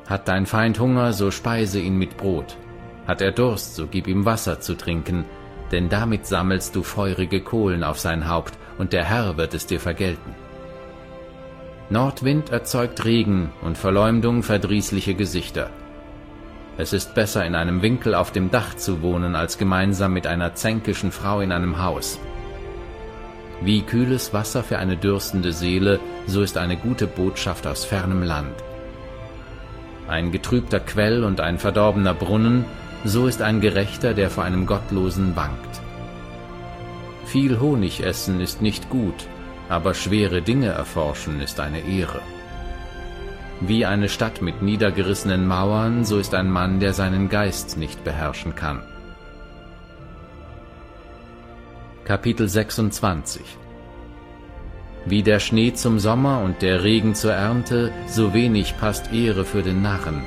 Hat 0.07 0.27
dein 0.27 0.45
Feind 0.45 0.79
Hunger, 0.79 1.13
so 1.13 1.31
speise 1.31 1.79
ihn 1.79 1.97
mit 1.97 2.17
Brot. 2.17 2.57
Hat 3.07 3.21
er 3.21 3.31
Durst, 3.31 3.75
so 3.75 3.87
gib 3.87 4.07
ihm 4.07 4.25
Wasser 4.25 4.59
zu 4.59 4.75
trinken, 4.75 5.25
denn 5.71 5.89
damit 5.89 6.25
sammelst 6.25 6.75
du 6.75 6.83
feurige 6.83 7.41
Kohlen 7.41 7.83
auf 7.83 7.99
sein 7.99 8.27
Haupt, 8.27 8.57
und 8.77 8.93
der 8.93 9.05
Herr 9.05 9.37
wird 9.37 9.53
es 9.53 9.65
dir 9.65 9.79
vergelten. 9.79 10.35
Nordwind 11.89 12.49
erzeugt 12.49 13.05
Regen 13.05 13.51
und 13.61 13.77
Verleumdung 13.77 14.43
verdrießliche 14.43 15.13
Gesichter. 15.13 15.69
Es 16.77 16.91
ist 16.91 17.13
besser, 17.13 17.45
in 17.45 17.55
einem 17.55 17.81
Winkel 17.81 18.15
auf 18.15 18.31
dem 18.31 18.49
Dach 18.49 18.75
zu 18.75 19.01
wohnen, 19.01 19.35
als 19.35 19.57
gemeinsam 19.57 20.13
mit 20.13 20.25
einer 20.25 20.55
zänkischen 20.55 21.11
Frau 21.11 21.39
in 21.39 21.51
einem 21.51 21.83
Haus. 21.83 22.19
Wie 23.65 23.81
kühles 23.81 24.33
Wasser 24.33 24.61
für 24.61 24.77
eine 24.77 24.97
dürstende 24.97 25.53
Seele, 25.53 26.01
so 26.27 26.41
ist 26.41 26.57
eine 26.57 26.75
gute 26.75 27.07
Botschaft 27.07 27.65
aus 27.65 27.85
fernem 27.85 28.21
Land. 28.21 28.55
Ein 30.05 30.33
getrübter 30.33 30.81
Quell 30.81 31.23
und 31.23 31.39
ein 31.39 31.57
verdorbener 31.59 32.13
Brunnen, 32.13 32.65
so 33.05 33.25
ist 33.25 33.41
ein 33.41 33.61
Gerechter, 33.61 34.13
der 34.13 34.29
vor 34.29 34.43
einem 34.43 34.65
Gottlosen 34.65 35.37
wankt. 35.37 35.81
Viel 37.25 37.61
Honig 37.61 38.03
essen 38.03 38.41
ist 38.41 38.61
nicht 38.61 38.89
gut, 38.89 39.27
aber 39.69 39.93
schwere 39.93 40.41
Dinge 40.41 40.67
erforschen 40.67 41.39
ist 41.39 41.61
eine 41.61 41.79
Ehre. 41.87 42.19
Wie 43.61 43.85
eine 43.85 44.09
Stadt 44.09 44.41
mit 44.41 44.61
niedergerissenen 44.61 45.47
Mauern, 45.47 46.03
so 46.03 46.17
ist 46.17 46.35
ein 46.35 46.51
Mann, 46.51 46.81
der 46.81 46.91
seinen 46.91 47.29
Geist 47.29 47.77
nicht 47.77 48.03
beherrschen 48.03 48.55
kann. 48.55 48.81
Kapitel 52.05 52.49
26 52.49 53.41
Wie 55.05 55.23
der 55.23 55.39
Schnee 55.39 55.73
zum 55.73 55.99
Sommer 55.99 56.41
und 56.41 56.61
der 56.61 56.83
Regen 56.83 57.15
zur 57.15 57.33
Ernte, 57.33 57.91
so 58.07 58.33
wenig 58.33 58.77
passt 58.77 59.13
Ehre 59.13 59.45
für 59.45 59.63
den 59.63 59.81
Narren. 59.81 60.23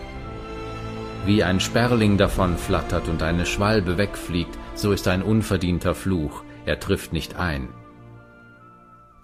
Wie 1.27 1.43
ein 1.43 1.61
Sperling 1.61 2.17
davon 2.17 2.57
flattert 2.57 3.09
und 3.09 3.23
eine 3.23 3.45
Schwalbe 3.45 3.99
wegfliegt, 3.99 4.59
so 4.75 4.93
ist 4.93 5.07
ein 5.09 5.23
unverdienter 5.23 5.95
Fluch, 5.95 6.45
er 6.65 6.81
trifft 6.81 7.13
nicht 7.13 7.37
ein 7.37 7.69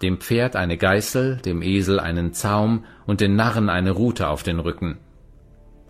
dem 0.03 0.19
Pferd 0.19 0.57
eine 0.57 0.77
Geißel, 0.77 1.37
dem 1.37 1.61
Esel 1.61 1.97
einen 1.97 2.33
Zaum 2.33 2.83
und 3.05 3.21
den 3.21 3.37
Narren 3.37 3.69
eine 3.69 3.91
Rute 3.91 4.27
auf 4.27 4.43
den 4.43 4.59
Rücken. 4.59 4.97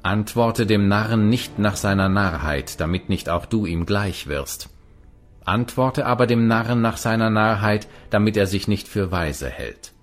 Antworte 0.03 0.67
dem 0.67 0.87
Narren 0.87 1.29
nicht 1.29 1.57
nach 1.57 1.75
seiner 1.75 2.09
Narrheit, 2.09 2.79
damit 2.79 3.09
nicht 3.09 3.27
auch 3.27 3.47
du 3.47 3.65
ihm 3.65 3.87
gleich 3.87 4.27
wirst. 4.27 4.69
Antworte 5.45 6.05
aber 6.05 6.27
dem 6.27 6.47
Narren 6.47 6.81
nach 6.81 6.97
seiner 6.97 7.29
Narrheit, 7.29 7.87
damit 8.09 8.37
er 8.37 8.47
sich 8.47 8.67
nicht 8.67 8.87
für 8.87 9.11
weise 9.11 9.49
hält. 9.49 9.93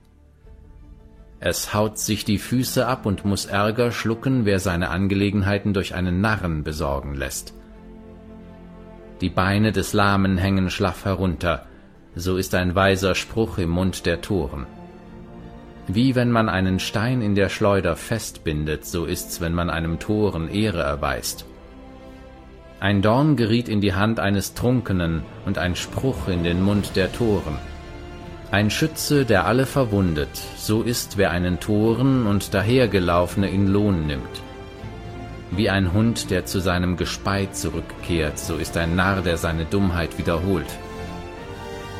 Es 1.38 1.72
haut 1.72 1.98
sich 1.98 2.26
die 2.26 2.38
Füße 2.38 2.86
ab 2.86 3.06
und 3.06 3.24
muss 3.24 3.46
Ärger 3.46 3.92
schlucken, 3.92 4.44
wer 4.44 4.58
seine 4.58 4.90
Angelegenheiten 4.90 5.72
durch 5.72 5.94
einen 5.94 6.20
Narren 6.20 6.64
besorgen 6.64 7.14
lässt. 7.14 7.54
Die 9.22 9.30
Beine 9.30 9.72
des 9.72 9.94
Lahmen 9.94 10.36
hängen 10.36 10.70
schlaff 10.70 11.06
herunter, 11.06 11.66
so 12.14 12.36
ist 12.36 12.54
ein 12.54 12.74
weiser 12.74 13.14
Spruch 13.14 13.56
im 13.58 13.70
Mund 13.70 14.04
der 14.04 14.20
Toren. 14.20 14.66
Wie 15.86 16.14
wenn 16.14 16.30
man 16.30 16.48
einen 16.48 16.78
Stein 16.78 17.22
in 17.22 17.34
der 17.34 17.48
Schleuder 17.48 17.96
festbindet, 17.96 18.84
so 18.84 19.06
ist's, 19.06 19.40
wenn 19.40 19.54
man 19.54 19.70
einem 19.70 19.98
Toren 19.98 20.48
Ehre 20.48 20.82
erweist. 20.82 21.46
Ein 22.80 23.02
Dorn 23.02 23.36
geriet 23.36 23.68
in 23.68 23.82
die 23.82 23.92
Hand 23.92 24.20
eines 24.20 24.54
Trunkenen 24.54 25.22
und 25.44 25.58
ein 25.58 25.76
Spruch 25.76 26.28
in 26.28 26.44
den 26.44 26.62
Mund 26.62 26.96
der 26.96 27.12
Toren. 27.12 27.58
Ein 28.50 28.70
Schütze, 28.70 29.26
der 29.26 29.44
alle 29.44 29.66
verwundet, 29.66 30.30
so 30.56 30.80
ist, 30.80 31.18
wer 31.18 31.30
einen 31.30 31.60
Toren 31.60 32.26
und 32.26 32.54
dahergelaufene 32.54 33.50
in 33.50 33.66
Lohn 33.66 34.06
nimmt. 34.06 34.42
Wie 35.50 35.68
ein 35.68 35.92
Hund, 35.92 36.30
der 36.30 36.46
zu 36.46 36.58
seinem 36.58 36.96
Gespei 36.96 37.46
zurückkehrt, 37.52 38.38
so 38.38 38.56
ist 38.56 38.78
ein 38.78 38.96
Narr, 38.96 39.20
der 39.20 39.36
seine 39.36 39.66
Dummheit 39.66 40.16
wiederholt. 40.16 40.78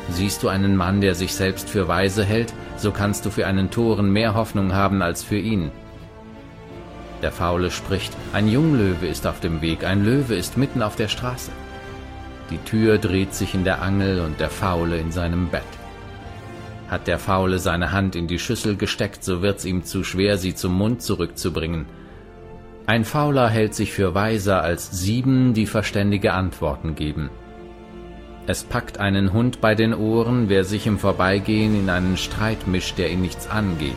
Siehst 0.09 0.41
du 0.41 0.47
einen 0.47 0.75
Mann, 0.75 0.99
der 0.99 1.13
sich 1.13 1.35
selbst 1.35 1.69
für 1.69 1.87
weise 1.87 2.25
hält, 2.25 2.55
so 2.75 2.91
kannst 2.91 3.23
du 3.27 3.29
für 3.29 3.45
einen 3.45 3.69
Toren 3.69 4.11
mehr 4.11 4.33
Hoffnung 4.33 4.73
haben 4.73 5.03
als 5.03 5.23
für 5.23 5.37
ihn. 5.37 5.69
Der 7.21 7.31
Faule 7.31 7.69
spricht, 7.69 8.15
ein 8.33 8.47
Junglöwe 8.47 9.07
ist 9.07 9.27
auf 9.27 9.39
dem 9.39 9.61
Weg, 9.61 9.83
ein 9.83 10.03
Löwe 10.03 10.35
ist 10.35 10.57
mitten 10.57 10.81
auf 10.81 10.95
der 10.95 11.07
Straße. 11.07 11.51
Die 12.49 12.57
Tür 12.57 12.97
dreht 12.97 13.35
sich 13.35 13.53
in 13.53 13.63
der 13.63 13.81
Angel 13.81 14.21
und 14.21 14.39
der 14.39 14.49
Faule 14.49 14.97
in 14.97 15.11
seinem 15.11 15.49
Bett. 15.49 15.61
Hat 16.89 17.07
der 17.07 17.19
Faule 17.19 17.59
seine 17.59 17.91
Hand 17.91 18.15
in 18.15 18.27
die 18.27 18.39
Schüssel 18.39 18.75
gesteckt, 18.75 19.23
so 19.23 19.41
wird's 19.41 19.65
ihm 19.65 19.83
zu 19.83 20.03
schwer, 20.03 20.37
sie 20.37 20.55
zum 20.55 20.73
Mund 20.77 21.01
zurückzubringen. 21.01 21.85
Ein 22.87 23.05
Fauler 23.05 23.47
hält 23.47 23.75
sich 23.75 23.93
für 23.93 24.15
weiser 24.15 24.63
als 24.63 24.91
sieben, 24.91 25.53
die 25.53 25.67
verständige 25.67 26.33
Antworten 26.33 26.95
geben. 26.95 27.29
Es 28.47 28.63
packt 28.63 28.99
einen 28.99 29.31
Hund 29.31 29.61
bei 29.61 29.75
den 29.75 29.93
Ohren, 29.93 30.49
wer 30.49 30.63
sich 30.63 30.87
im 30.87 30.97
Vorbeigehen 30.97 31.79
in 31.79 31.89
einen 31.89 32.17
Streit 32.17 32.67
mischt, 32.67 32.97
der 32.97 33.11
ihn 33.11 33.21
nichts 33.21 33.47
angeht. 33.47 33.95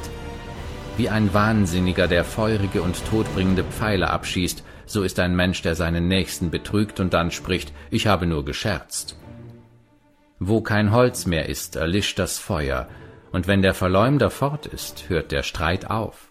Wie 0.96 1.08
ein 1.08 1.34
Wahnsinniger, 1.34 2.06
der 2.06 2.24
feurige 2.24 2.80
und 2.80 3.04
todbringende 3.10 3.64
Pfeile 3.64 4.10
abschießt, 4.10 4.62
so 4.86 5.02
ist 5.02 5.18
ein 5.18 5.34
Mensch, 5.34 5.60
der 5.62 5.74
seinen 5.74 6.06
Nächsten 6.06 6.50
betrügt 6.50 7.00
und 7.00 7.12
dann 7.14 7.32
spricht, 7.32 7.72
ich 7.90 8.06
habe 8.06 8.26
nur 8.26 8.44
gescherzt. 8.44 9.16
Wo 10.38 10.60
kein 10.60 10.92
Holz 10.92 11.26
mehr 11.26 11.48
ist, 11.48 11.74
erlischt 11.74 12.18
das 12.20 12.38
Feuer, 12.38 12.88
und 13.32 13.48
wenn 13.48 13.62
der 13.62 13.74
Verleumder 13.74 14.30
fort 14.30 14.66
ist, 14.66 15.08
hört 15.08 15.32
der 15.32 15.42
Streit 15.42 15.90
auf. 15.90 16.28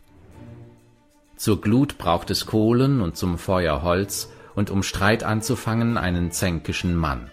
Zur 1.35 1.59
Glut 1.59 1.97
braucht 1.97 2.29
es 2.31 2.45
Kohlen 2.45 3.01
und 3.01 3.17
zum 3.17 3.37
Feuer 3.37 3.81
Holz, 3.81 4.31
und 4.55 4.69
um 4.69 4.83
Streit 4.83 5.23
anzufangen 5.23 5.97
einen 5.97 6.31
zänkischen 6.31 6.95
Mann. 6.95 7.31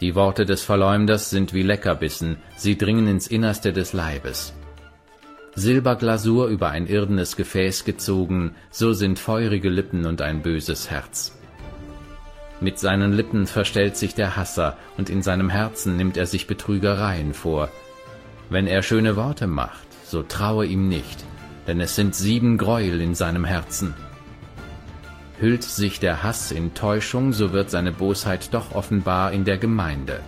Die 0.00 0.14
Worte 0.14 0.44
des 0.44 0.62
Verleumders 0.62 1.30
sind 1.30 1.52
wie 1.52 1.62
Leckerbissen, 1.62 2.38
sie 2.56 2.78
dringen 2.78 3.06
ins 3.06 3.26
Innerste 3.26 3.72
des 3.72 3.92
Leibes. 3.92 4.54
Silberglasur 5.58 6.46
über 6.46 6.70
ein 6.70 6.86
irdenes 6.86 7.36
Gefäß 7.36 7.84
gezogen, 7.84 8.54
so 8.70 8.92
sind 8.92 9.18
feurige 9.18 9.68
Lippen 9.68 10.06
und 10.06 10.22
ein 10.22 10.40
böses 10.40 10.90
Herz. 10.90 11.36
Mit 12.60 12.78
seinen 12.78 13.12
Lippen 13.12 13.46
verstellt 13.46 13.96
sich 13.96 14.14
der 14.14 14.36
Hasser, 14.36 14.76
und 14.96 15.10
in 15.10 15.22
seinem 15.22 15.50
Herzen 15.50 15.96
nimmt 15.96 16.16
er 16.16 16.26
sich 16.26 16.46
Betrügereien 16.46 17.34
vor. 17.34 17.68
Wenn 18.50 18.66
er 18.66 18.82
schöne 18.82 19.16
Worte 19.16 19.46
macht, 19.46 19.86
so 20.04 20.22
traue 20.22 20.66
ihm 20.66 20.88
nicht, 20.88 21.24
denn 21.66 21.80
es 21.80 21.94
sind 21.94 22.14
sieben 22.14 22.56
Greuel 22.56 23.00
in 23.00 23.14
seinem 23.14 23.44
Herzen. 23.44 23.94
Hüllt 25.38 25.62
sich 25.62 26.00
der 26.00 26.22
Hass 26.22 26.50
in 26.50 26.74
Täuschung, 26.74 27.32
so 27.32 27.52
wird 27.52 27.70
seine 27.70 27.92
Bosheit 27.92 28.54
doch 28.54 28.74
offenbar 28.74 29.32
in 29.32 29.44
der 29.44 29.58
Gemeinde. 29.58 30.20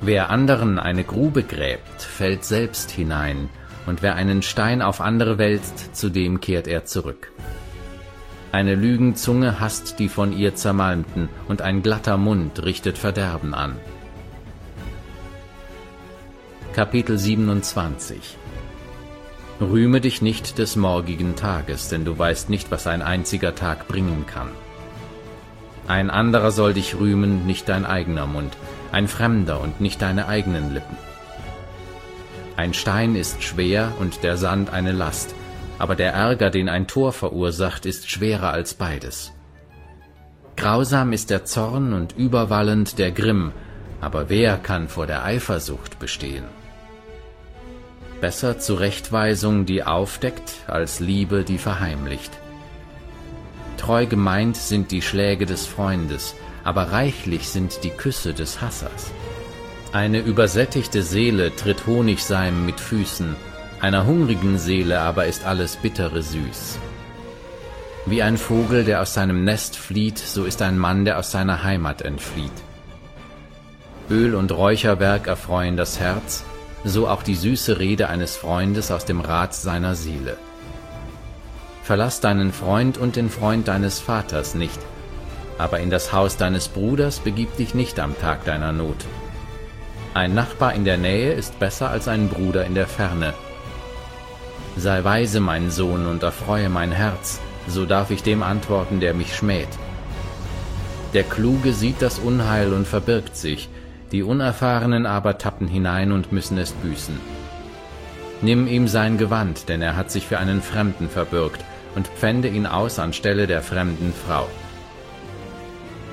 Wer 0.00 0.30
anderen 0.30 0.80
eine 0.80 1.04
Grube 1.04 1.44
gräbt, 1.44 2.02
fällt 2.02 2.44
selbst 2.44 2.90
hinein, 2.90 3.48
und 3.86 4.02
wer 4.02 4.14
einen 4.14 4.42
Stein 4.42 4.82
auf 4.82 5.00
andere 5.00 5.38
wälzt, 5.38 5.94
zu 5.94 6.08
dem 6.08 6.40
kehrt 6.40 6.66
er 6.66 6.84
zurück. 6.84 7.32
Eine 8.52 8.74
Lügenzunge 8.74 9.60
hasst 9.60 9.98
die 9.98 10.08
von 10.08 10.36
ihr 10.36 10.54
Zermalmten, 10.54 11.28
und 11.48 11.62
ein 11.62 11.82
glatter 11.82 12.16
Mund 12.16 12.62
richtet 12.62 12.98
Verderben 12.98 13.54
an. 13.54 13.76
Kapitel 16.74 17.18
27 17.18 18.36
Rühme 19.60 20.00
dich 20.00 20.22
nicht 20.22 20.58
des 20.58 20.76
morgigen 20.76 21.36
Tages, 21.36 21.88
denn 21.88 22.04
du 22.04 22.18
weißt 22.18 22.50
nicht, 22.50 22.70
was 22.70 22.86
ein 22.86 23.02
einziger 23.02 23.54
Tag 23.54 23.88
bringen 23.88 24.26
kann. 24.26 24.48
Ein 25.88 26.10
anderer 26.10 26.50
soll 26.50 26.74
dich 26.74 26.96
rühmen, 26.98 27.46
nicht 27.46 27.68
dein 27.68 27.84
eigener 27.84 28.26
Mund, 28.26 28.56
ein 28.92 29.08
Fremder 29.08 29.60
und 29.60 29.80
nicht 29.80 30.02
deine 30.02 30.28
eigenen 30.28 30.72
Lippen. 30.72 30.96
Ein 32.62 32.74
Stein 32.74 33.16
ist 33.16 33.42
schwer 33.42 33.92
und 33.98 34.22
der 34.22 34.36
Sand 34.36 34.72
eine 34.72 34.92
Last, 34.92 35.34
aber 35.80 35.96
der 35.96 36.12
Ärger, 36.12 36.48
den 36.48 36.68
ein 36.68 36.86
Tor 36.86 37.12
verursacht, 37.12 37.86
ist 37.86 38.08
schwerer 38.08 38.52
als 38.52 38.74
beides. 38.74 39.32
Grausam 40.56 41.12
ist 41.12 41.30
der 41.30 41.44
Zorn 41.44 41.92
und 41.92 42.16
überwallend 42.16 43.00
der 43.00 43.10
Grimm, 43.10 43.50
aber 44.00 44.28
wer 44.28 44.58
kann 44.58 44.86
vor 44.86 45.08
der 45.08 45.24
Eifersucht 45.24 45.98
bestehen? 45.98 46.44
Besser 48.20 48.60
Zurechtweisung, 48.60 49.66
die 49.66 49.82
aufdeckt, 49.82 50.52
als 50.68 51.00
Liebe, 51.00 51.42
die 51.42 51.58
verheimlicht. 51.58 52.30
Treu 53.76 54.06
gemeint 54.06 54.56
sind 54.56 54.92
die 54.92 55.02
Schläge 55.02 55.46
des 55.46 55.66
Freundes, 55.66 56.36
aber 56.62 56.92
reichlich 56.92 57.48
sind 57.48 57.82
die 57.82 57.90
Küsse 57.90 58.34
des 58.34 58.60
Hassers. 58.60 59.10
Eine 59.92 60.20
übersättigte 60.20 61.02
Seele 61.02 61.54
tritt 61.54 61.86
Honigseim 61.86 62.64
mit 62.64 62.80
Füßen, 62.80 63.36
einer 63.78 64.06
hungrigen 64.06 64.56
Seele 64.56 65.00
aber 65.00 65.26
ist 65.26 65.44
alles 65.44 65.76
Bittere 65.76 66.22
süß. 66.22 66.78
Wie 68.06 68.22
ein 68.22 68.38
Vogel, 68.38 68.84
der 68.84 69.02
aus 69.02 69.12
seinem 69.12 69.44
Nest 69.44 69.76
flieht, 69.76 70.16
so 70.16 70.44
ist 70.44 70.62
ein 70.62 70.78
Mann, 70.78 71.04
der 71.04 71.18
aus 71.18 71.30
seiner 71.30 71.62
Heimat 71.62 72.00
entflieht. 72.00 72.52
Öl 74.08 74.34
und 74.34 74.50
Räucherwerk 74.50 75.26
erfreuen 75.26 75.76
das 75.76 76.00
Herz, 76.00 76.44
so 76.84 77.06
auch 77.06 77.22
die 77.22 77.36
süße 77.36 77.78
Rede 77.78 78.08
eines 78.08 78.34
Freundes 78.34 78.90
aus 78.90 79.04
dem 79.04 79.20
Rat 79.20 79.54
seiner 79.54 79.94
Seele. 79.94 80.38
Verlass 81.82 82.20
deinen 82.20 82.54
Freund 82.54 82.96
und 82.96 83.16
den 83.16 83.28
Freund 83.28 83.68
deines 83.68 84.00
Vaters 84.00 84.54
nicht, 84.54 84.80
aber 85.58 85.80
in 85.80 85.90
das 85.90 86.14
Haus 86.14 86.38
deines 86.38 86.68
Bruders 86.68 87.20
begib 87.20 87.58
dich 87.58 87.74
nicht 87.74 88.00
am 88.00 88.18
Tag 88.18 88.46
deiner 88.46 88.72
Not. 88.72 89.04
Ein 90.14 90.34
Nachbar 90.34 90.74
in 90.74 90.84
der 90.84 90.98
Nähe 90.98 91.32
ist 91.32 91.58
besser 91.58 91.88
als 91.88 92.06
ein 92.06 92.28
Bruder 92.28 92.66
in 92.66 92.74
der 92.74 92.86
Ferne. 92.86 93.32
Sei 94.76 95.02
weise, 95.02 95.40
mein 95.40 95.70
Sohn, 95.70 96.06
und 96.06 96.22
erfreue 96.22 96.68
mein 96.68 96.92
Herz, 96.92 97.40
so 97.66 97.86
darf 97.86 98.10
ich 98.10 98.22
dem 98.22 98.42
antworten, 98.42 99.00
der 99.00 99.14
mich 99.14 99.34
schmäht. 99.34 99.70
Der 101.14 101.22
Kluge 101.22 101.72
sieht 101.72 102.02
das 102.02 102.18
Unheil 102.18 102.74
und 102.74 102.86
verbirgt 102.86 103.36
sich, 103.36 103.70
die 104.12 104.22
Unerfahrenen 104.22 105.06
aber 105.06 105.38
tappen 105.38 105.66
hinein 105.66 106.12
und 106.12 106.30
müssen 106.30 106.58
es 106.58 106.72
büßen. 106.72 107.18
Nimm 108.42 108.66
ihm 108.66 108.88
sein 108.88 109.16
Gewand, 109.16 109.70
denn 109.70 109.80
er 109.80 109.96
hat 109.96 110.10
sich 110.10 110.26
für 110.26 110.38
einen 110.38 110.60
Fremden 110.60 111.08
verbürgt, 111.08 111.64
und 111.94 112.08
pfände 112.08 112.48
ihn 112.48 112.66
aus 112.66 112.98
anstelle 112.98 113.46
der 113.46 113.62
fremden 113.62 114.12
Frau. 114.26 114.46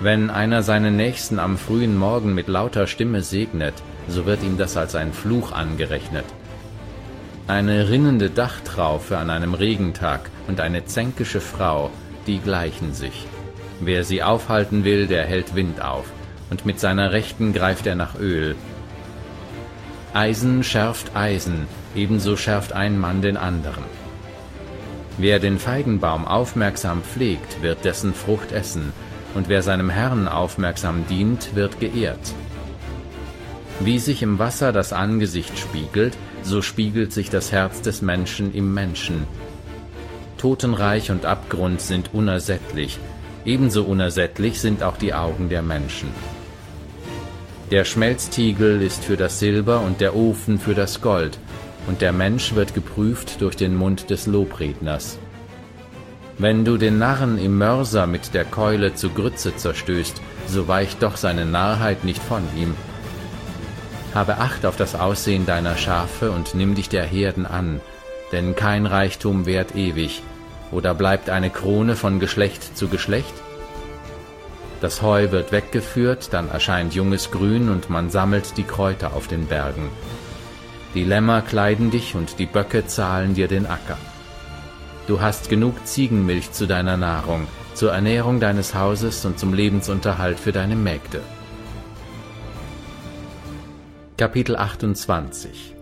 Wenn 0.01 0.29
einer 0.29 0.63
seinen 0.63 0.95
Nächsten 0.95 1.39
am 1.39 1.57
frühen 1.57 1.97
Morgen 1.97 2.33
mit 2.33 2.47
lauter 2.47 2.87
Stimme 2.87 3.21
segnet, 3.21 3.73
so 4.09 4.25
wird 4.25 4.43
ihm 4.43 4.57
das 4.57 4.77
als 4.77 4.95
ein 4.95 5.13
Fluch 5.13 5.51
angerechnet. 5.51 6.25
Eine 7.47 7.89
rinnende 7.89 8.29
Dachtraufe 8.29 9.17
an 9.17 9.29
einem 9.29 9.53
Regentag 9.53 10.29
und 10.47 10.59
eine 10.59 10.85
zänkische 10.85 11.41
Frau, 11.41 11.89
die 12.27 12.39
gleichen 12.39 12.93
sich. 12.93 13.25
Wer 13.79 14.03
sie 14.03 14.21
aufhalten 14.21 14.83
will, 14.83 15.07
der 15.07 15.25
hält 15.25 15.55
Wind 15.55 15.81
auf, 15.81 16.05
und 16.49 16.65
mit 16.65 16.79
seiner 16.79 17.11
Rechten 17.11 17.53
greift 17.53 17.87
er 17.87 17.95
nach 17.95 18.19
Öl. 18.19 18.55
Eisen 20.13 20.63
schärft 20.63 21.15
Eisen, 21.15 21.67
ebenso 21.95 22.35
schärft 22.35 22.73
ein 22.73 22.99
Mann 22.99 23.21
den 23.21 23.37
anderen. 23.37 23.83
Wer 25.17 25.39
den 25.39 25.59
Feigenbaum 25.59 26.25
aufmerksam 26.25 27.03
pflegt, 27.03 27.61
wird 27.61 27.83
dessen 27.85 28.13
Frucht 28.13 28.51
essen, 28.51 28.93
und 29.35 29.49
wer 29.49 29.61
seinem 29.61 29.89
Herrn 29.89 30.27
aufmerksam 30.27 31.05
dient, 31.07 31.55
wird 31.55 31.79
geehrt. 31.79 32.33
Wie 33.81 33.99
sich 33.99 34.21
im 34.21 34.39
Wasser 34.39 34.73
das 34.73 34.91
Angesicht 34.91 35.57
spiegelt, 35.57 36.17
so 36.43 36.61
spiegelt 36.61 37.13
sich 37.13 37.29
das 37.29 37.53
Herz 37.53 37.81
des 37.81 38.01
Menschen 38.01 38.53
im 38.53 38.73
Menschen. 38.73 39.25
Totenreich 40.37 41.11
und 41.11 41.25
Abgrund 41.25 41.79
sind 41.79 42.13
unersättlich, 42.13 42.99
ebenso 43.45 43.83
unersättlich 43.83 44.59
sind 44.59 44.83
auch 44.83 44.97
die 44.97 45.13
Augen 45.13 45.47
der 45.47 45.61
Menschen. 45.61 46.09
Der 47.71 47.85
Schmelztiegel 47.85 48.81
ist 48.81 49.05
für 49.05 49.15
das 49.15 49.39
Silber 49.39 49.79
und 49.81 50.01
der 50.01 50.15
Ofen 50.15 50.59
für 50.59 50.73
das 50.73 51.01
Gold, 51.01 51.37
und 51.87 52.01
der 52.01 52.11
Mensch 52.11 52.55
wird 52.55 52.73
geprüft 52.73 53.41
durch 53.41 53.55
den 53.55 53.75
Mund 53.75 54.09
des 54.09 54.27
Lobredners. 54.27 55.17
Wenn 56.37 56.65
du 56.65 56.77
den 56.77 56.99
Narren 56.99 57.37
im 57.37 57.57
Mörser 57.57 58.07
mit 58.07 58.33
der 58.33 58.45
Keule 58.45 58.93
zu 58.93 59.09
Grütze 59.09 59.55
zerstößt, 59.55 60.21
so 60.47 60.67
weicht 60.67 61.03
doch 61.03 61.15
seine 61.15 61.45
Narrheit 61.45 62.03
nicht 62.03 62.21
von 62.21 62.43
ihm. 62.57 62.75
Habe 64.13 64.37
Acht 64.37 64.65
auf 64.65 64.75
das 64.75 64.95
Aussehen 64.95 65.45
deiner 65.45 65.77
Schafe 65.77 66.31
und 66.31 66.55
nimm 66.55 66.75
dich 66.75 66.89
der 66.89 67.05
Herden 67.05 67.45
an, 67.45 67.79
denn 68.31 68.55
kein 68.55 68.85
Reichtum 68.85 69.45
währt 69.45 69.75
ewig, 69.75 70.23
oder 70.71 70.93
bleibt 70.93 71.29
eine 71.29 71.49
Krone 71.49 71.95
von 71.95 72.19
Geschlecht 72.19 72.77
zu 72.77 72.87
Geschlecht? 72.87 73.33
Das 74.81 75.01
Heu 75.01 75.31
wird 75.31 75.51
weggeführt, 75.51 76.29
dann 76.31 76.49
erscheint 76.49 76.93
junges 76.93 77.31
Grün 77.31 77.69
und 77.69 77.89
man 77.89 78.09
sammelt 78.09 78.57
die 78.57 78.63
Kräuter 78.63 79.13
auf 79.13 79.27
den 79.27 79.45
Bergen. 79.45 79.89
Die 80.95 81.03
Lämmer 81.03 81.41
kleiden 81.41 81.91
dich 81.91 82.15
und 82.15 82.39
die 82.39 82.45
Böcke 82.45 82.87
zahlen 82.87 83.35
dir 83.35 83.47
den 83.47 83.67
Acker. 83.67 83.97
Du 85.05 85.21
hast 85.21 85.49
genug 85.49 85.85
Ziegenmilch 85.85 86.51
zu 86.51 86.65
deiner 86.65 86.97
Nahrung, 86.97 87.47
zur 87.73 87.93
Ernährung 87.93 88.39
deines 88.39 88.73
Hauses 88.73 89.25
und 89.25 89.37
zum 89.37 89.53
Lebensunterhalt 89.53 90.39
für 90.39 90.51
deine 90.51 90.75
Mägde. 90.75 91.21
Kapitel 94.19 94.57
28 94.57 95.75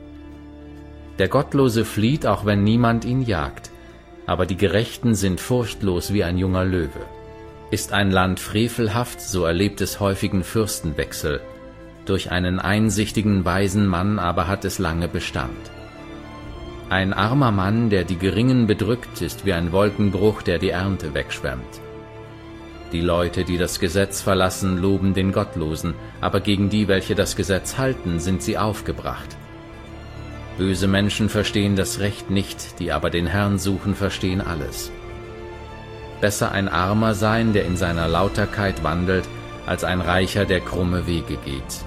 Der 1.18 1.27
Gottlose 1.27 1.84
flieht, 1.84 2.27
auch 2.27 2.45
wenn 2.45 2.64
niemand 2.64 3.03
ihn 3.03 3.23
jagt, 3.23 3.72
aber 4.27 4.45
die 4.45 4.57
Gerechten 4.57 5.15
sind 5.15 5.41
furchtlos 5.41 6.14
wie 6.14 6.23
ein 6.23 6.38
junger 6.38 6.64
Löwe. 6.64 7.01
Ist 7.72 7.93
ein 7.93 8.11
Land 8.11 8.39
frevelhaft, 8.39 9.22
so 9.22 9.43
erlebt 9.43 9.81
es 9.81 9.99
häufigen 9.99 10.43
Fürstenwechsel, 10.43 11.41
durch 12.05 12.30
einen 12.30 12.59
einsichtigen 12.59 13.43
weisen 13.43 13.88
Mann 13.88 14.19
aber 14.19 14.47
hat 14.47 14.65
es 14.65 14.77
lange 14.77 15.07
Bestand. 15.07 15.72
Ein 16.91 17.14
armer 17.14 17.51
Mann, 17.51 17.89
der 17.89 18.03
die 18.03 18.19
Geringen 18.19 18.68
bedrückt, 18.68 19.19
ist 19.19 19.47
wie 19.47 19.53
ein 19.53 19.72
Wolkenbruch, 19.72 20.43
der 20.43 20.59
die 20.59 20.69
Ernte 20.69 21.15
wegschwemmt. 21.15 21.81
Die 22.91 23.01
Leute, 23.01 23.43
die 23.43 23.57
das 23.57 23.80
Gesetz 23.80 24.22
verlassen, 24.22 24.77
loben 24.77 25.14
den 25.14 25.31
Gottlosen, 25.31 25.93
aber 26.22 26.39
gegen 26.39 26.69
die, 26.69 26.88
welche 26.88 27.15
das 27.15 27.35
Gesetz 27.35 27.77
halten, 27.77 28.19
sind 28.19 28.41
sie 28.41 28.57
aufgebracht. 28.57 29.35
Böse 30.57 30.88
Menschen 30.88 31.30
verstehen 31.30 31.76
das 31.76 31.99
Recht 31.99 32.30
nicht, 32.30 32.80
die 32.80 32.91
aber 32.91 33.09
den 33.09 33.27
Herrn 33.27 33.59
suchen, 33.59 33.93
verstehen 33.93 34.41
alles. 34.41 34.91
Besser 36.22 36.51
ein 36.51 36.68
Armer 36.68 37.14
sein, 37.14 37.53
der 37.53 37.65
in 37.65 37.77
seiner 37.77 38.07
Lauterkeit 38.07 38.84
wandelt, 38.84 39.27
als 39.65 39.84
ein 39.84 40.01
Reicher, 40.01 40.45
der 40.45 40.61
krumme 40.61 41.05
Wege 41.05 41.38
geht. 41.45 41.85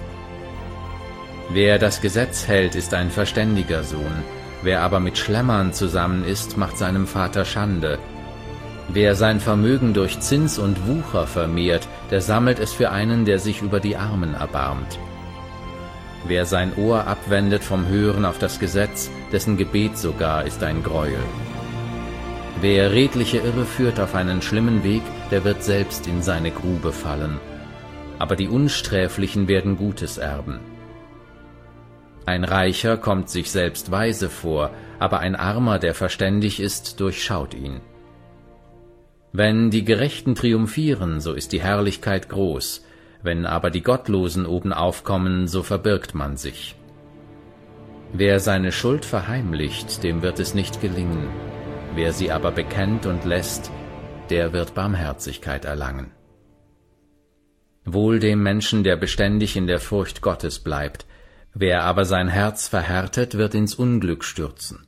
Wer 1.49 1.79
das 1.79 1.99
Gesetz 1.99 2.47
hält, 2.47 2.75
ist 2.75 2.93
ein 2.93 3.11
verständiger 3.11 3.83
Sohn, 3.83 4.23
Wer 4.63 4.81
aber 4.81 4.99
mit 4.99 5.17
Schlemmern 5.17 5.73
zusammen 5.73 6.23
ist, 6.23 6.55
macht 6.57 6.77
seinem 6.77 7.07
Vater 7.07 7.45
Schande. 7.45 7.97
Wer 8.93 9.15
sein 9.15 9.39
Vermögen 9.39 9.93
durch 9.93 10.19
Zins 10.19 10.59
und 10.59 10.85
Wucher 10.85 11.25
vermehrt, 11.25 11.87
der 12.09 12.19
sammelt 12.19 12.59
es 12.59 12.73
für 12.73 12.91
einen, 12.91 13.23
der 13.23 13.39
sich 13.39 13.61
über 13.61 13.79
die 13.79 13.95
Armen 13.95 14.33
erbarmt. 14.33 14.99
Wer 16.27 16.45
sein 16.45 16.75
Ohr 16.75 17.07
abwendet 17.07 17.63
vom 17.63 17.87
Hören 17.87 18.25
auf 18.25 18.37
das 18.37 18.59
Gesetz, 18.59 19.09
dessen 19.31 19.55
Gebet 19.55 19.97
sogar 19.97 20.45
ist 20.45 20.61
ein 20.61 20.83
Greuel. 20.83 21.23
Wer 22.59 22.91
redliche 22.91 23.37
Irre 23.37 23.65
führt 23.65 23.97
auf 23.97 24.13
einen 24.13 24.41
schlimmen 24.41 24.83
Weg, 24.83 25.03
der 25.31 25.45
wird 25.45 25.63
selbst 25.63 26.05
in 26.05 26.21
seine 26.21 26.51
Grube 26.51 26.91
fallen. 26.91 27.39
Aber 28.19 28.35
die 28.35 28.49
Unsträflichen 28.49 29.47
werden 29.47 29.77
Gutes 29.77 30.17
erben. 30.17 30.59
Ein 32.25 32.43
Reicher 32.43 32.97
kommt 32.97 33.29
sich 33.29 33.51
selbst 33.51 33.89
weise 33.89 34.29
vor, 34.29 34.71
aber 34.99 35.21
ein 35.21 35.37
Armer, 35.37 35.79
der 35.79 35.95
verständig 35.95 36.59
ist, 36.59 36.99
durchschaut 36.99 37.53
ihn. 37.53 37.79
Wenn 39.33 39.69
die 39.69 39.85
Gerechten 39.85 40.35
triumphieren, 40.35 41.21
so 41.21 41.33
ist 41.33 41.51
die 41.51 41.61
Herrlichkeit 41.61 42.29
groß, 42.29 42.85
wenn 43.23 43.45
aber 43.45 43.69
die 43.69 43.81
Gottlosen 43.81 44.45
oben 44.45 44.73
aufkommen, 44.73 45.47
so 45.47 45.63
verbirgt 45.63 46.15
man 46.15 46.37
sich. 46.37 46.75
Wer 48.13 48.39
seine 48.39 48.71
Schuld 48.71 49.05
verheimlicht, 49.05 50.03
dem 50.03 50.21
wird 50.21 50.39
es 50.39 50.53
nicht 50.53 50.81
gelingen, 50.81 51.29
wer 51.95 52.11
sie 52.11 52.31
aber 52.31 52.51
bekennt 52.51 53.05
und 53.05 53.23
lässt, 53.23 53.71
der 54.29 54.51
wird 54.51 54.73
Barmherzigkeit 54.75 55.65
erlangen. 55.65 56.11
Wohl 57.85 58.19
dem 58.19 58.43
Menschen, 58.43 58.83
der 58.83 58.95
beständig 58.95 59.55
in 59.55 59.67
der 59.67 59.79
Furcht 59.79 60.21
Gottes 60.21 60.59
bleibt, 60.59 61.05
Wer 61.53 61.83
aber 61.83 62.05
sein 62.05 62.29
Herz 62.29 62.67
verhärtet, 62.67 63.37
wird 63.37 63.55
ins 63.55 63.75
Unglück 63.75 64.23
stürzen. 64.23 64.87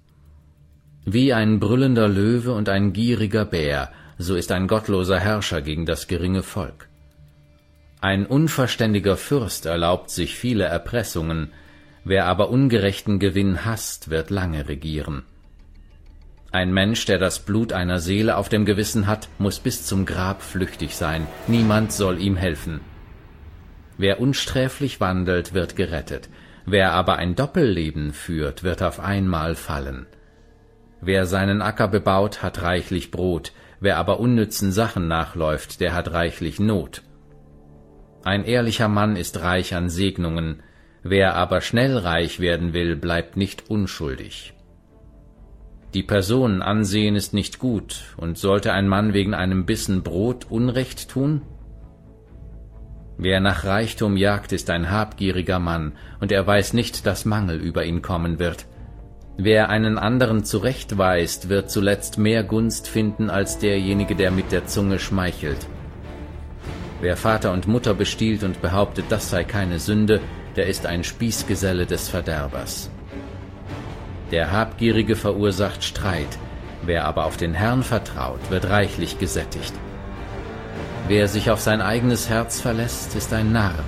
Wie 1.05 1.33
ein 1.33 1.59
brüllender 1.59 2.07
Löwe 2.07 2.53
und 2.53 2.69
ein 2.69 2.93
gieriger 2.93 3.43
Bär, 3.43 3.91
so 4.23 4.35
ist 4.35 4.51
ein 4.51 4.67
gottloser 4.67 5.19
Herrscher 5.19 5.61
gegen 5.61 5.85
das 5.85 6.07
geringe 6.07 6.43
Volk. 6.43 6.87
Ein 8.01 8.25
unverständiger 8.25 9.15
Fürst 9.15 9.65
erlaubt 9.65 10.09
sich 10.09 10.35
viele 10.35 10.65
Erpressungen, 10.65 11.51
wer 12.03 12.25
aber 12.25 12.49
ungerechten 12.49 13.19
Gewinn 13.19 13.63
hasst, 13.65 14.09
wird 14.09 14.29
lange 14.29 14.67
regieren. 14.67 15.23
Ein 16.51 16.73
Mensch, 16.73 17.05
der 17.05 17.17
das 17.17 17.39
Blut 17.39 17.73
einer 17.73 17.99
Seele 17.99 18.37
auf 18.37 18.49
dem 18.49 18.65
Gewissen 18.65 19.07
hat, 19.07 19.29
muss 19.37 19.59
bis 19.59 19.85
zum 19.85 20.05
Grab 20.05 20.41
flüchtig 20.41 20.95
sein, 20.95 21.27
niemand 21.47 21.91
soll 21.91 22.19
ihm 22.19 22.35
helfen. 22.35 22.81
Wer 23.97 24.19
unsträflich 24.19 24.99
wandelt, 24.99 25.53
wird 25.53 25.75
gerettet, 25.75 26.29
Wer 26.65 26.93
aber 26.93 27.17
ein 27.17 27.35
Doppelleben 27.35 28.13
führt, 28.13 28.63
wird 28.63 28.81
auf 28.83 28.99
einmal 28.99 29.55
fallen. 29.55 30.05
Wer 31.01 31.25
seinen 31.25 31.61
Acker 31.61 31.89
bebaut, 31.89 32.41
hat 32.41 32.61
reichlich 32.61 33.11
Brot, 33.11 33.51
wer 33.83 33.97
aber 33.97 34.21
unnützen 34.21 34.71
Sachen 34.71 35.09
nachläuft, 35.09 35.81
der 35.81 35.93
hat 35.93 36.13
reichlich 36.13 36.57
Not. 36.57 37.01
Ein 38.23 38.45
ehrlicher 38.45 38.87
Mann 38.87 39.17
ist 39.17 39.41
reich 39.41 39.75
an 39.75 39.89
Segnungen, 39.89 40.63
wer 41.03 41.35
aber 41.35 41.59
schnell 41.59 41.97
reich 41.97 42.39
werden 42.39 42.71
will, 42.71 42.95
bleibt 42.95 43.35
nicht 43.35 43.69
unschuldig. 43.69 44.53
Die 45.93 46.01
Person 46.01 46.61
ansehen 46.61 47.17
ist 47.17 47.33
nicht 47.33 47.59
gut, 47.59 48.15
und 48.15 48.37
sollte 48.37 48.71
ein 48.71 48.87
Mann 48.87 49.13
wegen 49.13 49.33
einem 49.33 49.65
Bissen 49.65 50.01
Brot 50.01 50.49
Unrecht 50.49 51.09
tun? 51.09 51.41
Wer 53.17 53.41
nach 53.41 53.65
Reichtum 53.65 54.15
jagt, 54.15 54.53
ist 54.53 54.69
ein 54.69 54.91
habgieriger 54.91 55.59
Mann, 55.59 55.91
und 56.21 56.31
er 56.31 56.47
weiß 56.47 56.71
nicht, 56.71 57.05
dass 57.05 57.25
Mangel 57.25 57.59
über 57.59 57.83
ihn 57.83 58.01
kommen 58.01 58.39
wird. 58.39 58.65
Wer 59.37 59.69
einen 59.69 59.97
anderen 59.97 60.43
zurechtweist, 60.43 61.49
wird 61.49 61.71
zuletzt 61.71 62.19
mehr 62.19 62.43
Gunst 62.43 62.87
finden 62.87 63.31
als 63.31 63.57
derjenige, 63.57 64.15
der 64.15 64.29
mit 64.29 64.51
der 64.51 64.67
Zunge 64.67 64.99
schmeichelt. 64.99 65.67
Wer 67.01 67.17
Vater 67.17 67.51
und 67.51 67.67
Mutter 67.67 67.95
bestiehlt 67.95 68.43
und 68.43 68.61
behauptet, 68.61 69.05
das 69.09 69.31
sei 69.31 69.43
keine 69.43 69.79
Sünde, 69.79 70.21
der 70.55 70.67
ist 70.67 70.85
ein 70.85 71.03
Spießgeselle 71.03 71.87
des 71.87 72.09
Verderbers. 72.09 72.91
Der 74.29 74.51
Habgierige 74.51 75.15
verursacht 75.15 75.83
Streit, 75.83 76.37
wer 76.83 77.05
aber 77.05 77.25
auf 77.25 77.35
den 77.35 77.55
Herrn 77.55 77.81
vertraut, 77.81 78.51
wird 78.51 78.69
reichlich 78.69 79.17
gesättigt. 79.17 79.73
Wer 81.07 81.27
sich 81.27 81.49
auf 81.49 81.59
sein 81.59 81.81
eigenes 81.81 82.29
Herz 82.29 82.61
verlässt, 82.61 83.15
ist 83.15 83.33
ein 83.33 83.51
Narr, 83.51 83.83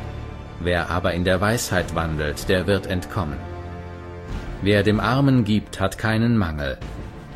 wer 0.60 0.90
aber 0.90 1.14
in 1.14 1.24
der 1.24 1.40
Weisheit 1.40 1.94
wandelt, 1.94 2.50
der 2.50 2.66
wird 2.66 2.88
entkommen. 2.88 3.38
Wer 4.62 4.84
dem 4.84 5.00
Armen 5.00 5.44
gibt, 5.44 5.80
hat 5.80 5.98
keinen 5.98 6.38
Mangel, 6.38 6.78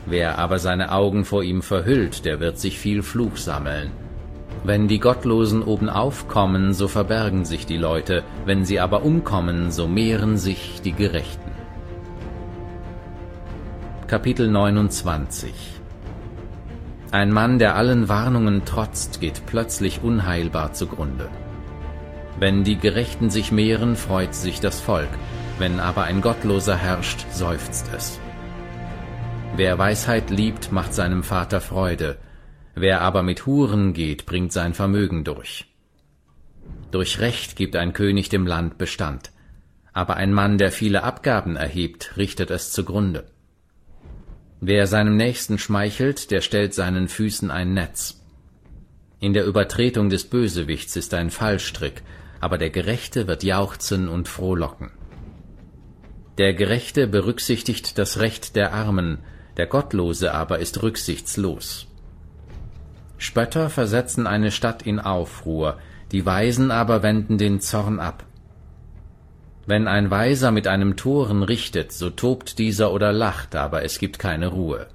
wer 0.05 0.39
aber 0.39 0.59
seine 0.59 0.91
Augen 0.91 1.25
vor 1.25 1.43
ihm 1.43 1.61
verhüllt, 1.61 2.25
der 2.25 2.39
wird 2.39 2.57
sich 2.57 2.79
viel 2.79 3.03
Fluch 3.03 3.37
sammeln. 3.37 3.91
Wenn 4.63 4.87
die 4.87 4.99
Gottlosen 4.99 5.63
obenauf 5.63 6.27
kommen, 6.27 6.73
so 6.73 6.87
verbergen 6.87 7.45
sich 7.45 7.65
die 7.65 7.77
Leute, 7.77 8.23
wenn 8.45 8.65
sie 8.65 8.79
aber 8.79 9.03
umkommen, 9.03 9.71
so 9.71 9.87
mehren 9.87 10.37
sich 10.37 10.81
die 10.83 10.91
Gerechten. 10.91 11.51
Kapitel 14.07 14.49
29 14.49 15.53
Ein 17.11 17.31
Mann, 17.31 17.59
der 17.59 17.75
allen 17.75 18.09
Warnungen 18.09 18.65
trotzt, 18.65 19.21
geht 19.21 19.45
plötzlich 19.45 20.01
unheilbar 20.03 20.73
zugrunde. 20.73 21.29
Wenn 22.39 22.63
die 22.63 22.77
Gerechten 22.77 23.29
sich 23.29 23.51
mehren, 23.51 23.95
freut 23.95 24.33
sich 24.33 24.59
das 24.59 24.81
Volk, 24.81 25.09
wenn 25.59 25.79
aber 25.79 26.03
ein 26.03 26.21
Gottloser 26.21 26.75
herrscht, 26.75 27.25
seufzt 27.31 27.89
es. 27.95 28.19
Wer 29.55 29.77
Weisheit 29.77 30.29
liebt, 30.29 30.71
macht 30.71 30.93
seinem 30.93 31.23
Vater 31.23 31.61
Freude, 31.61 32.17
Wer 32.81 33.01
aber 33.01 33.23
mit 33.23 33.45
Huren 33.45 33.91
geht, 33.91 34.25
bringt 34.25 34.53
sein 34.53 34.73
Vermögen 34.73 35.25
durch. 35.25 35.65
Durch 36.91 37.19
Recht 37.19 37.57
gibt 37.57 37.75
ein 37.75 37.91
König 37.91 38.29
dem 38.29 38.47
Land 38.47 38.77
Bestand, 38.77 39.31
aber 39.91 40.15
ein 40.15 40.31
Mann, 40.31 40.57
der 40.57 40.71
viele 40.71 41.03
Abgaben 41.03 41.57
erhebt, 41.57 42.15
richtet 42.15 42.51
es 42.51 42.71
zugrunde. 42.71 43.25
Wer 44.61 44.87
seinem 44.87 45.17
Nächsten 45.17 45.57
schmeichelt, 45.57 46.31
der 46.31 46.39
stellt 46.39 46.73
seinen 46.73 47.09
Füßen 47.09 47.51
ein 47.51 47.73
Netz. 47.73 48.21
In 49.19 49.33
der 49.33 49.45
Übertretung 49.45 50.09
des 50.09 50.29
Bösewichts 50.29 50.95
ist 50.95 51.13
ein 51.13 51.31
Fallstrick, 51.31 52.01
aber 52.39 52.57
der 52.57 52.69
Gerechte 52.69 53.27
wird 53.27 53.43
jauchzen 53.43 54.07
und 54.07 54.29
frohlocken. 54.29 54.91
Der 56.39 56.53
Gerechte 56.53 57.05
berücksichtigt 57.05 57.97
das 57.97 58.21
Recht 58.21 58.55
der 58.55 58.73
Armen, 58.73 59.17
der 59.57 59.67
Gottlose 59.67 60.33
aber 60.33 60.59
ist 60.59 60.81
rücksichtslos. 60.81 61.85
Spötter 63.17 63.69
versetzen 63.69 64.25
eine 64.25 64.49
Stadt 64.49 64.81
in 64.81 65.01
Aufruhr, 65.01 65.79
die 66.13 66.25
Weisen 66.25 66.71
aber 66.71 67.03
wenden 67.03 67.37
den 67.37 67.59
Zorn 67.59 67.99
ab. 67.99 68.23
Wenn 69.65 69.89
ein 69.89 70.11
Weiser 70.11 70.51
mit 70.51 70.65
einem 70.65 70.95
Toren 70.95 71.43
richtet, 71.43 71.91
so 71.91 72.09
tobt 72.09 72.57
dieser 72.57 72.93
oder 72.93 73.11
lacht, 73.11 73.57
aber 73.57 73.83
es 73.83 73.99
gibt 73.99 74.17
keine 74.17 74.47
Ruhe. 74.47 74.87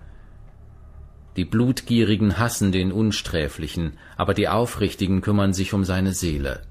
Die 1.37 1.45
Blutgierigen 1.45 2.39
hassen 2.39 2.73
den 2.73 2.91
Unsträflichen, 2.91 3.99
aber 4.17 4.33
die 4.33 4.49
Aufrichtigen 4.49 5.21
kümmern 5.21 5.53
sich 5.53 5.75
um 5.75 5.85
seine 5.85 6.15
Seele. 6.15 6.63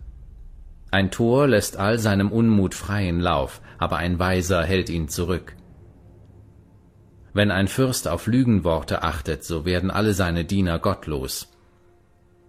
Ein 0.93 1.09
Tor 1.09 1.47
lässt 1.47 1.77
all 1.77 1.97
seinem 1.97 2.31
Unmut 2.31 2.75
freien 2.75 3.19
Lauf, 3.19 3.61
aber 3.79 3.97
ein 3.97 4.19
Weiser 4.19 4.63
hält 4.63 4.91
ihn 4.91 5.07
zurück. 5.07 5.55
Wenn 7.33 7.49
ein 7.49 7.67
Fürst 7.67 8.07
auf 8.07 8.27
Lügenworte 8.27 9.01
achtet, 9.01 9.43
so 9.43 9.65
werden 9.65 9.89
alle 9.89 10.13
seine 10.13 10.45
Diener 10.45 10.77
gottlos. 10.77 11.51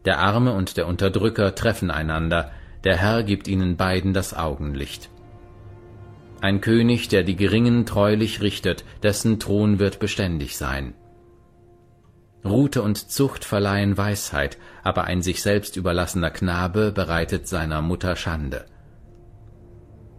Der 0.05 0.19
Arme 0.19 0.53
und 0.53 0.77
der 0.77 0.87
Unterdrücker 0.89 1.55
treffen 1.55 1.91
einander, 1.91 2.51
der 2.85 2.99
Herr 2.99 3.23
gibt 3.23 3.49
ihnen 3.49 3.79
beiden 3.79 4.13
das 4.13 4.35
Augenlicht. 4.35 5.09
Ein 6.43 6.61
König, 6.61 7.09
der 7.09 7.23
die 7.23 7.37
Geringen 7.37 7.87
treulich 7.87 8.43
richtet, 8.43 8.85
dessen 9.03 9.41
Thron 9.41 9.79
wird 9.79 10.01
beständig 10.01 10.59
sein. 10.59 10.93
Rute 12.45 12.83
und 12.83 13.11
Zucht 13.11 13.45
verleihen 13.45 13.97
Weisheit, 13.97 14.59
aber 14.83 15.05
ein 15.05 15.23
sich 15.23 15.43
selbst 15.43 15.77
überlassener 15.77 16.31
Knabe 16.31 16.93
bereitet 16.93 17.49
seiner 17.49 17.81
Mutter 17.81 18.17
Schande. 18.17 18.67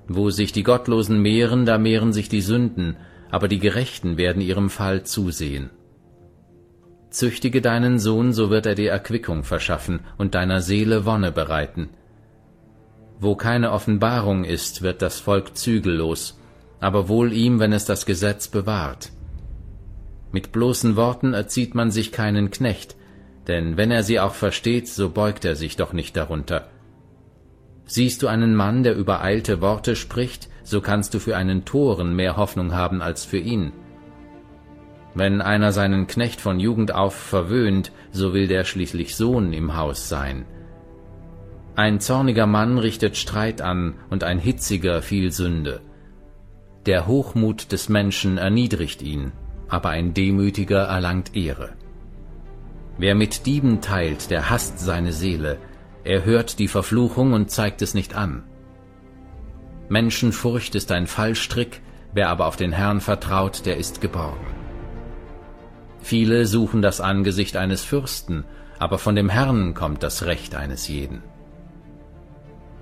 Wo 0.07 0.31
sich 0.31 0.52
die 0.52 0.64
Gottlosen 0.64 1.22
mehren, 1.22 1.65
da 1.65 1.77
mehren 1.77 2.14
sich 2.14 2.27
die 2.27 2.41
Sünden, 2.41 2.97
aber 3.30 3.47
die 3.47 3.60
Gerechten 3.60 4.18
werden 4.18 4.41
ihrem 4.41 4.69
Fall 4.69 5.03
zusehen. 5.03 5.69
Züchtige 7.11 7.61
deinen 7.61 7.99
Sohn, 7.99 8.34
so 8.34 8.49
wird 8.49 8.65
er 8.65 8.76
dir 8.76 8.91
Erquickung 8.91 9.43
verschaffen 9.43 10.02
und 10.18 10.35
deiner 10.35 10.61
Seele 10.61 11.06
Wonne 11.06 11.31
bereiten. 11.31 11.89
Wo 13.19 13.35
keine 13.35 13.72
Offenbarung 13.72 14.43
ist, 14.43 14.81
wird 14.81 15.02
das 15.02 15.19
Volk 15.19 15.56
zügellos, 15.56 16.39
aber 16.80 17.07
wohl 17.07 17.31
ihm, 17.31 17.60
wenn 17.60 17.72
es 17.72 17.85
das 17.85 18.06
Gesetz 18.06 18.47
bewahrt. 18.47 19.11
Mit 20.36 20.52
bloßen 20.52 20.98
Worten 20.98 21.34
erzieht 21.34 21.76
man 21.76 21.91
sich 21.91 22.12
keinen 22.12 22.52
Knecht, 22.52 22.98
denn 23.48 23.78
wenn 23.78 23.90
er 23.90 24.03
sie 24.03 24.20
auch 24.20 24.34
versteht, 24.34 24.90
so 24.90 25.10
beugt 25.10 25.45
er 25.45 25.56
sich 25.56 25.78
doch 25.78 25.94
nicht 25.94 26.18
darunter. 26.18 26.68
Siehst 27.86 28.22
du 28.22 28.28
einen 28.28 28.53
Mann, 28.53 28.84
der 28.84 28.98
übereilte 28.98 29.62
Worte 29.62 29.95
spricht, 29.95 30.49
so 30.62 30.82
kannst 30.82 31.14
du 31.14 31.20
für 31.20 31.38
einen 31.38 31.64
Toren 31.64 32.18
mehr 32.18 32.36
Hoffnung 32.36 32.74
haben 32.74 33.02
als 33.02 33.24
für 33.24 33.38
ihn. 33.38 33.72
Wenn 35.14 35.40
einer 35.40 35.72
seinen 35.72 36.06
Knecht 36.06 36.41
von 36.41 36.60
Jugend 36.60 36.94
auf 36.94 37.16
verwöhnt, 37.16 37.94
so 38.12 38.34
will 38.34 38.49
der 38.49 38.66
schließlich 38.66 39.16
Sohn 39.16 39.53
im 39.53 39.78
Haus 39.78 40.10
sein. 40.10 40.44
Ein 41.78 42.02
zorniger 42.02 42.45
Mann 42.45 42.78
richtet 42.78 43.16
Streit 43.16 43.62
an 43.62 43.94
und 44.10 44.26
ein 44.26 44.40
hitziger 44.40 45.02
viel 45.02 45.32
Sünde. 45.32 45.80
Der 46.88 47.07
Hochmut 47.07 47.72
des 47.72 47.88
Menschen 47.88 48.38
erniedrigt 48.38 49.02
ihn, 49.02 49.32
aber 49.70 49.90
ein 49.90 50.14
Demütiger 50.14 50.84
erlangt 50.84 51.36
Ehre. 51.36 51.70
Wer 52.98 53.16
mit 53.16 53.46
Dieben 53.46 53.82
teilt, 53.82 54.32
der 54.32 54.50
hasst 54.50 54.80
seine 54.80 55.12
Seele, 55.12 55.58
er 56.04 56.24
hört 56.24 56.60
die 56.60 56.68
Verfluchung 56.68 57.34
und 57.34 57.52
zeigt 57.52 57.82
es 57.82 57.94
nicht 57.94 58.16
an. 58.16 58.44
Menschenfurcht 59.90 60.76
ist 60.76 60.92
ein 60.92 61.08
Fallstrick, 61.08 61.82
wer 62.14 62.30
aber 62.30 62.46
auf 62.46 62.56
den 62.56 62.72
Herrn 62.72 63.02
vertraut, 63.02 63.66
der 63.66 63.78
ist 63.78 64.02
geborgen. 64.02 64.46
Viele 66.00 66.46
suchen 66.46 66.82
das 66.82 67.02
Angesicht 67.02 67.58
eines 67.58 67.84
Fürsten, 67.84 68.46
aber 68.80 68.98
von 69.00 69.16
dem 69.16 69.30
Herrn 69.30 69.74
kommt 69.74 70.04
das 70.04 70.26
Recht 70.26 70.56
eines 70.56 70.88
jeden. 70.88 71.24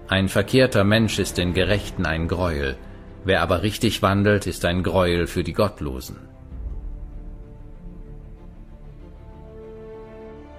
Ein 0.08 0.28
verkehrter 0.28 0.84
Mensch 0.84 1.18
ist 1.18 1.38
den 1.38 1.54
Gerechten 1.54 2.06
ein 2.06 2.28
Greuel, 2.28 2.76
wer 3.24 3.42
aber 3.42 3.64
richtig 3.64 4.02
wandelt, 4.02 4.46
ist 4.48 4.66
ein 4.66 4.84
Greuel 4.84 5.28
für 5.28 5.44
die 5.44 5.54
Gottlosen. 5.54 6.33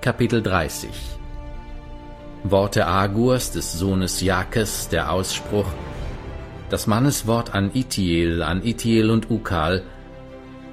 Kapitel 0.05 0.43
30 0.43 0.91
Worte 2.43 2.87
Agurs 2.87 3.53
des 3.53 3.73
Sohnes 3.73 4.21
Jakes, 4.21 4.91
der 4.91 5.11
Ausspruch, 5.11 5.65
das 6.69 6.87
Manneswort 6.87 7.55
an 7.55 7.71
Itiel, 7.73 8.43
an 8.43 8.63
Itiel 8.63 9.09
und 9.09 9.31
Ukal, 9.31 9.83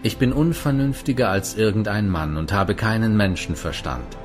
ich 0.04 0.18
bin 0.18 0.34
unvernünftiger 0.34 1.30
als 1.30 1.56
irgendein 1.56 2.10
Mann 2.10 2.36
und 2.36 2.52
habe 2.52 2.76
keinen 2.76 3.16
Menschenverstand. 3.16 4.18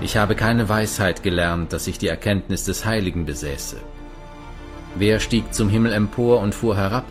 Ich 0.00 0.16
habe 0.16 0.34
keine 0.34 0.66
Weisheit 0.70 1.22
gelernt, 1.22 1.74
dass 1.74 1.86
ich 1.86 1.98
die 1.98 2.08
Erkenntnis 2.08 2.64
des 2.64 2.86
Heiligen 2.86 3.26
besäße. 3.26 3.76
Wer 4.94 5.20
stieg 5.20 5.52
zum 5.52 5.68
Himmel 5.68 5.92
empor 5.92 6.40
und 6.40 6.54
fuhr 6.54 6.74
herab? 6.74 7.04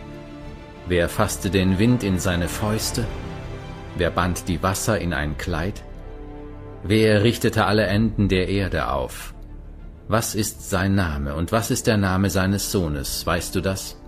Wer 0.88 1.08
fasste 1.08 1.52
den 1.52 1.78
Wind 1.78 2.04
in 2.04 2.18
seine 2.18 2.48
Fäuste? 2.48 3.06
Wer 3.96 4.10
band 4.10 4.48
die 4.48 4.64
Wasser 4.64 5.00
in 5.00 5.14
ein 5.14 5.38
Kleid? 5.38 5.84
Wer 6.88 7.24
richtete 7.24 7.66
alle 7.66 7.88
Enden 7.88 8.30
der 8.30 8.48
Erde 8.48 8.92
auf? 8.92 9.34
Was 10.08 10.36
ist 10.36 10.70
sein 10.70 10.94
Name 10.94 11.34
und 11.34 11.52
was 11.52 11.72
ist 11.72 11.88
der 11.88 11.98
Name 11.98 12.30
seines 12.30 12.72
Sohnes, 12.72 13.26
weißt 13.26 13.56
du 13.56 13.62
das? 13.62 14.00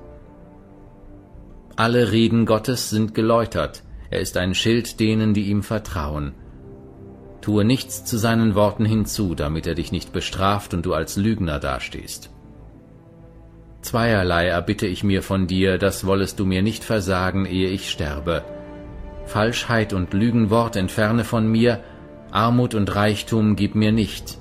Alle 1.76 2.12
Reden 2.12 2.46
Gottes 2.46 2.92
sind 2.92 3.16
geläutert, 3.16 3.82
er 4.12 4.20
ist 4.20 4.38
ein 4.38 4.54
Schild 4.54 5.00
denen, 5.00 5.34
die 5.34 5.50
ihm 5.50 5.64
vertrauen. 5.64 6.36
Tue 7.42 7.66
nichts 7.66 8.06
zu 8.06 8.16
seinen 8.16 8.54
Worten 8.54 8.86
hinzu, 8.86 9.34
damit 9.34 9.66
er 9.66 9.74
dich 9.74 9.92
nicht 9.92 10.14
bestraft 10.14 10.76
und 10.76 10.86
du 10.86 10.94
als 10.94 11.18
Lügner 11.18 11.58
dastehst. 11.58 12.30
Zweierlei 13.82 14.50
erbitte 14.50 14.86
ich 14.86 15.04
mir 15.04 15.24
von 15.24 15.48
dir, 15.48 15.80
das 15.80 16.06
wollest 16.06 16.40
du 16.40 16.46
mir 16.46 16.62
nicht 16.62 16.84
versagen, 16.84 17.48
ehe 17.48 17.70
ich 17.70 17.90
sterbe. 17.90 18.44
Falschheit 19.26 19.94
und 19.94 20.14
Lügenwort 20.14 20.76
entferne 20.76 21.24
von 21.24 21.48
mir, 21.48 21.84
Armut 22.32 22.76
und 22.76 22.94
Reichtum 22.94 23.56
gib 23.56 23.76
mir 23.76 23.92
nicht, 23.92 24.38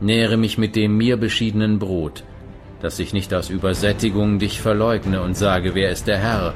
nähre 0.00 0.36
mich 0.36 0.58
mit 0.58 0.76
dem 0.76 0.96
mir 0.96 1.16
beschiedenen 1.16 1.78
Brot, 1.78 2.24
dass 2.82 2.98
ich 2.98 3.12
nicht 3.12 3.32
aus 3.32 3.48
Übersättigung 3.48 4.38
dich 4.38 4.60
verleugne 4.60 5.22
und 5.22 5.36
sage, 5.36 5.74
wer 5.74 5.90
ist 5.90 6.06
der 6.06 6.18
Herr, 6.18 6.54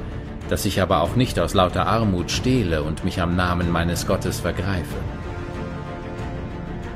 dass 0.49 0.65
ich 0.65 0.81
aber 0.81 1.01
auch 1.01 1.15
nicht 1.15 1.39
aus 1.39 1.53
lauter 1.53 1.87
Armut 1.87 2.29
stehle 2.29 2.83
und 2.83 3.03
mich 3.03 3.21
am 3.21 3.35
Namen 3.35 3.71
meines 3.71 4.05
Gottes 4.05 4.39
vergreife. 4.39 4.97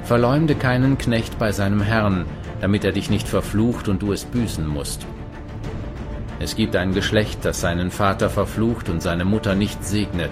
Verleumde 0.04 0.54
keinen 0.54 1.00
Knecht 1.00 1.40
bei 1.40 1.52
seinem 1.52 1.82
Herrn, 1.82 2.26
damit 2.62 2.84
er 2.86 2.92
dich 2.92 3.10
nicht 3.10 3.28
verflucht 3.28 3.88
und 3.88 4.02
du 4.02 4.12
es 4.14 4.26
büßen 4.26 4.68
musst. 4.68 5.08
Es 6.40 6.56
gibt 6.56 6.76
ein 6.76 6.94
Geschlecht, 6.94 7.44
das 7.44 7.62
seinen 7.62 7.90
Vater 7.90 8.30
verflucht 8.30 8.90
und 8.90 9.02
seine 9.02 9.26
Mutter 9.26 9.56
nicht 9.56 9.84
segnet, 9.84 10.32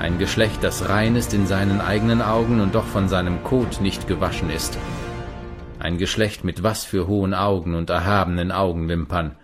ein 0.00 0.18
Geschlecht, 0.18 0.62
das 0.62 0.88
rein 0.88 1.16
ist 1.16 1.32
in 1.34 1.46
seinen 1.46 1.80
eigenen 1.80 2.20
Augen 2.20 2.60
und 2.60 2.74
doch 2.74 2.84
von 2.84 3.08
seinem 3.08 3.42
Kot 3.44 3.80
nicht 3.80 4.08
gewaschen 4.08 4.50
ist. 4.50 4.76
Ein 5.78 5.98
Geschlecht 5.98 6.44
mit 6.44 6.62
was 6.62 6.84
für 6.84 7.06
hohen 7.06 7.32
Augen 7.32 7.74
und 7.74 7.90
erhabenen 7.90 8.50
Augenwimpern. 8.50 9.36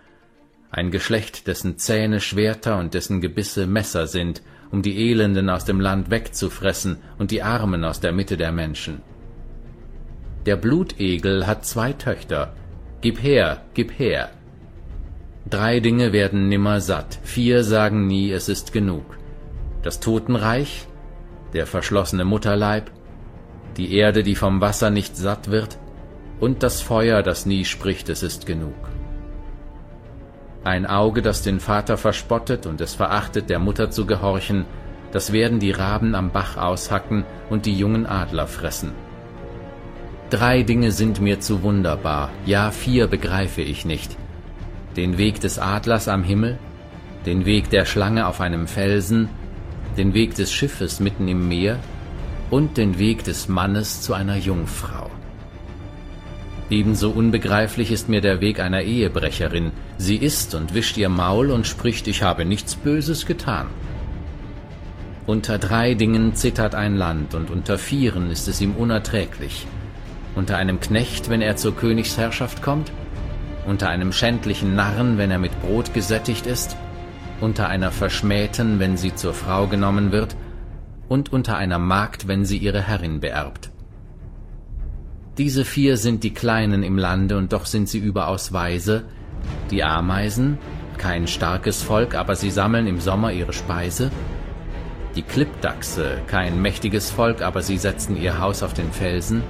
Ein 0.69 0.91
Geschlecht, 0.91 1.47
dessen 1.47 1.77
Zähne 1.77 2.19
Schwerter 2.19 2.79
und 2.79 2.93
dessen 2.93 3.21
Gebisse 3.21 3.65
Messer 3.65 4.07
sind, 4.07 4.41
um 4.71 4.81
die 4.81 5.09
Elenden 5.09 5.49
aus 5.49 5.65
dem 5.65 5.79
Land 5.79 6.09
wegzufressen 6.09 6.97
und 7.17 7.31
die 7.31 7.43
Armen 7.43 7.83
aus 7.83 7.99
der 7.99 8.11
Mitte 8.11 8.37
der 8.37 8.51
Menschen. 8.51 9.01
Der 10.45 10.55
Blutegel 10.55 11.45
hat 11.47 11.65
zwei 11.65 11.93
Töchter. 11.93 12.53
Gib 13.01 13.21
her, 13.21 13.61
gib 13.73 13.97
her. 13.99 14.29
Drei 15.49 15.79
Dinge 15.79 16.13
werden 16.13 16.49
nimmer 16.49 16.81
satt, 16.81 17.19
vier 17.23 17.63
sagen 17.63 18.07
nie, 18.07 18.31
es 18.31 18.47
ist 18.47 18.73
genug 18.73 19.20
das 19.83 19.99
Totenreich, 19.99 20.87
der 21.53 21.67
verschlossene 21.67 22.25
Mutterleib, 22.25 22.91
die 23.77 23.95
Erde, 23.95 24.23
die 24.23 24.35
vom 24.35 24.61
Wasser 24.61 24.89
nicht 24.89 25.15
satt 25.17 25.49
wird, 25.49 25.77
und 26.39 26.63
das 26.63 26.81
Feuer, 26.81 27.23
das 27.23 27.45
nie 27.45 27.65
spricht, 27.65 28.09
es 28.09 28.23
ist 28.23 28.45
genug. 28.45 28.73
Ein 30.63 30.85
Auge, 30.85 31.21
das 31.21 31.41
den 31.41 31.59
Vater 31.59 31.97
verspottet 31.97 32.65
und 32.65 32.81
es 32.81 32.93
verachtet, 32.93 33.49
der 33.49 33.59
Mutter 33.59 33.89
zu 33.89 34.05
gehorchen, 34.05 34.65
das 35.11 35.33
werden 35.33 35.59
die 35.59 35.71
Raben 35.71 36.15
am 36.15 36.31
Bach 36.31 36.57
aushacken 36.57 37.25
und 37.49 37.65
die 37.65 37.77
jungen 37.77 38.05
Adler 38.05 38.47
fressen. 38.47 38.91
Drei 40.29 40.63
Dinge 40.63 40.91
sind 40.91 41.19
mir 41.19 41.39
zu 41.39 41.63
wunderbar, 41.63 42.29
ja 42.45 42.71
vier 42.71 43.07
begreife 43.07 43.61
ich 43.61 43.85
nicht. 43.85 44.15
Den 44.95 45.17
Weg 45.17 45.41
des 45.41 45.59
Adlers 45.59 46.07
am 46.07 46.23
Himmel, 46.23 46.57
den 47.25 47.45
Weg 47.45 47.69
der 47.69 47.85
Schlange 47.85 48.27
auf 48.27 48.39
einem 48.39 48.67
Felsen 48.67 49.29
den 49.97 50.13
Weg 50.13 50.35
des 50.35 50.51
Schiffes 50.51 50.99
mitten 50.99 51.27
im 51.27 51.47
Meer 51.47 51.79
und 52.49 52.77
den 52.77 52.99
Weg 52.99 53.23
des 53.23 53.47
Mannes 53.47 54.01
zu 54.01 54.13
einer 54.13 54.37
Jungfrau. 54.37 55.09
Ebenso 56.69 57.09
unbegreiflich 57.09 57.91
ist 57.91 58.07
mir 58.07 58.21
der 58.21 58.39
Weg 58.39 58.61
einer 58.61 58.81
Ehebrecherin. 58.81 59.71
Sie 59.97 60.15
isst 60.15 60.55
und 60.55 60.73
wischt 60.73 60.97
ihr 60.97 61.09
Maul 61.09 61.51
und 61.51 61.67
spricht, 61.67 62.07
ich 62.07 62.23
habe 62.23 62.45
nichts 62.45 62.75
Böses 62.75 63.25
getan. 63.25 63.67
Unter 65.27 65.57
drei 65.57 65.95
Dingen 65.95 66.33
zittert 66.33 66.73
ein 66.73 66.95
Land, 66.95 67.35
und 67.35 67.51
unter 67.51 67.77
vieren 67.77 68.31
ist 68.31 68.47
es 68.47 68.61
ihm 68.61 68.75
unerträglich. 68.75 69.67
Unter 70.33 70.55
einem 70.57 70.79
Knecht, 70.79 71.29
wenn 71.29 71.41
er 71.41 71.57
zur 71.57 71.75
Königsherrschaft 71.75 72.61
kommt, 72.61 72.91
unter 73.67 73.89
einem 73.89 74.13
schändlichen 74.13 74.73
Narren, 74.73 75.17
wenn 75.17 75.29
er 75.29 75.39
mit 75.39 75.61
Brot 75.61 75.93
gesättigt 75.93 76.47
ist, 76.47 76.77
unter 77.41 77.67
einer 77.67 77.91
Verschmähten, 77.91 78.79
wenn 78.79 78.97
sie 78.97 79.15
zur 79.15 79.33
Frau 79.33 79.67
genommen 79.67 80.11
wird, 80.11 80.35
und 81.09 81.33
unter 81.33 81.57
einer 81.57 81.79
Magd, 81.79 82.27
wenn 82.27 82.45
sie 82.45 82.57
ihre 82.57 82.81
Herrin 82.81 83.19
beerbt. 83.19 83.69
Diese 85.37 85.65
vier 85.65 85.97
sind 85.97 86.23
die 86.23 86.33
Kleinen 86.33 86.83
im 86.83 86.97
Lande, 86.97 87.37
und 87.37 87.51
doch 87.51 87.65
sind 87.65 87.89
sie 87.89 87.99
überaus 87.99 88.53
weise, 88.53 89.03
die 89.71 89.83
Ameisen, 89.83 90.57
kein 90.97 91.27
starkes 91.27 91.81
Volk, 91.81 92.15
aber 92.15 92.35
sie 92.35 92.51
sammeln 92.51 92.87
im 92.87 92.99
Sommer 92.99 93.31
ihre 93.31 93.53
Speise, 93.53 94.11
die 95.15 95.23
Klippdachse, 95.23 96.19
kein 96.27 96.61
mächtiges 96.61 97.09
Volk, 97.11 97.41
aber 97.41 97.61
sie 97.61 97.77
setzen 97.77 98.15
ihr 98.15 98.39
Haus 98.39 98.63
auf 98.63 98.73
den 98.73 98.91
Felsen, 98.91 99.43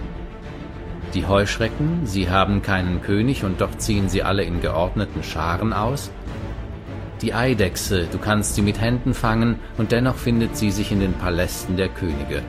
die 1.14 1.28
Heuschrecken, 1.28 2.06
sie 2.06 2.30
haben 2.30 2.62
keinen 2.62 3.02
König, 3.02 3.44
und 3.44 3.60
doch 3.60 3.78
ziehen 3.78 4.08
sie 4.08 4.24
alle 4.24 4.44
in 4.44 4.62
geordneten 4.62 5.24
Scharen 5.24 5.74
aus, 5.74 6.10
die 7.22 7.34
Eidechse, 7.34 8.08
du 8.12 8.18
kannst 8.18 8.56
sie 8.56 8.62
mit 8.62 8.82
Händen 8.82 9.14
fangen, 9.14 9.60
und 9.78 9.92
dennoch 9.92 10.16
findet 10.16 10.58
sie 10.58 10.72
sich 10.72 10.92
in 10.92 11.00
den 11.00 11.14
Palästen 11.14 11.78
der 11.78 11.90
Könige. 11.90 12.42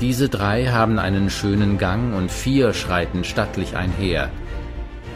Diese 0.00 0.28
drei 0.28 0.66
haben 0.66 0.98
einen 0.98 1.28
schönen 1.28 1.78
Gang, 1.78 2.14
und 2.14 2.30
vier 2.30 2.72
schreiten 2.72 3.24
stattlich 3.24 3.76
einher. 3.76 4.30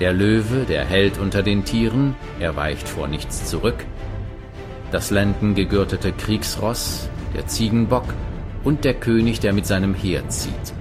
Der 0.01 0.13
Löwe, 0.13 0.65
der 0.65 0.85
hält 0.85 1.19
unter 1.19 1.43
den 1.43 1.65
Tieren, 1.65 2.17
er 2.41 2.57
weicht 2.57 2.89
vor 2.89 3.07
nichts 3.07 3.45
zurück. 3.45 3.85
Das 4.91 5.11
lendengegürtete 5.11 6.13
Kriegsross, 6.13 7.09
der 7.35 7.47
Ziegenbock 7.47 8.07
und 8.65 8.85
der 8.85 8.95
König, 8.95 9.39
der 9.41 9.53
mit 9.53 9.67
seinem 9.67 9.95
Heer 9.95 10.29
zieht. 10.29 10.75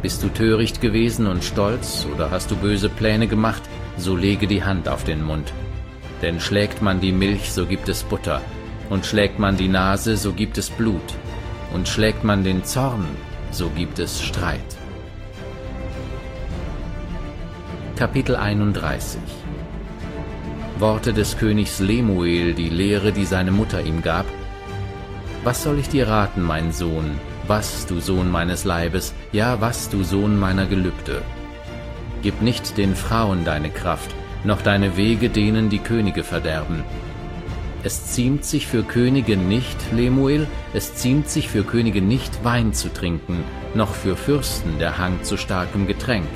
Bist 0.00 0.22
du 0.22 0.28
töricht 0.28 0.80
gewesen 0.80 1.26
und 1.26 1.44
stolz, 1.44 2.06
oder 2.12 2.30
hast 2.30 2.50
du 2.50 2.56
böse 2.56 2.88
Pläne 2.88 3.28
gemacht, 3.28 3.62
so 4.02 4.16
lege 4.16 4.46
die 4.46 4.64
Hand 4.64 4.88
auf 4.88 5.04
den 5.04 5.22
Mund. 5.22 5.52
Denn 6.20 6.40
schlägt 6.40 6.82
man 6.82 7.00
die 7.00 7.12
Milch, 7.12 7.52
so 7.52 7.66
gibt 7.66 7.88
es 7.88 8.02
Butter, 8.02 8.42
und 8.90 9.06
schlägt 9.06 9.38
man 9.38 9.56
die 9.56 9.68
Nase, 9.68 10.16
so 10.16 10.32
gibt 10.32 10.58
es 10.58 10.70
Blut, 10.70 11.14
und 11.72 11.88
schlägt 11.88 12.24
man 12.24 12.44
den 12.44 12.64
Zorn, 12.64 13.06
so 13.50 13.70
gibt 13.70 13.98
es 13.98 14.20
Streit. 14.22 14.70
Kapitel 17.96 18.36
31 18.36 19.20
Worte 20.78 21.12
des 21.12 21.38
Königs 21.38 21.78
Lemuel, 21.78 22.54
die 22.54 22.68
Lehre, 22.68 23.12
die 23.12 23.24
seine 23.24 23.52
Mutter 23.52 23.82
ihm 23.82 24.02
gab. 24.02 24.26
Was 25.44 25.62
soll 25.62 25.78
ich 25.78 25.88
dir 25.88 26.08
raten, 26.08 26.42
mein 26.42 26.72
Sohn? 26.72 27.20
Was, 27.46 27.86
du 27.86 28.00
Sohn 28.00 28.30
meines 28.30 28.64
Leibes? 28.64 29.14
Ja, 29.30 29.60
was, 29.60 29.88
du 29.90 30.02
Sohn 30.02 30.38
meiner 30.38 30.66
Gelübde? 30.66 31.22
Gib 32.22 32.40
nicht 32.40 32.78
den 32.78 32.94
Frauen 32.94 33.44
deine 33.44 33.68
Kraft, 33.68 34.14
noch 34.44 34.62
deine 34.62 34.96
Wege 34.96 35.28
denen 35.28 35.70
die 35.70 35.80
Könige 35.80 36.22
verderben. 36.22 36.84
Es 37.82 38.06
ziemt 38.06 38.44
sich 38.44 38.68
für 38.68 38.84
Könige 38.84 39.36
nicht, 39.36 39.76
Lemuel, 39.92 40.46
es 40.72 40.94
ziemt 40.94 41.28
sich 41.28 41.48
für 41.48 41.64
Könige 41.64 42.00
nicht, 42.00 42.44
Wein 42.44 42.72
zu 42.72 42.92
trinken, 42.92 43.42
noch 43.74 43.92
für 43.92 44.16
Fürsten 44.16 44.78
der 44.78 44.98
Hang 44.98 45.24
zu 45.24 45.36
starkem 45.36 45.88
Getränk. 45.88 46.28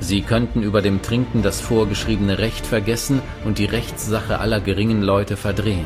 Sie 0.00 0.22
könnten 0.22 0.62
über 0.62 0.80
dem 0.80 1.02
Trinken 1.02 1.42
das 1.42 1.60
vorgeschriebene 1.60 2.38
Recht 2.38 2.64
vergessen 2.64 3.20
und 3.44 3.58
die 3.58 3.66
Rechtssache 3.66 4.38
aller 4.38 4.60
geringen 4.60 5.02
Leute 5.02 5.36
verdrehen. 5.36 5.84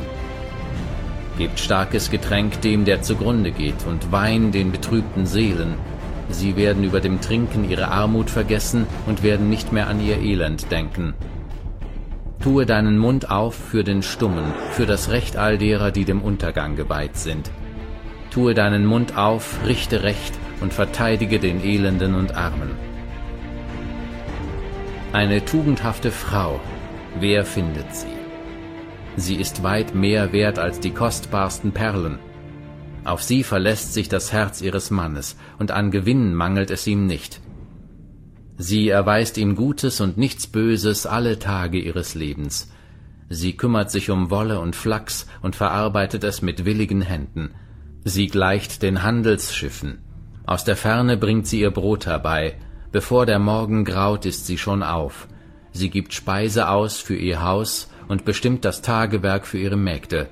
Gebt 1.39 1.59
starkes 1.59 2.11
Getränk 2.11 2.61
dem, 2.61 2.85
der 2.85 3.03
zugrunde 3.03 3.51
geht, 3.51 3.85
und 3.87 4.13
Wein 4.13 4.53
den 4.53 4.71
betrübten 4.71 5.27
Seelen, 5.27 5.75
Sie 6.31 6.57
werden 6.57 6.85
über 6.85 7.01
dem 7.01 7.21
Trinken 7.21 7.69
ihre 7.69 7.89
Armut 7.89 8.31
vergessen 8.31 8.87
und 9.07 9.23
werden 9.23 9.49
nicht 9.49 9.73
mehr 9.73 9.89
an 9.89 10.01
ihr 10.01 10.19
Elend 10.19 10.71
denken. 10.71 11.15
Tue 12.41 12.67
deinen 12.67 12.99
Mund 12.99 13.31
auf 13.31 13.55
für 13.55 13.83
den 13.83 14.03
Stummen, 14.03 14.53
für 14.71 14.87
das 14.87 15.11
Recht 15.11 15.37
all 15.37 15.59
derer, 15.59 15.91
die 15.91 16.05
dem 16.05 16.23
Untergang 16.23 16.77
geweiht 16.77 17.17
sind. 17.17 17.51
Tue 18.31 18.55
deinen 18.55 18.87
Mund 18.87 19.17
auf, 19.17 19.59
richte 19.67 20.03
Recht 20.03 20.35
und 20.61 20.73
verteidige 20.73 21.39
den 21.39 21.65
Elenden 21.65 22.15
und 22.15 22.37
Armen. 22.37 22.71
Eine 25.13 25.45
tugendhafte 25.45 26.11
Frau, 26.11 26.61
wer 27.19 27.45
findet 27.45 27.95
sie? 27.95 28.07
Sie 29.17 29.37
ist 29.37 29.63
weit 29.63 29.95
mehr 29.95 30.33
wert 30.33 30.59
als 30.59 30.79
die 30.79 30.93
kostbarsten 30.93 31.73
Perlen. 31.73 32.19
Auf 33.09 33.23
sie 33.23 33.43
verlässt 33.43 33.95
sich 33.95 34.11
das 34.11 34.35
Herz 34.35 34.61
ihres 34.61 34.91
Mannes, 34.91 35.39
und 35.59 35.71
an 35.71 35.91
Gewinn 35.91 36.35
mangelt 36.35 36.71
es 36.71 36.87
ihm 36.87 37.07
nicht. 37.07 37.41
Sie 38.59 38.91
erweist 38.91 39.39
ihm 39.39 39.57
Gutes 39.57 40.03
und 40.03 40.19
nichts 40.19 40.47
Böses 40.47 41.07
alle 41.07 41.39
Tage 41.39 41.79
ihres 41.79 42.15
Lebens. 42.15 42.71
Sie 43.31 43.57
kümmert 43.57 43.91
sich 43.91 44.11
um 44.11 44.29
Wolle 44.29 44.61
und 44.61 44.77
Flachs 44.77 45.27
und 45.41 45.57
verarbeitet 45.57 46.23
es 46.23 46.43
mit 46.43 46.67
willigen 46.67 47.01
Händen. 47.01 47.55
Sie 48.05 48.27
gleicht 48.27 48.83
den 48.83 49.03
Handelsschiffen. 49.03 50.01
Aus 50.45 50.65
der 50.65 50.77
Ferne 50.77 51.17
bringt 51.17 51.47
sie 51.47 51.61
ihr 51.61 51.71
Brot 51.71 52.05
herbei. 52.05 52.57
Bevor 52.93 53.25
der 53.25 53.39
Morgen 53.39 53.87
graut, 53.87 54.27
ist 54.27 54.47
sie 54.47 54.59
schon 54.59 54.83
auf. 54.83 55.29
Sie 55.73 55.89
gibt 55.89 56.13
Speise 56.13 56.69
aus 56.69 56.99
für 56.99 57.17
ihr 57.17 57.43
Haus 57.43 57.89
und 58.07 58.27
bestimmt 58.27 58.67
das 58.67 58.83
Tagewerk 58.83 59.47
für 59.47 59.57
ihre 59.57 59.79
Mägde. 59.79 60.29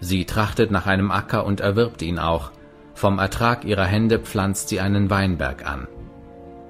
Sie 0.00 0.24
trachtet 0.24 0.70
nach 0.70 0.86
einem 0.86 1.10
Acker 1.10 1.44
und 1.44 1.60
erwirbt 1.60 2.02
ihn 2.02 2.18
auch, 2.18 2.50
vom 2.94 3.18
Ertrag 3.18 3.64
ihrer 3.64 3.86
Hände 3.86 4.18
pflanzt 4.18 4.68
sie 4.68 4.80
einen 4.80 5.10
Weinberg 5.10 5.66
an. 5.66 5.86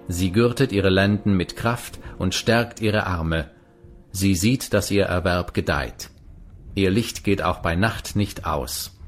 Sie 0.08 0.32
gürtet 0.32 0.72
ihre 0.72 0.90
Lenden 0.90 1.36
mit 1.36 1.56
Kraft 1.56 2.00
und 2.18 2.34
stärkt 2.34 2.80
ihre 2.80 3.06
Arme. 3.06 3.50
Sie 4.10 4.34
sieht, 4.34 4.74
dass 4.74 4.90
ihr 4.90 5.04
Erwerb 5.04 5.54
gedeiht. 5.54 6.10
Ihr 6.74 6.90
Licht 6.90 7.24
geht 7.24 7.42
auch 7.42 7.58
bei 7.58 7.76
Nacht 7.76 8.16
nicht 8.16 8.44
aus. 8.44 8.98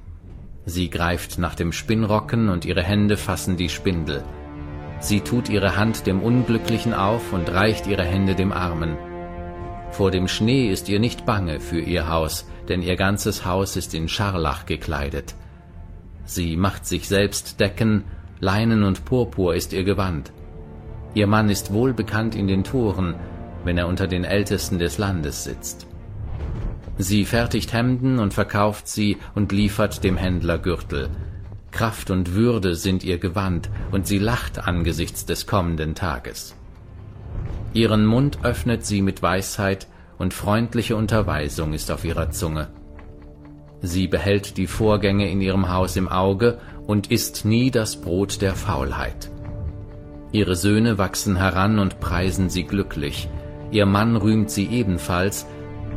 Sie 0.64 0.90
greift 0.90 1.38
nach 1.38 1.56
dem 1.56 1.72
Spinnrocken 1.72 2.48
und 2.48 2.64
ihre 2.64 2.84
Hände 2.84 3.16
fassen 3.16 3.56
die 3.56 3.68
Spindel. 3.68 4.22
Sie 5.00 5.20
tut 5.20 5.48
ihre 5.48 5.76
Hand 5.76 6.06
dem 6.06 6.22
Unglücklichen 6.22 6.94
auf 6.94 7.32
und 7.32 7.50
reicht 7.50 7.88
ihre 7.88 8.04
Hände 8.04 8.36
dem 8.36 8.52
Armen. 8.52 8.96
Vor 9.90 10.12
dem 10.12 10.28
Schnee 10.28 10.68
ist 10.70 10.88
ihr 10.88 11.00
nicht 11.00 11.26
bange 11.26 11.58
für 11.58 11.80
ihr 11.80 12.08
Haus, 12.08 12.46
denn 12.68 12.82
ihr 12.82 12.96
ganzes 12.96 13.44
Haus 13.44 13.76
ist 13.76 13.94
in 13.94 14.08
Scharlach 14.08 14.66
gekleidet. 14.66 15.34
Sie 16.24 16.56
macht 16.56 16.86
sich 16.86 17.08
selbst 17.08 17.60
Decken 17.60 18.04
Leinen 18.40 18.82
und 18.82 19.04
Purpur 19.04 19.54
ist 19.54 19.72
ihr 19.72 19.84
Gewand. 19.84 20.32
Ihr 21.14 21.26
Mann 21.26 21.48
ist 21.48 21.72
wohlbekannt 21.72 22.34
in 22.34 22.48
den 22.48 22.64
Toren, 22.64 23.14
wenn 23.64 23.78
er 23.78 23.86
unter 23.86 24.08
den 24.08 24.24
Ältesten 24.24 24.78
des 24.78 24.98
Landes 24.98 25.44
sitzt. 25.44 25.86
Sie 26.98 27.24
fertigt 27.24 27.72
Hemden 27.72 28.18
und 28.18 28.34
verkauft 28.34 28.88
sie 28.88 29.18
und 29.34 29.52
liefert 29.52 30.02
dem 30.04 30.16
Händler 30.16 30.58
Gürtel. 30.58 31.08
Kraft 31.70 32.10
und 32.10 32.34
Würde 32.34 32.74
sind 32.74 33.02
ihr 33.02 33.18
Gewand, 33.18 33.70
und 33.92 34.06
sie 34.06 34.18
lacht 34.18 34.66
angesichts 34.66 35.24
des 35.24 35.46
kommenden 35.46 35.94
Tages. 35.94 36.54
Ihren 37.72 38.04
Mund 38.04 38.38
öffnet 38.42 38.84
sie 38.84 39.00
mit 39.00 39.22
Weisheit, 39.22 39.86
und 40.22 40.32
freundliche 40.32 40.94
Unterweisung 40.94 41.72
ist 41.72 41.90
auf 41.90 42.04
ihrer 42.04 42.30
Zunge. 42.30 42.68
Sie 43.80 44.06
behält 44.06 44.56
die 44.56 44.68
Vorgänge 44.68 45.28
in 45.28 45.40
ihrem 45.40 45.68
Haus 45.68 45.96
im 45.96 46.06
Auge 46.08 46.60
und 46.86 47.10
isst 47.10 47.44
nie 47.44 47.72
das 47.72 48.00
Brot 48.00 48.40
der 48.40 48.54
Faulheit. 48.54 49.32
Ihre 50.30 50.54
Söhne 50.54 50.96
wachsen 50.96 51.34
heran 51.34 51.80
und 51.80 51.98
preisen 51.98 52.50
sie 52.50 52.62
glücklich, 52.62 53.28
ihr 53.72 53.84
Mann 53.84 54.14
rühmt 54.14 54.48
sie 54.48 54.66
ebenfalls, 54.66 55.44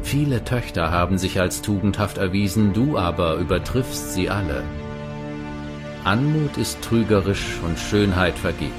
viele 0.02 0.44
Töchter 0.44 0.90
haben 0.90 1.20
sich 1.20 1.40
als 1.40 1.62
tugendhaft 1.62 2.18
erwiesen, 2.18 2.74
du 2.74 2.98
aber 2.98 3.36
übertriffst 3.36 4.16
sie 4.16 4.32
alle. 4.32 4.64
Anmut 6.04 6.58
ist 6.58 6.82
trügerisch 6.82 7.60
und 7.64 7.78
Schönheit 7.78 8.40
vergeht. 8.40 8.72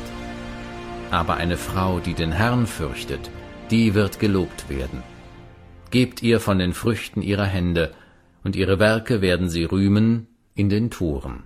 Aber 1.13 1.35
eine 1.35 1.57
Frau, 1.57 2.01
die 2.01 2.15
den 2.15 2.33
Herrn 2.33 2.67
fürchtet, 2.67 3.31
die 3.71 3.95
wird 3.95 4.19
gelobt 4.19 4.69
werden. 4.69 5.05
Gebt 5.97 6.23
ihr 6.23 6.41
von 6.41 6.59
den 6.59 6.75
Früchten 6.75 7.23
ihrer 7.23 7.47
Hände, 7.47 7.95
und 8.45 8.55
ihre 8.55 8.79
Werke 8.79 9.23
werden 9.23 9.49
sie 9.49 9.65
rühmen 9.65 10.27
in 10.55 10.69
den 10.69 10.91
Toren. 10.91 11.45